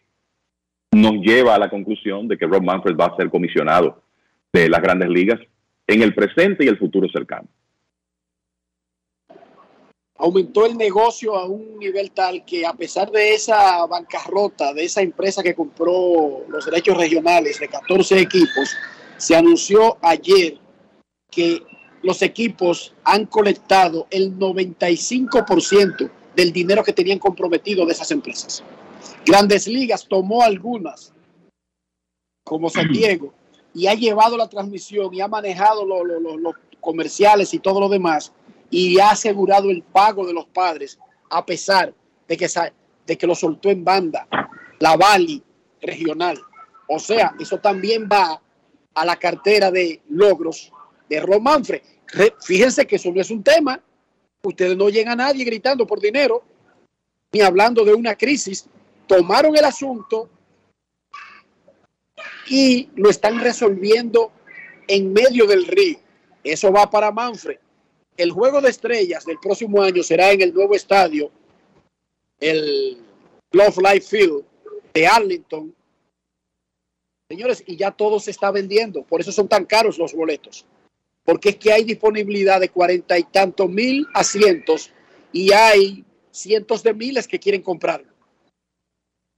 nos 0.91 1.13
lleva 1.13 1.55
a 1.55 1.59
la 1.59 1.69
conclusión 1.69 2.27
de 2.27 2.37
que 2.37 2.45
Rob 2.45 2.61
Manfred 2.61 2.97
va 2.97 3.05
a 3.05 3.15
ser 3.15 3.29
comisionado 3.29 4.03
de 4.51 4.67
las 4.67 4.81
grandes 4.81 5.07
ligas 5.07 5.39
en 5.87 6.01
el 6.01 6.13
presente 6.13 6.65
y 6.65 6.67
el 6.67 6.77
futuro 6.77 7.07
cercano 7.07 7.47
aumentó 10.21 10.67
el 10.67 10.77
negocio 10.77 11.35
a 11.35 11.45
un 11.45 11.79
nivel 11.79 12.11
tal 12.11 12.45
que 12.45 12.63
a 12.63 12.73
pesar 12.73 13.09
de 13.09 13.33
esa 13.33 13.83
bancarrota 13.87 14.71
de 14.71 14.85
esa 14.85 15.01
empresa 15.01 15.41
que 15.41 15.55
compró 15.55 16.45
los 16.47 16.63
derechos 16.65 16.95
regionales 16.95 17.59
de 17.59 17.67
14 17.67 18.19
equipos, 18.19 18.75
se 19.17 19.35
anunció 19.35 19.97
ayer 19.99 20.59
que 21.31 21.63
los 22.03 22.21
equipos 22.21 22.93
han 23.03 23.25
colectado 23.25 24.05
el 24.11 24.37
95% 24.37 26.11
del 26.35 26.53
dinero 26.53 26.83
que 26.83 26.93
tenían 26.93 27.17
comprometido 27.17 27.85
de 27.87 27.93
esas 27.93 28.11
empresas. 28.11 28.63
Grandes 29.25 29.67
Ligas 29.67 30.05
tomó 30.07 30.43
algunas, 30.43 31.13
como 32.43 32.69
San 32.69 32.91
Diego, 32.91 33.33
y 33.73 33.87
ha 33.87 33.95
llevado 33.95 34.37
la 34.37 34.49
transmisión 34.49 35.11
y 35.15 35.21
ha 35.21 35.27
manejado 35.27 35.83
los 35.83 36.55
comerciales 36.79 37.55
y 37.55 37.59
todo 37.59 37.79
lo 37.79 37.89
demás 37.89 38.31
y 38.71 38.97
ha 38.99 39.11
asegurado 39.11 39.69
el 39.69 39.83
pago 39.83 40.25
de 40.25 40.33
los 40.33 40.45
padres 40.45 40.97
a 41.29 41.45
pesar 41.45 41.93
de 42.27 42.37
que, 42.37 42.47
de 43.05 43.17
que 43.17 43.27
lo 43.27 43.35
soltó 43.35 43.69
en 43.69 43.83
banda 43.83 44.27
la 44.79 44.95
Bali 44.95 45.43
regional. 45.81 46.39
O 46.87 46.97
sea, 46.97 47.35
eso 47.39 47.59
también 47.59 48.07
va 48.11 48.41
a 48.93 49.05
la 49.05 49.17
cartera 49.17 49.69
de 49.69 50.01
logros 50.09 50.71
de 51.07 51.19
Romanfre. 51.19 51.83
Fíjense 52.41 52.87
que 52.87 52.95
eso 52.95 53.11
no 53.11 53.21
es 53.21 53.29
un 53.29 53.43
tema. 53.43 53.79
Ustedes 54.43 54.75
no 54.75 54.89
llegan 54.89 55.19
a 55.19 55.27
nadie 55.27 55.45
gritando 55.45 55.85
por 55.85 55.99
dinero, 55.99 56.43
ni 57.31 57.41
hablando 57.41 57.85
de 57.85 57.93
una 57.93 58.15
crisis. 58.15 58.65
Tomaron 59.05 59.55
el 59.55 59.65
asunto 59.65 60.29
y 62.47 62.89
lo 62.95 63.09
están 63.09 63.39
resolviendo 63.39 64.31
en 64.87 65.13
medio 65.13 65.45
del 65.45 65.67
río. 65.67 65.99
Eso 66.43 66.71
va 66.71 66.89
para 66.89 67.11
Manfred 67.11 67.59
el 68.21 68.31
juego 68.31 68.61
de 68.61 68.69
estrellas 68.69 69.25
del 69.25 69.39
próximo 69.39 69.81
año 69.81 70.03
será 70.03 70.31
en 70.31 70.41
el 70.41 70.53
nuevo 70.53 70.75
estadio, 70.75 71.31
el 72.39 72.97
Love 73.51 73.77
Life 73.77 74.01
Field 74.01 74.43
de 74.93 75.07
Arlington. 75.07 75.75
Señores, 77.29 77.63
y 77.65 77.77
ya 77.77 77.91
todo 77.91 78.19
se 78.19 78.31
está 78.31 78.51
vendiendo, 78.51 79.03
por 79.03 79.21
eso 79.21 79.31
son 79.31 79.47
tan 79.47 79.65
caros 79.65 79.97
los 79.97 80.13
boletos, 80.13 80.65
porque 81.23 81.49
es 81.49 81.55
que 81.57 81.71
hay 81.71 81.83
disponibilidad 81.83 82.59
de 82.59 82.69
cuarenta 82.69 83.17
y 83.17 83.23
tantos 83.23 83.69
mil 83.69 84.05
asientos 84.13 84.91
y 85.31 85.51
hay 85.53 86.03
cientos 86.29 86.83
de 86.83 86.93
miles 86.93 87.27
que 87.27 87.39
quieren 87.39 87.61
comprarlo, 87.61 88.11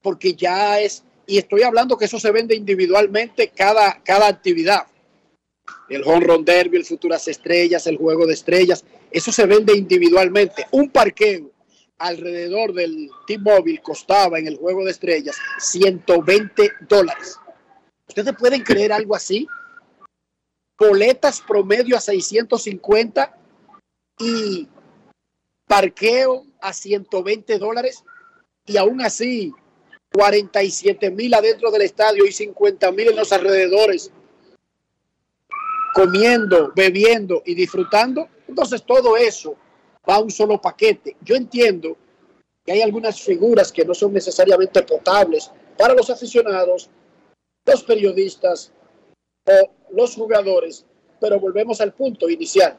porque 0.01 0.33
ya 0.33 0.81
es, 0.81 1.03
y 1.27 1.37
estoy 1.37 1.61
hablando 1.61 1.97
que 1.97 2.05
eso 2.05 2.19
se 2.19 2.31
vende 2.31 2.55
individualmente 2.55 3.49
cada, 3.49 4.01
cada 4.03 4.27
actividad 4.27 4.87
el 5.89 6.03
home 6.05 6.25
run 6.25 6.45
derby, 6.45 6.77
el 6.77 6.85
futuras 6.85 7.27
estrellas, 7.27 7.87
el 7.87 7.97
juego 7.97 8.25
de 8.25 8.33
estrellas, 8.33 8.83
eso 9.11 9.31
se 9.31 9.45
vende 9.45 9.75
individualmente. 9.75 10.65
Un 10.71 10.89
parqueo 10.89 11.51
alrededor 11.97 12.73
del 12.73 13.09
T-Mobile 13.27 13.81
costaba 13.81 14.39
en 14.39 14.47
el 14.47 14.57
juego 14.57 14.83
de 14.83 14.91
estrellas 14.91 15.37
120 15.59 16.71
dólares. 16.87 17.37
¿Ustedes 18.07 18.33
pueden 18.37 18.61
creer 18.61 18.91
algo 18.91 19.15
así? 19.15 19.47
Boletas 20.77 21.41
promedio 21.41 21.95
a 21.95 22.01
650 22.01 23.37
y 24.19 24.67
parqueo 25.67 26.45
a 26.59 26.73
120 26.73 27.57
dólares 27.57 28.03
y 28.65 28.77
aún 28.77 29.01
así 29.01 29.53
47 30.11 31.09
mil 31.11 31.33
adentro 31.33 31.71
del 31.71 31.83
estadio 31.83 32.25
y 32.25 32.31
50 32.31 32.91
mil 32.91 33.09
en 33.09 33.15
los 33.15 33.31
alrededores 33.31 34.11
comiendo, 35.93 36.71
bebiendo 36.75 37.41
y 37.45 37.55
disfrutando, 37.55 38.27
entonces 38.47 38.83
todo 38.83 39.15
eso 39.15 39.55
va 40.07 40.15
a 40.15 40.19
un 40.19 40.31
solo 40.31 40.59
paquete. 40.59 41.15
Yo 41.21 41.35
entiendo 41.35 41.95
que 42.65 42.71
hay 42.71 42.81
algunas 42.81 43.21
figuras 43.21 43.71
que 43.71 43.85
no 43.85 43.93
son 43.93 44.13
necesariamente 44.13 44.81
potables 44.83 45.51
para 45.77 45.93
los 45.93 46.09
aficionados, 46.09 46.89
los 47.65 47.83
periodistas 47.83 48.71
o 49.45 49.71
los 49.91 50.15
jugadores, 50.15 50.85
pero 51.19 51.39
volvemos 51.39 51.81
al 51.81 51.93
punto 51.93 52.29
inicial. 52.29 52.77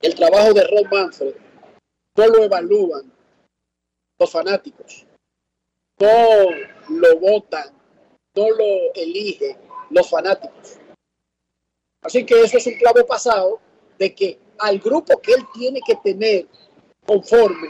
El 0.00 0.14
trabajo 0.14 0.52
de 0.52 0.64
Ron 0.64 0.88
Manfred 0.90 1.34
no 2.16 2.26
lo 2.26 2.44
evalúan 2.44 3.12
los 4.18 4.30
fanáticos, 4.30 5.06
no 5.98 6.50
lo 6.88 7.18
votan, 7.18 7.74
no 8.36 8.50
lo 8.50 8.94
eligen 8.94 9.56
los 9.90 10.08
fanáticos. 10.08 10.78
Así 12.04 12.24
que 12.24 12.42
eso 12.42 12.58
es 12.58 12.66
un 12.66 12.74
clavo 12.74 13.04
pasado 13.06 13.60
de 13.98 14.14
que 14.14 14.38
al 14.58 14.78
grupo 14.78 15.20
que 15.20 15.32
él 15.32 15.44
tiene 15.54 15.80
que 15.84 15.96
tener 15.96 16.46
conforme, 17.06 17.68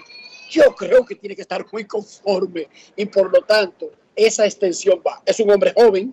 yo 0.50 0.74
creo 0.74 1.04
que 1.06 1.14
tiene 1.14 1.36
que 1.36 1.42
estar 1.42 1.64
muy 1.72 1.84
conforme 1.84 2.68
y 2.96 3.06
por 3.06 3.32
lo 3.32 3.42
tanto 3.42 3.92
esa 4.14 4.44
extensión 4.44 5.00
va. 5.06 5.22
Es 5.24 5.38
un 5.38 5.50
hombre 5.50 5.72
joven, 5.74 6.12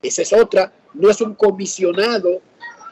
esa 0.00 0.22
es 0.22 0.32
otra, 0.32 0.72
no 0.94 1.10
es 1.10 1.20
un 1.20 1.34
comisionado 1.34 2.40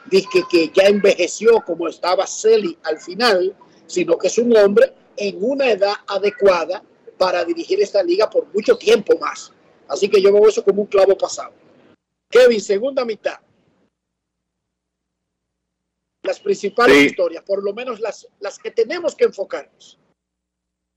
de 0.07 0.25
que, 0.31 0.43
que 0.51 0.71
ya 0.75 0.89
envejeció 0.89 1.63
como 1.65 1.89
estaba 1.89 2.27
Celi 2.27 2.77
al 2.83 2.99
final, 3.01 3.57
sino 3.87 4.19
que 4.19 4.29
es 4.29 4.39
un 4.39 4.55
hombre 4.57 4.93
en 5.17 5.43
una 5.43 5.71
edad 5.71 5.95
adecuada 6.07 6.83
para 7.17 7.45
dirigir 7.45 7.81
esta 7.81 8.03
liga 8.03 8.29
por 8.29 8.47
mucho 8.55 8.77
tiempo 8.77 9.19
más. 9.19 9.53
Así 9.89 10.09
que 10.09 10.21
yo 10.21 10.33
veo 10.33 10.49
eso 10.49 10.63
como 10.63 10.83
un 10.83 10.87
clavo 10.87 11.17
pasado. 11.17 11.53
Kevin, 12.31 12.61
segunda 12.61 13.05
mitad. 13.05 13.39
Las 16.23 16.39
principales 16.41 16.97
Sí. 16.99 17.07
historias, 17.07 17.43
por 17.45 17.65
lo 17.65 17.73
menos 17.73 18.01
las, 18.01 18.29
las 18.41 18.59
que 18.59 18.71
tenemos 18.71 19.15
que 19.15 19.25
enfocarnos. 19.25 19.99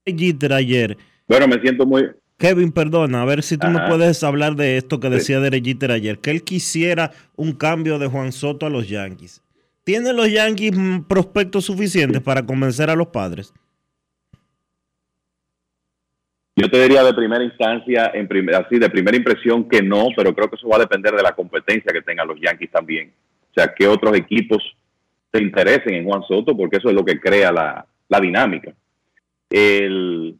Jeter 0.06 0.52
ayer. 0.54 0.98
Bueno, 1.28 1.48
me 1.48 1.62
siento 1.62 1.86
muy. 1.86 2.10
Kevin, 2.38 2.72
perdona, 2.74 3.22
a 3.22 3.26
ver 3.26 3.41
si 3.41 3.58
tú 3.58 3.68
me 3.68 3.80
Ajá. 3.80 3.88
puedes 3.88 4.22
hablar 4.24 4.56
de 4.56 4.76
esto 4.76 5.00
que 5.00 5.10
decía 5.10 5.40
Derek 5.40 5.64
Jeter 5.64 5.91
ayer, 5.91 6.20
que 6.20 6.32
él 6.32 6.44
quisiera 6.44 7.12
un 7.38 7.54
cambio 7.54 8.00
de 8.00 8.08
Juan 8.08 8.34
Soto 8.34 8.66
a 8.66 8.70
los 8.70 8.90
Yankees. 8.90 9.41
¿Tienen 9.86 10.16
los 10.18 10.30
Yankees 10.30 10.74
mm, 10.76 11.04
prospectos 11.04 11.66
suficientes 11.66 12.22
para 12.22 12.45
convencer 12.45 12.90
a 12.90 12.95
los 12.95 13.08
padres? 13.08 13.54
Yo 16.56 16.70
te 16.70 16.82
diría 16.82 17.04
de 17.04 17.14
primera 17.14 17.44
instancia, 17.44 18.12
en 18.14 18.28
prim- 18.28 18.50
así 18.54 18.78
de 18.78 18.90
primera 18.90 19.18
impresión 19.18 19.68
que 19.68 19.82
no, 19.82 20.08
pero 20.16 20.36
creo 20.36 20.50
que 20.50 20.56
eso 20.56 20.68
va 20.68 20.76
a 20.78 20.82
depender 20.82 21.14
de 21.16 21.24
la 21.24 21.34
competencia 21.34 21.91
que 21.94 22.02
tengan 22.02 22.28
los 22.28 22.40
Yankees 22.40 22.72
también. 22.72 23.14
O 23.52 23.54
sea, 23.56 23.74
que 23.74 23.88
otros 23.88 24.16
equipos 24.18 24.62
se 25.34 25.41
interesen 25.41 25.95
en 25.95 26.05
Juan 26.05 26.22
Soto, 26.23 26.55
porque 26.55 26.77
eso 26.77 26.89
es 26.89 26.95
lo 26.95 27.03
que 27.03 27.19
crea 27.19 27.51
la, 27.51 27.85
la 28.07 28.19
dinámica. 28.19 28.73
El- 29.49 30.35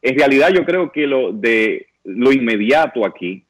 en 0.00 0.18
realidad 0.18 0.50
yo 0.54 0.64
creo 0.64 0.90
que 0.92 1.06
lo 1.06 1.32
de 1.32 1.86
lo 2.04 2.32
inmediato 2.32 3.06
aquí, 3.06 3.44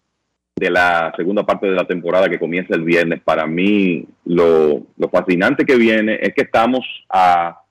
de 0.57 0.71
la 0.71 1.13
segunda 1.17 1.45
parte 1.45 1.67
de 1.67 1.75
la 1.75 1.87
temporada 1.87 2.29
que 2.29 2.39
comienza 2.39 2.75
el 2.75 2.83
viernes, 2.83 3.21
para 3.23 3.47
mí 3.47 4.05
lo, 4.27 4.87
lo 4.99 5.09
fascinante 5.09 5.65
que 5.65 5.77
viene 5.77 6.19
es 6.21 6.35
que 6.35 6.43
estamos 6.43 6.81
a 7.09 7.63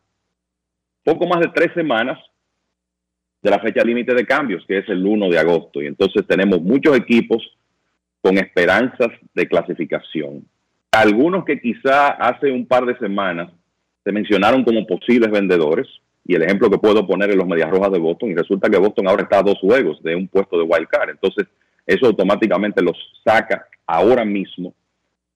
poco 1.04 1.28
más 1.28 1.40
de 1.42 1.50
tres 1.54 1.72
semanas 1.76 2.20
de 3.42 3.50
la 3.52 3.60
fecha 3.60 3.84
límite 3.84 4.14
de 4.14 4.26
cambios, 4.26 4.64
que 4.68 4.80
es 4.80 4.90
el 4.90 5.06
1 5.06 5.30
de 5.30 5.38
agosto. 5.40 5.82
Y 5.82 5.88
entonces 5.88 6.26
tenemos 6.28 6.62
muchos 6.62 6.96
equipos 6.98 7.44
con 8.22 8.38
esperanzas 8.38 9.10
de 9.34 9.48
clasificación. 9.48 10.46
Algunos 10.92 11.46
que 11.46 11.60
quizá 11.60 12.10
hace 12.10 12.52
un 12.52 12.66
par 12.66 12.86
de 12.86 12.98
semanas 12.98 13.50
se 14.04 14.12
mencionaron 14.12 14.64
como 14.64 14.86
posibles 14.86 15.32
vendedores, 15.32 15.88
y 16.26 16.36
el 16.36 16.44
ejemplo 16.44 16.70
que 16.70 16.78
puedo 16.78 17.08
poner 17.08 17.30
es 17.30 17.36
los 17.36 17.48
Medias 17.48 17.70
Rojas 17.70 17.92
de 17.92 18.00
Boston, 18.00 18.32
y 18.32 18.36
resulta 18.36 18.70
que 18.70 18.78
Boston 18.78 19.08
ahora 19.08 19.24
está 19.24 19.40
a 19.40 19.44
dos 19.44 19.58
juegos 19.60 20.04
de 20.04 20.16
un 20.16 20.28
puesto 20.28 20.58
de 20.58 20.64
wild 20.64 20.88
card. 20.88 21.12
Entonces, 21.12 21.48
eso 21.86 22.08
automáticamente 22.08 22.82
los 22.82 22.98
saca 23.24 23.68
ahora 23.88 24.26
mismo 24.26 24.74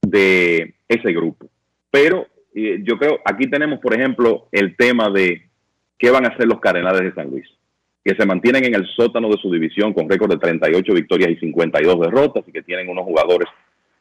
de 0.02 0.76
ese 0.88 1.14
grupo. 1.14 1.48
Pero 1.90 2.28
eh, 2.54 2.82
yo 2.84 2.98
creo, 2.98 3.20
aquí 3.24 3.48
tenemos, 3.50 3.80
por 3.80 3.94
ejemplo, 3.94 4.48
el 4.52 4.76
tema 4.76 5.10
de 5.10 5.44
qué 5.98 6.12
van 6.12 6.26
a 6.26 6.30
hacer 6.30 6.48
los 6.48 6.60
Cardenales 6.60 7.02
de 7.02 7.14
San 7.14 7.30
Luis 7.30 7.48
que 8.06 8.16
se 8.16 8.26
mantienen 8.28 8.64
en 8.66 8.76
el 8.76 8.86
sótano 8.96 9.30
de 9.30 9.38
su 9.38 9.52
división 9.52 9.92
con 9.92 10.08
récord 10.08 10.30
de 10.30 10.38
38 10.38 10.94
victorias 10.94 11.32
y 11.32 11.38
52 11.38 12.00
derrotas 12.02 12.44
y 12.48 12.52
que 12.52 12.62
tienen 12.62 12.88
unos 12.88 13.04
jugadores 13.04 13.48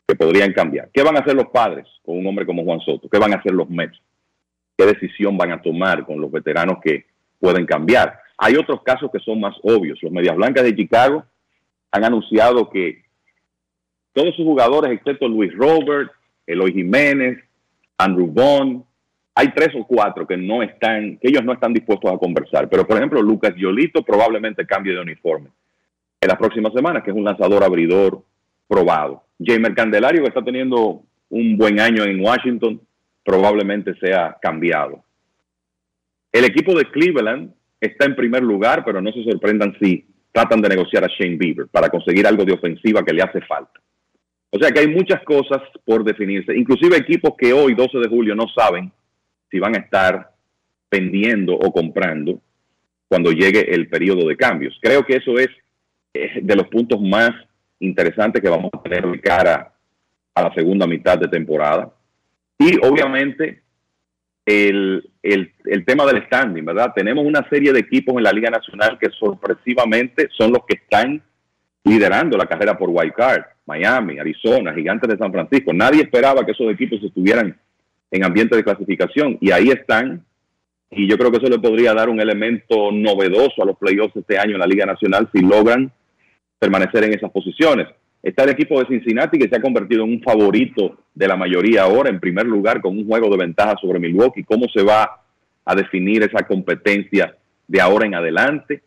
que 0.06 0.14
podrían 0.14 0.52
cambiar. 0.52 0.90
¿Qué 0.93 1.02
van 1.02 1.16
a 1.16 1.20
hacer 1.20 1.35
los 1.35 1.48
padres 1.48 1.86
con 2.05 2.18
un 2.18 2.26
hombre 2.26 2.47
como 2.47 2.64
Juan 2.64 2.81
Soto? 2.81 3.09
¿Qué 3.09 3.18
van 3.18 3.32
a 3.32 3.36
hacer 3.36 3.52
los 3.52 3.68
Mets? 3.70 3.98
¿Qué 4.76 4.86
decisión 4.86 5.36
van 5.36 5.52
a 5.52 5.62
tomar 5.62 6.05
con 6.05 6.20
los 6.20 6.31
veteranos 6.31 6.78
que 6.82 7.06
pueden 7.39 7.64
cambiar? 7.64 8.18
Hay 8.36 8.56
otros 8.56 8.82
casos 8.82 9.10
que 9.10 9.20
son 9.20 9.40
más 9.40 9.56
obvios. 9.62 9.98
Los 10.02 10.12
Medias 10.12 10.36
Blancas 10.36 10.64
de 10.64 10.74
Chicago 10.74 11.24
han 11.90 12.05
anunciado 12.05 12.68
que 12.68 13.05
todos 14.12 14.35
sus 14.36 14.44
jugadores, 14.44 14.93
excepto 14.93 15.28
Luis 15.28 15.52
Robert, 15.55 16.10
Eloy 16.47 16.72
Jiménez, 16.72 17.39
Andrew 17.97 18.26
Bond, 18.26 18.85
hay 19.35 19.48
tres 19.52 19.70
o 19.74 19.85
cuatro 19.86 20.26
que 20.26 20.36
no 20.36 20.62
están, 20.62 21.18
que 21.18 21.28
ellos 21.28 21.44
no 21.44 21.52
están 21.52 21.72
dispuestos 21.72 22.12
a 22.12 22.18
conversar. 22.18 22.68
Pero, 22.68 22.86
por 22.86 22.97
ejemplo, 22.97 23.20
Lucas 23.20 23.55
Yolito 23.56 24.02
probablemente 24.02 24.66
cambie 24.66 24.93
de 24.93 25.01
uniforme 25.01 25.48
en 26.20 26.28
las 26.28 26.39
próximas 26.39 26.72
semanas, 26.72 27.02
que 27.02 27.10
es 27.10 27.16
un 27.16 27.24
lanzador 27.24 27.64
abridor 27.64 28.22
probado. 28.68 29.23
Jamer 29.39 29.74
Candelario, 29.74 30.23
que 30.23 30.28
está 30.28 30.43
teniendo 30.43 31.02
un 31.31 31.56
buen 31.56 31.81
año 31.81 32.05
en 32.05 32.20
Washington, 32.20 32.81
probablemente 33.24 33.94
sea 33.97 34.36
cambiado. 34.40 35.02
El 36.32 36.44
equipo 36.44 36.77
de 36.77 36.85
Cleveland 36.90 37.52
está 37.81 38.06
en 38.06 38.16
primer 38.16 38.43
lugar, 38.43 38.85
pero 38.85 39.01
no 39.01 39.12
se 39.12 39.24
sorprendan 39.24 39.77
si 39.81 40.06
tratan 40.32 40.61
de 40.61 40.69
negociar 40.69 41.05
a 41.05 41.09
Shane 41.09 41.36
Bieber 41.36 41.69
para 41.69 41.89
conseguir 41.89 42.27
algo 42.27 42.44
de 42.44 42.52
ofensiva 42.52 43.05
que 43.05 43.12
le 43.12 43.23
hace 43.23 43.40
falta. 43.43 43.81
O 44.51 44.59
sea 44.59 44.70
que 44.70 44.81
hay 44.81 44.89
muchas 44.89 45.23
cosas 45.24 45.62
por 45.85 46.05
definirse, 46.05 46.56
inclusive 46.56 46.97
equipos 46.97 47.35
que 47.36 47.52
hoy, 47.52 47.74
12 47.74 47.98
de 47.98 48.09
julio, 48.09 48.35
no 48.35 48.47
saben 48.48 48.90
si 49.51 49.59
van 49.59 49.77
a 49.77 49.81
estar 49.81 50.31
vendiendo 50.90 51.55
o 51.55 51.73
comprando 51.73 52.40
cuando 53.09 53.32
llegue 53.32 53.74
el 53.74 53.89
periodo 53.89 54.28
de 54.28 54.36
cambios. 54.36 54.77
Creo 54.81 55.05
que 55.05 55.16
eso 55.16 55.39
es 55.39 55.48
eh, 56.15 56.40
de 56.43 56.56
los 56.56 56.69
puntos 56.69 57.01
más 57.01 57.31
interesantes 57.85 58.43
que 58.43 58.48
vamos 58.48 58.70
a 58.73 58.82
tener 58.82 59.06
de 59.06 59.20
cara 59.20 59.73
a 60.35 60.43
la 60.43 60.55
segunda 60.55 60.86
mitad 60.86 61.19
de 61.19 61.28
temporada. 61.28 61.93
Y 62.59 62.77
obviamente 62.85 63.62
el, 64.44 65.11
el, 65.23 65.52
el 65.65 65.85
tema 65.85 66.05
del 66.06 66.24
standing, 66.27 66.65
¿verdad? 66.65 66.93
Tenemos 66.94 67.24
una 67.24 67.48
serie 67.48 67.73
de 67.73 67.81
equipos 67.81 68.16
en 68.16 68.24
la 68.24 68.32
Liga 68.32 68.51
Nacional 68.51 68.98
que 68.98 69.11
sorpresivamente 69.11 70.28
son 70.36 70.52
los 70.52 70.65
que 70.66 70.77
están 70.77 71.23
liderando 71.85 72.36
la 72.36 72.47
carrera 72.47 72.77
por 72.77 72.90
wild 72.90 73.12
card. 73.12 73.43
Miami, 73.66 74.19
Arizona, 74.19 74.74
Gigantes 74.74 75.09
de 75.09 75.16
San 75.16 75.32
Francisco. 75.32 75.73
Nadie 75.73 76.02
esperaba 76.02 76.44
que 76.44 76.52
esos 76.52 76.70
equipos 76.70 77.02
estuvieran 77.02 77.59
en 78.11 78.24
ambiente 78.24 78.56
de 78.56 78.65
clasificación 78.65 79.39
y 79.40 79.51
ahí 79.51 79.69
están. 79.69 80.24
Y 80.90 81.09
yo 81.09 81.16
creo 81.16 81.31
que 81.31 81.39
eso 81.39 81.48
le 81.48 81.59
podría 81.59 81.94
dar 81.94 82.09
un 82.09 82.20
elemento 82.20 82.93
novedoso 82.93 83.62
a 83.62 83.66
los 83.66 83.78
playoffs 83.78 84.16
este 84.16 84.39
año 84.39 84.52
en 84.52 84.61
la 84.61 84.66
Liga 84.66 84.86
Nacional 84.86 85.28
si 85.32 85.40
logran 85.40 85.90
permanecer 86.65 87.05
en 87.05 87.12
esas 87.12 87.31
posiciones. 87.31 87.89
Está 88.23 88.45
el 88.45 88.51
equipo 88.51 88.81
de 88.81 88.86
Cincinnati 88.86 89.39
que 89.39 89.51
se 89.51 89.57
ha 89.57 89.61
convertido 89.61 90.03
en 90.05 90.12
un 90.12 90.23
favorito 90.23 90.97
de 91.15 91.28
la 91.28 91.36
mayoría 91.36 91.82
ahora, 91.82 92.09
en 92.09 92.20
primer 92.20 92.47
lugar, 92.47 92.81
con 92.81 92.97
un 92.97 93.07
juego 93.07 93.28
de 93.28 93.36
ventaja 93.36 93.74
sobre 93.82 93.99
Milwaukee. 93.99 94.45
¿Cómo 94.45 94.65
se 94.74 94.82
va 94.82 95.20
a 95.62 95.74
definir 95.74 96.23
esa 96.23 96.47
competencia 96.47 97.36
de 97.69 97.81
ahora 97.82 98.07
en 98.07 98.15
adelante? 98.15 98.82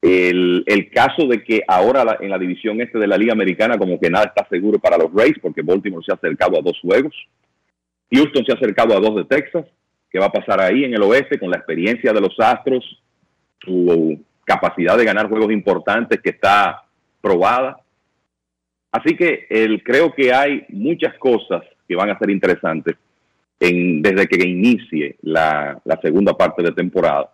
El, 0.00 0.64
caso 0.94 1.26
de 1.26 1.44
que 1.44 1.62
ahora 1.68 2.16
en 2.20 2.30
la 2.30 2.38
división 2.38 2.80
este 2.80 2.98
de 2.98 3.06
la 3.06 3.18
Liga 3.18 3.34
Americana 3.34 3.76
como 3.76 4.00
que 4.00 4.08
nada 4.08 4.24
está 4.24 4.48
seguro 4.48 4.78
para 4.78 4.96
los 4.96 5.12
Rays 5.12 5.36
porque 5.42 5.60
Baltimore 5.60 6.04
se 6.04 6.12
ha 6.12 6.14
acercado 6.14 6.58
a 6.58 6.62
dos 6.62 6.78
juegos. 6.80 7.14
Houston 8.10 8.44
se 8.46 8.52
ha 8.52 8.54
acercado 8.54 8.96
a 8.96 9.00
dos 9.00 9.16
de 9.16 9.24
Texas. 9.24 9.66
¿Qué 10.10 10.18
va 10.18 10.26
a 10.26 10.32
pasar 10.32 10.62
ahí 10.62 10.84
en 10.84 10.94
el 10.94 11.02
oeste 11.02 11.38
con 11.38 11.50
la 11.50 11.58
experiencia 11.58 12.10
de 12.10 12.20
los 12.22 12.34
Astros? 12.40 13.02
Su 13.60 14.18
capacidad 14.44 14.96
de 14.96 15.04
ganar 15.04 15.28
juegos 15.28 15.52
importantes 15.52 16.20
que 16.22 16.30
está 16.30 16.87
probada. 17.20 17.80
Así 18.90 19.16
que 19.16 19.46
el, 19.50 19.82
creo 19.82 20.12
que 20.12 20.32
hay 20.32 20.64
muchas 20.70 21.16
cosas 21.18 21.62
que 21.86 21.94
van 21.94 22.10
a 22.10 22.18
ser 22.18 22.30
interesantes 22.30 22.96
en, 23.60 24.02
desde 24.02 24.26
que 24.26 24.48
inicie 24.48 25.16
la, 25.22 25.80
la 25.84 26.00
segunda 26.00 26.36
parte 26.36 26.62
de 26.62 26.72
temporada. 26.72 27.32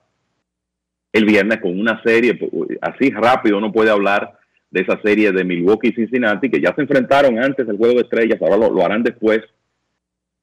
El 1.13 1.25
viernes 1.25 1.61
con 1.61 1.79
una 1.79 2.03
serie, 2.03 2.35
pues, 2.35 2.51
así 2.81 3.11
rápido 3.11 3.61
no 3.61 3.71
puede 3.71 3.91
hablar 3.91 4.37
de 4.71 4.81
esa 4.81 5.01
serie 5.03 5.31
de 5.31 5.45
Milwaukee 5.45 5.91
y 5.91 5.93
Cincinnati, 5.93 6.51
que 6.51 6.61
ya 6.61 6.75
se 6.75 6.83
enfrentaron 6.83 7.39
antes 7.39 7.65
del 7.65 7.77
juego 7.77 7.95
de 7.95 8.01
estrellas, 8.01 8.43
ahora 8.43 8.57
lo, 8.57 8.71
lo 8.71 8.85
harán 8.85 9.05
después, 9.05 9.41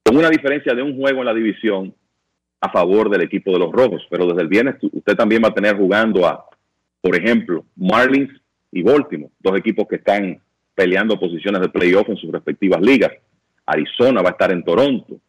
con 0.02 0.16
una 0.16 0.30
diferencia 0.30 0.74
de 0.74 0.82
un 0.82 0.96
juego 0.96 1.20
en 1.20 1.26
la 1.26 1.34
división 1.34 1.94
a 2.58 2.70
favor 2.70 3.10
del 3.10 3.22
equipo 3.22 3.52
de 3.52 3.58
los 3.58 3.70
rojos. 3.70 4.06
Pero 4.08 4.26
desde 4.26 4.42
el 4.42 4.48
viernes 4.48 4.76
usted 4.80 5.14
también 5.14 5.42
va 5.44 5.48
a 5.48 5.54
tener 5.54 5.76
jugando 5.76 6.26
a, 6.26 6.46
por 7.02 7.14
ejemplo, 7.14 7.66
Marlins 7.76 8.30
y 8.72 8.82
Baltimore, 8.82 9.32
dos 9.38 9.58
equipos 9.58 9.86
que 9.86 9.96
están 9.96 10.40
peleando 10.74 11.20
posiciones 11.20 11.60
de 11.60 11.68
playoff 11.68 12.08
en 12.08 12.16
sus 12.16 12.32
respectivas 12.32 12.80
ligas. 12.80 13.12
Arizona 13.66 14.22
va 14.22 14.30
a 14.30 14.32
estar 14.32 14.50
en 14.50 14.64
Toronto. 14.64 15.20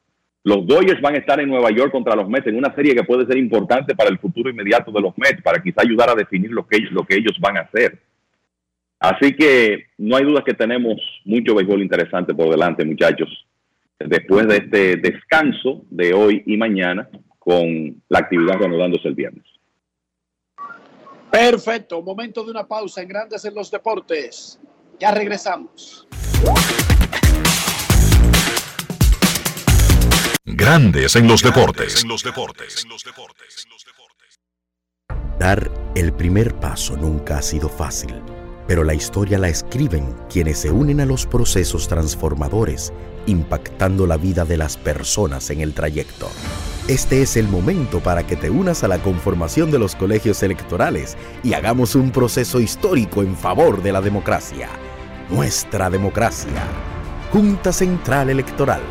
Los 0.45 0.65
Dodgers 0.65 1.01
van 1.01 1.15
a 1.15 1.19
estar 1.19 1.39
en 1.39 1.49
Nueva 1.49 1.69
York 1.71 1.91
contra 1.91 2.15
los 2.15 2.27
Mets 2.27 2.47
en 2.47 2.57
una 2.57 2.73
serie 2.73 2.95
que 2.95 3.03
puede 3.03 3.25
ser 3.25 3.37
importante 3.37 3.95
para 3.95 4.09
el 4.09 4.17
futuro 4.17 4.49
inmediato 4.49 4.91
de 4.91 5.01
los 5.01 5.17
Mets, 5.17 5.41
para 5.41 5.61
quizá 5.61 5.81
ayudar 5.81 6.09
a 6.09 6.15
definir 6.15 6.51
lo 6.51 6.65
que 6.65 6.77
ellos, 6.77 6.91
lo 6.91 7.03
que 7.03 7.15
ellos 7.15 7.37
van 7.39 7.57
a 7.57 7.61
hacer. 7.61 7.99
Así 8.99 9.33
que 9.33 9.87
no 9.97 10.15
hay 10.15 10.23
duda 10.23 10.43
que 10.45 10.53
tenemos 10.53 10.95
mucho 11.25 11.55
béisbol 11.55 11.81
interesante 11.81 12.33
por 12.33 12.49
delante, 12.49 12.85
muchachos. 12.85 13.45
Después 13.99 14.47
de 14.47 14.57
este 14.57 14.95
descanso 14.97 15.83
de 15.89 16.13
hoy 16.13 16.43
y 16.45 16.57
mañana, 16.57 17.09
con 17.39 18.01
la 18.07 18.19
actividad 18.19 18.57
reanudándose 18.57 19.07
el 19.09 19.15
viernes. 19.15 19.43
Perfecto, 21.33 21.99
momento 22.03 22.43
de 22.43 22.51
una 22.51 22.67
pausa 22.67 23.01
en 23.01 23.07
Grandes 23.07 23.43
en 23.43 23.55
los 23.55 23.71
Deportes. 23.71 24.59
Ya 24.99 25.09
regresamos. 25.09 26.07
Grandes 30.45 31.15
en 31.15 31.27
los 31.27 31.41
deportes. 31.41 32.05
Dar 35.39 35.71
el 35.95 36.13
primer 36.13 36.53
paso 36.59 36.95
nunca 36.97 37.39
ha 37.39 37.41
sido 37.41 37.67
fácil, 37.67 38.13
pero 38.67 38.83
la 38.83 38.93
historia 38.93 39.37
la 39.37 39.49
escriben 39.49 40.15
quienes 40.29 40.59
se 40.59 40.71
unen 40.71 41.01
a 41.01 41.05
los 41.05 41.25
procesos 41.25 41.87
transformadores, 41.87 42.93
impactando 43.25 44.07
la 44.07 44.17
vida 44.17 44.45
de 44.45 44.57
las 44.57 44.77
personas 44.77 45.49
en 45.49 45.61
el 45.61 45.73
trayecto. 45.73 46.29
Este 46.87 47.21
es 47.21 47.37
el 47.37 47.47
momento 47.47 48.01
para 48.01 48.27
que 48.27 48.35
te 48.35 48.49
unas 48.49 48.83
a 48.83 48.89
la 48.89 48.99
conformación 48.99 49.71
de 49.71 49.79
los 49.79 49.95
colegios 49.95 50.43
electorales 50.43 51.15
y 51.41 51.53
hagamos 51.53 51.95
un 51.95 52.11
proceso 52.11 52.59
histórico 52.59 53.21
en 53.21 53.37
favor 53.37 53.81
de 53.81 53.93
la 53.93 54.01
democracia. 54.01 54.67
Nuestra 55.29 55.89
democracia. 55.89 56.61
Junta 57.31 57.71
Central 57.71 58.29
Electoral. 58.29 58.81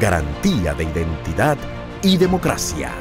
Garantía 0.00 0.72
de 0.74 0.84
identidad 0.84 1.58
y 2.02 2.16
democracia. 2.16 2.92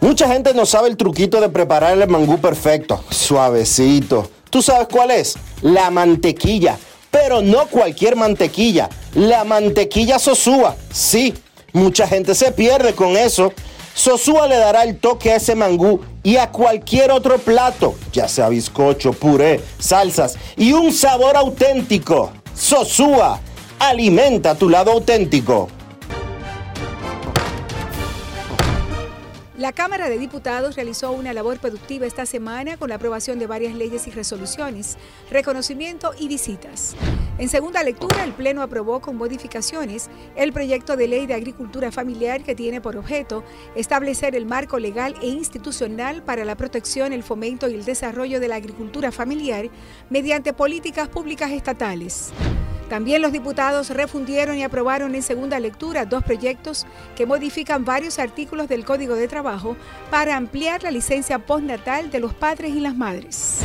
Mucha 0.00 0.28
gente 0.28 0.52
no 0.52 0.66
sabe 0.66 0.88
el 0.88 0.96
truquito 0.96 1.40
de 1.40 1.48
preparar 1.48 1.98
el 1.98 2.08
mangú 2.08 2.38
perfecto, 2.38 3.02
suavecito. 3.10 4.30
¿Tú 4.56 4.62
sabes 4.62 4.88
cuál 4.90 5.10
es? 5.10 5.36
La 5.60 5.90
mantequilla. 5.90 6.78
Pero 7.10 7.42
no 7.42 7.66
cualquier 7.66 8.16
mantequilla. 8.16 8.88
La 9.14 9.44
mantequilla 9.44 10.18
Sosúa. 10.18 10.74
Sí 10.90 11.34
Mucha 11.74 12.08
gente 12.08 12.34
se 12.34 12.52
pierde 12.52 12.94
con 12.94 13.18
eso. 13.18 13.52
Sosúa 13.92 14.48
le 14.48 14.56
dará 14.56 14.84
el 14.84 14.96
toque 14.96 15.30
a 15.30 15.36
ese 15.36 15.54
mangú 15.54 16.00
y 16.22 16.38
a 16.38 16.50
cualquier 16.50 17.10
otro 17.10 17.36
plato, 17.36 17.96
ya 18.14 18.28
sea 18.28 18.48
bizcocho, 18.48 19.12
puré, 19.12 19.60
salsas 19.78 20.38
y 20.56 20.72
un 20.72 20.90
sabor 20.90 21.36
auténtico. 21.36 22.32
Sosúa, 22.54 23.38
alimenta 23.78 24.54
tu 24.54 24.70
lado 24.70 24.90
auténtico. 24.92 25.68
La 29.58 29.72
Cámara 29.72 30.10
de 30.10 30.18
Diputados 30.18 30.76
realizó 30.76 31.12
una 31.12 31.32
labor 31.32 31.58
productiva 31.58 32.04
esta 32.04 32.26
semana 32.26 32.76
con 32.76 32.90
la 32.90 32.96
aprobación 32.96 33.38
de 33.38 33.46
varias 33.46 33.74
leyes 33.74 34.06
y 34.06 34.10
resoluciones, 34.10 34.98
reconocimiento 35.30 36.12
y 36.18 36.28
visitas. 36.28 36.94
En 37.38 37.48
segunda 37.48 37.82
lectura, 37.82 38.22
el 38.22 38.34
Pleno 38.34 38.60
aprobó 38.60 39.00
con 39.00 39.16
modificaciones 39.16 40.10
el 40.36 40.52
proyecto 40.52 40.98
de 40.98 41.08
ley 41.08 41.26
de 41.26 41.32
agricultura 41.32 41.90
familiar 41.90 42.42
que 42.42 42.54
tiene 42.54 42.82
por 42.82 42.98
objeto 42.98 43.44
establecer 43.74 44.36
el 44.36 44.44
marco 44.44 44.78
legal 44.78 45.14
e 45.22 45.28
institucional 45.28 46.22
para 46.22 46.44
la 46.44 46.56
protección, 46.56 47.14
el 47.14 47.22
fomento 47.22 47.66
y 47.70 47.74
el 47.76 47.86
desarrollo 47.86 48.40
de 48.40 48.48
la 48.48 48.56
agricultura 48.56 49.10
familiar 49.10 49.70
mediante 50.10 50.52
políticas 50.52 51.08
públicas 51.08 51.50
estatales. 51.50 52.30
También 52.90 53.20
los 53.20 53.32
diputados 53.32 53.90
refundieron 53.90 54.58
y 54.58 54.62
aprobaron 54.62 55.16
en 55.16 55.22
segunda 55.22 55.58
lectura 55.58 56.04
dos 56.04 56.22
proyectos 56.22 56.86
que 57.16 57.26
modifican 57.26 57.84
varios 57.84 58.20
artículos 58.20 58.68
del 58.68 58.84
Código 58.84 59.16
de 59.16 59.26
Trabajo 59.26 59.45
para 60.10 60.36
ampliar 60.36 60.82
la 60.82 60.90
licencia 60.90 61.38
postnatal 61.38 62.10
de 62.10 62.20
los 62.20 62.34
padres 62.34 62.74
y 62.74 62.80
las 62.80 62.96
madres. 62.96 63.60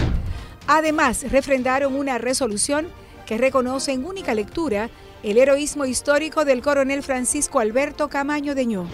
Además, 0.67 1.25
refrendaron 1.31 1.95
una 1.95 2.17
resolución 2.17 2.87
que 3.25 3.37
reconoce 3.37 3.91
en 3.91 4.05
única 4.05 4.33
lectura 4.33 4.89
el 5.23 5.37
heroísmo 5.37 5.85
histórico 5.85 6.45
del 6.45 6.61
coronel 6.61 7.03
Francisco 7.03 7.59
Alberto 7.59 8.09
Camaño 8.09 8.55
Deñó. 8.55 8.87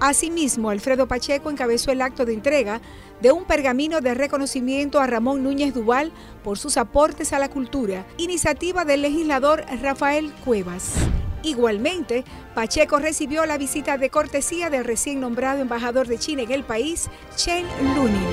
Asimismo, 0.00 0.70
Alfredo 0.70 1.06
Pacheco 1.06 1.50
encabezó 1.50 1.92
el 1.92 2.02
acto 2.02 2.24
de 2.24 2.34
entrega 2.34 2.80
de 3.20 3.30
un 3.30 3.44
pergamino 3.44 4.00
de 4.00 4.14
reconocimiento 4.14 5.00
a 5.00 5.06
Ramón 5.06 5.44
Núñez 5.44 5.74
Duval 5.74 6.12
por 6.42 6.58
sus 6.58 6.76
aportes 6.76 7.32
a 7.32 7.38
la 7.38 7.48
cultura, 7.48 8.04
iniciativa 8.16 8.84
del 8.84 9.02
legislador 9.02 9.64
Rafael 9.80 10.32
Cuevas. 10.44 10.94
Igualmente, 11.42 12.24
Pacheco 12.54 12.98
recibió 12.98 13.44
la 13.46 13.58
visita 13.58 13.98
de 13.98 14.10
cortesía 14.10 14.70
del 14.70 14.84
recién 14.84 15.20
nombrado 15.20 15.60
embajador 15.60 16.06
de 16.06 16.18
China 16.18 16.42
en 16.42 16.52
el 16.52 16.62
país, 16.64 17.08
Chen 17.36 17.66
Lunin. 17.94 18.26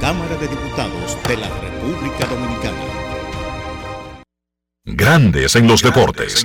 Cámara 0.00 0.36
de 0.36 0.48
Diputados 0.48 1.18
de 1.28 1.36
la 1.36 1.48
República 1.60 2.26
Dominicana. 2.26 3.02
Grandes 4.84 5.56
en 5.56 5.66
los 5.66 5.82
deportes. 5.82 6.44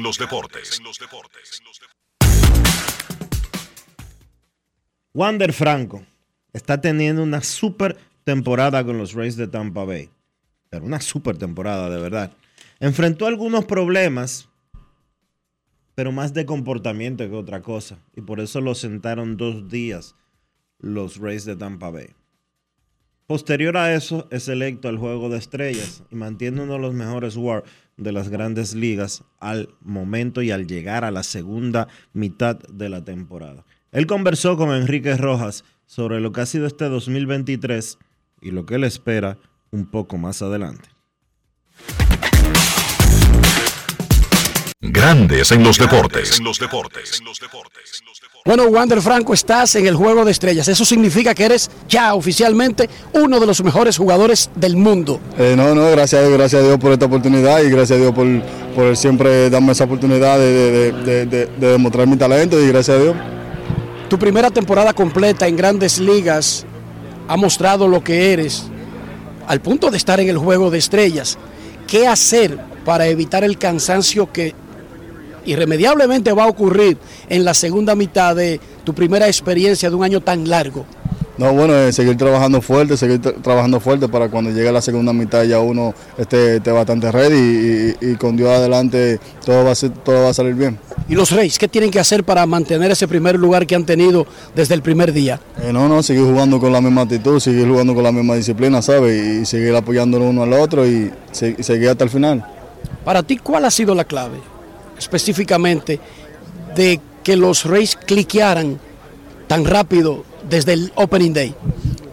Wander 5.14 5.54
Franco 5.54 6.04
está 6.54 6.80
teniendo 6.80 7.24
una 7.24 7.41
super 7.41 7.98
temporada 8.24 8.84
con 8.84 8.98
los 8.98 9.14
Rays 9.14 9.36
de 9.36 9.48
Tampa 9.48 9.84
Bay. 9.86 10.10
Pero 10.70 10.86
una 10.86 10.99
super 11.02 11.38
temporada, 11.38 11.90
de 11.90 11.99
verdad. 11.99 12.32
Enfrentó 12.80 13.26
algunos 13.26 13.66
problemas, 13.66 14.48
pero 15.98 16.11
más 16.11 16.32
de 16.36 16.45
comportamiento 16.45 17.28
que 17.28 17.36
otra 17.36 17.64
cosa. 17.64 17.98
Y 18.15 18.22
por 18.22 18.40
eso 18.40 18.61
lo 18.61 18.76
sentaron 18.76 19.36
dos 19.36 19.68
días 19.68 20.14
los 20.78 21.18
Rays 21.18 21.44
de 21.44 21.56
Tampa 21.56 21.90
Bay. 21.90 22.10
Posterior 23.26 23.76
a 23.78 23.91
eso, 23.91 24.28
es 24.30 24.48
electo 24.48 24.90
al 24.90 24.99
Juego 24.99 25.28
de 25.30 25.40
Estrellas 25.40 26.03
y 26.11 26.15
mantiene 26.15 26.61
uno 26.61 26.74
de 26.74 26.80
los 26.80 26.94
mejores 26.94 27.36
WAR 27.36 27.64
de 27.98 28.11
las 28.11 28.30
grandes 28.30 28.76
ligas 28.76 29.24
al 29.40 29.69
momento 29.82 30.44
y 30.44 30.52
al 30.52 30.68
llegar 30.68 31.03
a 31.03 31.10
la 31.10 31.24
segunda 31.24 31.88
mitad 32.14 32.60
de 32.60 32.90
la 32.90 33.03
temporada. 33.03 33.65
Él 33.91 34.06
conversó 34.06 34.56
con 34.56 34.69
Enrique 34.76 35.18
Rojas 35.18 35.64
sobre 35.88 36.19
lo 36.19 36.32
que 36.32 36.41
ha 36.41 36.45
sido 36.45 36.68
este 36.68 36.90
2023 36.90 37.98
y 38.44 38.52
lo 38.52 38.68
que 38.68 38.78
le 38.78 38.86
espera 38.86 39.40
un 39.72 39.88
poco 39.88 40.19
más 40.19 40.44
adelante. 40.44 40.90
Grandes 44.89 45.51
en 45.51 45.64
los 45.64 45.77
deportes. 45.77 46.41
Bueno, 48.45 48.64
Wander 48.68 49.01
Franco, 49.01 49.34
estás 49.34 49.76
en 49.76 49.85
el 49.85 49.95
juego 49.95 50.23
de 50.23 50.31
estrellas. 50.31 50.68
Eso 50.69 50.85
significa 50.85 51.35
que 51.35 51.43
eres 51.43 51.69
ya 51.89 52.14
oficialmente 52.14 52.89
uno 53.14 53.41
de 53.41 53.45
los 53.45 53.61
mejores 53.61 53.97
jugadores 53.97 54.49
del 54.55 54.77
mundo. 54.77 55.19
Eh, 55.38 55.55
no, 55.57 55.76
no, 55.76 55.91
gracias 55.91 56.22
a 56.22 56.26
Dios, 56.26 56.38
gracias 56.38 56.61
a 56.61 56.65
Dios 56.65 56.77
por 56.80 56.93
esta 56.93 57.05
oportunidad 57.05 57.61
y 57.64 57.69
gracias 57.69 57.97
a 57.97 58.01
Dios 58.01 58.14
por, 58.14 58.26
por 58.73 58.95
siempre 58.95 59.49
darme 59.49 59.73
esa 59.73 59.84
oportunidad 59.84 60.39
de, 60.39 60.93
de, 60.93 61.26
de, 61.26 61.45
de 61.47 61.68
demostrar 61.68 62.07
mi 62.07 62.15
talento 62.15 62.57
y 62.61 62.69
gracias 62.69 62.97
a 62.97 63.01
Dios. 63.01 63.15
Tu 64.09 64.18
primera 64.18 64.49
temporada 64.49 64.93
completa 64.93 65.47
en 65.47 65.57
grandes 65.57 65.99
ligas 65.99 66.65
ha 67.27 67.35
mostrado 67.35 67.89
lo 67.89 68.01
que 68.01 68.31
eres 68.31 68.64
al 69.47 69.59
punto 69.59 69.91
de 69.91 69.97
estar 69.97 70.22
en 70.22 70.30
el 70.30 70.38
juego 70.38 70.72
de 70.72 70.77
estrellas. 70.77 71.38
¿Qué 71.88 72.07
hacer 72.07 72.57
para 72.85 73.07
evitar 73.07 73.43
el 73.43 73.57
cansancio 73.57 74.31
que 74.31 74.55
irremediablemente 75.48 76.32
va 76.34 76.44
a 76.44 76.48
ocurrir 76.48 76.98
en 77.30 77.44
la 77.44 77.53
segunda 77.53 77.95
mitad 77.95 78.36
de 78.36 78.60
tu 78.84 78.94
primera 78.94 79.28
experiencia 79.28 79.90
de 79.90 79.95
un 79.95 80.03
año 80.03 80.22
tan 80.22 80.48
largo? 80.48 80.86
No, 81.38 81.53
bueno, 81.53 81.76
eh, 81.76 81.94
seguir 81.94 82.18
trabajando 82.18 82.61
fuerte, 82.61 82.98
seguir 82.98 83.22
tra 83.22 83.32
trabajando 83.34 83.80
fuerte 83.80 84.07
para 84.07 84.28
cuando 84.28 84.49
llegue 84.49 84.72
la 84.72 84.82
segunda 84.82 85.14
mitad 85.14 85.44
ya 85.44 85.60
uno 85.60 85.94
esté, 86.18 86.56
esté 86.56 86.72
bastante 86.72 87.11
ready 87.11 87.36
y, 87.36 88.06
y, 88.06 88.11
y, 88.11 88.15
con 88.15 88.36
Dios 88.36 88.49
adelante 88.49 89.19
todo 89.45 89.64
va, 89.64 89.72
a 89.72 89.76
ser, 89.76 89.91
todo 89.91 90.24
va 90.24 90.30
a 90.30 90.34
salir 90.34 90.56
bien. 90.56 90.80
¿Y 91.07 91.14
los 91.14 91.30
Reyes 91.30 91.60
qué 91.60 91.68
tienen 91.68 91.91
que 91.91 91.99
hacer 91.99 92.24
para 92.24 92.44
mantener 92.48 92.90
ese 92.90 93.07
primer 93.07 93.38
lugar 93.38 93.68
que 93.68 93.76
han 93.76 93.86
tenido 93.86 94.26
desde 94.56 94.74
el 94.74 94.82
primer 94.82 95.14
día? 95.14 95.40
Eh, 95.61 95.72
no, 95.72 95.88
no, 95.88 96.02
seguir 96.02 96.24
jugando 96.24 96.60
con 96.60 96.72
la 96.74 96.82
misma 96.82 97.03
actitud, 97.03 97.40
seguir 97.40 97.68
jugando 97.68 97.94
con 97.94 98.03
la 98.03 98.11
misma 98.11 98.34
disciplina, 98.34 98.82
¿sabes? 98.82 99.41
Y, 99.41 99.45
seguir 99.45 99.76
apoyándonos 99.76 100.30
uno 100.30 100.41
al 100.41 100.53
otro 100.53 100.88
y, 100.88 101.11
se, 101.32 101.56
y 101.56 101.61
seguir 101.61 101.90
hasta 101.90 102.03
el 102.03 102.10
final. 102.10 102.44
Para 103.06 103.22
ti, 103.22 103.38
¿cuál 103.38 103.65
ha 103.65 103.72
sido 103.72 103.94
la 103.94 104.06
clave 104.06 104.56
específicamente 104.98 105.99
de 106.76 106.99
que 107.24 107.36
los 107.36 107.65
Reyes 107.65 107.95
cliquearan 107.95 108.80
tan 109.48 109.65
rápido 109.65 110.24
desde 110.49 110.74
el 110.74 110.91
Opening 110.95 111.34
Day? 111.34 111.56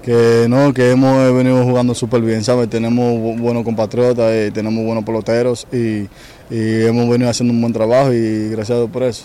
Que 0.02 0.46
no, 0.48 0.74
que 0.74 0.90
hemos 0.90 1.34
venido 1.34 1.62
jugando 1.64 1.94
súper 1.94 2.20
bien, 2.20 2.44
¿sabes? 2.44 2.68
Tenemos 2.68 3.38
buenos 3.38 3.64
compatriotas, 3.64 4.48
y 4.48 4.50
tenemos 4.50 4.84
buenos 4.84 5.04
peloteros 5.04 5.66
y, 5.72 6.08
y, 6.50 6.82
hemos 6.84 7.08
venido 7.08 7.30
haciendo 7.30 7.54
un 7.54 7.60
buen 7.60 7.72
trabajo 7.72 8.12
y 8.12 8.50
gracias 8.50 8.76
a 8.76 8.80
Dios 8.80 8.90
por 8.90 9.02
eso. 9.02 9.24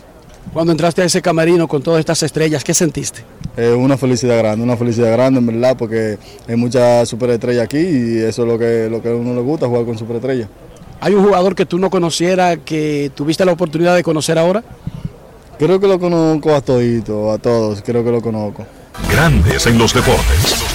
Cuando 0.53 0.71
entraste 0.71 1.01
a 1.01 1.05
ese 1.05 1.21
camerino 1.21 1.67
con 1.67 1.83
todas 1.83 1.99
estas 1.99 2.23
estrellas, 2.23 2.63
¿qué 2.63 2.73
sentiste? 2.73 3.21
Eh, 3.57 3.71
una 3.71 3.97
felicidad 3.97 4.37
grande, 4.37 4.63
una 4.63 4.77
felicidad 4.77 5.11
grande 5.11 5.39
en 5.39 5.45
verdad, 5.45 5.75
porque 5.77 6.17
hay 6.47 6.55
muchas 6.55 7.09
superestrellas 7.09 7.65
aquí 7.65 7.77
y 7.77 8.17
eso 8.19 8.43
es 8.43 8.47
lo 8.47 8.57
que, 8.57 8.87
lo 8.89 9.01
que 9.01 9.09
a 9.09 9.15
uno 9.15 9.35
le 9.35 9.41
gusta, 9.41 9.67
jugar 9.67 9.85
con 9.85 9.97
superestrellas. 9.97 10.47
¿Hay 11.01 11.13
un 11.13 11.23
jugador 11.23 11.55
que 11.55 11.65
tú 11.65 11.79
no 11.79 11.89
conocieras, 11.89 12.59
que 12.65 13.09
tuviste 13.15 13.45
la 13.45 13.53
oportunidad 13.53 13.95
de 13.95 14.03
conocer 14.03 14.37
ahora? 14.37 14.63
Creo 15.57 15.79
que 15.79 15.87
lo 15.87 15.97
conozco 15.97 16.53
a 16.53 16.61
todito, 16.61 17.31
a 17.31 17.37
todos, 17.37 17.81
creo 17.81 18.03
que 18.03 18.11
lo 18.11 18.21
conozco. 18.21 18.65
Grandes 19.09 19.65
en 19.67 19.77
los 19.77 19.93
deportes. 19.93 20.65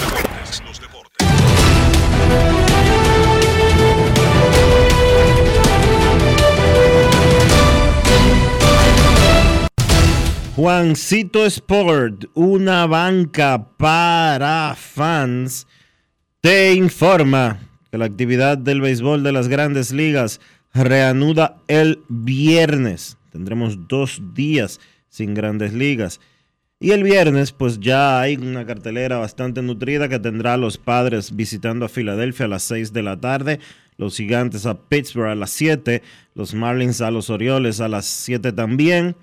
Juancito 10.56 11.44
Sport, 11.44 12.26
una 12.34 12.86
banca 12.86 13.66
para 13.76 14.74
fans, 14.78 15.66
te 16.40 16.72
informa 16.72 17.58
que 17.94 17.98
la 17.98 18.06
actividad 18.06 18.58
del 18.58 18.80
béisbol 18.80 19.22
de 19.22 19.30
las 19.30 19.46
grandes 19.46 19.92
ligas 19.92 20.40
reanuda 20.72 21.58
el 21.68 22.02
viernes. 22.08 23.18
Tendremos 23.30 23.86
dos 23.86 24.20
días 24.34 24.80
sin 25.08 25.32
grandes 25.32 25.72
ligas. 25.72 26.18
Y 26.80 26.90
el 26.90 27.04
viernes, 27.04 27.52
pues 27.52 27.78
ya 27.78 28.20
hay 28.20 28.34
una 28.34 28.66
cartelera 28.66 29.18
bastante 29.18 29.62
nutrida 29.62 30.08
que 30.08 30.18
tendrá 30.18 30.54
a 30.54 30.56
los 30.56 30.76
padres 30.76 31.36
visitando 31.36 31.84
a 31.84 31.88
Filadelfia 31.88 32.46
a 32.46 32.48
las 32.48 32.64
6 32.64 32.92
de 32.92 33.02
la 33.04 33.20
tarde, 33.20 33.60
los 33.96 34.16
gigantes 34.16 34.66
a 34.66 34.88
Pittsburgh 34.88 35.28
a 35.28 35.36
las 35.36 35.50
7, 35.50 36.02
los 36.34 36.52
Marlins 36.52 37.00
a 37.00 37.12
los 37.12 37.30
Orioles 37.30 37.80
a 37.80 37.86
las 37.86 38.06
7 38.06 38.52
también. 38.54 39.14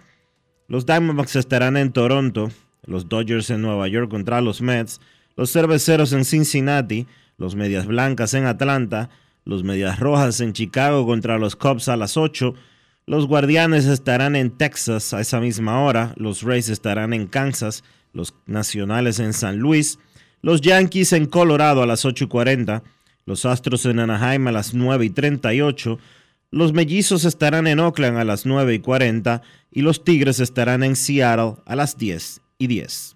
Los 0.70 0.86
Diamondbacks 0.86 1.36
estarán 1.36 1.76
en 1.76 1.92
Toronto, 1.92 2.52
los 2.86 3.10
Dodgers 3.10 3.50
en 3.50 3.64
Nueva 3.64 3.90
York 3.90 4.10
contra 4.10 4.40
los 4.40 4.62
Mets, 4.62 5.02
los 5.36 5.52
Cerveceros 5.52 6.14
en 6.14 6.24
Cincinnati, 6.24 7.06
los 7.42 7.56
Medias 7.56 7.88
Blancas 7.88 8.36
en 8.36 8.46
Atlanta, 8.46 9.10
los 9.46 9.64
Medias 9.64 10.00
Rojas 10.00 10.40
en 10.42 10.54
Chicago 10.54 11.08
contra 11.08 11.40
los 11.40 11.56
Cubs 11.56 11.90
a 11.90 11.98
las 11.98 12.16
8, 12.16 12.54
los 13.08 13.26
Guardianes 13.26 13.88
estarán 13.88 14.36
en 14.36 14.52
Texas 14.52 15.12
a 15.12 15.22
esa 15.22 15.40
misma 15.40 15.82
hora, 15.82 16.14
los 16.18 16.44
Rays 16.44 16.70
estarán 16.70 17.14
en 17.14 17.26
Kansas, 17.26 17.84
los 18.14 18.36
Nacionales 18.46 19.20
en 19.20 19.34
San 19.34 19.58
Luis, 19.58 19.98
los 20.44 20.62
Yankees 20.62 21.14
en 21.14 21.26
Colorado 21.26 21.82
a 21.82 21.88
las 21.88 22.06
8 22.06 22.26
y 22.26 22.28
40, 22.28 22.84
los 23.26 23.46
Astros 23.46 23.88
en 23.88 23.98
Anaheim 23.98 24.48
a 24.48 24.52
las 24.52 24.76
9 24.76 25.06
y 25.06 25.10
38, 25.10 25.98
los 26.52 26.74
Mellizos 26.74 27.26
estarán 27.26 27.66
en 27.66 27.80
Oakland 27.80 28.20
a 28.20 28.24
las 28.24 28.46
9 28.46 28.76
y 28.76 28.80
40 28.80 29.42
y 29.72 29.82
los 29.82 30.04
Tigres 30.04 30.40
estarán 30.40 30.84
en 30.84 30.96
Seattle 30.96 31.56
a 31.66 31.76
las 31.76 31.98
10 31.98 32.40
y 32.60 32.68
10. 32.68 33.16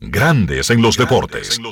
Grandes 0.00 0.70
en 0.70 0.80
los 0.82 0.96
deportes. 0.96 1.58
No 1.60 1.70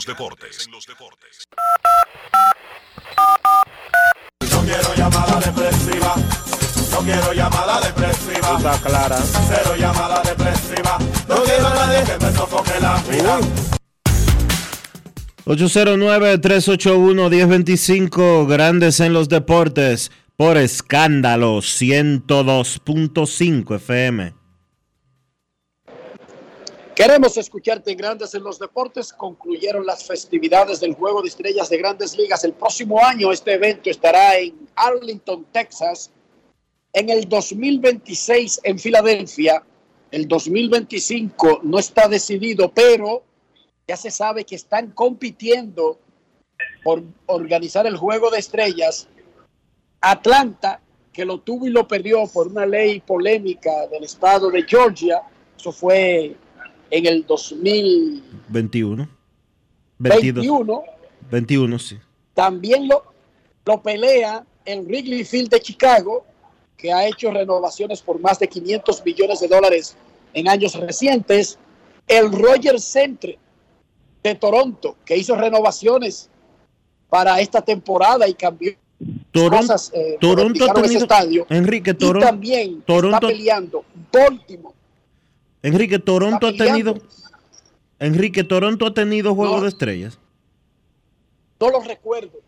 quiero 4.62 4.94
llamada 4.96 5.40
depresiva. 5.40 6.14
No 6.90 6.98
quiero 7.00 7.32
llamada 7.32 7.80
depresiva. 7.80 8.56
Está 8.56 8.78
clara. 8.82 9.18
Cero 9.18 9.76
llamada 9.78 10.20
depresiva. 10.22 10.98
No 11.28 11.42
quiero 11.44 11.68
a 11.68 11.74
nadie 11.74 12.02
que 12.04 12.18
me 12.24 12.32
sofoque 12.32 12.80
la 12.80 12.96
vida. 13.08 13.38
809-381-1025, 15.46 18.46
Grandes 18.48 18.98
en 18.98 19.12
los 19.12 19.28
Deportes, 19.28 20.10
por 20.36 20.56
escándalo 20.56 21.58
102.5 21.58 23.76
FM. 23.76 24.34
Queremos 26.96 27.36
escucharte 27.36 27.92
en 27.92 27.98
Grandes 27.98 28.34
en 28.34 28.42
los 28.42 28.58
Deportes. 28.58 29.12
Concluyeron 29.12 29.86
las 29.86 30.04
festividades 30.04 30.80
del 30.80 30.94
Juego 30.94 31.22
de 31.22 31.28
Estrellas 31.28 31.70
de 31.70 31.78
Grandes 31.78 32.18
Ligas. 32.18 32.42
El 32.42 32.54
próximo 32.54 33.00
año 33.04 33.30
este 33.30 33.52
evento 33.52 33.88
estará 33.88 34.36
en 34.38 34.68
Arlington, 34.74 35.46
Texas. 35.52 36.10
En 36.92 37.08
el 37.08 37.28
2026 37.28 38.62
en 38.64 38.80
Filadelfia. 38.80 39.62
El 40.10 40.26
2025 40.26 41.60
no 41.62 41.78
está 41.78 42.08
decidido, 42.08 42.72
pero 42.72 43.25
ya 43.88 43.96
se 43.96 44.10
sabe 44.10 44.44
que 44.44 44.56
están 44.56 44.90
compitiendo 44.90 45.98
por 46.82 47.02
organizar 47.26 47.86
el 47.86 47.96
Juego 47.96 48.30
de 48.30 48.38
Estrellas. 48.38 49.08
Atlanta, 50.00 50.80
que 51.12 51.24
lo 51.24 51.40
tuvo 51.40 51.66
y 51.66 51.70
lo 51.70 51.86
perdió 51.86 52.26
por 52.26 52.48
una 52.48 52.66
ley 52.66 53.00
polémica 53.00 53.86
del 53.90 54.04
estado 54.04 54.50
de 54.50 54.64
Georgia. 54.64 55.22
Eso 55.56 55.70
fue 55.70 56.36
en 56.90 57.06
el 57.06 57.24
2021. 57.26 59.08
21. 59.98 60.82
21, 61.30 61.78
sí. 61.78 61.98
También 62.34 62.88
lo, 62.88 63.04
lo 63.64 63.82
pelea 63.82 64.44
el 64.64 64.80
Wrigley 64.82 65.24
Field 65.24 65.48
de 65.48 65.60
Chicago, 65.60 66.26
que 66.76 66.92
ha 66.92 67.06
hecho 67.06 67.30
renovaciones 67.30 68.02
por 68.02 68.20
más 68.20 68.38
de 68.38 68.48
500 68.48 69.04
millones 69.04 69.40
de 69.40 69.48
dólares 69.48 69.96
en 70.34 70.48
años 70.48 70.74
recientes. 70.74 71.58
El 72.08 72.30
Rogers 72.30 72.84
Center 72.84 73.38
de 74.30 74.34
Toronto, 74.36 74.96
que 75.04 75.16
hizo 75.16 75.34
renovaciones 75.36 76.28
para 77.08 77.40
esta 77.40 77.62
temporada 77.62 78.28
y 78.28 78.34
cambió 78.34 78.72
Toronto, 79.30 79.58
cosas, 79.58 79.92
eh, 79.94 80.16
Toronto 80.20 80.42
ha 80.64 80.68
modificaron 80.68 80.84
ese 80.84 80.88
tenido, 80.94 81.02
estadio. 81.04 81.46
Enrique, 81.50 81.90
y 81.90 81.94
Toronto, 81.94 82.26
también 82.26 82.82
Toronto, 82.82 83.16
está 83.16 83.26
peleando 83.28 83.84
Baltimore. 84.12 84.74
Enrique, 85.62 85.98
Toronto 85.98 86.46
ha 86.46 86.52
tenido, 86.56 86.94
Enrique, 87.98 88.44
Toronto 88.44 88.86
ha 88.86 88.94
tenido 88.94 89.34
Juego 89.34 89.56
No. 89.56 89.62
de 89.62 89.68
Estrellas. 89.68 90.18
No 91.60 91.70
lo 91.70 91.80
recuerdo. 91.80 92.38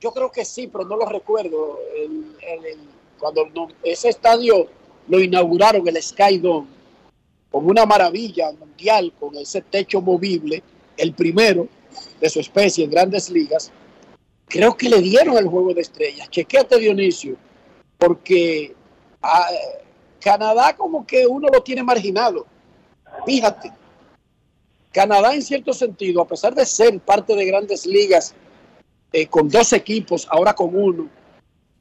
Yo 0.00 0.12
creo 0.12 0.30
que 0.30 0.44
sí, 0.44 0.66
pero 0.70 0.84
no 0.84 0.96
lo 0.96 1.06
recuerdo. 1.06 1.78
El- 1.96 2.36
el- 2.42 2.66
el- 2.66 2.78
cuando 3.18 3.46
no- 3.54 3.68
ese 3.82 4.08
estadio 4.10 4.66
lo 5.08 5.20
inauguraron, 5.20 5.86
el 5.88 6.02
Sky 6.02 6.38
Dome, 6.38 6.66
como 7.50 7.68
una 7.68 7.86
maravilla 7.86 8.52
mundial, 8.52 9.12
con 9.18 9.34
ese 9.36 9.62
techo 9.62 10.00
movible, 10.02 10.62
el 10.96 11.12
primero 11.12 11.68
de 12.20 12.28
su 12.28 12.40
especie 12.40 12.84
en 12.84 12.90
grandes 12.90 13.30
ligas, 13.30 13.72
creo 14.46 14.76
que 14.76 14.88
le 14.88 15.00
dieron 15.00 15.36
el 15.36 15.46
juego 15.46 15.74
de 15.74 15.82
estrellas. 15.82 16.30
Chequéate, 16.30 16.78
Dionisio, 16.78 17.36
porque 17.98 18.74
ah, 19.22 19.48
Canadá 20.20 20.74
como 20.76 21.06
que 21.06 21.26
uno 21.26 21.48
lo 21.52 21.62
tiene 21.62 21.82
marginado. 21.82 22.46
Fíjate, 23.24 23.72
Canadá 24.92 25.34
en 25.34 25.42
cierto 25.42 25.72
sentido, 25.72 26.22
a 26.22 26.26
pesar 26.26 26.54
de 26.54 26.64
ser 26.64 26.98
parte 27.00 27.34
de 27.34 27.44
grandes 27.44 27.86
ligas, 27.86 28.34
eh, 29.12 29.26
con 29.26 29.48
dos 29.48 29.72
equipos, 29.72 30.26
ahora 30.30 30.54
con 30.54 30.74
uno, 30.74 31.08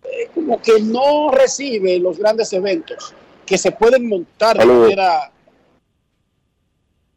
eh, 0.04 0.30
como 0.34 0.62
que 0.62 0.80
no 0.82 1.32
recibe 1.32 1.98
los 2.00 2.18
grandes 2.18 2.54
eventos 2.54 3.14
que 3.46 3.58
se 3.58 3.72
pueden 3.72 4.08
montar 4.08 4.58
de 4.58 4.66
manera 4.66 5.32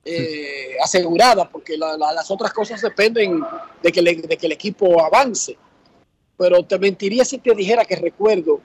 eh, 0.04 0.76
asegurada, 0.82 1.48
porque 1.48 1.76
la- 1.76 1.96
la- 1.96 2.12
las 2.12 2.30
otras 2.30 2.52
cosas 2.52 2.80
dependen 2.80 3.42
de 3.82 3.92
que, 3.92 4.00
le- 4.02 4.14
de 4.16 4.36
que 4.36 4.46
el 4.46 4.52
equipo 4.52 5.02
avance. 5.04 5.56
Pero 6.36 6.62
te 6.64 6.78
mentiría 6.78 7.24
si 7.24 7.38
te 7.38 7.54
dijera 7.54 7.84
que 7.84 7.96
recuerdo 7.96 8.60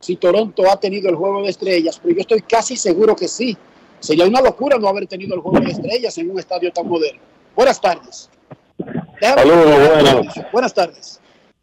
si 0.00 0.16
Toronto 0.16 0.70
ha 0.70 0.78
tenido 0.80 1.08
el 1.08 1.14
juego 1.16 1.42
de 1.42 1.50
estrellas, 1.50 1.98
pero 2.02 2.14
yo 2.14 2.20
estoy 2.22 2.42
casi 2.42 2.76
seguro 2.76 3.14
que 3.14 3.28
sí. 3.28 3.56
Sería 4.00 4.24
una 4.26 4.40
locura 4.40 4.78
no 4.78 4.88
haber 4.88 5.06
tenido 5.06 5.34
el 5.34 5.40
juego 5.40 5.60
de 5.60 5.72
estrellas 5.72 6.16
en 6.18 6.30
un 6.30 6.38
estadio 6.38 6.72
tan 6.72 6.88
moderno. 6.88 7.20
Buenas 7.54 7.80
tardes. 7.80 8.30
Saludos, 9.20 9.88
buenas. 9.88 10.52
Buenas 10.52 10.74
tardes. 10.74 11.20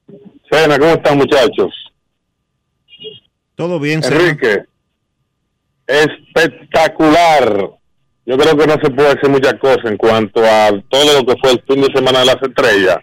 Sí, 0.07 0.15
Buenas, 0.51 0.79
¿cómo 0.79 0.91
están 0.91 1.17
muchachos? 1.17 1.73
Todo 3.55 3.79
bien, 3.79 4.03
Enrique. 4.03 4.65
Espectacular. 5.87 7.71
Yo 8.27 8.37
creo 8.37 8.57
que 8.57 8.67
no 8.67 8.73
se 8.83 8.91
puede 8.91 9.15
decir 9.15 9.29
muchas 9.29 9.53
cosas 9.53 9.85
en 9.85 9.95
cuanto 9.95 10.43
a 10.43 10.69
todo 10.89 11.13
lo 11.13 11.25
que 11.25 11.39
fue 11.39 11.51
el 11.51 11.63
fin 11.65 11.81
de 11.81 11.93
semana 11.95 12.19
de 12.19 12.25
las 12.25 12.35
estrellas. 12.41 12.97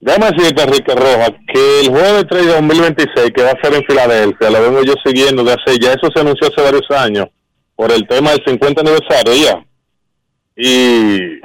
Déjame 0.00 0.32
decirte, 0.32 0.62
Enrique 0.64 0.94
Rojas, 0.96 1.30
que 1.54 1.80
el 1.82 1.90
juego 1.90 2.12
de 2.12 2.20
estrellas 2.22 2.54
2026 2.54 3.30
que 3.32 3.42
va 3.44 3.50
a 3.50 3.62
ser 3.62 3.74
en 3.74 3.84
Filadelfia, 3.84 4.50
lo 4.50 4.62
vengo 4.62 4.82
yo 4.82 4.94
siguiendo 5.04 5.44
de 5.44 5.52
hace, 5.52 5.78
ya 5.78 5.92
eso 5.92 6.10
se 6.12 6.20
anunció 6.20 6.48
hace 6.48 6.60
varios 6.60 6.90
años, 6.90 7.28
por 7.76 7.92
el 7.92 8.04
tema 8.08 8.32
del 8.32 8.42
50 8.44 8.80
aniversario 8.80 9.32
ya. 9.32 9.64
Y 10.56 11.40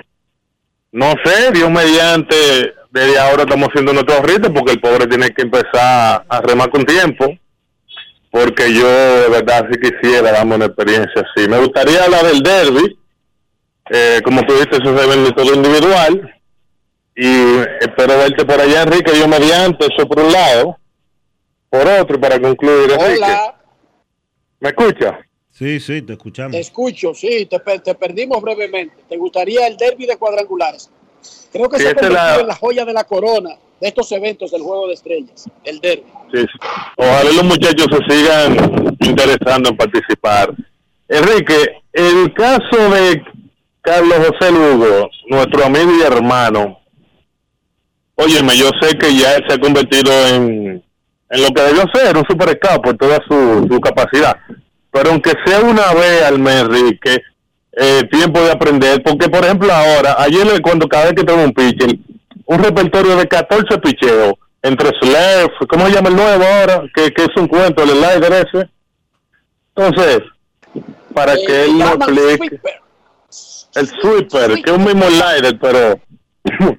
no 0.92 1.14
sé, 1.24 1.52
Dios 1.52 1.70
mediante, 1.70 2.36
desde 2.90 3.20
ahora 3.20 3.44
estamos 3.44 3.70
haciendo 3.70 3.94
nuestros 3.94 4.22
ritos 4.22 4.50
porque 4.56 4.72
el 4.72 4.82
pobre 4.82 5.06
tiene 5.06 5.30
que 5.30 5.44
empezar 5.44 6.26
a 6.28 6.42
remar 6.42 6.72
con 6.72 6.84
tiempo. 6.84 7.28
Porque 8.32 8.74
yo 8.74 8.88
de 8.88 9.30
verdad 9.30 9.68
sí 9.72 9.80
quisiera 9.80 10.32
darme 10.32 10.56
una 10.56 10.66
experiencia 10.66 11.22
así. 11.22 11.48
Me 11.50 11.60
gustaría 11.60 12.04
hablar 12.06 12.26
del 12.26 12.42
derby. 12.42 12.98
Eh, 13.90 14.22
como 14.24 14.42
tú 14.46 14.54
dices, 14.54 14.70
eso 14.82 14.98
se 14.98 15.32
todo 15.34 15.54
individual. 15.54 16.34
Y 17.14 17.58
espero 17.82 18.18
verte 18.18 18.46
por 18.46 18.60
allá, 18.60 18.84
Enrique, 18.84 19.12
yo 19.20 19.28
mediante, 19.28 19.86
eso 19.86 20.08
por 20.08 20.20
un 20.20 20.32
lado. 20.32 20.78
Por 21.70 21.86
otro, 21.88 22.20
para 22.20 22.40
concluir, 22.40 22.92
Enrique. 22.92 23.16
Hola, 23.24 23.56
¿Me 24.62 24.70
escucha? 24.70 25.20
Sí, 25.50 25.80
sí, 25.82 26.02
te 26.02 26.14
escuchamos. 26.14 26.52
te 26.54 26.60
escucho, 26.60 27.14
sí, 27.14 27.46
te, 27.46 27.60
per- 27.60 27.82
te 27.82 27.94
perdimos 27.96 28.42
brevemente. 28.42 28.96
¿Te 29.10 29.18
gustaría 29.18 29.68
el 29.68 29.76
derby 29.76 30.06
de 30.06 30.16
cuadrangulares? 30.18 30.90
Creo 31.52 31.68
que 31.70 31.78
Sí, 31.78 31.84
se 31.84 31.90
ha 31.90 31.92
esta 31.92 32.02
es 32.02 32.08
convertido 32.08 32.36
la- 32.38 32.42
en 32.42 32.48
la 32.48 32.56
joya 32.56 32.86
de 32.86 32.94
la 32.94 33.04
corona 33.04 33.58
de 33.82 33.88
estos 33.88 34.12
eventos 34.12 34.52
del 34.52 34.62
Juego 34.62 34.88
de 34.88 34.94
Estrellas, 34.94 35.50
el 35.64 35.80
derby. 35.80 36.06
Sí. 36.34 36.46
Ojalá 36.98 37.32
los 37.32 37.44
muchachos 37.44 37.88
se 37.90 38.16
sigan 38.16 38.96
interesando 39.00 39.72
en 39.72 39.78
participar. 39.78 40.54
Enrique, 41.10 41.82
el 41.92 42.32
caso 42.34 42.90
de 42.94 43.22
Carlos 43.82 44.20
José 44.28 44.52
Lugo, 44.52 45.10
nuestro 45.28 45.66
amigo 45.66 45.92
y 46.00 46.04
hermano, 46.04 46.80
óyeme, 48.16 48.56
yo 48.56 48.70
sé 48.80 48.96
que 48.98 49.16
ya 49.16 49.36
se 49.48 49.56
ha 49.56 49.58
convertido 49.60 50.12
en, 50.28 50.84
en 51.32 51.42
lo 51.42 51.48
que 51.50 51.62
debió 51.64 51.84
ser, 51.92 52.16
un 52.16 52.26
super 52.30 52.60
por 52.84 52.96
toda 52.98 53.20
su, 53.28 53.68
su 53.68 53.82
capacidad. 53.82 54.38
Pero 54.92 55.10
aunque 55.10 55.32
sea 55.44 55.60
una 55.62 55.92
vez 55.94 56.22
al 56.24 56.38
mes, 56.38 56.62
Enrique, 56.62 57.18
eh, 57.74 58.04
tiempo 58.12 58.40
de 58.42 58.52
aprender, 58.52 59.02
porque 59.02 59.28
por 59.28 59.44
ejemplo 59.44 59.74
ahora, 59.74 60.18
ayer 60.20 60.62
cuando 60.62 60.88
cada 60.88 61.06
vez 61.06 61.14
que 61.16 61.24
tengo 61.24 61.44
un 61.44 61.54
pitcher, 61.54 61.98
un 62.52 62.60
repertorio 62.62 63.16
de 63.16 63.28
14 63.30 63.78
picheos, 63.78 64.34
entre 64.62 64.90
Slurf, 65.00 65.54
¿cómo 65.70 65.86
se 65.86 65.94
llama 65.94 66.10
el 66.10 66.16
nuevo 66.18 66.44
ahora? 66.44 66.84
Que, 66.94 67.10
que 67.12 67.24
es 67.24 67.30
un 67.38 67.48
cuento, 67.48 67.82
el 67.82 67.92
slider 67.92 68.34
ese. 68.34 68.70
Entonces, 69.74 70.20
para 71.14 71.34
Eh, 71.34 71.44
que 71.48 71.64
él 71.64 71.78
no 71.78 71.86
llaman 71.86 72.18
explique, 72.18 72.60
el 73.76 73.88
sweeper, 73.88 74.62
que 74.62 74.70
es 74.70 74.78
un 74.78 74.84
mismo 74.84 75.06
slider, 75.06 75.58
pero 75.62 76.00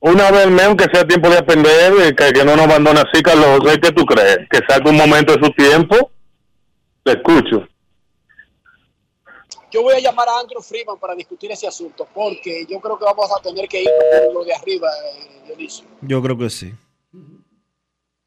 una 0.00 0.30
vez 0.30 0.46
menos 0.46 0.76
que 0.76 0.86
sea 0.92 1.04
tiempo 1.04 1.28
de 1.28 1.38
aprender, 1.38 1.92
eh, 2.02 2.14
que, 2.14 2.32
que 2.32 2.44
no 2.44 2.54
nos 2.54 2.66
abandone 2.66 3.00
así, 3.00 3.20
Carlos 3.20 3.58
José, 3.58 3.80
¿qué 3.80 3.90
tú 3.90 4.06
crees? 4.06 4.38
Que 4.48 4.60
saque 4.68 4.88
un 4.88 4.96
momento 4.96 5.34
de 5.34 5.44
su 5.44 5.52
tiempo, 5.54 6.12
te 7.02 7.12
escucho. 7.12 7.66
Yo 9.70 9.82
voy 9.82 9.94
a 9.94 10.00
llamar 10.00 10.28
a 10.28 10.40
Andrew 10.40 10.60
Freeman 10.60 10.98
para 10.98 11.14
discutir 11.14 11.50
ese 11.52 11.66
asunto, 11.66 12.06
porque 12.12 12.66
yo 12.68 12.80
creo 12.80 12.98
que 12.98 13.04
vamos 13.04 13.30
a 13.36 13.40
tener 13.40 13.68
que 13.68 13.82
ir 13.82 13.90
por 14.24 14.34
lo 14.34 14.44
de 14.44 14.52
arriba, 14.54 14.88
eh, 15.14 15.42
Dionisio. 15.46 15.86
Yo 16.02 16.20
creo 16.22 16.36
que 16.36 16.50
sí. 16.50 16.72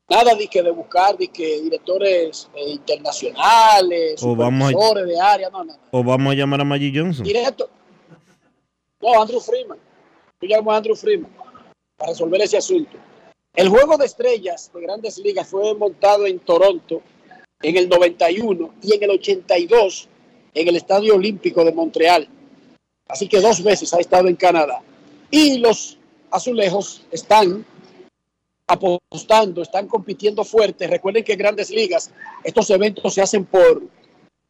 Nada 0.09 0.35
de 0.35 0.47
que 0.47 0.61
de 0.61 0.71
buscar 0.71 1.17
de 1.17 1.27
que 1.27 1.61
directores 1.61 2.49
eh, 2.55 2.69
internacionales, 2.71 4.21
O 4.23 4.35
vamos 4.35 4.67
a- 4.67 4.71
supervisores 4.71 5.07
de 5.07 5.19
área, 5.19 5.49
no, 5.49 5.63
no. 5.63 5.75
O 5.91 6.03
vamos 6.03 6.33
a 6.33 6.35
llamar 6.35 6.61
a 6.61 6.63
Maggie 6.65 6.91
Johnson. 6.93 7.23
Directo. 7.25 7.69
No, 9.01 9.21
Andrew 9.21 9.39
Freeman. 9.39 9.79
Yo 10.41 10.47
llamo 10.47 10.71
a 10.71 10.77
Andrew 10.77 10.95
Freeman 10.95 11.31
para 11.97 12.11
resolver 12.11 12.41
ese 12.41 12.57
asunto. 12.57 12.97
El 13.55 13.69
juego 13.69 13.97
de 13.97 14.05
estrellas 14.05 14.71
de 14.73 14.81
grandes 14.81 15.17
ligas 15.19 15.47
fue 15.47 15.73
montado 15.75 16.25
en 16.25 16.39
Toronto 16.39 17.01
en 17.61 17.77
el 17.77 17.87
91 17.87 18.73
y 18.81 18.93
en 18.95 19.03
el 19.03 19.11
82 19.11 20.09
en 20.53 20.67
el 20.67 20.75
Estadio 20.75 21.15
Olímpico 21.15 21.63
de 21.63 21.73
Montreal. 21.73 22.27
Así 23.07 23.27
que 23.27 23.41
dos 23.41 23.63
veces 23.63 23.93
ha 23.93 23.99
estado 23.99 24.27
en 24.27 24.35
Canadá. 24.35 24.81
Y 25.29 25.57
los 25.59 25.97
azulejos 26.31 27.03
están 27.11 27.65
apostando, 28.67 29.61
están 29.61 29.87
compitiendo 29.87 30.43
fuerte. 30.43 30.87
Recuerden 30.87 31.23
que 31.23 31.33
en 31.33 31.39
grandes 31.39 31.69
ligas 31.69 32.11
estos 32.43 32.69
eventos 32.69 33.13
se 33.13 33.21
hacen 33.21 33.45
por 33.45 33.83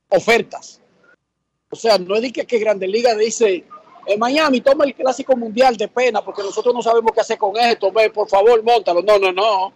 ofertas. 0.10 0.82
O 1.70 1.76
sea, 1.76 1.98
no 1.98 2.16
es 2.16 2.22
de 2.22 2.32
que, 2.32 2.46
que 2.46 2.60
Grandes 2.60 2.88
Ligas 2.88 3.18
dice, 3.18 3.64
en 4.06 4.20
Miami 4.20 4.62
toma 4.62 4.86
el 4.86 4.94
clásico 4.94 5.36
mundial 5.36 5.76
de 5.76 5.88
pena 5.88 6.24
porque 6.24 6.44
nosotros 6.44 6.74
no 6.74 6.84
sabemos 6.84 7.12
qué 7.14 7.22
hacer 7.22 7.38
con 7.40 7.58
esto, 7.58 7.92
ve, 7.92 8.12
por 8.12 8.30
favor, 8.30 8.62
montalo. 8.62 9.02
No, 9.02 9.18
no, 9.18 9.32
no. 9.32 9.74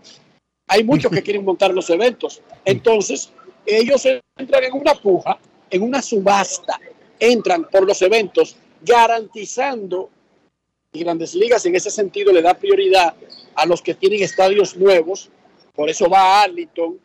Hay 0.68 0.84
muchos 0.84 1.12
que 1.12 1.24
quieren 1.24 1.44
montar 1.44 1.74
los 1.74 1.90
eventos. 1.90 2.42
Entonces, 2.64 3.32
ellos 3.66 4.06
entran 4.38 4.64
en 4.64 4.74
una 4.74 4.94
puja, 4.94 5.40
en 5.70 5.82
una 5.82 6.02
subasta, 6.02 6.80
entran 7.20 7.66
por 7.70 7.86
los 7.86 8.02
eventos 8.02 8.56
garantizando, 8.82 10.10
y 10.94 11.04
Grandes 11.04 11.36
Ligas 11.36 11.66
en 11.66 11.76
ese 11.76 11.90
sentido 11.92 12.32
le 12.32 12.42
da 12.42 12.54
prioridad 12.54 13.14
a 13.56 13.66
los 13.66 13.82
que 13.82 13.94
tienen 13.96 14.24
estadios 14.24 14.76
nuevos, 14.78 15.30
por 15.74 15.90
eso 15.90 16.10
va 16.10 16.20
a 16.20 16.44
Arlington. 16.44 17.00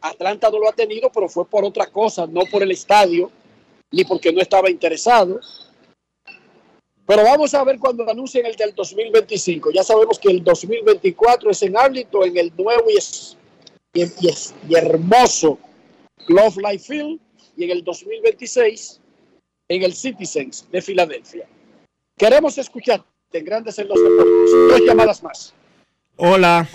Atlanta 0.00 0.50
no 0.50 0.58
lo 0.58 0.68
ha 0.68 0.72
tenido, 0.72 1.10
pero 1.12 1.28
fue 1.28 1.44
por 1.46 1.64
otra 1.64 1.86
cosa, 1.86 2.26
no 2.26 2.42
por 2.50 2.62
el 2.62 2.70
estadio, 2.70 3.30
ni 3.90 4.04
porque 4.04 4.32
no 4.32 4.40
estaba 4.40 4.70
interesado. 4.70 5.40
Pero 7.06 7.22
vamos 7.24 7.54
a 7.54 7.64
ver 7.64 7.78
cuando 7.78 8.08
anuncien 8.08 8.44
el 8.46 8.54
del 8.54 8.74
2025. 8.74 9.70
Ya 9.72 9.82
sabemos 9.82 10.18
que 10.18 10.30
el 10.30 10.44
2024 10.44 11.50
es 11.50 11.62
en 11.62 11.76
Arlington, 11.76 12.24
en 12.28 12.36
el 12.36 12.52
nuevo 12.56 12.90
y, 12.90 12.96
es- 12.98 13.36
y, 13.94 14.02
y 14.02 14.30
y 14.68 14.74
hermoso 14.74 15.58
Glove 16.26 16.56
Life 16.70 16.84
Field, 16.86 17.18
y 17.58 17.64
en 17.64 17.70
el 17.72 17.84
2026 17.84 19.00
en 19.68 19.82
el 19.82 19.92
Citizens 19.92 20.66
de 20.70 20.80
Filadelfia. 20.80 21.44
Queremos 22.16 22.56
escuchar 22.56 23.02
en 23.32 23.44
Grandes 23.44 23.78
en 23.80 23.88
los 23.88 24.00
Deportes. 24.00 24.52
Dos 24.70 24.80
llamadas 24.86 25.22
más. 25.22 25.54
Hola. 26.16 26.68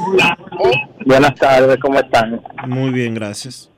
Buenas 1.06 1.36
tardes, 1.36 1.78
¿cómo 1.82 2.00
están? 2.00 2.42
Muy 2.68 2.92
bien, 2.92 3.16
gracias. 3.16 3.72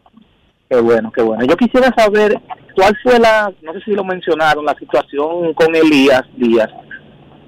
Qué 0.68 0.78
bueno, 0.82 1.12
qué 1.16 1.22
bueno. 1.22 1.46
Yo 1.46 1.56
quisiera 1.56 1.94
saber 1.96 2.42
cuál 2.76 2.98
fue 3.04 3.20
la, 3.20 3.54
no 3.62 3.74
sé 3.74 3.82
si 3.86 3.92
lo 3.92 4.04
mencionaron, 4.04 4.66
la 4.66 4.76
situación 4.76 5.54
con 5.54 5.76
Elías 5.76 6.24
Díaz, 6.36 6.72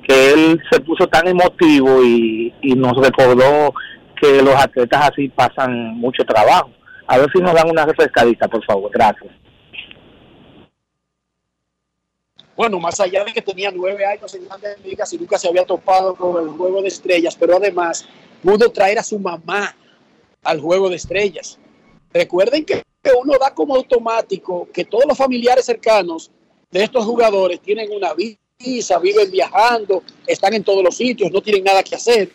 que 0.08 0.34
él 0.34 0.62
se 0.72 0.80
puso 0.82 1.08
tan 1.08 1.28
emotivo 1.28 2.04
y, 2.04 2.54
y 2.62 2.76
nos 2.76 2.96
recordó 2.96 3.74
que 4.22 4.42
los 4.44 4.56
atletas 4.56 5.10
así 5.12 5.30
pasan 5.30 5.98
mucho 5.98 6.24
trabajo. 6.24 6.70
A 7.08 7.18
ver 7.18 7.30
si 7.32 7.42
nos 7.42 7.54
dan 7.54 7.70
una 7.70 7.86
refrescadita, 7.86 8.48
por 8.48 8.64
favor. 8.64 8.92
Gracias. 8.94 9.32
Bueno, 12.58 12.80
más 12.80 13.00
allá 13.00 13.24
de 13.24 13.32
que 13.34 13.42
tenía 13.42 13.70
nueve 13.70 14.04
años 14.04 14.34
en 14.34 14.46
grandes 14.46 14.80
ligas 14.84 15.14
y 15.14 15.18
nunca 15.20 15.38
se 15.38 15.48
había 15.48 15.64
topado 15.64 16.16
con 16.16 16.44
el 16.44 16.50
juego 16.58 16.82
de 16.82 16.88
estrellas, 16.88 17.36
pero 17.40 17.56
además 17.58 18.06
pudo 18.44 18.72
traer 18.72 18.98
a 18.98 19.04
su 19.04 19.20
mamá 19.20 19.76
al 20.44 20.60
juego 20.60 20.90
de 20.90 20.96
estrellas. 20.96 21.60
Recuerden 22.12 22.66
que 22.66 22.84
uno 23.24 23.38
da 23.40 23.54
como 23.54 23.76
automático 23.76 24.68
que 24.74 24.84
todos 24.84 25.06
los 25.08 25.16
familiares 25.18 25.66
cercanos 25.66 26.32
de 26.72 26.84
estos 26.84 27.06
jugadores 27.06 27.62
tienen 27.62 27.92
una 27.92 28.14
visa, 28.16 28.98
viven 28.98 29.30
viajando, 29.30 30.02
están 30.26 30.56
en 30.56 30.64
todos 30.64 30.84
los 30.84 30.98
sitios, 30.98 31.32
no 31.32 31.42
tienen 31.42 31.64
nada 31.64 31.84
que 31.84 31.96
hacer. 31.96 32.32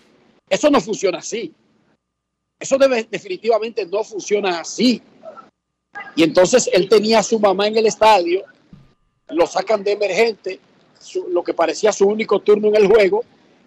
Eso 0.49 0.71
no 0.71 0.81
funciona 0.81 1.19
así. 1.19 1.53
Eso 2.61 2.79
debe- 2.79 3.09
definitivamente 3.11 3.85
no 3.87 4.05
funciona 4.05 4.61
así. 4.61 5.03
Y 6.15 6.23
entonces 6.23 6.71
él 6.73 6.89
tenía 6.89 7.19
a 7.19 7.23
su 7.25 7.41
mamá 7.41 7.67
en 7.67 7.77
el 7.77 7.87
estadio, 7.87 8.45
lo 9.33 9.47
sacan 9.47 9.83
de 9.83 9.93
emergente, 9.93 10.61
su- 10.99 11.29
lo 11.29 11.43
que 11.43 11.55
parecía 11.55 11.93
su 11.93 12.07
único 12.07 12.41
turno 12.41 12.69
en 12.69 12.77
el 12.77 12.87
juego, 12.87 13.25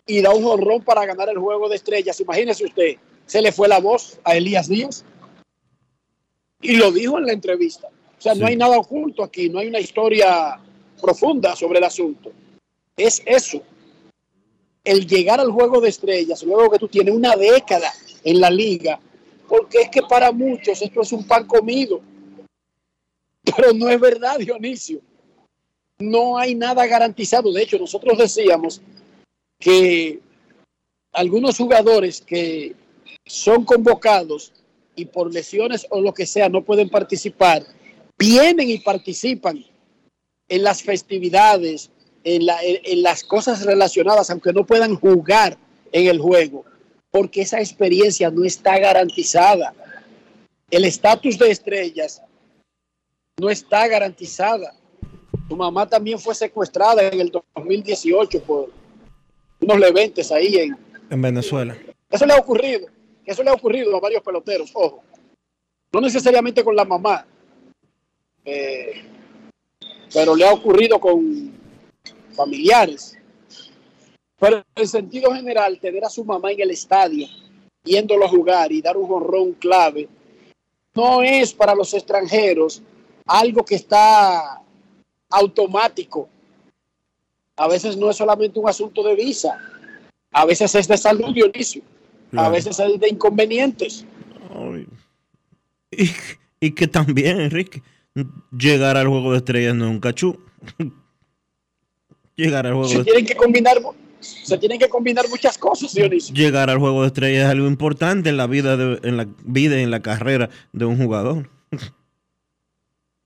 y 0.07 0.21
da 0.21 0.33
un 0.33 0.45
honrón 0.45 0.83
para 0.83 1.05
ganar 1.05 1.29
el 1.29 1.37
juego 1.37 1.67
de 1.67 1.75
estrellas. 1.77 2.19
Imagínese 2.19 2.65
usted, 2.65 2.95
se 3.25 3.41
le 3.41 3.51
fue 3.51 3.67
la 3.67 3.79
voz 3.79 4.19
a 4.23 4.35
Elías 4.35 4.67
Díaz 4.69 5.03
y 6.61 6.77
lo 6.77 6.91
dijo 6.91 7.17
en 7.17 7.25
la 7.25 7.33
entrevista. 7.33 7.87
O 8.17 8.21
sea, 8.21 8.35
no 8.35 8.45
hay 8.45 8.55
nada 8.55 8.77
oculto 8.77 9.23
aquí, 9.23 9.49
no 9.49 9.59
hay 9.59 9.67
una 9.67 9.79
historia 9.79 10.59
profunda 11.01 11.55
sobre 11.55 11.79
el 11.79 11.83
asunto. 11.83 12.31
Es 12.95 13.21
eso. 13.25 13.61
El 14.83 15.05
llegar 15.07 15.39
al 15.39 15.51
juego 15.51 15.81
de 15.81 15.89
estrellas, 15.89 16.43
luego 16.43 16.69
que 16.69 16.79
tú 16.79 16.87
tienes 16.87 17.13
una 17.13 17.35
década 17.35 17.91
en 18.23 18.39
la 18.39 18.49
liga, 18.49 18.99
porque 19.47 19.81
es 19.81 19.89
que 19.89 20.01
para 20.03 20.31
muchos 20.31 20.81
esto 20.81 21.01
es 21.01 21.11
un 21.11 21.27
pan 21.27 21.45
comido. 21.45 21.99
Pero 23.43 23.73
no 23.73 23.89
es 23.89 23.99
verdad, 23.99 24.37
Dionisio. 24.39 25.01
No 25.99 26.37
hay 26.37 26.55
nada 26.55 26.85
garantizado. 26.87 27.51
De 27.51 27.63
hecho, 27.63 27.77
nosotros 27.77 28.17
decíamos 28.17 28.81
que 29.59 30.19
algunos 31.13 31.57
jugadores 31.57 32.21
que 32.21 32.75
son 33.25 33.63
convocados 33.63 34.51
y 34.95 35.05
por 35.05 35.33
lesiones 35.33 35.87
o 35.89 36.01
lo 36.01 36.13
que 36.13 36.25
sea 36.25 36.49
no 36.49 36.63
pueden 36.63 36.89
participar, 36.89 37.65
vienen 38.17 38.69
y 38.69 38.79
participan 38.79 39.63
en 40.47 40.63
las 40.63 40.83
festividades, 40.83 41.89
en, 42.23 42.45
la- 42.45 42.59
las 42.97 43.23
cosas 43.23 43.65
relacionadas, 43.65 44.29
aunque 44.29 44.53
no 44.53 44.65
puedan 44.65 44.95
jugar 44.95 45.57
en 45.91 46.07
el 46.07 46.19
juego, 46.19 46.65
porque 47.09 47.41
esa 47.41 47.59
experiencia 47.59 48.29
no 48.29 48.43
está 48.43 48.77
garantizada. 48.79 49.73
El 50.69 50.83
estatus 50.85 51.37
de 51.37 51.51
estrellas 51.51 52.21
no 53.39 53.49
está 53.49 53.87
garantizada. 53.87 54.73
Tu 55.47 55.55
mamá 55.55 55.87
también 55.87 56.19
fue 56.19 56.33
secuestrada 56.33 57.07
en 57.07 57.19
el 57.19 57.31
2018 57.31 58.41
por 58.43 58.69
unos 59.59 59.79
leventes 59.79 60.31
ahí 60.31 60.55
en... 60.55 60.77
En 61.09 61.21
Venezuela. 61.21 61.77
Eso 62.09 62.25
le 62.25 62.33
ha 62.33 62.37
ocurrido. 62.37 62.87
Eso 63.25 63.43
le 63.43 63.49
ha 63.49 63.53
ocurrido 63.53 63.95
a 63.95 63.99
varios 63.99 64.23
peloteros, 64.23 64.71
ojo. 64.73 65.03
No 65.91 66.01
necesariamente 66.01 66.63
con 66.63 66.75
la 66.75 66.85
mamá. 66.85 67.25
eh, 68.43 69.03
pero 70.13 70.35
le 70.35 70.47
ha 70.47 70.53
ocurrido 70.53 70.99
con 70.99 71.51
familiares. 72.31 73.17
Pero 74.39 74.63
en 74.75 74.87
sentido 74.87 75.33
general, 75.33 75.79
tener 75.79 76.05
a 76.05 76.09
su 76.09 76.23
mamá 76.23 76.51
en 76.51 76.61
el 76.61 76.71
estadio, 76.71 77.27
viéndolo 77.83 78.27
jugar 78.27 78.71
y 78.71 78.81
dar 78.81 78.97
un 78.97 79.07
jonrón 79.07 79.53
clave, 79.53 80.07
no 80.93 81.21
es 81.21 81.53
para 81.53 81.75
los 81.75 81.93
extranjeros 81.93 82.81
algo 83.25 83.65
que 83.65 83.75
está 83.75 84.61
automático. 85.35 86.29
A 87.57 87.67
veces 87.67 87.95
no 87.97 88.09
es 88.09 88.17
solamente 88.17 88.59
un 88.59 88.67
asunto 88.67 89.03
de 89.03 89.15
visa, 89.15 89.57
a 90.31 90.45
veces 90.45 90.75
es 90.75 90.87
de 90.87 90.97
salud, 90.97 91.33
Dionisio, 91.33 91.81
a 92.35 92.49
veces 92.49 92.79
es 92.79 92.99
de 92.99 93.09
inconvenientes. 93.09 94.05
Y, 95.91 96.11
y 96.59 96.71
que 96.71 96.87
también, 96.87 97.39
Enrique, 97.39 97.81
llegar 98.57 98.97
al 98.97 99.07
juego 99.07 99.31
de 99.31 99.37
estrellas 99.37 99.75
no 99.75 99.85
es 99.85 99.91
un 99.91 99.99
cachú. 99.99 100.37
llegar 102.35 102.67
al 102.67 102.73
juego 102.73 102.89
Se 102.89 102.97
de 102.97 103.03
tienen 103.05 103.25
que 103.25 103.35
combinar, 103.35 103.77
se 104.19 104.57
tienen 104.57 104.79
que 104.79 104.89
combinar 104.89 105.29
muchas 105.29 105.57
cosas, 105.57 105.93
Dionisio. 105.93 106.35
llegar 106.35 106.69
al 106.69 106.79
juego 106.79 107.01
de 107.01 107.07
estrellas 107.07 107.45
es 107.45 107.49
algo 107.51 107.67
importante 107.67 108.29
en 108.29 108.37
la 108.37 108.47
vida 108.47 108.75
de, 108.75 108.99
en 109.07 109.15
la 109.15 109.27
vida 109.45 109.79
y 109.79 109.83
en 109.83 109.91
la 109.91 110.01
carrera 110.01 110.49
de 110.73 110.85
un 110.85 110.97
jugador. 110.97 111.49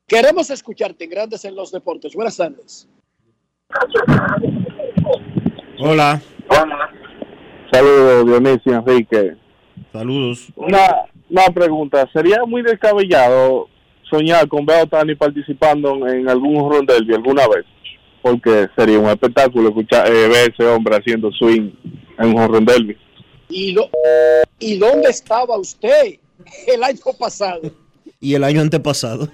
Queremos 0.09 0.49
escucharte 0.49 1.03
en 1.03 1.11
Grandes 1.11 1.45
en 1.45 1.55
los 1.55 1.71
Deportes. 1.71 2.13
Buenas 2.15 2.35
tardes. 2.35 2.87
Hola. 5.79 6.19
Saludos, 7.71 8.25
Dionisio 8.25 8.73
Enrique. 8.73 9.35
Saludos. 9.93 10.47
Una, 10.55 11.05
una 11.29 11.45
pregunta, 11.53 12.09
¿sería 12.11 12.43
muy 12.43 12.63
descabellado 12.63 13.67
soñar 14.09 14.47
con 14.47 14.65
ver 14.65 14.79
a 14.79 14.83
Otani 14.85 15.13
participando 15.13 16.07
en 16.07 16.27
algún 16.27 16.55
ron 16.71 16.87
derby 16.87 17.13
alguna 17.13 17.47
vez? 17.47 17.65
Porque 18.23 18.67
sería 18.75 18.97
un 18.97 19.09
espectáculo 19.09 19.69
escuchar, 19.69 20.07
eh, 20.07 20.27
ver 20.27 20.49
a 20.49 20.53
ese 20.53 20.65
hombre 20.65 20.95
haciendo 20.95 21.31
swing 21.31 21.69
en 22.17 22.35
un 22.35 22.47
ron 22.51 22.65
derby. 22.65 22.97
¿Y, 23.47 23.73
lo- 23.73 23.89
¿Y 24.57 24.77
dónde 24.79 25.09
estaba 25.11 25.55
usted 25.59 26.15
el 26.67 26.83
año 26.83 26.99
pasado? 27.19 27.61
Y 28.19 28.33
el 28.33 28.43
año 28.43 28.61
antepasado. 28.61 29.29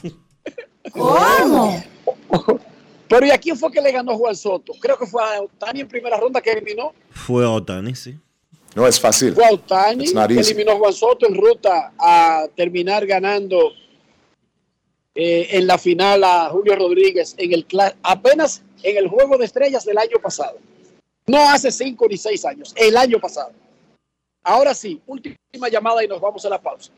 ¿Cómo? 0.91 1.83
Pero 3.07 3.25
¿y 3.25 3.29
a 3.31 3.37
quién 3.37 3.57
fue 3.57 3.71
que 3.71 3.81
le 3.81 3.91
ganó 3.91 4.17
Juan 4.17 4.35
Soto? 4.35 4.73
Creo 4.79 4.97
que 4.97 5.05
fue 5.05 5.23
a 5.23 5.41
Otani 5.41 5.81
en 5.81 5.87
primera 5.87 6.17
ronda 6.17 6.41
que 6.41 6.51
eliminó. 6.51 6.93
Fue 7.11 7.45
Otani, 7.45 7.93
sí. 7.95 8.17
No 8.73 8.85
es 8.87 8.99
fácil. 8.99 9.33
Fue 9.33 9.45
a 9.45 9.51
Otani 9.51 10.03
It's 10.05 10.13
not 10.13 10.27
que 10.27 10.33
easy. 10.35 10.51
eliminó 10.51 10.71
a 10.71 10.77
Juan 10.77 10.93
Soto 10.93 11.27
en 11.27 11.35
ruta 11.35 11.93
a 11.97 12.47
terminar 12.55 13.05
ganando 13.05 13.71
eh, 15.13 15.47
en 15.51 15.67
la 15.67 15.77
final 15.77 16.23
a 16.23 16.49
Julio 16.49 16.75
Rodríguez 16.75 17.35
en 17.37 17.53
el 17.53 17.65
apenas 18.03 18.63
en 18.83 18.97
el 18.97 19.07
juego 19.07 19.37
de 19.37 19.45
estrellas 19.45 19.85
del 19.85 19.97
año 19.97 20.17
pasado. 20.21 20.57
No 21.27 21.39
hace 21.49 21.71
cinco 21.71 22.07
ni 22.09 22.17
seis 22.17 22.43
años, 22.45 22.73
el 22.75 22.97
año 22.97 23.19
pasado. 23.19 23.51
Ahora 24.43 24.75
sí, 24.75 25.01
última 25.07 25.69
llamada 25.71 26.03
y 26.03 26.07
nos 26.07 26.21
vamos 26.21 26.45
a 26.45 26.49
la 26.49 26.61
pausa. 26.61 26.91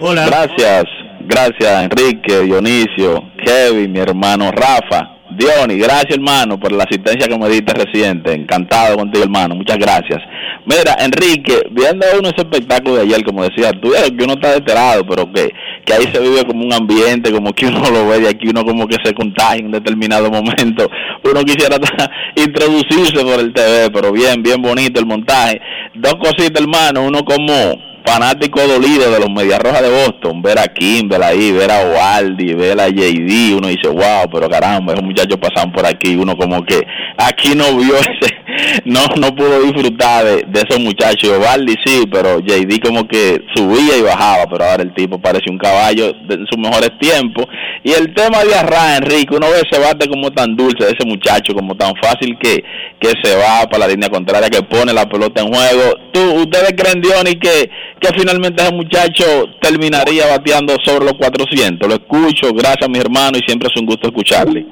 Hola. 0.00 0.26
Gracias, 0.26 0.84
gracias 1.22 1.82
Enrique, 1.82 2.42
Dionisio, 2.42 3.20
Kevin, 3.44 3.90
mi 3.90 3.98
hermano 3.98 4.52
Rafa. 4.52 5.16
Diony, 5.30 5.76
gracias 5.76 6.12
hermano 6.12 6.58
por 6.58 6.70
la 6.70 6.84
asistencia 6.84 7.26
que 7.26 7.36
me 7.36 7.48
diste 7.48 7.74
reciente. 7.74 8.32
Encantado 8.32 8.96
contigo 8.96 9.24
hermano, 9.24 9.56
muchas 9.56 9.76
gracias. 9.76 10.22
Mira, 10.66 10.96
Enrique, 11.00 11.62
viendo 11.72 12.06
uno 12.16 12.28
ese 12.28 12.42
espectáculo 12.42 12.94
de 12.96 13.02
ayer, 13.02 13.24
como 13.24 13.42
decías 13.42 13.72
tú, 13.82 13.90
que 13.90 14.24
uno 14.24 14.34
está 14.34 14.54
enterado, 14.54 15.04
pero 15.04 15.32
que, 15.32 15.50
que 15.84 15.92
ahí 15.94 16.04
se 16.12 16.20
vive 16.20 16.44
como 16.44 16.64
un 16.64 16.72
ambiente, 16.72 17.32
como 17.32 17.52
que 17.52 17.66
uno 17.66 17.80
lo 17.90 18.06
ve 18.06 18.20
de 18.20 18.28
aquí, 18.28 18.48
uno 18.48 18.64
como 18.64 18.86
que 18.86 18.98
se 19.02 19.12
contagia 19.14 19.58
en 19.58 19.66
un 19.66 19.72
determinado 19.72 20.30
momento. 20.30 20.88
Uno 21.24 21.42
quisiera 21.42 21.76
introducirse 22.36 23.20
por 23.24 23.40
el 23.40 23.52
TV, 23.52 23.90
pero 23.92 24.12
bien, 24.12 24.44
bien 24.44 24.62
bonito 24.62 25.00
el 25.00 25.06
montaje. 25.06 25.60
Dos 25.94 26.14
cositas 26.22 26.62
hermano, 26.62 27.02
uno 27.02 27.24
como 27.24 27.88
fanático 28.08 28.60
dolido 28.66 29.10
de 29.10 29.20
los 29.20 29.30
Medias 29.30 29.58
Rojas 29.60 29.82
de 29.82 29.90
Boston, 29.90 30.40
ver 30.40 30.58
a 30.58 30.68
Kimball 30.68 31.22
ahí, 31.22 31.52
ver 31.52 31.70
a 31.70 31.82
Ovaldi, 31.82 32.54
ver 32.54 32.80
a 32.80 32.88
JD, 32.88 33.56
uno 33.56 33.68
dice, 33.68 33.88
wow, 33.88 34.30
pero 34.32 34.48
caramba, 34.48 34.94
esos 34.94 35.04
muchachos 35.04 35.36
pasaron 35.36 35.72
por 35.72 35.84
aquí, 35.84 36.16
uno 36.16 36.34
como 36.36 36.64
que 36.64 36.80
aquí 37.18 37.54
no 37.54 37.76
vio 37.76 37.94
ese, 37.96 38.34
no 38.86 39.00
no 39.20 39.34
pudo 39.34 39.60
disfrutar 39.60 40.24
de, 40.24 40.44
de 40.48 40.60
esos 40.66 40.80
muchachos, 40.80 41.30
Ovaldi 41.38 41.74
sí, 41.84 42.04
pero 42.10 42.40
JD 42.40 42.80
como 42.82 43.06
que 43.06 43.42
subía 43.54 43.98
y 43.98 44.02
bajaba, 44.02 44.46
pero 44.50 44.64
ahora 44.64 44.82
el 44.82 44.94
tipo 44.94 45.18
parece 45.18 45.50
un 45.50 45.58
caballo 45.58 46.12
de 46.26 46.38
sus 46.48 46.58
mejores 46.58 46.90
tiempos, 46.98 47.46
y 47.84 47.92
el 47.92 48.12
tema 48.14 48.44
de 48.44 48.54
Arra, 48.54 48.96
Enrique, 48.96 49.36
uno 49.36 49.46
ve 49.50 49.62
ese 49.70 49.80
bate 49.80 50.08
como 50.08 50.30
tan 50.30 50.56
dulce 50.56 50.84
ese 50.84 51.06
muchacho, 51.06 51.54
como 51.54 51.76
tan 51.76 51.94
fácil 52.02 52.36
que, 52.40 52.62
que 53.00 53.12
se 53.22 53.36
va 53.36 53.66
para 53.70 53.86
la 53.86 53.92
línea 53.92 54.08
contraria, 54.08 54.50
que 54.50 54.62
pone 54.62 54.92
la 54.92 55.08
pelota 55.08 55.42
en 55.42 55.52
juego. 55.52 55.94
¿Tú, 56.12 56.20
¿Ustedes 56.42 56.74
creen, 56.76 57.00
Diony, 57.00 57.38
que, 57.38 57.70
que 58.00 58.08
finalmente 58.16 58.62
ese 58.62 58.72
muchacho 58.72 59.24
terminaría 59.60 60.26
bateando 60.26 60.76
sobre 60.84 61.06
los 61.06 61.14
400? 61.14 61.88
Lo 61.88 61.94
escucho, 61.94 62.52
gracias 62.52 62.88
mi 62.88 62.98
hermano, 62.98 63.38
y 63.38 63.42
siempre 63.46 63.68
es 63.72 63.80
un 63.80 63.86
gusto 63.86 64.08
escucharle. 64.08 64.66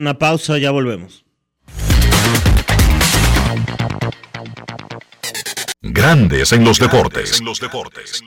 Una 0.00 0.14
pausa, 0.14 0.58
ya 0.58 0.70
volvemos. 0.70 1.24
Grandes 5.80 6.52
en 6.52 6.64
los 6.64 6.78
deportes. 6.78 7.40
En 7.40 7.46
los 7.46 7.58
deportes. 7.60 8.20
En 8.20 8.26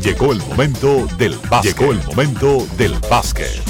Llegó 0.00 0.32
el 0.32 0.38
momento 0.38 1.06
del 1.18 1.36
básquet. 1.50 1.76
Llegó 1.76 1.92
el 1.92 2.02
momento 2.04 2.66
del 2.76 2.94
básquet. 3.10 3.62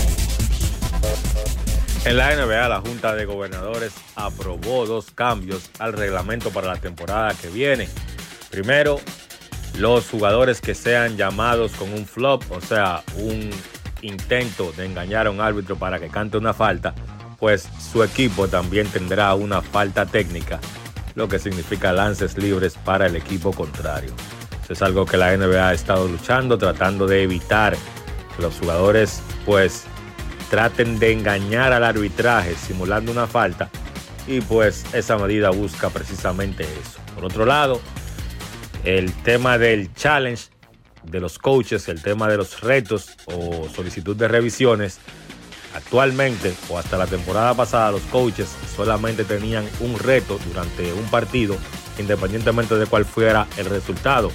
En 2.04 2.16
la 2.16 2.34
NBA, 2.36 2.68
la 2.68 2.80
Junta 2.80 3.14
de 3.14 3.24
Gobernadores 3.24 3.92
aprobó 4.14 4.86
dos 4.86 5.06
cambios 5.12 5.70
al 5.78 5.92
reglamento 5.92 6.50
para 6.50 6.68
la 6.68 6.76
temporada 6.76 7.34
que 7.34 7.48
viene. 7.48 7.88
Primero, 8.50 9.00
los 9.78 10.08
jugadores 10.08 10.60
que 10.60 10.74
sean 10.74 11.16
llamados 11.16 11.72
con 11.72 11.92
un 11.92 12.06
flop, 12.06 12.44
o 12.50 12.60
sea, 12.60 13.02
un 13.16 13.50
intento 14.02 14.72
de 14.76 14.86
engañar 14.86 15.26
a 15.26 15.30
un 15.30 15.40
árbitro 15.40 15.76
para 15.76 15.98
que 15.98 16.08
cante 16.08 16.36
una 16.36 16.54
falta, 16.54 16.94
pues 17.38 17.68
su 17.92 18.02
equipo 18.02 18.48
también 18.48 18.86
tendrá 18.88 19.34
una 19.34 19.62
falta 19.62 20.06
técnica, 20.06 20.60
lo 21.14 21.28
que 21.28 21.38
significa 21.38 21.92
lances 21.92 22.38
libres 22.38 22.74
para 22.84 23.06
el 23.06 23.16
equipo 23.16 23.52
contrario. 23.52 24.12
Es 24.68 24.82
algo 24.82 25.06
que 25.06 25.16
la 25.16 25.36
NBA 25.36 25.68
ha 25.68 25.74
estado 25.74 26.08
luchando, 26.08 26.58
tratando 26.58 27.06
de 27.06 27.22
evitar 27.22 27.76
que 28.34 28.42
los 28.42 28.58
jugadores 28.58 29.22
pues 29.44 29.84
traten 30.50 30.98
de 30.98 31.12
engañar 31.12 31.72
al 31.72 31.84
arbitraje 31.84 32.54
simulando 32.54 33.12
una 33.12 33.26
falta 33.26 33.70
y 34.26 34.40
pues 34.40 34.84
esa 34.92 35.16
medida 35.16 35.50
busca 35.50 35.90
precisamente 35.90 36.64
eso. 36.64 37.00
Por 37.14 37.24
otro 37.24 37.46
lado, 37.46 37.80
el 38.84 39.12
tema 39.12 39.58
del 39.58 39.92
challenge 39.94 40.48
de 41.04 41.20
los 41.20 41.38
coaches, 41.38 41.88
el 41.88 42.02
tema 42.02 42.28
de 42.28 42.36
los 42.36 42.60
retos 42.60 43.16
o 43.26 43.68
solicitud 43.74 44.16
de 44.16 44.28
revisiones, 44.28 44.98
actualmente 45.74 46.54
o 46.68 46.78
hasta 46.78 46.96
la 46.96 47.06
temporada 47.06 47.54
pasada 47.54 47.92
los 47.92 48.02
coaches 48.02 48.48
solamente 48.74 49.24
tenían 49.24 49.68
un 49.80 49.98
reto 49.98 50.38
durante 50.46 50.92
un 50.92 51.04
partido, 51.04 51.56
independientemente 51.98 52.76
de 52.76 52.86
cuál 52.86 53.04
fuera 53.04 53.46
el 53.56 53.66
resultado. 53.66 54.30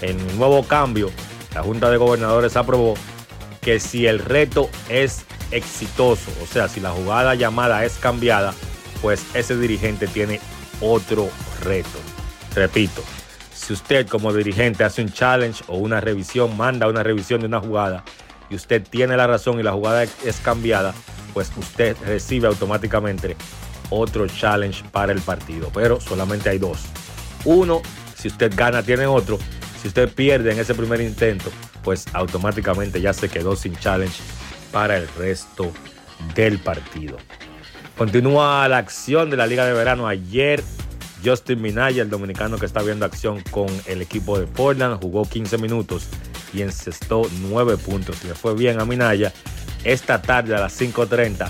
En 0.00 0.20
un 0.20 0.38
nuevo 0.38 0.62
cambio, 0.64 1.10
la 1.54 1.62
Junta 1.62 1.90
de 1.90 1.96
Gobernadores 1.96 2.56
aprobó 2.56 2.94
que 3.60 3.80
si 3.80 4.06
el 4.06 4.18
reto 4.18 4.68
es 4.88 5.24
exitoso, 5.50 6.30
o 6.42 6.46
sea, 6.46 6.68
si 6.68 6.80
la 6.80 6.90
jugada 6.90 7.34
llamada 7.34 7.84
es 7.84 7.94
cambiada, 7.94 8.54
pues 9.02 9.24
ese 9.34 9.56
dirigente 9.56 10.06
tiene 10.06 10.40
otro 10.80 11.28
reto. 11.62 11.98
Repito, 12.54 13.02
si 13.54 13.72
usted 13.72 14.06
como 14.06 14.32
dirigente 14.32 14.84
hace 14.84 15.02
un 15.02 15.12
challenge 15.12 15.64
o 15.66 15.76
una 15.78 16.00
revisión, 16.00 16.56
manda 16.56 16.88
una 16.88 17.02
revisión 17.02 17.40
de 17.40 17.46
una 17.46 17.60
jugada 17.60 18.04
y 18.48 18.54
usted 18.54 18.82
tiene 18.88 19.16
la 19.16 19.26
razón 19.26 19.58
y 19.58 19.62
la 19.62 19.72
jugada 19.72 20.04
es 20.04 20.40
cambiada, 20.42 20.94
pues 21.34 21.50
usted 21.56 21.96
recibe 22.06 22.46
automáticamente 22.46 23.36
otro 23.90 24.26
challenge 24.26 24.84
para 24.90 25.12
el 25.12 25.20
partido. 25.20 25.70
Pero 25.72 26.00
solamente 26.00 26.48
hay 26.48 26.58
dos. 26.58 26.86
Uno, 27.44 27.82
si 28.16 28.28
usted 28.28 28.52
gana, 28.54 28.82
tiene 28.82 29.06
otro. 29.06 29.38
Si 29.80 29.88
usted 29.88 30.12
pierde 30.12 30.52
en 30.52 30.58
ese 30.58 30.74
primer 30.74 31.00
intento, 31.00 31.50
pues 31.82 32.06
automáticamente 32.12 33.00
ya 33.00 33.12
se 33.12 33.28
quedó 33.28 33.54
sin 33.54 33.76
challenge 33.76 34.20
para 34.72 34.96
el 34.96 35.06
resto 35.16 35.72
del 36.34 36.58
partido. 36.58 37.16
Continúa 37.96 38.68
la 38.68 38.78
acción 38.78 39.30
de 39.30 39.36
la 39.36 39.46
Liga 39.46 39.64
de 39.64 39.72
Verano. 39.72 40.06
Ayer 40.06 40.62
Justin 41.24 41.62
Minaya, 41.62 42.02
el 42.02 42.10
dominicano 42.10 42.58
que 42.58 42.66
está 42.66 42.82
viendo 42.82 43.06
acción 43.06 43.42
con 43.50 43.68
el 43.86 44.02
equipo 44.02 44.38
de 44.38 44.46
Portland, 44.46 45.00
jugó 45.00 45.28
15 45.28 45.58
minutos 45.58 46.06
y 46.52 46.62
encestó 46.62 47.22
9 47.40 47.76
puntos. 47.78 48.22
Le 48.24 48.34
fue 48.34 48.54
bien 48.54 48.80
a 48.80 48.84
Minaya. 48.84 49.32
Esta 49.84 50.20
tarde 50.20 50.54
a 50.54 50.60
las 50.60 50.80
5.30, 50.80 51.48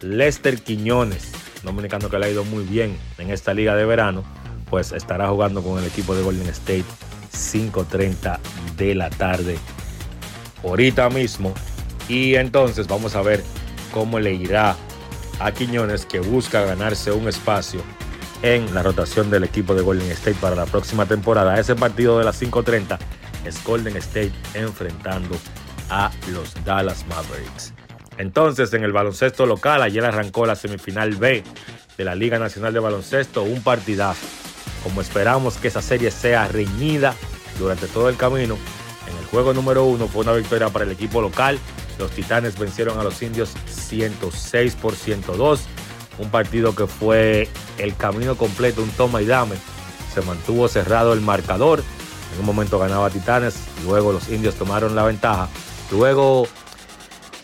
Lester 0.00 0.62
Quiñones, 0.62 1.32
dominicano 1.64 2.08
que 2.08 2.18
le 2.18 2.26
ha 2.26 2.30
ido 2.30 2.44
muy 2.44 2.64
bien 2.64 2.96
en 3.18 3.30
esta 3.30 3.54
liga 3.54 3.74
de 3.74 3.84
verano, 3.84 4.24
pues 4.70 4.92
estará 4.92 5.28
jugando 5.28 5.62
con 5.62 5.78
el 5.78 5.84
equipo 5.84 6.14
de 6.14 6.22
Golden 6.22 6.48
State 6.48 6.84
5.30 7.32 8.38
de 8.76 8.94
la 8.94 9.10
tarde. 9.10 9.58
Ahorita 10.62 11.10
mismo 11.10 11.54
y 12.08 12.34
entonces 12.34 12.86
vamos 12.86 13.14
a 13.16 13.22
ver 13.22 13.42
cómo 13.92 14.20
le 14.20 14.34
irá 14.34 14.76
a 15.40 15.52
Quiñones 15.52 16.06
que 16.06 16.20
busca 16.20 16.62
ganarse 16.62 17.12
un 17.12 17.28
espacio 17.28 17.80
en 18.42 18.74
la 18.74 18.82
rotación 18.82 19.30
del 19.30 19.44
equipo 19.44 19.74
de 19.74 19.82
Golden 19.82 20.10
State 20.10 20.36
para 20.40 20.54
la 20.54 20.66
próxima 20.66 21.06
temporada. 21.06 21.58
Ese 21.58 21.74
partido 21.74 22.18
de 22.18 22.24
las 22.24 22.40
5.30 22.40 22.98
es 23.46 23.62
Golden 23.64 23.96
State 23.96 24.32
enfrentando 24.54 25.36
a 25.90 26.10
los 26.30 26.52
Dallas 26.64 27.06
Mavericks. 27.06 27.72
Entonces, 28.18 28.72
en 28.74 28.84
el 28.84 28.92
baloncesto 28.92 29.46
local, 29.46 29.82
ayer 29.82 30.04
arrancó 30.04 30.46
la 30.46 30.56
semifinal 30.56 31.16
B 31.16 31.42
de 31.96 32.04
la 32.04 32.14
Liga 32.14 32.38
Nacional 32.38 32.72
de 32.72 32.80
Baloncesto, 32.80 33.42
un 33.42 33.62
partidazo. 33.62 34.26
Como 34.82 35.00
esperamos 35.00 35.56
que 35.56 35.68
esa 35.68 35.82
serie 35.82 36.10
sea 36.10 36.46
reñida 36.48 37.14
durante 37.58 37.86
todo 37.86 38.08
el 38.08 38.16
camino, 38.16 38.56
en 39.08 39.16
el 39.16 39.24
juego 39.26 39.52
número 39.52 39.84
uno 39.84 40.08
fue 40.08 40.22
una 40.22 40.32
victoria 40.32 40.68
para 40.68 40.84
el 40.84 40.92
equipo 40.92 41.20
local 41.20 41.58
los 41.98 42.10
Titanes 42.10 42.58
vencieron 42.58 42.98
a 42.98 43.04
los 43.04 43.22
indios 43.22 43.50
106 43.66 44.74
por 44.76 44.94
102. 44.94 45.60
Un 46.18 46.30
partido 46.30 46.74
que 46.74 46.86
fue 46.86 47.48
el 47.78 47.96
camino 47.96 48.36
completo, 48.36 48.82
un 48.82 48.90
toma 48.90 49.22
y 49.22 49.26
dame. 49.26 49.56
Se 50.12 50.22
mantuvo 50.22 50.68
cerrado 50.68 51.12
el 51.12 51.20
marcador. 51.20 51.82
En 52.34 52.40
un 52.40 52.46
momento 52.46 52.78
ganaba 52.78 53.10
Titanes, 53.10 53.56
luego 53.84 54.12
los 54.12 54.28
indios 54.28 54.54
tomaron 54.56 54.96
la 54.96 55.04
ventaja. 55.04 55.48
Luego 55.92 56.48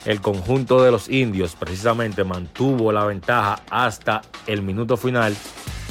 el 0.04 0.20
conjunto 0.20 0.82
de 0.82 0.90
los 0.90 1.08
indios 1.08 1.54
precisamente 1.56 2.24
mantuvo 2.24 2.92
la 2.92 3.04
ventaja 3.04 3.62
hasta 3.70 4.22
el 4.46 4.62
minuto 4.62 4.96
final. 4.96 5.36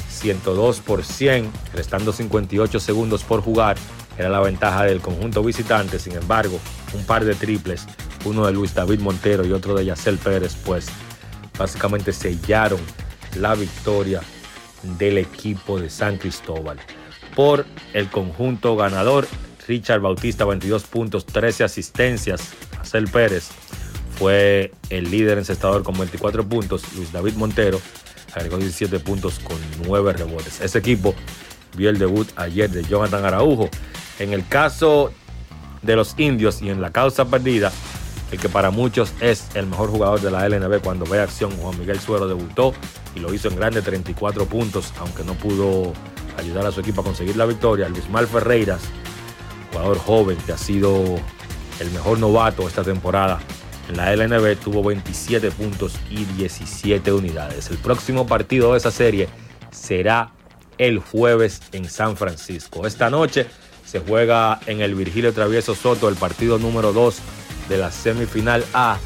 102 0.08 0.80
por 0.80 1.04
100, 1.04 1.50
restando 1.72 2.12
58 2.12 2.80
segundos 2.80 3.22
por 3.22 3.40
jugar. 3.40 3.76
Era 4.18 4.28
la 4.28 4.40
ventaja 4.40 4.84
del 4.84 5.00
conjunto 5.00 5.42
visitante. 5.42 5.98
Sin 5.98 6.14
embargo, 6.14 6.58
un 6.92 7.04
par 7.04 7.24
de 7.24 7.34
triples 7.34 7.86
uno 8.24 8.46
de 8.46 8.52
Luis 8.52 8.74
David 8.74 9.00
Montero 9.00 9.46
y 9.46 9.52
otro 9.52 9.74
de 9.74 9.84
Yacel 9.84 10.18
Pérez, 10.18 10.56
pues 10.64 10.88
básicamente 11.58 12.12
sellaron 12.12 12.80
la 13.36 13.54
victoria 13.54 14.20
del 14.98 15.18
equipo 15.18 15.78
de 15.78 15.90
San 15.90 16.18
Cristóbal. 16.18 16.78
Por 17.34 17.64
el 17.92 18.08
conjunto 18.08 18.76
ganador, 18.76 19.26
Richard 19.66 20.00
Bautista, 20.00 20.44
22 20.44 20.84
puntos, 20.84 21.26
13 21.26 21.64
asistencias. 21.64 22.52
Marcel 22.76 23.08
Pérez 23.08 23.50
fue 24.20 24.70
el 24.90 25.10
líder 25.10 25.38
encestador 25.38 25.82
con 25.82 25.96
24 25.96 26.46
puntos. 26.46 26.82
Luis 26.94 27.10
David 27.10 27.36
Montero 27.36 27.80
agregó 28.34 28.58
17 28.58 29.00
puntos 29.00 29.38
con 29.38 29.56
9 29.86 30.12
rebotes. 30.12 30.60
Ese 30.60 30.78
equipo 30.78 31.14
vio 31.74 31.88
el 31.88 31.98
debut 31.98 32.28
ayer 32.36 32.68
de 32.68 32.84
Jonathan 32.84 33.24
Araujo. 33.24 33.70
En 34.18 34.34
el 34.34 34.46
caso 34.46 35.10
de 35.80 35.96
los 35.96 36.14
indios 36.18 36.60
y 36.60 36.68
en 36.68 36.82
la 36.82 36.90
causa 36.92 37.24
perdida, 37.24 37.72
el 38.30 38.38
que 38.38 38.50
para 38.50 38.70
muchos 38.70 39.14
es 39.22 39.46
el 39.54 39.66
mejor 39.66 39.88
jugador 39.88 40.20
de 40.20 40.30
la 40.30 40.46
LNB 40.46 40.82
cuando 40.82 41.06
ve 41.06 41.18
acción, 41.18 41.50
Juan 41.52 41.78
Miguel 41.78 41.98
Suero 41.98 42.28
debutó 42.28 42.74
y 43.16 43.20
lo 43.20 43.32
hizo 43.32 43.48
en 43.48 43.56
grande 43.56 43.80
34 43.80 44.44
puntos, 44.44 44.92
aunque 44.98 45.24
no 45.24 45.32
pudo 45.32 45.94
ayudar 46.36 46.66
a 46.66 46.72
su 46.72 46.80
equipo 46.80 47.00
a 47.00 47.04
conseguir 47.04 47.36
la 47.36 47.46
victoria. 47.46 47.88
Luis 47.88 48.06
Mal 48.10 48.26
Ferreiras, 48.26 48.82
jugador 49.72 49.98
joven 49.98 50.36
que 50.44 50.52
ha 50.52 50.58
sido 50.58 51.02
el 51.80 51.90
mejor 51.92 52.18
novato 52.18 52.68
esta 52.68 52.84
temporada 52.84 53.40
en 53.88 53.96
la 53.96 54.14
LNB, 54.14 54.56
tuvo 54.56 54.82
27 54.84 55.50
puntos 55.50 55.94
y 56.10 56.24
17 56.24 57.12
unidades. 57.12 57.70
El 57.70 57.78
próximo 57.78 58.26
partido 58.26 58.72
de 58.72 58.78
esa 58.78 58.90
serie 58.90 59.28
será 59.70 60.32
el 60.78 60.98
jueves 60.98 61.60
en 61.72 61.88
San 61.88 62.16
Francisco. 62.16 62.86
Esta 62.86 63.10
noche 63.10 63.46
se 63.84 64.00
juega 64.00 64.60
en 64.66 64.80
el 64.80 64.94
Virgilio 64.94 65.32
Travieso 65.32 65.74
Soto 65.74 66.08
el 66.08 66.16
partido 66.16 66.58
número 66.58 66.92
2 66.92 67.18
de 67.68 67.76
la 67.76 67.90
semifinal 67.90 68.64
A 68.72 68.98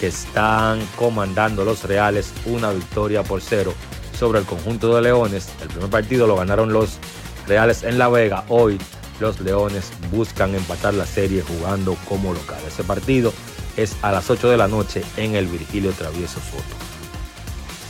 que 0.00 0.08
están 0.08 0.80
comandando 0.96 1.64
los 1.64 1.84
Reales 1.84 2.32
una 2.46 2.72
victoria 2.72 3.22
por 3.22 3.40
cero 3.40 3.72
sobre 4.18 4.40
el 4.40 4.46
conjunto 4.46 4.94
de 4.94 5.02
Leones. 5.02 5.48
El 5.62 5.68
primer 5.68 5.90
partido 5.90 6.26
lo 6.26 6.36
ganaron 6.36 6.72
los 6.72 6.98
Reales 7.46 7.82
en 7.82 7.98
La 7.98 8.08
Vega. 8.08 8.44
Hoy 8.48 8.78
los 9.20 9.40
Leones 9.40 9.92
buscan 10.10 10.54
empatar 10.54 10.94
la 10.94 11.06
serie 11.06 11.42
jugando 11.42 11.96
como 12.08 12.32
local. 12.32 12.58
Ese 12.66 12.82
partido 12.82 13.32
es 13.76 13.96
a 14.02 14.12
las 14.12 14.28
8 14.30 14.48
de 14.48 14.56
la 14.56 14.68
noche 14.68 15.02
en 15.16 15.34
el 15.34 15.46
Virgilio 15.46 15.92
Travieso 15.92 16.40
Soto. 16.40 16.76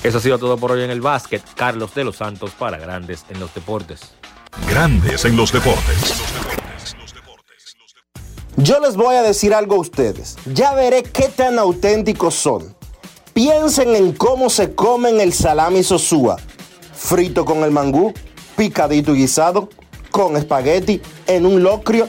Eso 0.03 0.19
ha 0.19 0.21
sido 0.21 0.39
todo 0.39 0.57
por 0.57 0.73
hoy 0.73 0.83
en 0.83 0.91
el 0.91 1.01
básquet. 1.01 1.43
Carlos 1.55 1.95
de 1.95 2.05
los 2.05 2.17
Santos 2.17 2.51
para 2.59 2.77
Grandes 2.79 3.25
en 3.29 3.39
los 3.39 3.55
Deportes. 3.55 4.01
Grandes 4.69 5.25
en 5.25 5.37
los 5.37 5.53
deportes. 5.53 6.15
Yo 8.57 8.81
les 8.81 8.97
voy 8.97 9.17
a 9.17 9.23
decir 9.23 9.55
algo 9.55 9.77
a 9.77 9.81
ustedes. 9.81 10.37
Ya 10.53 10.75
veré 10.75 11.03
qué 11.03 11.29
tan 11.29 11.59
auténticos 11.59 12.35
son. 12.35 12.75
Piensen 13.33 13.97
en 13.97 14.13
cómo 14.13 14.51
se 14.51 14.75
comen 14.75 15.21
el 15.21 15.33
salami 15.33 15.83
sosúa. 15.83 16.37
Frito 16.95 17.45
con 17.45 17.65
el 17.65 17.71
mangú, 17.71 18.13
picadito 18.57 19.15
y 19.15 19.21
guisado, 19.21 19.71
con 20.11 20.37
espagueti, 20.37 21.01
en 21.27 21.47
un 21.47 21.63
locrio. 21.63 22.09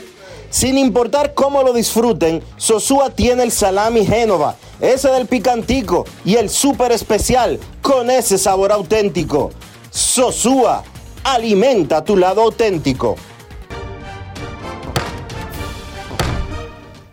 Sin 0.54 0.78
importar 0.78 1.34
cómo 1.34 1.64
lo 1.64 1.74
disfruten, 1.74 2.44
Sosúa 2.58 3.10
tiene 3.10 3.42
el 3.42 3.52
salami 3.52 4.06
Génova, 4.06 4.56
ese 4.80 5.10
del 5.10 5.26
picantico 5.26 6.06
y 6.24 6.36
el 6.36 6.48
súper 6.48 6.92
especial 6.92 7.60
con 7.82 8.12
ese 8.12 8.38
sabor 8.38 8.72
auténtico. 8.72 9.50
Sosúa, 9.90 10.84
alimenta 11.24 12.04
tu 12.06 12.16
lado 12.16 12.44
auténtico. 12.44 13.16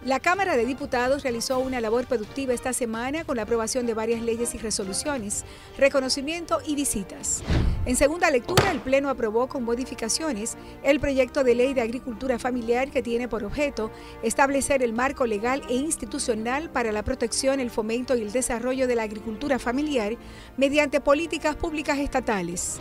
La 0.02 0.18
Cámara 0.18 0.56
de 0.56 0.64
Diputados 0.64 1.22
realizó 1.22 1.59
una 1.59 1.78
labor 1.78 2.06
productiva 2.06 2.55
esta 2.55 2.72
semana 2.72 3.24
con 3.24 3.36
la 3.36 3.43
aprobación 3.43 3.85
de 3.85 3.93
varias 3.93 4.22
leyes 4.22 4.55
y 4.55 4.59
resoluciones, 4.59 5.44
reconocimiento 5.77 6.62
y 6.66 6.74
visitas. 6.74 7.43
En 7.85 7.97
segunda 7.97 8.31
lectura, 8.31 8.70
el 8.70 8.81
Pleno 8.81 9.10
aprobó 9.10 9.47
con 9.47 9.62
modificaciones 9.62 10.56
el 10.82 11.01
proyecto 11.01 11.44
de 11.44 11.55
ley 11.55 11.74
de 11.74 11.82
agricultura 11.82 12.39
familiar 12.39 12.90
que 12.90 13.02
tiene 13.02 13.28
por 13.28 13.44
objeto 13.44 13.90
establecer 14.22 14.82
el 14.82 14.94
marco 14.94 15.27
legal 15.27 15.62
e 15.68 15.74
institucional 15.74 16.70
para 16.70 16.93
la 16.93 17.02
protección, 17.02 17.60
el 17.60 17.70
fomento 17.70 18.16
y 18.16 18.22
el 18.22 18.32
desarrollo 18.32 18.86
de 18.86 18.97
la 18.97 19.02
agricultura 19.02 19.59
familiar 19.59 20.16
mediante 20.56 21.02
políticas 21.02 21.56
públicas 21.56 21.98
estatales. 21.98 22.81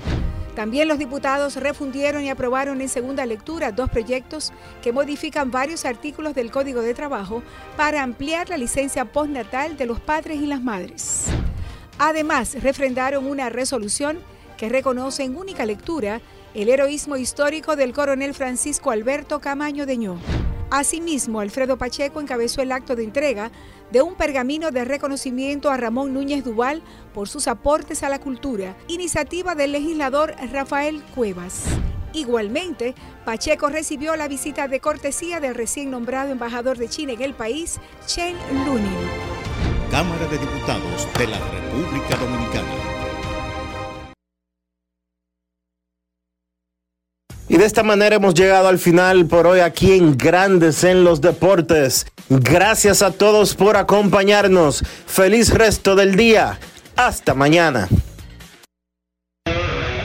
También 0.56 0.88
los 0.88 1.00
diputados 1.00 1.56
refundieron 1.56 2.24
y 2.24 2.30
aprobaron 2.30 2.82
en 2.82 2.90
segunda 2.90 3.26
lectura 3.26 3.72
dos 3.72 3.90
proyectos 3.90 4.52
que 4.82 4.92
modifican 4.92 5.52
varios 5.52 5.86
artículos 5.86 6.36
del 6.36 6.52
Código 6.52 6.82
de 6.82 6.94
Trabajo 6.94 7.09
para 7.76 8.04
ampliar 8.04 8.50
la 8.50 8.58
licencia 8.58 9.06
postnatal 9.06 9.78
de 9.78 9.86
los 9.86 10.00
padres 10.00 10.40
y 10.42 10.46
las 10.46 10.62
madres. 10.62 11.26
Además, 11.98 12.56
refrendaron 12.62 13.26
una 13.26 13.50
resolución 13.50 14.20
que 14.58 14.70
reconoce 14.70 15.24
en 15.24 15.36
única 15.36 15.66
lectura 15.66 16.22
el 16.54 16.70
heroísmo 16.70 17.18
histórico 17.18 17.76
del 17.76 17.94
coronel 17.94 18.34
Francisco 18.34 18.92
Alberto 18.92 19.40
Camaño 19.40 19.86
Deñó. 19.86 20.18
Asimismo, 20.72 21.40
Alfredo 21.40 21.78
Pacheco 21.78 22.22
encabezó 22.22 22.62
el 22.62 22.72
acto 22.72 22.96
de 22.96 23.04
entrega 23.04 23.52
de 23.92 24.02
un 24.02 24.16
pergamino 24.16 24.70
de 24.72 24.86
reconocimiento 24.86 25.72
a 25.72 25.78
Ramón 25.78 26.14
Núñez 26.14 26.44
Duval 26.44 26.84
por 27.14 27.28
sus 27.28 27.48
aportes 27.48 28.04
a 28.04 28.10
la 28.10 28.20
cultura, 28.20 28.78
iniciativa 28.88 29.56
del 29.56 29.72
legislador 29.72 30.36
Rafael 30.52 31.02
Cuevas. 31.16 31.66
Igualmente, 32.14 32.96
Pacheco 33.26 33.70
recibió 33.70 34.16
la 34.16 34.28
visita 34.28 34.68
de 34.68 34.80
cortesía 34.80 35.40
del 35.40 35.56
recién 35.56 35.92
nombrado 35.92 36.32
embajador 36.32 36.78
de 36.78 36.90
China 36.90 37.14
en 37.14 37.22
el 37.22 37.34
país, 37.34 37.80
Chen 38.06 38.36
Lunin. 38.66 38.98
Cámara 39.92 40.28
de 40.28 40.38
Diputados 40.38 41.08
de 41.18 41.28
la 41.28 41.38
República 41.38 42.16
Dominicana. 42.18 42.68
Y 47.48 47.58
de 47.58 47.66
esta 47.66 47.82
manera 47.82 48.16
hemos 48.16 48.36
llegado 48.36 48.68
al 48.68 48.78
final 48.78 49.26
por 49.26 49.48
hoy 49.48 49.62
aquí 49.62 49.94
en 49.94 50.16
Grandes 50.16 50.84
en 50.84 51.04
los 51.04 51.20
Deportes. 51.20 52.06
Gracias 52.30 53.02
a 53.02 53.12
todos 53.12 53.56
por 53.56 53.76
acompañarnos. 53.76 54.84
Feliz 55.08 55.52
resto 55.52 55.96
del 55.96 56.16
día. 56.16 56.60
Hasta 56.96 57.34
mañana. 57.34 57.90